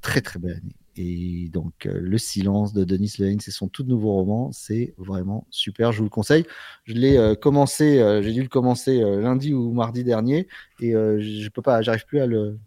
très 0.00 0.20
très 0.20 0.38
belle 0.38 0.58
année. 0.62 0.76
Et 0.96 1.48
donc, 1.52 1.86
euh, 1.86 1.98
Le 2.00 2.18
silence 2.18 2.72
de 2.72 2.84
Denis 2.84 3.14
Lehane, 3.18 3.40
c'est 3.40 3.50
son 3.50 3.68
tout 3.68 3.84
nouveau 3.84 4.12
roman. 4.12 4.50
C'est 4.52 4.94
vraiment 4.96 5.46
super. 5.50 5.92
Je 5.92 5.98
vous 5.98 6.04
le 6.04 6.10
conseille. 6.10 6.46
Je 6.84 6.94
l'ai 6.94 7.16
euh, 7.16 7.34
commencé, 7.34 7.98
euh, 7.98 8.22
j'ai 8.22 8.32
dû 8.32 8.42
le 8.42 8.48
commencer 8.48 9.00
lundi 9.00 9.52
ou 9.52 9.72
mardi 9.72 10.04
dernier 10.04 10.48
et 10.80 10.92
je 10.92 11.48
peux 11.48 11.62
pas, 11.62 11.82
j'arrive 11.82 12.06
plus 12.06 12.20
à 12.20 12.26
le, 12.26 12.58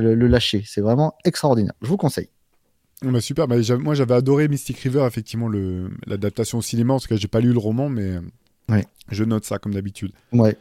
le, 0.00 0.14
lâcher. 0.26 0.62
C'est 0.66 0.80
vraiment 0.80 1.14
extraordinaire. 1.24 1.74
Je 1.82 1.88
vous 1.88 1.96
conseille. 1.96 2.28
Bah 3.02 3.20
super. 3.20 3.46
Bah, 3.46 3.56
moi, 3.78 3.94
j'avais 3.94 4.14
adoré 4.14 4.48
Mystic 4.48 4.78
River, 4.78 5.04
effectivement, 5.06 5.48
l'adaptation 6.06 6.58
au 6.58 6.62
cinéma. 6.62 6.94
En 6.94 7.00
tout 7.00 7.08
cas, 7.08 7.16
j'ai 7.16 7.28
pas 7.28 7.40
lu 7.40 7.52
le 7.52 7.58
roman, 7.58 7.88
mais 7.88 8.18
je 9.10 9.24
note 9.24 9.44
ça 9.44 9.58
comme 9.58 9.74
d'habitude. 9.74 10.12
Ouais. 10.32 10.56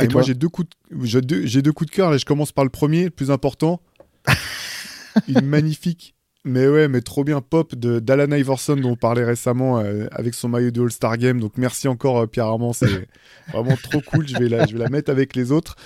Et, 0.00 0.08
moi, 0.08 0.22
j'ai 0.22 0.34
deux 0.34 0.48
coups, 0.48 0.70
j'ai 1.02 1.20
deux 1.20 1.72
coups 1.72 1.90
de 1.90 1.94
cœur. 1.94 2.10
Là, 2.10 2.16
je 2.16 2.24
commence 2.24 2.52
par 2.52 2.64
le 2.64 2.70
premier, 2.70 3.04
le 3.04 3.10
plus 3.10 3.30
important. 3.30 3.80
une 5.28 5.46
magnifique, 5.46 6.14
mais 6.44 6.66
ouais, 6.66 6.88
mais 6.88 7.00
trop 7.00 7.22
bien 7.22 7.40
pop 7.40 7.74
de 7.74 8.00
d'Alan 8.00 8.34
Iverson 8.36 8.76
dont 8.76 8.90
on 8.90 8.96
parlait 8.96 9.24
récemment 9.24 9.78
euh, 9.78 10.06
avec 10.10 10.34
son 10.34 10.48
maillot 10.48 10.70
de 10.70 10.82
All-Star 10.82 11.16
Game. 11.16 11.40
Donc 11.40 11.56
merci 11.56 11.86
encore 11.86 12.22
euh, 12.22 12.26
Pierre 12.26 12.46
Armand, 12.46 12.72
c'est 12.72 13.08
vraiment 13.52 13.76
trop 13.76 14.00
cool. 14.00 14.26
Je 14.26 14.36
vais 14.38 14.48
la, 14.48 14.66
je 14.66 14.72
vais 14.72 14.80
la 14.80 14.88
mettre 14.88 15.10
avec 15.10 15.36
les 15.36 15.52
autres. 15.52 15.76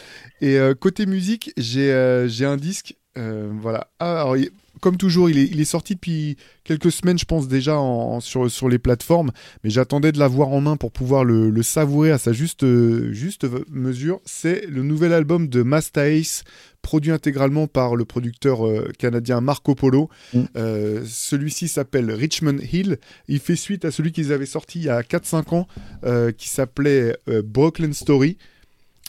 Et 0.40 0.59
euh, 0.59 0.74
côté 0.74 1.07
musique, 1.07 1.52
j'ai 1.57 2.26
j'ai 2.28 2.46
un 2.46 2.57
disque. 2.57 2.96
Voilà. 3.17 3.89
Ah, 3.99 4.23
alors, 4.23 4.37
comme 4.81 4.97
toujours, 4.97 5.31
il 5.31 5.39
est, 5.39 5.47
il 5.47 5.61
est, 5.61 5.64
sorti 5.64 5.95
depuis 5.95 6.37
quelques 6.64 6.93
semaines, 6.93 7.19
je 7.19 7.25
pense 7.25 7.49
déjà 7.49 7.79
en, 7.79 8.21
sur, 8.21 8.51
sur 8.51 8.69
les 8.69 8.79
plateformes, 8.79 9.33
mais 9.64 9.71
j'attendais 9.71 10.12
de 10.12 10.19
l'avoir 10.19 10.49
en 10.49 10.61
main 10.61 10.77
pour 10.77 10.93
pouvoir 10.93 11.25
le, 11.25 11.51
le 11.51 11.62
savourer 11.62 12.11
à 12.11 12.19
sa 12.19 12.33
juste, 12.33 12.64
juste 13.12 13.47
mesure. 13.71 14.21
C'est 14.25 14.67
le 14.67 14.83
nouvel 14.83 15.12
album 15.12 15.49
de 15.49 15.62
Masta 15.62 16.09
Ace, 16.09 16.45
produit 16.83 17.11
intégralement 17.11 17.67
par 17.67 17.97
le 17.97 18.05
producteur 18.05 18.67
euh, 18.67 18.93
canadien 18.99 19.41
Marco 19.41 19.75
Polo. 19.75 20.09
Mm. 20.33 20.43
Euh, 20.57 21.03
celui-ci 21.05 21.69
s'appelle 21.69 22.12
Richmond 22.12 22.59
Hill. 22.73 22.99
Il 23.29 23.41
fait 23.41 23.57
suite 23.57 23.85
à 23.85 23.91
celui 23.91 24.12
qu'ils 24.12 24.33
avaient 24.33 24.47
sorti 24.47 24.79
il 24.79 24.85
y 24.85 24.89
a 24.89 25.01
4-5 25.03 25.55
ans, 25.55 25.67
euh, 26.05 26.33
qui 26.33 26.49
s'appelait 26.49 27.17
Brooklyn 27.27 27.93
Story. 27.93 28.39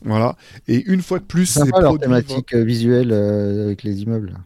Voilà. 0.03 0.35
Et 0.67 0.83
une 0.85 1.01
fois 1.01 1.19
de 1.19 1.25
plus, 1.25 1.45
c'est 1.45 1.65
leur 1.79 1.97
thématique 1.97 2.53
visuelle 2.53 3.11
avec 3.13 3.83
les 3.83 4.01
immeubles. 4.01 4.37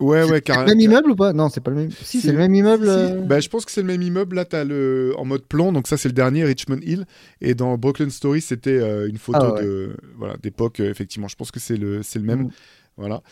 Ouais, 0.00 0.22
ouais, 0.22 0.40
carrément. 0.40 0.66
C'est 0.66 0.74
le 0.74 0.78
même 0.78 0.90
immeuble 0.90 1.10
ou 1.10 1.16
pas? 1.16 1.32
Non, 1.32 1.48
c'est 1.48 1.60
pas 1.60 1.70
le 1.72 1.76
même. 1.76 1.90
Si, 1.90 2.20
c'est 2.20 2.30
le 2.30 2.38
même 2.38 2.54
immeuble. 2.54 2.88
Euh. 2.88 3.20
Bah, 3.22 3.40
je 3.40 3.48
pense 3.48 3.64
que 3.64 3.72
c'est 3.72 3.80
le 3.80 3.88
même 3.88 4.02
immeuble. 4.02 4.36
Là, 4.36 4.44
t'as 4.44 4.62
le 4.62 5.12
en 5.16 5.24
mode 5.24 5.44
plan. 5.44 5.72
Donc 5.72 5.88
ça, 5.88 5.96
c'est 5.96 6.08
le 6.08 6.14
dernier 6.14 6.44
Richmond 6.44 6.78
Hill. 6.82 7.04
Et 7.40 7.54
dans 7.54 7.76
Brooklyn 7.76 8.10
Story, 8.10 8.40
c'était 8.40 8.78
euh, 8.78 9.08
une 9.08 9.18
photo 9.18 9.54
ah, 9.56 9.60
de 9.60 9.96
voilà 10.16 10.36
d'époque. 10.36 10.78
Euh, 10.78 10.90
effectivement, 10.90 11.26
je 11.26 11.34
pense 11.34 11.50
que 11.50 11.58
c'est 11.58 11.76
le 11.76 12.02
c'est 12.04 12.20
le 12.20 12.24
même. 12.24 12.42
Mm. 12.42 12.50
Voilà 12.96 13.22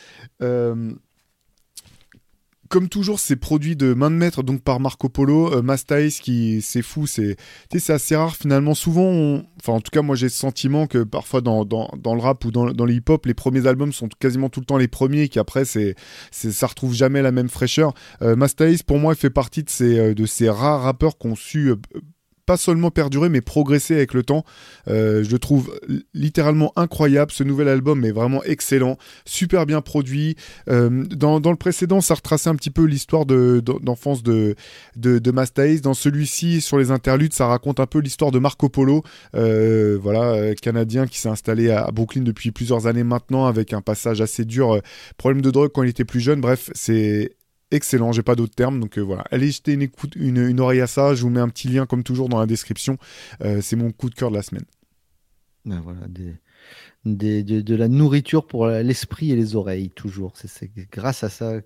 comme 2.68 2.88
toujours, 2.88 3.20
c'est 3.20 3.36
produit 3.36 3.76
de 3.76 3.94
main 3.94 4.10
de 4.10 4.16
maître 4.16 4.42
donc 4.42 4.62
par 4.62 4.80
Marco 4.80 5.08
Polo, 5.08 5.52
euh, 5.52 5.76
qui 6.22 6.62
c'est 6.62 6.82
fou, 6.82 7.06
c'est 7.06 7.36
assez 7.88 8.16
rare 8.16 8.36
finalement. 8.36 8.74
Souvent, 8.74 9.42
enfin 9.60 9.74
en 9.74 9.80
tout 9.80 9.90
cas 9.90 10.02
moi 10.02 10.16
j'ai 10.16 10.28
ce 10.28 10.38
sentiment 10.38 10.86
que 10.86 11.02
parfois 11.02 11.40
dans, 11.40 11.64
dans, 11.64 12.14
le 12.14 12.20
rap 12.20 12.44
ou 12.44 12.50
dans, 12.50 12.70
dans 12.72 12.84
le 12.84 12.94
hip 12.94 13.04
hop, 13.08 13.26
les 13.26 13.34
premiers 13.34 13.66
albums 13.66 13.92
sont 13.92 14.08
quasiment 14.18 14.48
tout 14.48 14.60
le 14.60 14.66
temps 14.66 14.76
les 14.76 14.88
premiers, 14.88 15.22
et 15.22 15.28
qu'après 15.28 15.64
c'est 15.64 15.94
ça 16.30 16.66
retrouve 16.66 16.94
jamais 16.94 17.22
la 17.22 17.32
même 17.32 17.48
fraîcheur. 17.48 17.94
Euh, 18.22 18.36
pour 18.86 18.98
moi 18.98 19.14
fait 19.14 19.30
partie 19.30 19.62
de 19.62 19.70
ces 19.70 19.98
euh, 19.98 20.14
de 20.14 20.26
ces 20.26 20.48
rares 20.48 20.82
rappeurs 20.82 21.18
qui 21.18 21.26
ont 21.26 21.34
su 21.34 21.70
euh, 21.70 21.76
pas 22.46 22.56
seulement 22.56 22.90
perdurer, 22.90 23.28
mais 23.28 23.40
progresser 23.40 23.94
avec 23.94 24.14
le 24.14 24.22
temps. 24.22 24.44
Euh, 24.88 25.24
je 25.24 25.30
le 25.30 25.38
trouve 25.38 25.78
littéralement 26.14 26.72
incroyable. 26.76 27.32
Ce 27.32 27.42
nouvel 27.42 27.68
album 27.68 28.04
est 28.04 28.12
vraiment 28.12 28.42
excellent, 28.44 28.96
super 29.24 29.66
bien 29.66 29.80
produit. 29.80 30.36
Euh, 30.70 31.04
dans, 31.10 31.38
le 31.38 31.56
précédent, 31.56 32.00
ça 32.00 32.14
retraçait 32.14 32.48
un 32.48 32.54
petit 32.54 32.70
peu 32.70 32.84
l'histoire 32.84 33.26
d'enfance 33.26 34.22
de, 34.22 34.54
de, 34.94 35.18
de, 35.18 35.30
Mastaïs. 35.32 35.82
Dans 35.82 35.94
celui-ci, 35.94 36.60
sur 36.60 36.78
les 36.78 36.90
interludes, 36.92 37.32
ça 37.32 37.46
raconte 37.46 37.80
un 37.80 37.86
peu 37.86 37.98
l'histoire 37.98 38.30
de 38.30 38.38
Marco 38.38 38.68
Polo, 38.68 39.02
euh, 39.34 39.98
voilà, 40.00 40.54
canadien 40.54 41.06
qui 41.06 41.18
s'est 41.18 41.28
installé 41.28 41.70
à, 41.70 41.90
Brooklyn 41.90 42.22
depuis 42.22 42.52
plusieurs 42.52 42.86
années 42.86 43.04
maintenant, 43.04 43.46
avec 43.46 43.72
un 43.72 43.80
passage 43.80 44.20
assez 44.20 44.44
dur, 44.44 44.80
problème 45.16 45.42
de 45.42 45.50
drogue 45.50 45.72
quand 45.74 45.82
il 45.82 45.90
était 45.90 46.04
plus 46.04 46.20
jeune. 46.20 46.40
Bref, 46.40 46.70
c'est 46.74 47.35
excellent, 47.70 48.12
j'ai 48.12 48.22
pas 48.22 48.34
d'autres 48.34 48.54
termes. 48.54 48.80
Donc 48.80 48.98
euh, 48.98 49.02
voilà, 49.02 49.24
allez 49.30 49.50
jeter 49.50 49.72
une, 49.72 49.82
écoute, 49.82 50.14
une, 50.16 50.60
oreille 50.60 50.80
à 50.80 50.86
ça. 50.86 51.14
Je 51.14 51.22
vous 51.22 51.30
mets 51.30 51.40
un 51.40 51.48
petit 51.48 51.68
lien 51.68 51.86
comme 51.86 52.02
toujours 52.02 52.28
dans 52.28 52.38
la 52.38 52.46
description. 52.46 52.98
Euh, 53.42 53.60
c'est 53.60 53.76
mon 53.76 53.92
coup 53.92 54.10
de 54.10 54.14
cœur 54.14 54.30
de 54.30 54.36
la 54.36 54.42
semaine. 54.42 54.64
Ben 55.64 55.80
voilà, 55.80 56.06
des, 57.04 57.42
de, 57.42 57.74
la 57.74 57.88
nourriture 57.88 58.46
pour 58.46 58.68
l'esprit 58.68 59.32
et 59.32 59.36
les 59.36 59.56
oreilles, 59.56 59.90
toujours. 59.90 60.32
C'est 60.36 60.70
grâce 60.92 61.24
à 61.24 61.28
ça 61.28 61.60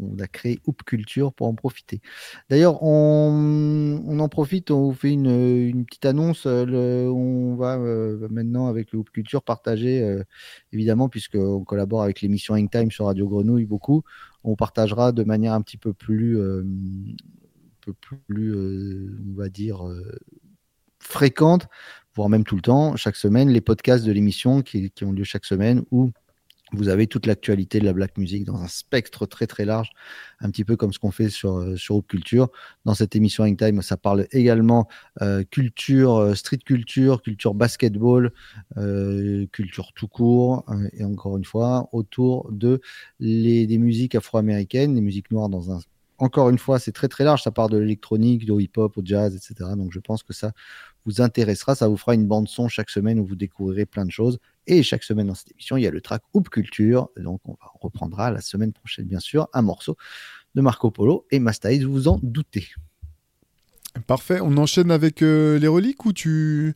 qu'on 0.00 0.18
a 0.18 0.26
créé 0.26 0.58
Hoop 0.66 0.82
Culture 0.84 1.32
pour 1.32 1.46
en 1.46 1.54
profiter. 1.54 2.00
D'ailleurs, 2.48 2.82
on, 2.82 4.18
en 4.18 4.28
profite, 4.28 4.70
on 4.70 4.86
vous 4.86 4.94
fait 4.94 5.12
une, 5.12 5.84
petite 5.84 6.06
annonce. 6.06 6.46
on 6.46 7.54
va 7.56 7.76
euh, 7.76 8.28
maintenant, 8.30 8.66
avec 8.66 8.92
Hoop 8.94 9.10
Culture, 9.10 9.42
partager, 9.42 10.18
évidemment, 10.72 11.08
puisqu'on 11.08 11.64
collabore 11.64 12.02
avec 12.02 12.20
l'émission 12.20 12.54
Hangtime 12.54 12.90
sur 12.90 13.06
Radio 13.06 13.28
Grenouille 13.28 13.66
beaucoup, 13.66 14.02
on 14.44 14.56
partagera 14.56 15.12
de 15.12 15.24
manière 15.24 15.52
un 15.52 15.62
petit 15.62 15.76
peu 15.76 15.92
plus, 15.92 16.38
euh, 16.38 16.64
euh, 18.32 19.18
on 19.28 19.36
va 19.36 19.48
dire, 19.48 19.86
euh, 19.86 20.18
fréquente, 20.98 21.66
voire 22.14 22.28
même 22.28 22.44
tout 22.44 22.56
le 22.56 22.62
temps, 22.62 22.96
chaque 22.96 23.16
semaine, 23.16 23.50
les 23.50 23.60
podcasts 23.60 24.04
de 24.04 24.12
l'émission 24.12 24.62
qui, 24.62 24.92
ont 25.02 25.12
lieu 25.12 25.24
chaque 25.24 25.44
semaine 25.44 25.82
où 25.90 26.10
vous 26.72 26.88
avez 26.88 27.06
toute 27.06 27.26
l'actualité 27.26 27.80
de 27.80 27.84
la 27.84 27.92
black 27.92 28.16
music 28.18 28.44
dans 28.44 28.56
un 28.56 28.68
spectre 28.68 29.26
très 29.26 29.46
très 29.46 29.64
large, 29.64 29.90
un 30.40 30.50
petit 30.50 30.64
peu 30.64 30.76
comme 30.76 30.92
ce 30.92 30.98
qu'on 30.98 31.10
fait 31.10 31.28
sur 31.28 31.78
sur 31.78 32.04
Culture. 32.06 32.48
Dans 32.84 32.94
cette 32.94 33.16
émission 33.16 33.44
Time, 33.54 33.82
ça 33.82 33.96
parle 33.96 34.26
également 34.32 34.88
culture, 35.50 36.36
street 36.36 36.58
culture, 36.64 37.22
culture 37.22 37.54
basketball, 37.54 38.32
culture 39.52 39.92
tout 39.94 40.08
court, 40.08 40.64
et 40.92 41.04
encore 41.04 41.36
une 41.36 41.44
fois 41.44 41.88
autour 41.92 42.50
de 42.52 42.80
les 43.18 43.66
des 43.66 43.78
musiques 43.78 44.14
afro-américaines, 44.14 44.94
des 44.94 45.00
musiques 45.00 45.30
noires 45.30 45.48
dans 45.48 45.72
un 45.72 45.80
encore 46.20 46.50
une 46.50 46.58
fois, 46.58 46.78
c'est 46.78 46.92
très 46.92 47.08
très 47.08 47.24
large. 47.24 47.42
Ça 47.42 47.50
part 47.50 47.70
de 47.70 47.78
l'électronique, 47.78 48.44
du 48.44 48.52
hip-hop, 48.62 48.96
au 48.96 49.00
jazz, 49.02 49.34
etc. 49.34 49.70
Donc 49.76 49.90
je 49.92 49.98
pense 49.98 50.22
que 50.22 50.34
ça 50.34 50.52
vous 51.06 51.22
intéressera. 51.22 51.74
Ça 51.74 51.88
vous 51.88 51.96
fera 51.96 52.14
une 52.14 52.26
bande 52.26 52.46
son 52.46 52.68
chaque 52.68 52.90
semaine 52.90 53.18
où 53.18 53.24
vous 53.24 53.36
découvrirez 53.36 53.86
plein 53.86 54.04
de 54.04 54.10
choses. 54.10 54.38
Et 54.70 54.84
chaque 54.84 55.02
semaine 55.02 55.26
dans 55.26 55.34
cette 55.34 55.50
émission, 55.50 55.76
il 55.76 55.82
y 55.82 55.86
a 55.88 55.90
le 55.90 56.00
track 56.00 56.22
Hoop 56.32 56.48
Culture. 56.48 57.08
Donc 57.16 57.40
on 57.44 57.56
reprendra 57.80 58.30
la 58.30 58.40
semaine 58.40 58.72
prochaine, 58.72 59.04
bien 59.04 59.18
sûr, 59.18 59.48
un 59.52 59.62
morceau 59.62 59.96
de 60.54 60.60
Marco 60.60 60.92
Polo 60.92 61.26
et 61.32 61.40
Mastaïs, 61.40 61.82
vous 61.82 62.06
en 62.06 62.20
doutez. 62.22 62.68
Parfait. 64.06 64.38
On 64.40 64.56
enchaîne 64.56 64.92
avec 64.92 65.22
euh, 65.22 65.58
les 65.58 65.66
reliques 65.66 66.04
ou 66.06 66.12
tu. 66.12 66.74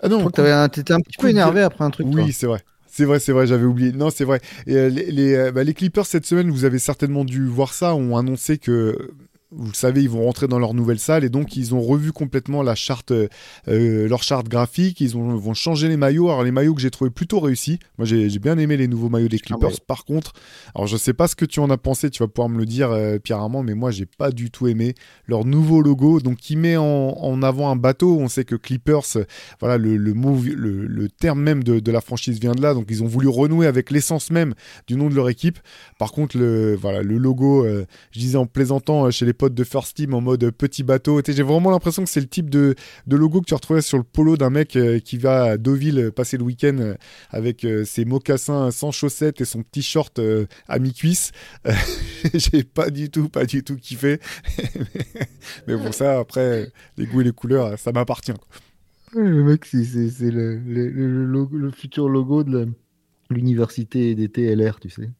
Ah 0.00 0.08
non, 0.08 0.30
tu 0.30 0.40
étais 0.80 0.92
un 0.92 1.00
petit 1.00 1.16
peu 1.18 1.30
énervé 1.30 1.62
après 1.62 1.82
un 1.82 1.90
truc. 1.90 2.06
Oui, 2.10 2.30
c'est 2.34 2.46
vrai. 2.46 2.60
C'est 2.86 3.06
vrai, 3.06 3.20
c'est 3.20 3.32
vrai, 3.32 3.46
j'avais 3.46 3.64
oublié. 3.64 3.92
Non, 3.92 4.10
c'est 4.10 4.24
vrai. 4.24 4.40
Et, 4.66 4.76
euh, 4.76 4.88
les, 4.90 5.34
euh, 5.34 5.50
bah, 5.50 5.64
les, 5.64 5.72
Clippers 5.72 6.04
cette 6.04 6.26
semaine, 6.26 6.50
vous 6.50 6.66
avez 6.66 6.78
certainement 6.78 7.24
dû 7.24 7.46
voir 7.46 7.72
ça, 7.72 7.94
ont 7.94 8.18
annoncé 8.18 8.58
que 8.58 9.12
vous 9.50 9.68
le 9.68 9.74
savez, 9.74 10.02
ils 10.02 10.10
vont 10.10 10.24
rentrer 10.24 10.46
dans 10.46 10.58
leur 10.58 10.74
nouvelle 10.74 10.98
salle 10.98 11.24
et 11.24 11.30
donc 11.30 11.56
ils 11.56 11.74
ont 11.74 11.80
revu 11.80 12.12
complètement 12.12 12.62
la 12.62 12.74
charte, 12.74 13.12
euh, 13.12 13.28
leur 13.66 14.22
charte 14.22 14.46
graphique. 14.46 15.00
Ils 15.00 15.16
ont, 15.16 15.36
vont 15.36 15.54
changer 15.54 15.88
les 15.88 15.96
maillots. 15.96 16.28
Alors 16.28 16.42
les 16.42 16.50
maillots 16.50 16.74
que 16.74 16.82
j'ai 16.82 16.90
trouvé 16.90 17.10
plutôt 17.10 17.40
réussis. 17.40 17.78
Moi 17.96 18.04
j'ai 18.04 18.38
bien 18.38 18.58
aimé 18.58 18.76
les 18.76 18.88
nouveaux 18.88 19.08
maillots 19.08 19.28
des 19.28 19.38
Clippers. 19.38 19.80
Par 19.86 20.04
contre, 20.04 20.34
alors 20.74 20.86
je 20.86 20.98
sais 20.98 21.14
pas 21.14 21.28
ce 21.28 21.34
que 21.34 21.46
tu 21.46 21.60
en 21.60 21.70
as 21.70 21.78
pensé. 21.78 22.10
Tu 22.10 22.22
vas 22.22 22.28
pouvoir 22.28 22.50
me 22.50 22.58
le 22.58 22.66
dire, 22.66 22.90
euh, 22.90 23.18
Pierre 23.18 23.38
Armand, 23.38 23.62
mais 23.62 23.74
moi 23.74 23.90
j'ai 23.90 24.04
pas 24.04 24.30
du 24.30 24.50
tout 24.50 24.68
aimé 24.68 24.94
leur 25.26 25.46
nouveau 25.46 25.80
logo. 25.80 26.20
Donc 26.20 26.36
qui 26.36 26.56
met 26.56 26.76
en, 26.76 27.42
avant 27.42 27.70
un 27.70 27.76
bateau. 27.76 28.18
On 28.18 28.28
sait 28.28 28.44
que 28.44 28.54
Clippers, 28.54 29.16
voilà 29.60 29.78
le, 29.78 29.96
le, 29.96 30.12
le, 30.12 31.08
terme 31.08 31.40
même 31.40 31.64
de, 31.64 31.90
la 31.90 32.02
franchise 32.02 32.38
vient 32.38 32.52
de 32.52 32.60
là. 32.60 32.74
Donc 32.74 32.86
ils 32.90 33.02
ont 33.02 33.06
voulu 33.06 33.28
renouer 33.28 33.66
avec 33.66 33.90
l'essence 33.90 34.30
même 34.30 34.52
du 34.86 34.96
nom 34.96 35.08
de 35.08 35.14
leur 35.14 35.30
équipe. 35.30 35.58
Par 35.98 36.12
contre 36.12 36.36
le 36.36 36.76
voilà 36.76 37.02
le 37.02 37.16
logo, 37.16 37.64
euh, 37.64 37.86
je 38.10 38.20
disais 38.20 38.36
en 38.36 38.44
plaisantant 38.44 39.10
chez 39.10 39.24
les 39.24 39.37
potes 39.38 39.54
de 39.54 39.64
First 39.64 39.96
Team 39.96 40.12
en 40.12 40.20
mode 40.20 40.50
petit 40.50 40.82
bateau. 40.82 41.22
J'ai 41.26 41.42
vraiment 41.42 41.70
l'impression 41.70 42.04
que 42.04 42.10
c'est 42.10 42.20
le 42.20 42.26
type 42.26 42.50
de, 42.50 42.74
logo 43.08 43.40
que 43.40 43.46
tu 43.46 43.54
retrouvais 43.54 43.80
sur 43.80 43.96
le 43.96 44.04
polo 44.04 44.36
d'un 44.36 44.50
mec 44.50 44.76
euh, 44.76 44.98
qui 44.98 45.16
va 45.16 45.44
à 45.44 45.56
Deauville 45.56 46.10
passer 46.14 46.36
le 46.36 46.42
week-end 46.42 46.76
euh, 46.80 46.94
avec 47.30 47.64
euh, 47.64 47.84
ses 47.84 48.04
mocassins 48.04 48.70
sans 48.70 48.90
chaussettes 48.90 49.40
et 49.40 49.44
son 49.44 49.62
petit 49.62 49.82
short 49.82 50.20
à 50.68 50.78
mi-cuisse. 50.78 51.32
J'ai 52.34 52.64
pas 52.64 52.90
du 52.90 53.10
tout, 53.10 53.28
pas 53.28 53.46
du 53.46 53.62
tout 53.62 53.76
kiffé. 53.76 54.20
Mais 55.66 55.76
bon, 55.76 55.92
ça, 55.92 56.18
après, 56.18 56.70
les 56.96 57.06
goûts 57.06 57.20
et 57.20 57.24
les 57.24 57.32
couleurs, 57.32 57.78
ça 57.78 57.92
m'appartient. 57.92 58.32
Le 59.14 59.44
mec, 59.44 59.64
c'est 59.64 60.30
le, 60.30 60.58
le, 60.58 61.70
futur 61.70 62.08
logo 62.08 62.42
de 62.42 62.68
l'université 63.30 64.14
des 64.14 64.28
TLR, 64.28 64.80
tu 64.80 64.90
sais. 64.90 65.10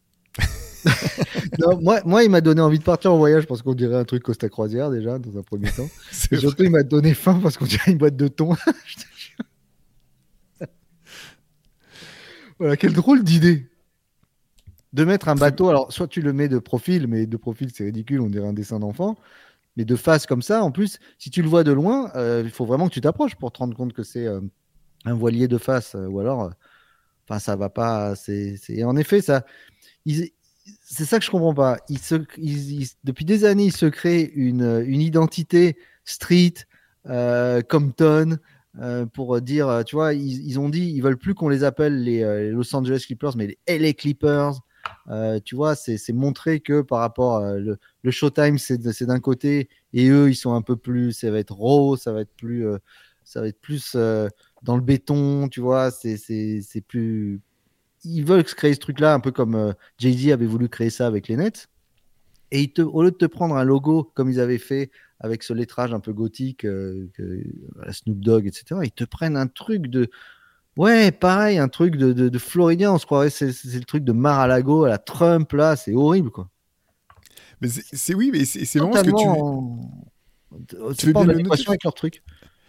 moi, 1.80 2.00
moi, 2.04 2.24
il 2.24 2.30
m'a 2.30 2.40
donné 2.40 2.60
envie 2.60 2.78
de 2.78 2.84
partir 2.84 3.12
en 3.12 3.18
voyage 3.18 3.46
parce 3.46 3.62
qu'on 3.62 3.74
dirait 3.74 3.96
un 3.96 4.04
truc 4.04 4.22
Costa 4.22 4.48
Croisière 4.48 4.90
déjà, 4.90 5.18
dans 5.18 5.38
un 5.38 5.42
premier 5.42 5.70
temps. 5.70 5.88
Et 6.30 6.36
surtout, 6.36 6.64
il 6.64 6.70
m'a 6.70 6.82
donné 6.82 7.14
faim 7.14 7.40
parce 7.42 7.56
qu'on 7.56 7.66
dirait 7.66 7.92
une 7.92 7.98
boîte 7.98 8.16
de 8.16 8.28
thon. 8.28 8.56
voilà, 12.58 12.76
quelle 12.76 12.92
drôle 12.92 13.22
d'idée 13.24 13.66
de 14.92 15.04
mettre 15.04 15.28
un 15.28 15.34
bateau. 15.34 15.68
Alors, 15.68 15.92
soit 15.92 16.08
tu 16.08 16.22
le 16.22 16.32
mets 16.32 16.48
de 16.48 16.58
profil, 16.58 17.06
mais 17.06 17.26
de 17.26 17.36
profil, 17.36 17.70
c'est 17.72 17.84
ridicule, 17.84 18.20
on 18.20 18.28
dirait 18.28 18.48
un 18.48 18.52
dessin 18.52 18.78
d'enfant. 18.78 19.16
Mais 19.76 19.84
de 19.84 19.96
face 19.96 20.26
comme 20.26 20.42
ça, 20.42 20.64
en 20.64 20.72
plus, 20.72 20.98
si 21.18 21.30
tu 21.30 21.42
le 21.42 21.48
vois 21.48 21.62
de 21.62 21.72
loin, 21.72 22.10
euh, 22.16 22.42
il 22.44 22.50
faut 22.50 22.66
vraiment 22.66 22.88
que 22.88 22.94
tu 22.94 23.00
t'approches 23.00 23.36
pour 23.36 23.52
te 23.52 23.58
rendre 23.58 23.76
compte 23.76 23.92
que 23.92 24.02
c'est 24.02 24.26
euh, 24.26 24.40
un 25.04 25.14
voilier 25.14 25.46
de 25.46 25.58
face. 25.58 25.94
Euh, 25.94 26.06
ou 26.08 26.18
alors, 26.20 26.52
enfin, 27.28 27.38
ça 27.38 27.54
va 27.54 27.68
pas. 27.68 28.16
C'est, 28.16 28.58
En 28.82 28.96
effet, 28.96 29.20
ça 29.20 29.44
c'est 30.82 31.04
ça 31.04 31.18
que 31.18 31.24
je 31.24 31.30
comprends 31.30 31.54
pas. 31.54 31.78
Il 31.88 31.98
depuis 33.04 33.24
des 33.24 33.44
années, 33.44 33.66
il 33.66 33.76
se 33.76 33.86
crée 33.86 34.30
une, 34.34 34.84
une 34.86 35.00
identité 35.00 35.76
street, 36.04 36.54
euh, 37.06 37.62
Compton, 37.62 38.38
euh, 38.80 39.06
pour 39.06 39.40
dire, 39.40 39.82
tu 39.86 39.96
vois, 39.96 40.14
ils, 40.14 40.58
ont 40.58 40.68
dit, 40.68 40.92
ils 40.94 41.02
veulent 41.02 41.18
plus 41.18 41.34
qu'on 41.34 41.48
les 41.48 41.64
appelle 41.64 42.02
les, 42.02 42.50
Los 42.50 42.74
Angeles 42.74 43.04
Clippers, 43.06 43.36
mais 43.36 43.46
les 43.46 43.78
LA 43.78 43.92
Clippers. 43.92 44.54
Euh, 45.10 45.38
tu 45.44 45.54
vois, 45.54 45.74
c'est 45.74 46.12
montrer 46.12 46.60
que 46.60 46.80
par 46.80 47.00
rapport 47.00 47.38
à 47.38 47.54
le, 47.56 47.78
le 48.02 48.10
Showtime, 48.10 48.58
c'est 48.58 49.02
d'un 49.04 49.20
côté, 49.20 49.68
et 49.92 50.08
eux, 50.08 50.30
ils 50.30 50.36
sont 50.36 50.54
un 50.54 50.62
peu 50.62 50.76
plus, 50.76 51.12
ça 51.12 51.30
va 51.30 51.38
être 51.38 51.54
raw, 51.54 51.96
ça 51.96 52.12
va 52.12 52.22
être 52.22 52.34
plus, 52.36 52.64
ça 53.24 53.40
va 53.40 53.48
être 53.48 53.60
plus 53.60 53.94
dans 54.62 54.76
le 54.76 54.82
béton, 54.82 55.48
tu 55.48 55.60
vois, 55.60 55.90
c'est 55.90 56.84
plus 56.86 57.40
ils 58.08 58.24
veulent 58.24 58.44
créer 58.44 58.74
ce 58.74 58.80
truc-là, 58.80 59.14
un 59.14 59.20
peu 59.20 59.30
comme 59.30 59.54
euh, 59.54 59.72
Jay-Z 59.98 60.30
avait 60.30 60.46
voulu 60.46 60.68
créer 60.68 60.90
ça 60.90 61.06
avec 61.06 61.28
les 61.28 61.36
Nets. 61.36 61.68
Et 62.50 62.62
ils 62.62 62.72
te, 62.72 62.82
au 62.82 63.02
lieu 63.02 63.10
de 63.10 63.16
te 63.16 63.26
prendre 63.26 63.56
un 63.56 63.64
logo 63.64 64.10
comme 64.14 64.30
ils 64.30 64.40
avaient 64.40 64.58
fait 64.58 64.90
avec 65.20 65.42
ce 65.42 65.52
lettrage 65.52 65.92
un 65.92 66.00
peu 66.00 66.12
gothique, 66.12 66.64
euh, 66.64 67.08
la 67.84 67.92
Snoop 67.92 68.20
Dogg, 68.20 68.46
etc., 68.46 68.80
ils 68.84 68.92
te 68.92 69.04
prennent 69.04 69.36
un 69.36 69.48
truc 69.48 69.88
de. 69.88 70.08
Ouais, 70.76 71.10
pareil, 71.10 71.58
un 71.58 71.68
truc 71.68 71.96
de, 71.96 72.12
de, 72.12 72.38
Floridien. 72.38 72.92
On 72.92 72.98
se 72.98 73.06
croirait 73.06 73.30
c'est, 73.30 73.46
le 73.46 73.84
truc 73.84 74.04
de 74.04 74.12
Mar-a-Lago 74.12 74.84
à 74.84 74.88
la 74.88 74.98
Trump, 74.98 75.52
là. 75.52 75.74
C'est 75.74 75.92
horrible, 75.92 76.30
quoi. 76.30 76.48
Mais 77.60 77.68
c'est, 77.68 78.14
oui, 78.14 78.30
mais 78.32 78.44
c'est, 78.44 78.78
vraiment 78.78 78.94
ce 78.94 79.02
que 79.02 79.10
tu. 80.96 81.12
Pas 81.12 81.20
en 81.20 81.28
adéquation 81.28 81.70
avec 81.70 81.82
leur 81.82 81.94
truc. 81.94 82.22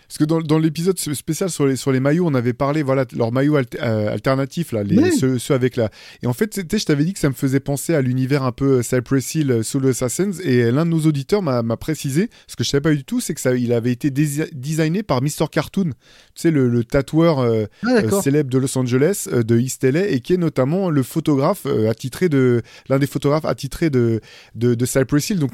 Parce 0.09 0.17
que 0.17 0.23
dans, 0.23 0.41
dans 0.41 0.57
l'épisode 0.57 0.97
spécial 0.97 1.51
sur 1.51 1.67
les, 1.67 1.75
sur 1.75 1.91
les 1.91 1.99
maillots, 1.99 2.25
on 2.25 2.33
avait 2.33 2.53
parlé, 2.53 2.81
voilà, 2.81 3.05
leurs 3.15 3.31
maillots 3.31 3.57
euh, 3.57 4.11
alternatifs, 4.11 4.71
là, 4.71 4.83
les, 4.83 5.11
ceux, 5.11 5.37
ceux, 5.37 5.53
avec 5.53 5.75
la. 5.75 5.91
Et 6.23 6.27
en 6.27 6.33
fait, 6.33 6.59
je 6.59 6.83
t'avais 6.83 7.05
dit 7.05 7.13
que 7.13 7.19
ça 7.19 7.29
me 7.29 7.35
faisait 7.35 7.59
penser 7.59 7.93
à 7.93 8.01
l'univers 8.01 8.41
un 8.41 8.51
peu 8.51 8.81
Cypress 8.81 9.35
Hill, 9.35 9.59
Solo 9.63 9.89
Assassins. 9.89 10.31
Et 10.43 10.71
l'un 10.71 10.85
de 10.87 10.89
nos 10.89 11.01
auditeurs 11.01 11.43
m'a 11.43 11.77
précisé, 11.77 12.31
ce 12.47 12.55
que 12.55 12.63
je 12.63 12.69
savais 12.69 12.81
pas 12.81 12.93
du 12.93 13.03
tout, 13.03 13.21
c'est 13.21 13.35
que 13.35 13.41
ça, 13.41 13.53
il 13.53 13.71
avait 13.71 13.91
été 13.91 14.09
designé 14.09 15.03
par 15.03 15.21
Mr. 15.21 15.45
Cartoon. 15.51 15.91
Tu 15.91 15.93
sais, 16.33 16.49
le, 16.49 16.69
le 16.69 16.83
tatoueur 16.83 17.39
ah, 17.85 18.21
célèbre 18.23 18.49
de 18.49 18.57
Los 18.57 18.75
Angeles, 18.79 19.27
de 19.31 19.59
East 19.59 19.83
LA, 19.83 20.07
et 20.07 20.21
qui 20.21 20.33
est 20.33 20.37
notamment 20.37 20.89
le 20.89 21.03
photographe 21.03 21.67
attitré 21.87 22.29
de. 22.29 22.63
L'un 22.89 22.97
des 22.97 23.07
photographes 23.07 23.45
attitré 23.45 23.91
de, 23.91 24.21
de, 24.55 24.73
de 24.73 24.85
Cypress 24.87 25.29
Hill. 25.29 25.37
Donc, 25.37 25.51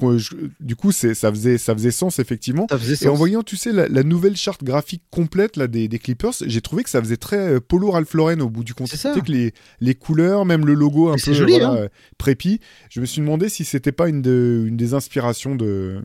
du 0.62 0.76
coup, 0.78 0.93
ça 0.93 1.30
faisait, 1.30 1.58
ça 1.58 1.74
faisait 1.74 1.91
sens, 1.91 2.20
effectivement. 2.20 2.68
Et 3.01 3.08
en 3.08 3.16
voyant, 3.16 3.43
tu 3.43 3.58
sais, 3.58 3.74
la, 3.74 4.03
nouvelle 4.03 4.38
charte 4.46 4.64
graphique 4.64 5.02
complète 5.10 5.58
là, 5.58 5.68
des, 5.68 5.88
des 5.88 5.98
Clippers, 5.98 6.34
j'ai 6.46 6.62
trouvé 6.62 6.84
que 6.84 6.89
ça 6.91 7.02
faisait 7.02 7.18
très 7.18 7.56
euh, 7.56 7.60
Polo 7.60 7.89
Ralph 7.89 8.14
Lauren 8.14 8.39
au 8.41 8.50
bout 8.50 8.64
du 8.64 8.76
compte. 8.76 8.88
C'est 8.88 9.20
que 9.20 9.32
les, 9.32 9.54
les 9.80 9.96
couleurs, 9.96 10.46
même 10.46 10.66
le 10.68 10.76
logo 10.76 11.10
un 11.10 11.16
peu 11.16 11.34
joli, 11.34 11.60
hein. 11.62 11.76
euh, 11.76 11.89
prépi. 12.20 12.60
Je 12.91 13.02
me 13.02 13.06
suis 13.06 13.22
demandé 13.22 13.50
si 13.50 13.66
c'était 13.66 13.91
pas 13.91 14.08
une, 14.08 14.22
de, 14.22 14.66
une 14.68 14.78
des 14.78 14.93
inspirations 14.93 15.56
de... 15.56 16.02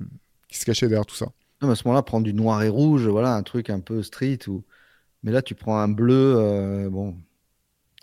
qui 0.48 0.58
se 0.58 0.64
cachait 0.64 0.88
derrière 0.88 1.04
tout 1.04 1.16
ça. 1.16 1.26
à 1.60 1.74
ce 1.74 1.82
moment-là, 1.86 2.02
prendre 2.02 2.24
du 2.24 2.32
noir 2.32 2.62
et 2.62 2.70
rouge, 2.70 3.06
voilà, 3.06 3.34
un 3.34 3.42
truc 3.42 3.68
un 3.68 3.80
peu 3.80 4.02
street. 4.02 4.38
Ou... 4.48 4.64
Mais 5.22 5.32
là, 5.32 5.42
tu 5.42 5.54
prends 5.54 5.78
un 5.78 5.88
bleu. 5.88 6.34
Euh, 6.38 6.88
bon. 6.88 7.16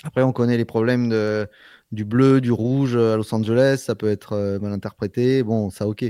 Après, 0.03 0.21
on 0.21 0.33
connaît 0.33 0.57
les 0.57 0.65
problèmes 0.65 1.09
de, 1.09 1.47
du 1.91 2.05
bleu, 2.05 2.41
du 2.41 2.51
rouge 2.51 2.95
à 2.95 3.17
Los 3.17 3.33
Angeles. 3.33 3.81
Ça 3.83 3.95
peut 3.95 4.09
être 4.09 4.59
mal 4.61 4.71
interprété. 4.71 5.41
Bon, 5.41 5.71
ça, 5.71 5.87
ok. 5.87 6.05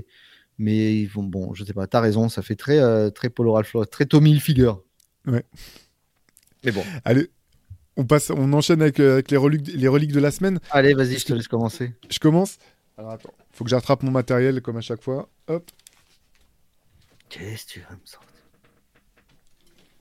Mais 0.58 0.96
ils 0.96 1.08
vont, 1.08 1.24
bon, 1.24 1.54
je 1.54 1.64
sais 1.64 1.74
pas, 1.74 1.88
t'as 1.88 2.00
raison, 2.00 2.30
ça 2.30 2.42
fait 2.42 2.56
très, 2.56 2.80
euh, 2.80 3.10
très 3.10 3.30
Polo 3.30 3.54
Ralph 3.54 3.76
très 3.92 4.06
Tommy 4.06 4.32
Hilfiger. 4.32 4.74
Ouais. 5.28 5.44
Mais 6.64 6.72
bon. 6.72 6.84
Allez, 7.06 7.30
on, 7.96 8.06
passe, 8.06 8.30
on 8.30 8.52
enchaîne 8.54 8.82
avec, 8.82 9.00
euh, 9.00 9.14
avec 9.14 9.32
les, 9.32 9.38
reliques, 9.38 9.68
les 9.68 9.88
reliques 9.88 10.14
de 10.14 10.20
la 10.20 10.32
semaine. 10.32 10.60
Allez, 10.72 10.94
vas-y, 10.94 11.18
je 11.18 11.26
te 11.26 11.34
laisse 11.34 11.48
commencer. 11.48 11.94
Je 12.10 12.20
commence 12.20 12.58
Alors 12.98 13.12
attends, 13.12 13.34
faut 13.52 13.64
que 13.64 13.70
j'attrape 13.70 14.04
mon 14.04 14.12
matériel 14.12 14.62
comme 14.62 14.78
à 14.78 14.82
chaque 14.82 15.04
fois. 15.04 15.30
Hop. 15.48 15.70
Qu'est-ce 17.30 17.66
que 17.66 17.72
tu 17.72 17.80
vas 17.82 17.96
me 17.96 18.06
sortir 18.06 18.27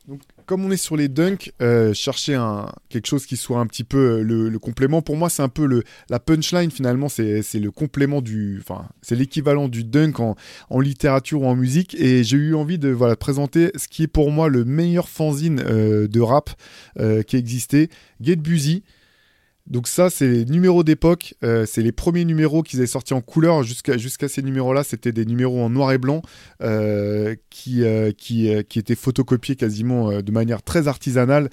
donc, 0.09 0.21
comme 0.47 0.65
on 0.65 0.71
est 0.71 0.77
sur 0.77 0.97
les 0.97 1.09
dunks, 1.09 1.53
euh, 1.61 1.93
chercher 1.93 2.35
un, 2.35 2.71
quelque 2.89 3.07
chose 3.07 3.27
qui 3.27 3.37
soit 3.37 3.59
un 3.59 3.67
petit 3.67 3.83
peu 3.83 4.21
euh, 4.21 4.23
le, 4.23 4.59
complément. 4.61 5.03
Pour 5.03 5.17
moi, 5.17 5.29
c'est 5.29 5.43
un 5.43 5.49
peu 5.49 5.67
le, 5.67 5.83
la 6.09 6.21
punchline 6.21 6.71
finalement, 6.71 7.09
c'est 7.09 7.43
le 7.55 7.71
complément 7.73 8.21
du. 8.21 8.59
Enfin, 8.61 8.89
c'est 9.03 9.17
l'équivalent 9.17 9.67
du 9.67 9.83
dunk 9.83 10.21
en, 10.21 10.37
en, 10.71 10.81
littérature 10.81 11.43
ou 11.43 11.47
en 11.47 11.57
musique. 11.57 11.97
Et 11.99 12.23
j'ai 12.23 12.37
eu 12.37 12.55
envie 12.55 12.79
de 12.79 12.91
voilà, 12.91 13.17
présenter 13.17 13.73
ce 13.75 13.89
qui 13.89 14.05
est 14.05 14.09
pour 14.09 14.31
moi 14.31 14.49
le 14.49 14.65
meilleur 14.65 15.09
fanzine 15.09 15.61
euh, 15.61 16.07
de 16.07 16.21
rap 16.21 16.51
qui 17.27 17.37
existait, 17.37 17.89
Get 18.21 18.37
Busy. 18.37 18.83
Donc 19.67 19.89
ça, 19.89 20.11
c'est 20.11 20.29
les 20.29 20.45
numéros 20.45 20.85
d'époque. 20.85 21.35
Euh, 21.43 21.67
c'est 21.67 21.83
les 21.83 21.93
premiers 21.93 22.25
numéros 22.25 22.63
qu'ils 22.63 22.79
avaient 22.79 22.87
sortis 22.87 23.15
en 23.15 23.21
couleur. 23.21 23.63
Jusqu'à 23.63 24.29
ces 24.29 24.43
numéros-là, 24.43 24.85
c'était 24.85 25.13
des 25.13 25.25
numéros 25.25 25.63
en 25.63 25.71
noir 25.71 25.93
et 25.93 25.99
blanc 25.99 26.23
euh, 26.63 27.35
euh, 27.69 28.13
qui 28.13 28.49
étaient 28.49 28.95
photocopiés 28.95 29.57
quasiment 29.57 30.23
de 30.23 30.33
manière 30.33 30.63
très 30.63 30.89
artisanale 30.89 31.51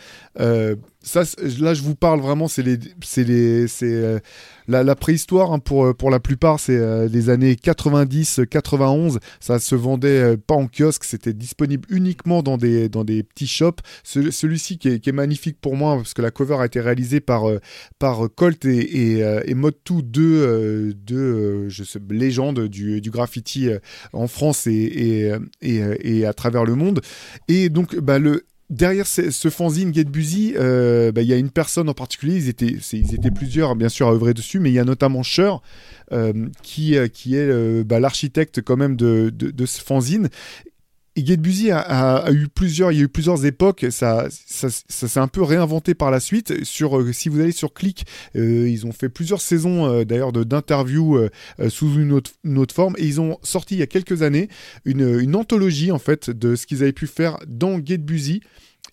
là, 1.59 1.73
je 1.73 1.81
vous 1.81 1.95
parle 1.95 2.21
vraiment, 2.21 2.47
c'est 2.47 2.63
euh, 3.83 4.19
la, 4.67 4.95
préhistoire 4.95 5.51
hein, 5.51 5.59
pour 5.59 5.85
euh, 5.85 5.93
pour 5.93 6.09
la 6.09 6.19
plupart, 6.19 6.59
c'est 6.59 6.77
euh, 6.77 7.07
les 7.07 7.29
années 7.29 7.55
90, 7.55 8.41
91. 8.49 9.19
Ça 9.39 9.59
se 9.59 9.75
vendait 9.75 10.37
pas 10.37 10.55
en 10.55 10.67
kiosque, 10.67 11.03
c'était 11.03 11.33
disponible 11.33 11.87
uniquement 11.89 12.41
dans 12.41 12.57
des 12.57 12.89
petits 13.23 13.47
shops. 13.47 13.81
celui-ci 14.03 14.77
qui 14.77 14.89
est, 14.89 15.11
magnifique 15.13 15.57
pour 15.61 15.75
moi 15.75 15.97
parce 15.97 16.13
que 16.13 16.21
la 16.21 16.31
cover 16.31 16.55
a 16.55 16.65
été 16.65 16.79
réalisée 16.79 17.19
par 17.19 17.43
Colt 18.35 18.65
et 18.65 18.73
et, 18.73 19.19
et 19.19 19.55
Mod2, 19.55 20.01
deux, 20.01 20.93
deux 20.93 21.69
je 21.69 21.83
sais, 21.83 21.99
légendes 22.09 22.67
du, 22.67 23.01
graffiti 23.11 23.69
en 24.13 24.27
France 24.27 24.67
et 24.67 25.31
à 26.25 26.33
travers 26.33 26.65
le 26.65 26.75
monde. 26.75 27.01
Et 27.47 27.69
donc, 27.69 27.95
bah, 27.97 28.19
le 28.19 28.45
derrière 28.73 29.07
ce, 29.07 29.49
fanzine 29.49 29.93
Get 29.93 30.05
Busy, 30.05 30.53
euh, 30.57 31.11
bah, 31.11 31.21
il 31.21 31.27
y 31.27 31.33
a 31.33 31.37
une 31.37 31.51
personne 31.51 31.89
en 31.89 31.93
particulier, 31.93 32.35
ils 32.35 32.49
étaient, 32.49 33.31
plusieurs 33.31 33.75
bien 33.75 33.89
sûr 33.89 34.07
à 34.07 34.13
œuvrer 34.13 34.33
dessus, 34.33 34.59
mais 34.59 34.69
il 34.69 34.73
y 34.73 34.79
a 34.79 34.85
notamment 34.85 35.23
Cher, 35.23 35.61
euh, 36.11 36.33
qui, 36.61 36.97
euh, 36.97 37.07
qui 37.07 37.35
est 37.35 37.83
bah, 37.83 37.99
l'architecte 37.99 38.61
quand 38.61 38.77
même 38.77 38.95
de, 38.95 39.29
de, 39.29 39.65
ce 39.65 39.81
fanzine. 39.81 40.29
Et 41.15 41.25
Get 41.25 41.37
Busy 41.37 41.71
a, 41.71 41.79
a 41.79 42.31
eu 42.31 42.47
plusieurs 42.47 43.45
époques, 43.45 43.85
ça, 43.91 44.27
s'est 44.29 45.19
un 45.19 45.27
peu 45.27 45.43
réinventé 45.43 45.93
par 45.93 46.09
la 46.09 46.19
suite. 46.19 46.63
Sur, 46.63 47.03
si 47.13 47.29
vous 47.29 47.39
allez 47.39 47.51
sur 47.51 47.73
Click, 47.73 48.05
ils 48.33 48.85
ont 48.85 48.91
fait 48.91 49.09
plusieurs 49.09 49.41
saisons 49.41 50.03
d'ailleurs 50.03 50.31
d'interviews 50.33 51.19
sous 51.69 51.93
une 51.99 52.13
autre, 52.13 52.73
forme, 52.73 52.95
et 52.97 53.05
ils 53.05 53.21
ont 53.21 53.37
sorti 53.43 53.75
il 53.75 53.79
y 53.79 53.83
a 53.83 53.87
quelques 53.87 54.23
années 54.23 54.49
une, 54.85 55.35
anthologie 55.35 55.91
en 55.91 55.99
fait 55.99 56.29
de 56.29 56.55
ce 56.55 56.65
qu'ils 56.65 56.81
avaient 56.81 56.93
pu 56.93 57.07
faire 57.07 57.37
dans 57.47 57.83
Get 57.83 57.97
Busy 57.99 58.41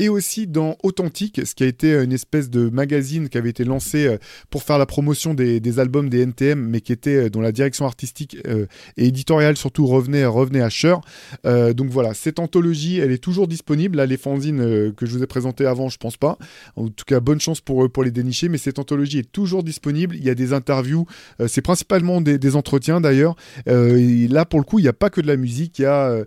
et 0.00 0.08
aussi 0.08 0.46
dans 0.46 0.76
Authentique, 0.82 1.42
ce 1.44 1.54
qui 1.54 1.62
a 1.62 1.66
été 1.66 1.92
une 1.92 2.12
espèce 2.12 2.48
de 2.48 2.70
magazine 2.70 3.28
qui 3.28 3.36
avait 3.36 3.50
été 3.50 3.64
lancé 3.64 4.06
euh, 4.06 4.16
pour 4.48 4.62
faire 4.62 4.78
la 4.78 4.86
promotion 4.86 5.34
des, 5.34 5.78
albums 5.78 6.08
des 6.08 6.22
NTM, 6.22 6.58
mais 6.58 6.80
qui 6.80 6.92
était 6.92 7.26
euh, 7.26 7.30
dont 7.30 7.42
la 7.42 7.52
direction 7.52 7.84
artistique 7.84 8.38
euh, 8.46 8.64
et 8.96 9.08
éditoriale 9.08 9.58
surtout 9.58 9.86
revenait, 9.86 10.24
revenait 10.24 10.62
à 10.62 10.70
Cher. 10.70 11.00
donc 11.44 11.90
voilà, 11.90 12.14
cette 12.14 12.38
anthologie, 12.38 12.98
elle 12.98 13.12
est 13.12 13.22
toujours 13.22 13.46
disponible. 13.46 13.98
Là, 13.98 14.06
les 14.06 14.16
fanzines 14.16 14.92
que 14.94 15.04
je 15.04 15.12
vous 15.14 15.22
ai 15.22 15.26
présentées 15.26 15.66
avant, 15.66 15.90
je 15.90 15.98
pense 15.98 16.16
pas. 16.16 16.38
En 16.76 16.88
tout 16.88 17.04
cas, 17.04 17.20
bonne 17.20 17.40
chance 17.40 17.60
pour, 17.60 17.90
pour 17.90 18.02
les 18.02 18.10
dénicher, 18.10 18.48
mais 18.48 18.56
cette 18.56 18.78
anthologie 18.78 19.18
est 19.18 19.30
toujours 19.30 19.62
disponible. 19.62 20.16
Il 20.16 20.24
y 20.24 20.30
a 20.30 20.34
des 20.34 20.54
interviews, 20.54 21.06
c'est 21.46 21.60
principalement 21.60 22.22
des, 22.22 22.56
entretiens 22.56 23.02
d'ailleurs. 23.02 23.34
là, 23.66 24.44
pour 24.46 24.60
le 24.60 24.64
coup, 24.64 24.78
il 24.78 24.82
n'y 24.82 24.88
a 24.88 24.94
pas 24.94 25.10
que 25.10 25.20
de 25.20 25.26
la 25.26 25.36
musique. 25.36 25.78
Il 25.78 25.82
y 25.82 25.86
a, 25.86 26.24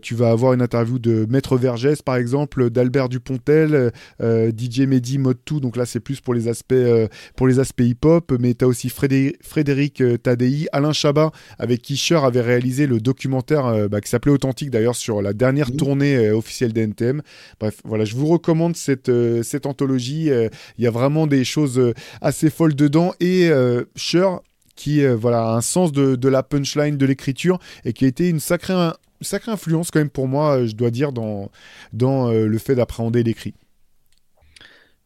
tu 0.00 0.14
vas 0.14 0.30
avoir 0.30 0.52
une 0.52 0.62
interview 0.62 0.98
de 0.98 1.26
Maître 1.28 1.56
Vergès, 1.56 2.02
par 2.02 2.16
exemple, 2.16 2.70
d'Albert 2.70 2.99
Dupontel, 3.08 3.74
euh, 3.74 3.90
euh, 4.20 4.50
DJ 4.50 4.80
Mehdi 4.80 5.18
Mode 5.18 5.38
2, 5.46 5.60
donc 5.60 5.76
là 5.76 5.86
c'est 5.86 6.00
plus 6.00 6.20
pour 6.20 6.34
les 6.34 6.48
aspects, 6.48 6.72
euh, 6.72 7.08
pour 7.36 7.46
les 7.48 7.58
aspects 7.58 7.82
hip-hop, 7.82 8.32
mais 8.38 8.54
tu 8.54 8.64
as 8.64 8.68
aussi 8.68 8.88
Frédéric, 8.90 10.02
Tadei, 10.22 10.66
Alain 10.72 10.92
Chabat, 10.92 11.30
avec 11.58 11.82
qui 11.82 11.96
Cher 11.96 12.24
avait 12.24 12.40
réalisé 12.40 12.86
le 12.86 13.00
documentaire 13.00 13.88
bah, 13.88 14.00
qui 14.00 14.08
s'appelait 14.08 14.32
Authentique 14.32 14.70
d'ailleurs 14.70 14.96
sur 14.96 15.22
la 15.22 15.32
dernière 15.32 15.70
mmh. 15.70 15.76
tournée 15.76 16.30
officielle 16.30 16.72
d'NTM. 16.72 17.22
Bref, 17.58 17.78
voilà, 17.84 18.04
je 18.04 18.14
vous 18.14 18.26
recommande 18.26 18.76
cette, 18.76 19.10
cette 19.42 19.66
anthologie. 19.66 20.30
Il 20.78 20.84
y 20.84 20.86
a 20.86 20.90
vraiment 20.90 21.26
des 21.26 21.44
choses 21.44 21.80
assez 22.20 22.50
folles 22.50 22.74
dedans 22.74 23.12
et 23.20 23.50
Cher 23.96 24.40
qui 24.76 25.04
voilà 25.06 25.50
a 25.50 25.56
un 25.56 25.60
sens 25.60 25.92
de, 25.92 26.16
de 26.16 26.28
la 26.28 26.42
punchline, 26.42 26.96
de 26.96 27.06
l'écriture 27.06 27.58
et 27.84 27.92
qui 27.92 28.06
a 28.06 28.08
été 28.08 28.28
une 28.28 28.40
sacrée 28.40 28.92
sacrée 29.20 29.52
influence 29.52 29.90
quand 29.90 30.00
même 30.00 30.10
pour 30.10 30.28
moi, 30.28 30.58
euh, 30.58 30.66
je 30.66 30.74
dois 30.74 30.90
dire, 30.90 31.12
dans, 31.12 31.50
dans 31.92 32.28
euh, 32.28 32.46
le 32.46 32.58
fait 32.58 32.74
d'appréhender 32.74 33.22
l'écrit. 33.22 33.54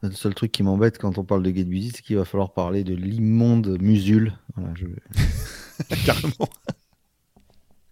Le 0.02 0.12
seul 0.12 0.34
truc 0.34 0.52
qui 0.52 0.62
m'embête 0.62 0.98
quand 0.98 1.16
on 1.18 1.24
parle 1.24 1.42
de 1.42 1.50
Get 1.50 1.64
Busy, 1.64 1.92
c'est 1.94 2.02
qu'il 2.02 2.16
va 2.16 2.24
falloir 2.24 2.52
parler 2.52 2.84
de 2.84 2.94
l'immonde 2.94 3.78
Musul. 3.80 4.34
Carrément. 6.04 6.48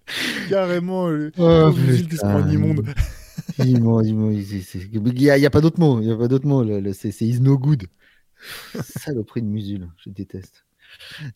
Carrément, 0.50 1.08
le 1.08 1.32
oh, 1.38 1.72
Musul 1.72 2.08
qui 2.08 2.16
se 2.16 2.20
prend 2.20 2.46
immonde. 2.46 2.84
Il 3.58 3.80
n'y 3.80 5.46
a, 5.46 5.50
pas 5.50 5.60
d'autre 5.62 5.80
mot. 5.80 6.00
Il 6.02 6.08
y 6.08 6.12
a 6.12 6.16
pas 6.16 6.28
d'autre 6.28 6.46
mot. 6.46 6.64
C'est 6.92 7.22
is 7.22 7.40
no 7.40 7.56
good. 7.56 7.86
Saloperie 8.82 9.40
de 9.40 9.46
Musul. 9.46 9.88
Je 9.96 10.10
déteste. 10.10 10.66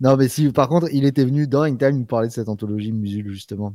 Non, 0.01 0.19
mais 0.19 0.29
si, 0.29 0.51
par 0.51 0.69
contre, 0.69 0.89
il 0.93 1.07
était 1.07 1.25
venu 1.25 1.47
dans 1.47 1.65
Time 1.75 1.99
nous 1.99 2.05
parler 2.05 2.29
de 2.29 2.33
cette 2.35 2.51
anthologie 2.51 2.93
Musul, 2.93 3.31
justement 3.31 3.75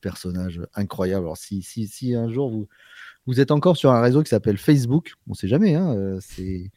personnage 0.00 0.60
incroyable. 0.74 1.26
Alors, 1.26 1.36
si, 1.36 1.62
si, 1.62 1.86
si 1.86 2.14
un 2.14 2.28
jour 2.28 2.50
vous, 2.50 2.68
vous 3.26 3.40
êtes 3.40 3.50
encore 3.50 3.76
sur 3.76 3.92
un 3.92 4.00
réseau 4.00 4.22
qui 4.22 4.30
s'appelle 4.30 4.56
Facebook, 4.56 5.12
on 5.28 5.34
sait 5.34 5.48
jamais, 5.48 5.74
hein, 5.74 5.94
euh, 5.94 6.18
c'est 6.20 6.70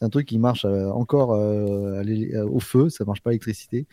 un 0.00 0.08
truc 0.08 0.26
qui 0.26 0.38
marche 0.38 0.64
euh, 0.64 0.88
encore 0.90 1.34
euh, 1.34 2.02
au 2.46 2.60
feu, 2.60 2.88
ça 2.88 3.04
marche 3.04 3.20
pas 3.20 3.30
l'électricité. 3.30 3.86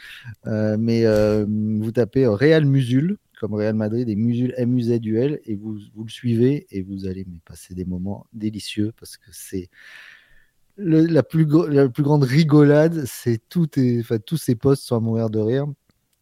mais 0.46 1.04
vous 1.46 1.92
tapez 1.92 2.26
Real 2.26 2.66
Musul, 2.66 3.18
comme 3.40 3.54
Real 3.54 3.76
Madrid, 3.76 4.10
et 4.10 4.16
Musul 4.16 4.54
M-U-Z-U-L, 4.58 5.42
et 5.46 5.56
vous, 5.56 5.78
vous 5.94 6.04
le 6.06 6.10
suivez, 6.10 6.66
et 6.72 6.82
vous 6.82 7.06
allez 7.06 7.26
passer 7.46 7.76
des 7.76 7.86
moments 7.86 8.26
délicieux 8.34 8.94
parce 9.00 9.18
que 9.18 9.30
c'est. 9.32 9.70
la, 10.78 11.24
plus 11.24 11.46
la 11.70 11.90
plus 11.90 12.04
grande 12.04 12.24
rigolade, 12.24 13.04
c'est 13.06 13.42
tous 13.50 13.70
ces 14.38 14.56
posts 14.56 14.84
sont 14.84 14.96
à 14.96 15.00
mourir 15.00 15.30
de 15.30 15.40
rire, 15.40 15.68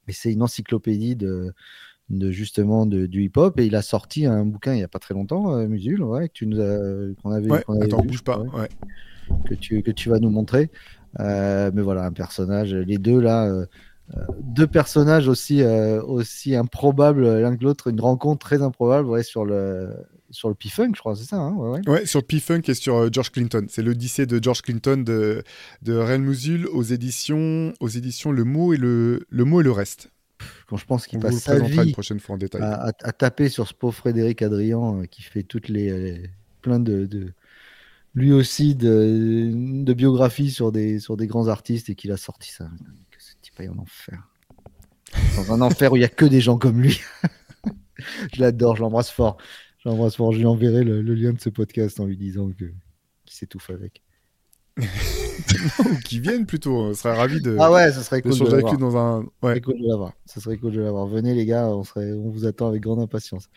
mais 0.07 0.13
c'est 0.13 0.33
une 0.33 0.41
encyclopédie 0.41 1.15
de, 1.15 1.53
de 2.09 2.31
justement 2.31 2.85
de, 2.85 3.05
du 3.07 3.23
hip-hop 3.23 3.59
et 3.59 3.65
il 3.65 3.75
a 3.75 3.81
sorti 3.81 4.25
un 4.25 4.45
bouquin 4.45 4.73
il 4.73 4.79
y 4.79 4.83
a 4.83 4.87
pas 4.87 4.99
très 4.99 5.13
longtemps, 5.13 5.55
euh, 5.55 5.67
Musul, 5.67 6.03
ouais, 6.03 6.29
que 6.29 6.33
tu 6.33 6.47
nous 6.47 6.57
qu'on 7.21 7.31
avait, 7.31 7.51
attends, 7.51 8.03
bouge 8.03 8.23
pas, 8.23 8.39
ouais. 8.39 8.69
que 9.45 9.55
tu 9.55 9.81
que 9.81 9.91
tu 9.91 10.09
vas 10.09 10.19
nous 10.19 10.29
montrer. 10.29 10.69
Euh, 11.19 11.71
mais 11.73 11.81
voilà, 11.81 12.05
un 12.05 12.11
personnage, 12.11 12.73
les 12.73 12.97
deux 12.97 13.19
là, 13.19 13.45
euh, 13.47 13.65
deux 14.41 14.67
personnages 14.67 15.27
aussi 15.27 15.63
aussi 15.63 16.55
improbables 16.55 17.39
l'un 17.39 17.55
que 17.55 17.63
l'autre, 17.63 17.87
une 17.87 18.01
rencontre 18.01 18.45
très 18.45 18.61
improbable, 18.61 19.07
ouais, 19.07 19.23
sur 19.23 19.45
le 19.45 19.89
sur 20.35 20.49
le 20.49 20.55
P-Funk, 20.55 20.91
je 20.95 20.99
crois, 20.99 21.15
c'est 21.15 21.25
ça. 21.25 21.37
Hein 21.37 21.53
ouais, 21.53 21.79
ouais. 21.79 21.89
ouais, 21.89 22.05
sur 22.05 22.19
le 22.19 22.25
P-Funk 22.25 22.61
et 22.67 22.73
sur 22.73 22.95
euh, 22.95 23.09
George 23.11 23.31
Clinton. 23.31 23.65
C'est 23.69 23.81
l'Odyssée 23.81 24.25
de 24.25 24.41
George 24.41 24.61
Clinton 24.61 24.97
de, 24.97 25.43
de 25.81 25.97
Ren 25.97 26.19
Musul 26.19 26.67
aux 26.67 26.83
éditions, 26.83 27.73
aux 27.79 27.87
éditions 27.87 28.31
Le 28.31 28.43
Mot 28.43 28.73
et 28.73 28.77
le, 28.77 29.25
le, 29.29 29.45
mot 29.45 29.61
et 29.61 29.63
le 29.63 29.71
Reste. 29.71 30.11
Quand 30.67 30.77
je 30.77 30.85
pense 30.85 31.07
qu'il 31.07 31.19
passe 31.19 31.37
sa 31.37 31.59
vie 31.59 31.77
une 31.77 31.91
prochaine 31.91 32.19
fois 32.19 32.35
en 32.35 32.37
détail. 32.37 32.61
À, 32.61 32.91
à, 33.03 33.11
taper 33.11 33.49
sur 33.49 33.67
ce 33.67 33.73
pauvre 33.73 33.93
Frédéric 33.93 34.41
Adrian 34.41 35.03
qui 35.09 35.21
fait 35.21 35.43
toutes 35.43 35.69
les, 35.69 36.29
plein 36.61 36.79
de, 36.79 37.05
de 37.05 37.31
lui 38.15 38.31
aussi 38.31 38.75
de, 38.75 39.51
de 39.53 39.93
biographies 39.93 40.49
sur 40.49 40.71
des, 40.71 40.99
sur 40.99 41.17
des 41.17 41.27
grands 41.27 41.47
artistes 41.47 41.89
et 41.89 41.95
qu'il 41.95 42.11
a 42.11 42.17
sorti 42.17 42.51
ça. 42.51 42.69
Que 43.11 43.21
ce 43.21 43.33
type 43.41 43.59
aille 43.59 43.69
en 43.69 43.77
enfer. 43.77 44.29
Dans 45.35 45.53
un 45.53 45.61
enfer 45.61 45.91
où 45.91 45.97
il 45.97 45.99
n'y 45.99 46.05
a 46.05 46.09
que 46.09 46.25
des 46.25 46.41
gens 46.41 46.57
comme 46.57 46.81
lui. 46.81 47.01
je 48.33 48.41
l'adore, 48.41 48.77
je 48.77 48.81
l'embrasse 48.81 49.11
fort. 49.11 49.37
Je 49.79 49.89
l'embrasse 49.89 50.15
fort. 50.15 50.31
Je 50.31 50.39
lui 50.39 50.45
enverrai 50.45 50.83
le, 50.83 51.01
lien 51.01 51.33
de 51.33 51.39
ce 51.39 51.49
podcast 51.49 51.99
en 51.99 52.05
lui 52.05 52.17
disant 52.17 52.49
que 52.49 52.65
qu'il 53.25 53.37
s'étouffe 53.37 53.69
avec. 53.69 54.01
Qui 56.05 56.19
viennent 56.19 56.45
plutôt. 56.45 56.75
On 56.75 56.93
serait 56.93 57.15
ravis 57.15 57.41
de. 57.41 57.57
Ah 57.59 57.71
ouais, 57.71 57.91
ce 57.91 58.01
serait 58.01 58.21
cool 58.21 58.37
de, 58.37 58.53
avec 58.53 58.69
lui 58.69 58.77
dans 58.77 58.97
un. 58.97 59.25
Ouais. 59.41 59.59
Cool 59.61 59.81
de 59.81 59.87
l'avoir. 59.87 60.13
Ce 60.25 60.39
serait 60.39 60.57
cool 60.57 60.73
de 60.73 60.81
l'avoir. 60.81 61.07
Venez 61.07 61.33
les 61.33 61.45
gars, 61.45 61.67
on 61.67 61.83
serait, 61.83 62.13
on 62.13 62.29
vous 62.29 62.45
attend 62.45 62.67
avec 62.67 62.81
grande 62.81 62.99
impatience. 62.99 63.49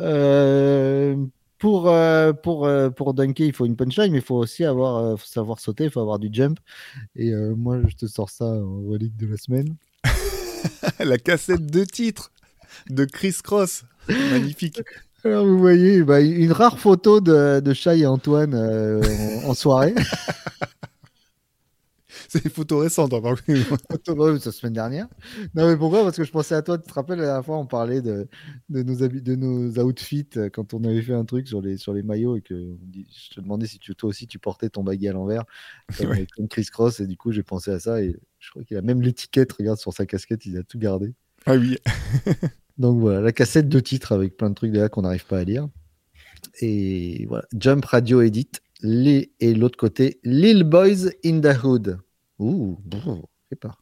Euh, 0.00 1.16
pour, 1.58 1.88
euh, 1.88 2.32
pour, 2.32 2.66
euh, 2.66 2.90
pour 2.90 3.14
dunker, 3.14 3.46
il 3.46 3.52
faut 3.52 3.64
une 3.64 3.76
punchline, 3.76 4.12
mais 4.12 4.18
il 4.18 4.24
faut 4.24 4.36
aussi 4.36 4.64
avoir, 4.64 4.96
euh, 4.98 5.16
savoir 5.24 5.58
sauter, 5.58 5.84
il 5.84 5.90
faut 5.90 6.00
avoir 6.00 6.18
du 6.18 6.28
jump. 6.30 6.58
Et 7.14 7.32
moi, 7.34 7.78
je 7.86 7.96
te 7.96 8.06
sors 8.06 8.30
ça 8.30 8.44
en 8.44 8.82
relique 8.88 9.16
de 9.16 9.26
la 9.26 9.36
semaine. 9.36 9.76
la 11.00 11.18
cassette 11.18 11.66
de 11.66 11.84
titre 11.84 12.30
de 12.90 13.04
Chris 13.04 13.36
Cross. 13.42 13.84
Magnifique. 14.08 14.80
Alors, 15.24 15.46
vous 15.46 15.58
voyez, 15.58 16.02
bah, 16.02 16.20
une 16.20 16.52
rare 16.52 16.78
photo 16.78 17.20
de, 17.20 17.60
de 17.60 17.72
Chai 17.72 18.00
et 18.00 18.06
Antoine 18.06 18.54
en, 19.44 19.54
soirée. 19.54 19.94
C'est 22.28 22.42
des 22.42 22.50
photos 22.50 22.82
récentes, 22.82 23.12
hein, 23.12 23.20
par 23.20 23.36
contre. 23.44 24.44
la 24.46 24.52
semaine 24.52 24.72
dernière. 24.72 25.06
Non, 25.54 25.68
mais 25.68 25.76
pourquoi? 25.76 26.02
Parce 26.02 26.16
que 26.16 26.24
je 26.24 26.30
pensais 26.30 26.54
à 26.54 26.62
toi. 26.62 26.78
Tu 26.78 26.88
te 26.88 26.92
rappelles, 26.92 27.18
la 27.18 27.26
dernière 27.26 27.44
fois, 27.44 27.58
on 27.58 27.66
parlait 27.66 28.02
de, 28.02 28.28
de, 28.68 28.82
nos, 28.82 29.08
de 29.08 29.34
nos 29.34 29.82
outfits 29.82 30.28
euh, 30.36 30.48
quand 30.50 30.74
on 30.74 30.84
avait 30.84 31.02
fait 31.02 31.14
un 31.14 31.24
truc 31.24 31.46
sur 31.48 31.60
les, 31.60 31.76
sur 31.76 31.92
les 31.92 32.02
maillots 32.02 32.36
et 32.36 32.40
que 32.40 32.54
je 32.54 33.34
te 33.34 33.40
demandais 33.40 33.66
si 33.66 33.78
tu, 33.78 33.94
toi 33.94 34.10
aussi 34.10 34.26
tu 34.26 34.38
portais 34.38 34.68
ton 34.68 34.82
baggy 34.82 35.08
à 35.08 35.12
l'envers, 35.12 35.44
comme, 36.36 36.48
Chris 36.48 36.66
Cross. 36.70 37.00
Et 37.00 37.06
du 37.06 37.16
coup, 37.16 37.32
j'ai 37.32 37.42
pensé 37.42 37.70
à 37.70 37.78
ça. 37.78 38.02
Et 38.02 38.16
je 38.38 38.50
crois 38.50 38.64
qu'il 38.64 38.76
a 38.76 38.82
même 38.82 39.02
l'étiquette. 39.02 39.52
Regarde 39.52 39.78
sur 39.78 39.92
sa 39.92 40.06
casquette, 40.06 40.46
il 40.46 40.56
a 40.56 40.62
tout 40.62 40.78
gardé. 40.78 41.14
Ah 41.46 41.54
oui. 41.54 41.78
Donc 42.78 43.00
voilà, 43.00 43.20
la 43.20 43.32
cassette 43.32 43.68
de 43.68 43.80
titres 43.80 44.12
avec 44.12 44.36
plein 44.36 44.50
de 44.50 44.54
trucs 44.54 44.74
là 44.74 44.88
qu'on 44.88 45.02
n'arrive 45.02 45.26
pas 45.26 45.38
à 45.38 45.44
lire. 45.44 45.68
Et 46.60 47.26
voilà, 47.26 47.46
Jump 47.56 47.84
Radio 47.84 48.20
Edit. 48.20 48.50
Les, 48.82 49.32
et 49.40 49.54
l'autre 49.54 49.78
côté, 49.78 50.20
Lil 50.22 50.64
Boys 50.64 51.08
in 51.24 51.40
the 51.40 51.64
Hood. 51.64 51.98
Ouh, 52.38 52.78
bon, 52.84 53.24
pas. 53.60 53.78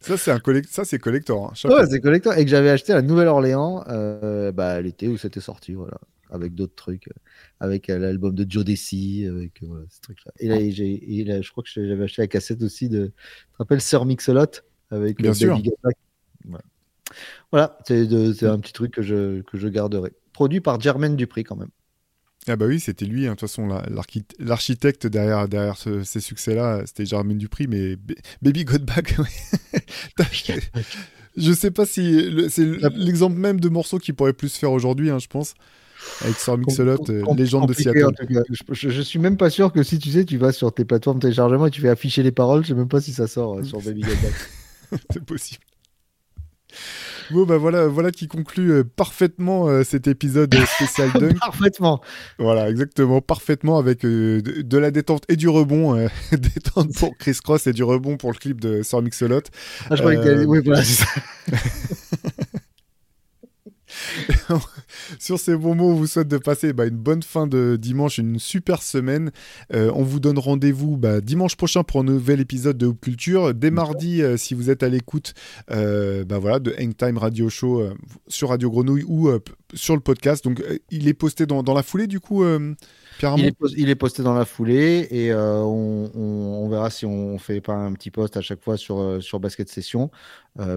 ça, 0.00 0.16
c'est 0.16 0.30
un 0.30 0.38
collect... 0.38 0.68
ça, 0.68 0.84
c'est 0.84 0.98
collector. 0.98 1.52
Hein, 1.52 1.68
ouais, 1.68 1.86
c'est 1.88 2.00
collector. 2.00 2.34
Et 2.34 2.44
que 2.44 2.50
j'avais 2.50 2.70
acheté 2.70 2.92
à 2.92 3.02
Nouvelle-Orléans 3.02 3.84
euh, 3.88 4.52
bah, 4.52 4.80
l'été 4.80 5.08
où 5.08 5.16
c'était 5.16 5.40
sorti, 5.40 5.72
voilà. 5.72 5.98
Avec 6.32 6.54
d'autres 6.54 6.76
trucs. 6.76 7.08
Euh, 7.08 7.14
avec 7.58 7.90
euh, 7.90 7.98
l'album 7.98 8.34
de 8.34 8.46
Joe 8.48 8.64
Desi, 8.64 9.26
avec 9.26 9.62
voilà, 9.62 9.84
ce 9.88 10.00
truc-là. 10.00 10.32
Et 10.38 10.46
là, 10.46 10.56
ah. 10.58 10.70
j'ai, 10.70 11.24
là, 11.24 11.42
je 11.42 11.50
crois 11.50 11.64
que 11.64 11.70
j'avais 11.70 12.04
acheté 12.04 12.22
la 12.22 12.28
cassette 12.28 12.62
aussi 12.62 12.88
de. 12.88 13.06
Tu 13.06 13.12
te 13.52 13.56
rappelles 13.58 13.80
Sir 13.80 14.04
Mix-a-Lot 14.04 14.64
avec 14.90 15.20
Bien 15.20 15.34
sûr. 15.34 15.60
Voilà, 16.44 16.64
voilà 17.50 17.78
c'est, 17.86 18.34
c'est 18.34 18.46
un 18.46 18.60
petit 18.60 18.72
truc 18.72 18.92
que 18.92 19.02
je, 19.02 19.40
que 19.42 19.58
je 19.58 19.66
garderai. 19.66 20.12
Produit 20.32 20.60
par 20.60 20.80
Germaine 20.80 21.16
Dupri, 21.16 21.42
quand 21.42 21.56
même. 21.56 21.70
Ah 22.48 22.56
bah 22.56 22.66
oui, 22.66 22.80
c'était 22.80 23.04
lui, 23.04 23.26
hein. 23.26 23.30
de 23.30 23.34
toute 23.34 23.48
façon, 23.48 23.68
l'architecte 24.38 25.06
derrière, 25.06 25.46
derrière 25.46 25.76
ces 25.76 26.20
succès-là, 26.20 26.82
c'était 26.86 27.04
Jermaine 27.04 27.36
Dupri, 27.38 27.66
mais 27.66 27.96
Baby 28.42 28.64
Got 28.64 28.78
Back, 28.78 29.14
je 31.36 31.52
sais 31.52 31.70
pas 31.70 31.86
si 31.86 32.48
c'est 32.48 32.64
l'exemple 32.94 33.36
même 33.36 33.60
de 33.60 33.68
morceau 33.68 33.98
qui 33.98 34.12
pourrait 34.12 34.32
plus 34.32 34.48
se 34.48 34.58
faire 34.58 34.72
aujourd'hui, 34.72 35.10
hein, 35.10 35.18
je 35.18 35.28
pense. 35.28 35.54
Avec 36.22 36.36
Sir 36.36 36.56
Mix-a-Lot, 36.56 37.10
euh, 37.10 37.22
légende 37.36 37.68
de 37.68 37.74
Seattle. 37.74 38.08
Je, 38.72 38.88
je, 38.88 39.02
suis 39.02 39.18
même 39.18 39.36
pas 39.36 39.50
sûr 39.50 39.70
que 39.70 39.82
si 39.82 39.98
tu 39.98 40.10
sais, 40.10 40.24
tu 40.24 40.38
vas 40.38 40.50
sur 40.50 40.72
tes 40.72 40.86
plateformes 40.86 41.18
de 41.18 41.22
téléchargement 41.22 41.66
et 41.66 41.70
tu 41.70 41.82
fais 41.82 41.90
afficher 41.90 42.22
les 42.22 42.32
paroles, 42.32 42.62
je 42.62 42.68
sais 42.68 42.74
même 42.74 42.88
pas 42.88 43.02
si 43.02 43.12
ça 43.12 43.26
sort 43.26 43.58
euh, 43.58 43.64
sur 43.64 43.80
Baby 43.82 44.00
Got 44.00 44.08
Back. 44.22 45.00
c'est 45.12 45.24
possible. 45.24 45.62
Bon, 47.30 47.44
bah 47.44 47.58
voilà, 47.58 47.86
voilà 47.86 48.10
qui 48.10 48.26
conclut 48.26 48.72
euh, 48.72 48.84
parfaitement 48.84 49.68
euh, 49.68 49.84
cet 49.84 50.08
épisode 50.08 50.54
spécial 50.66 51.10
Dunk. 51.14 51.38
parfaitement. 51.38 52.00
Voilà, 52.38 52.68
exactement, 52.68 53.20
parfaitement 53.20 53.78
avec 53.78 54.04
euh, 54.04 54.42
de, 54.42 54.78
la 54.78 54.90
détente 54.90 55.24
et 55.28 55.36
du 55.36 55.48
rebond. 55.48 55.94
détente 56.32 56.94
pour 56.94 57.16
Chris 57.16 57.38
Cross 57.42 57.66
et 57.66 57.72
du 57.72 57.84
rebond 57.84 58.16
pour 58.16 58.32
le 58.32 58.38
clip 58.38 58.60
de 58.60 58.82
Sir 58.82 59.02
Mix-a-Lot. 59.02 59.50
Ah, 59.88 59.96
je 59.96 60.00
croyais 60.00 60.20
que 60.20 60.44
Oui, 60.44 60.60
voilà, 60.64 60.82
c'est 60.82 61.04
ça. 64.48 64.60
Sur 65.18 65.38
ces 65.38 65.56
bons 65.56 65.74
mots, 65.74 65.90
on 65.90 65.94
vous 65.94 66.06
souhaite 66.06 66.28
de 66.28 66.38
passer 66.38 66.72
bah, 66.72 66.86
une 66.86 66.96
bonne 66.96 67.22
fin 67.22 67.46
de 67.46 67.76
dimanche, 67.80 68.18
une 68.18 68.38
super 68.38 68.82
semaine. 68.82 69.30
Euh, 69.74 69.90
on 69.94 70.02
vous 70.02 70.20
donne 70.20 70.38
rendez-vous 70.38 70.96
bah, 70.96 71.20
dimanche 71.20 71.56
prochain 71.56 71.82
pour 71.82 72.00
un 72.00 72.04
nouvel 72.04 72.40
épisode 72.40 72.78
de 72.78 72.86
Hoop 72.86 73.00
Culture. 73.00 73.54
Dès 73.54 73.70
mardi, 73.70 74.22
euh, 74.22 74.36
si 74.36 74.54
vous 74.54 74.70
êtes 74.70 74.82
à 74.82 74.88
l'écoute 74.88 75.34
euh, 75.70 76.24
bah, 76.24 76.38
voilà, 76.38 76.58
de 76.58 76.74
Hangtime 76.80 77.18
Radio 77.18 77.48
Show 77.48 77.82
sur 78.28 78.50
Radio 78.50 78.70
Grenouille 78.70 79.04
ou 79.06 79.30
sur 79.74 79.94
le 79.94 80.00
podcast. 80.00 80.44
Donc, 80.44 80.62
il 80.90 81.08
est 81.08 81.14
posté 81.14 81.46
dans, 81.46 81.62
la 81.62 81.82
foulée, 81.82 82.06
du 82.06 82.20
coup 82.20 82.44
il 82.44 83.44
est, 83.44 83.54
il 83.76 83.90
est, 83.90 83.94
posté 83.94 84.22
dans 84.22 84.34
la 84.34 84.44
foulée 84.44 85.06
et 85.10 85.34
on, 85.34 86.68
verra 86.68 86.90
si 86.90 87.06
on 87.06 87.38
fait 87.38 87.60
pas 87.60 87.74
un 87.74 87.92
petit 87.92 88.10
post 88.10 88.36
à 88.36 88.40
chaque 88.40 88.62
fois 88.62 88.76
sur, 88.76 89.22
sur 89.22 89.40
Basket 89.40 89.68
Session 89.68 90.10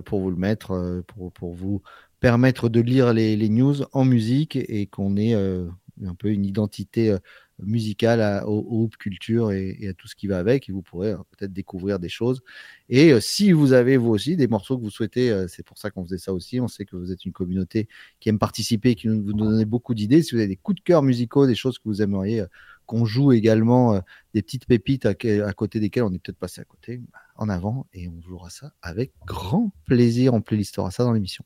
pour 0.06 0.22
vous 0.22 0.30
le 0.30 0.38
mettre, 0.38 1.04
pour, 1.08 1.32
pour 1.32 1.54
vous 1.54 1.82
permettre 2.24 2.70
de 2.70 2.80
lire 2.80 3.12
les, 3.12 3.50
news 3.50 3.84
en 3.92 4.06
musique 4.06 4.56
et 4.56 4.88
qu'on 4.88 5.18
ait 5.18 5.36
euh, 5.36 5.68
un 6.06 6.16
peu 6.16 6.30
une 6.30 6.46
identité 6.46 7.12
euh, 7.12 7.18
musicale 7.62 8.42
au, 8.46 8.90
culture 8.98 9.52
et, 9.52 9.90
à 9.90 9.94
tout 9.94 10.08
ce 10.08 10.16
qui 10.16 10.28
va 10.28 10.38
avec. 10.38 10.70
Et 10.70 10.72
vous 10.72 10.82
pourrez 10.82 11.12
euh, 11.12 11.18
peut-être 11.32 11.52
découvrir 11.52 12.00
des 12.00 12.08
choses. 12.08 12.42
Et 12.88 13.20
si 13.20 13.52
vous 13.52 13.74
avez 13.74 13.98
vous 13.98 14.12
aussi 14.12 14.38
des 14.38 14.48
morceaux 14.48 14.78
que 14.78 14.84
vous 14.84 14.90
souhaitez, 14.90 15.48
c'est 15.50 15.66
pour 15.66 15.78
ça 15.78 15.92
qu'on 15.92 16.06
faisait 16.06 16.18
ça 16.18 16.32
aussi. 16.32 16.62
On 16.62 16.70
sait 16.70 16.86
que 16.86 16.96
vous 16.96 17.12
êtes 17.12 17.26
une 17.26 17.34
communauté 17.34 17.90
qui 18.22 18.30
aime 18.30 18.40
participer, 18.40 18.96
qui 18.96 19.10
vous 19.10 19.34
donne 19.34 19.62
beaucoup 19.66 19.94
d'idées. 19.94 20.24
Si 20.24 20.34
vous 20.34 20.40
avez 20.40 20.48
des 20.48 20.56
coups 20.56 20.78
de 20.78 20.84
cœur 20.84 21.04
musicaux, 21.04 21.46
des 21.46 21.56
choses 21.56 21.78
que 21.78 21.90
vous 21.90 22.02
aimeriez 22.02 22.46
qu'on 22.86 23.04
joue 23.04 23.34
également, 23.34 24.02
des 24.34 24.42
petites 24.42 24.66
pépites 24.66 25.06
à, 25.06 25.14
côté 25.54 25.82
desquelles 25.82 26.04
on 26.04 26.14
est 26.14 26.20
peut-être 26.20 26.40
passé 26.40 26.62
à 26.62 26.66
côté, 26.66 27.02
bah, 27.12 27.20
en 27.36 27.50
avant 27.50 27.86
et 27.94 28.08
on 28.08 28.22
jouera 28.22 28.50
ça 28.50 28.72
avec 28.82 29.12
grand 29.26 29.74
plaisir. 29.84 30.34
On 30.34 30.42
playlistera 30.42 30.90
ça 30.90 31.04
dans 31.04 31.12
l'émission. 31.12 31.44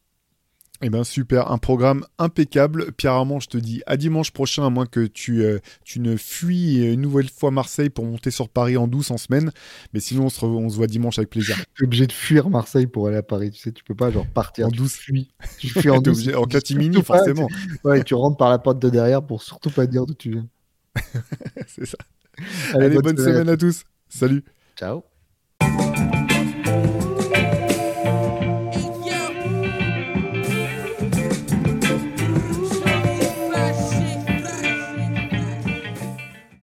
Eh 0.84 0.90
bien 0.92 1.04
super, 1.04 1.52
un 1.52 1.58
programme 1.58 2.06
impeccable. 2.20 2.92
Pierre 2.92 3.14
Armand, 3.14 3.40
je 3.40 3.48
te 3.48 3.58
dis 3.58 3.82
à 3.88 3.98
dimanche 3.98 4.30
prochain, 4.30 4.64
à 4.64 4.70
moins 4.70 4.86
que 4.86 5.08
tu, 5.08 5.42
euh, 5.44 5.58
tu 5.84 6.00
ne 6.00 6.16
fuis 6.16 6.86
une 6.86 7.02
nouvelle 7.02 7.30
fois 7.30 7.50
Marseille 7.50 7.90
pour 7.90 8.06
monter 8.06 8.30
sur 8.30 8.48
Paris 8.48 8.78
en 8.78 8.88
douce 8.88 9.10
en 9.10 9.18
semaine. 9.18 9.52
Mais 9.94 10.00
sinon, 10.00 10.26
on 10.26 10.30
se, 10.30 10.46
on 10.46 10.70
se 10.70 10.76
voit 10.76 10.86
dimanche 10.86 11.18
avec 11.18 11.32
plaisir. 11.32 11.58
Tu 11.74 11.84
es 11.84 11.88
obligé 11.88 12.06
de 12.06 12.12
fuir 12.12 12.52
Marseille 12.52 12.86
pour 12.86 13.08
aller 13.08 13.18
à 13.18 13.24
Paris. 13.24 13.50
Tu 13.50 13.60
sais, 13.60 13.72
tu 13.72 13.84
peux 13.84 13.96
pas 13.96 14.12
genre 14.12 14.28
partir 14.28 14.68
en 14.68 14.70
douce. 14.70 14.94
Fuis. 14.94 15.32
Tu 15.58 15.68
fuis 15.70 15.90
en 15.90 15.98
douce. 16.02 16.28
en 16.36 16.44
catimini, 16.44 17.02
forcément. 17.02 17.48
Tu, 17.48 17.80
ouais, 17.84 18.04
tu 18.04 18.14
rentres 18.14 18.38
par 18.38 18.52
la 18.52 18.60
porte 18.60 18.78
de 18.80 18.90
derrière 18.90 19.24
pour 19.24 19.42
surtout 19.42 19.72
pas 19.72 19.88
dire 19.88 20.06
d'où 20.06 20.14
tu 20.14 20.30
viens. 20.30 20.48
C'est 21.68 21.88
ça. 21.88 21.98
Allez, 22.74 22.90
bonne, 23.00 23.18
semaine 23.18 23.50
à 23.50 23.58
tous. 23.58 23.84
Salut. 24.10 24.44
Ciao. 24.78 25.04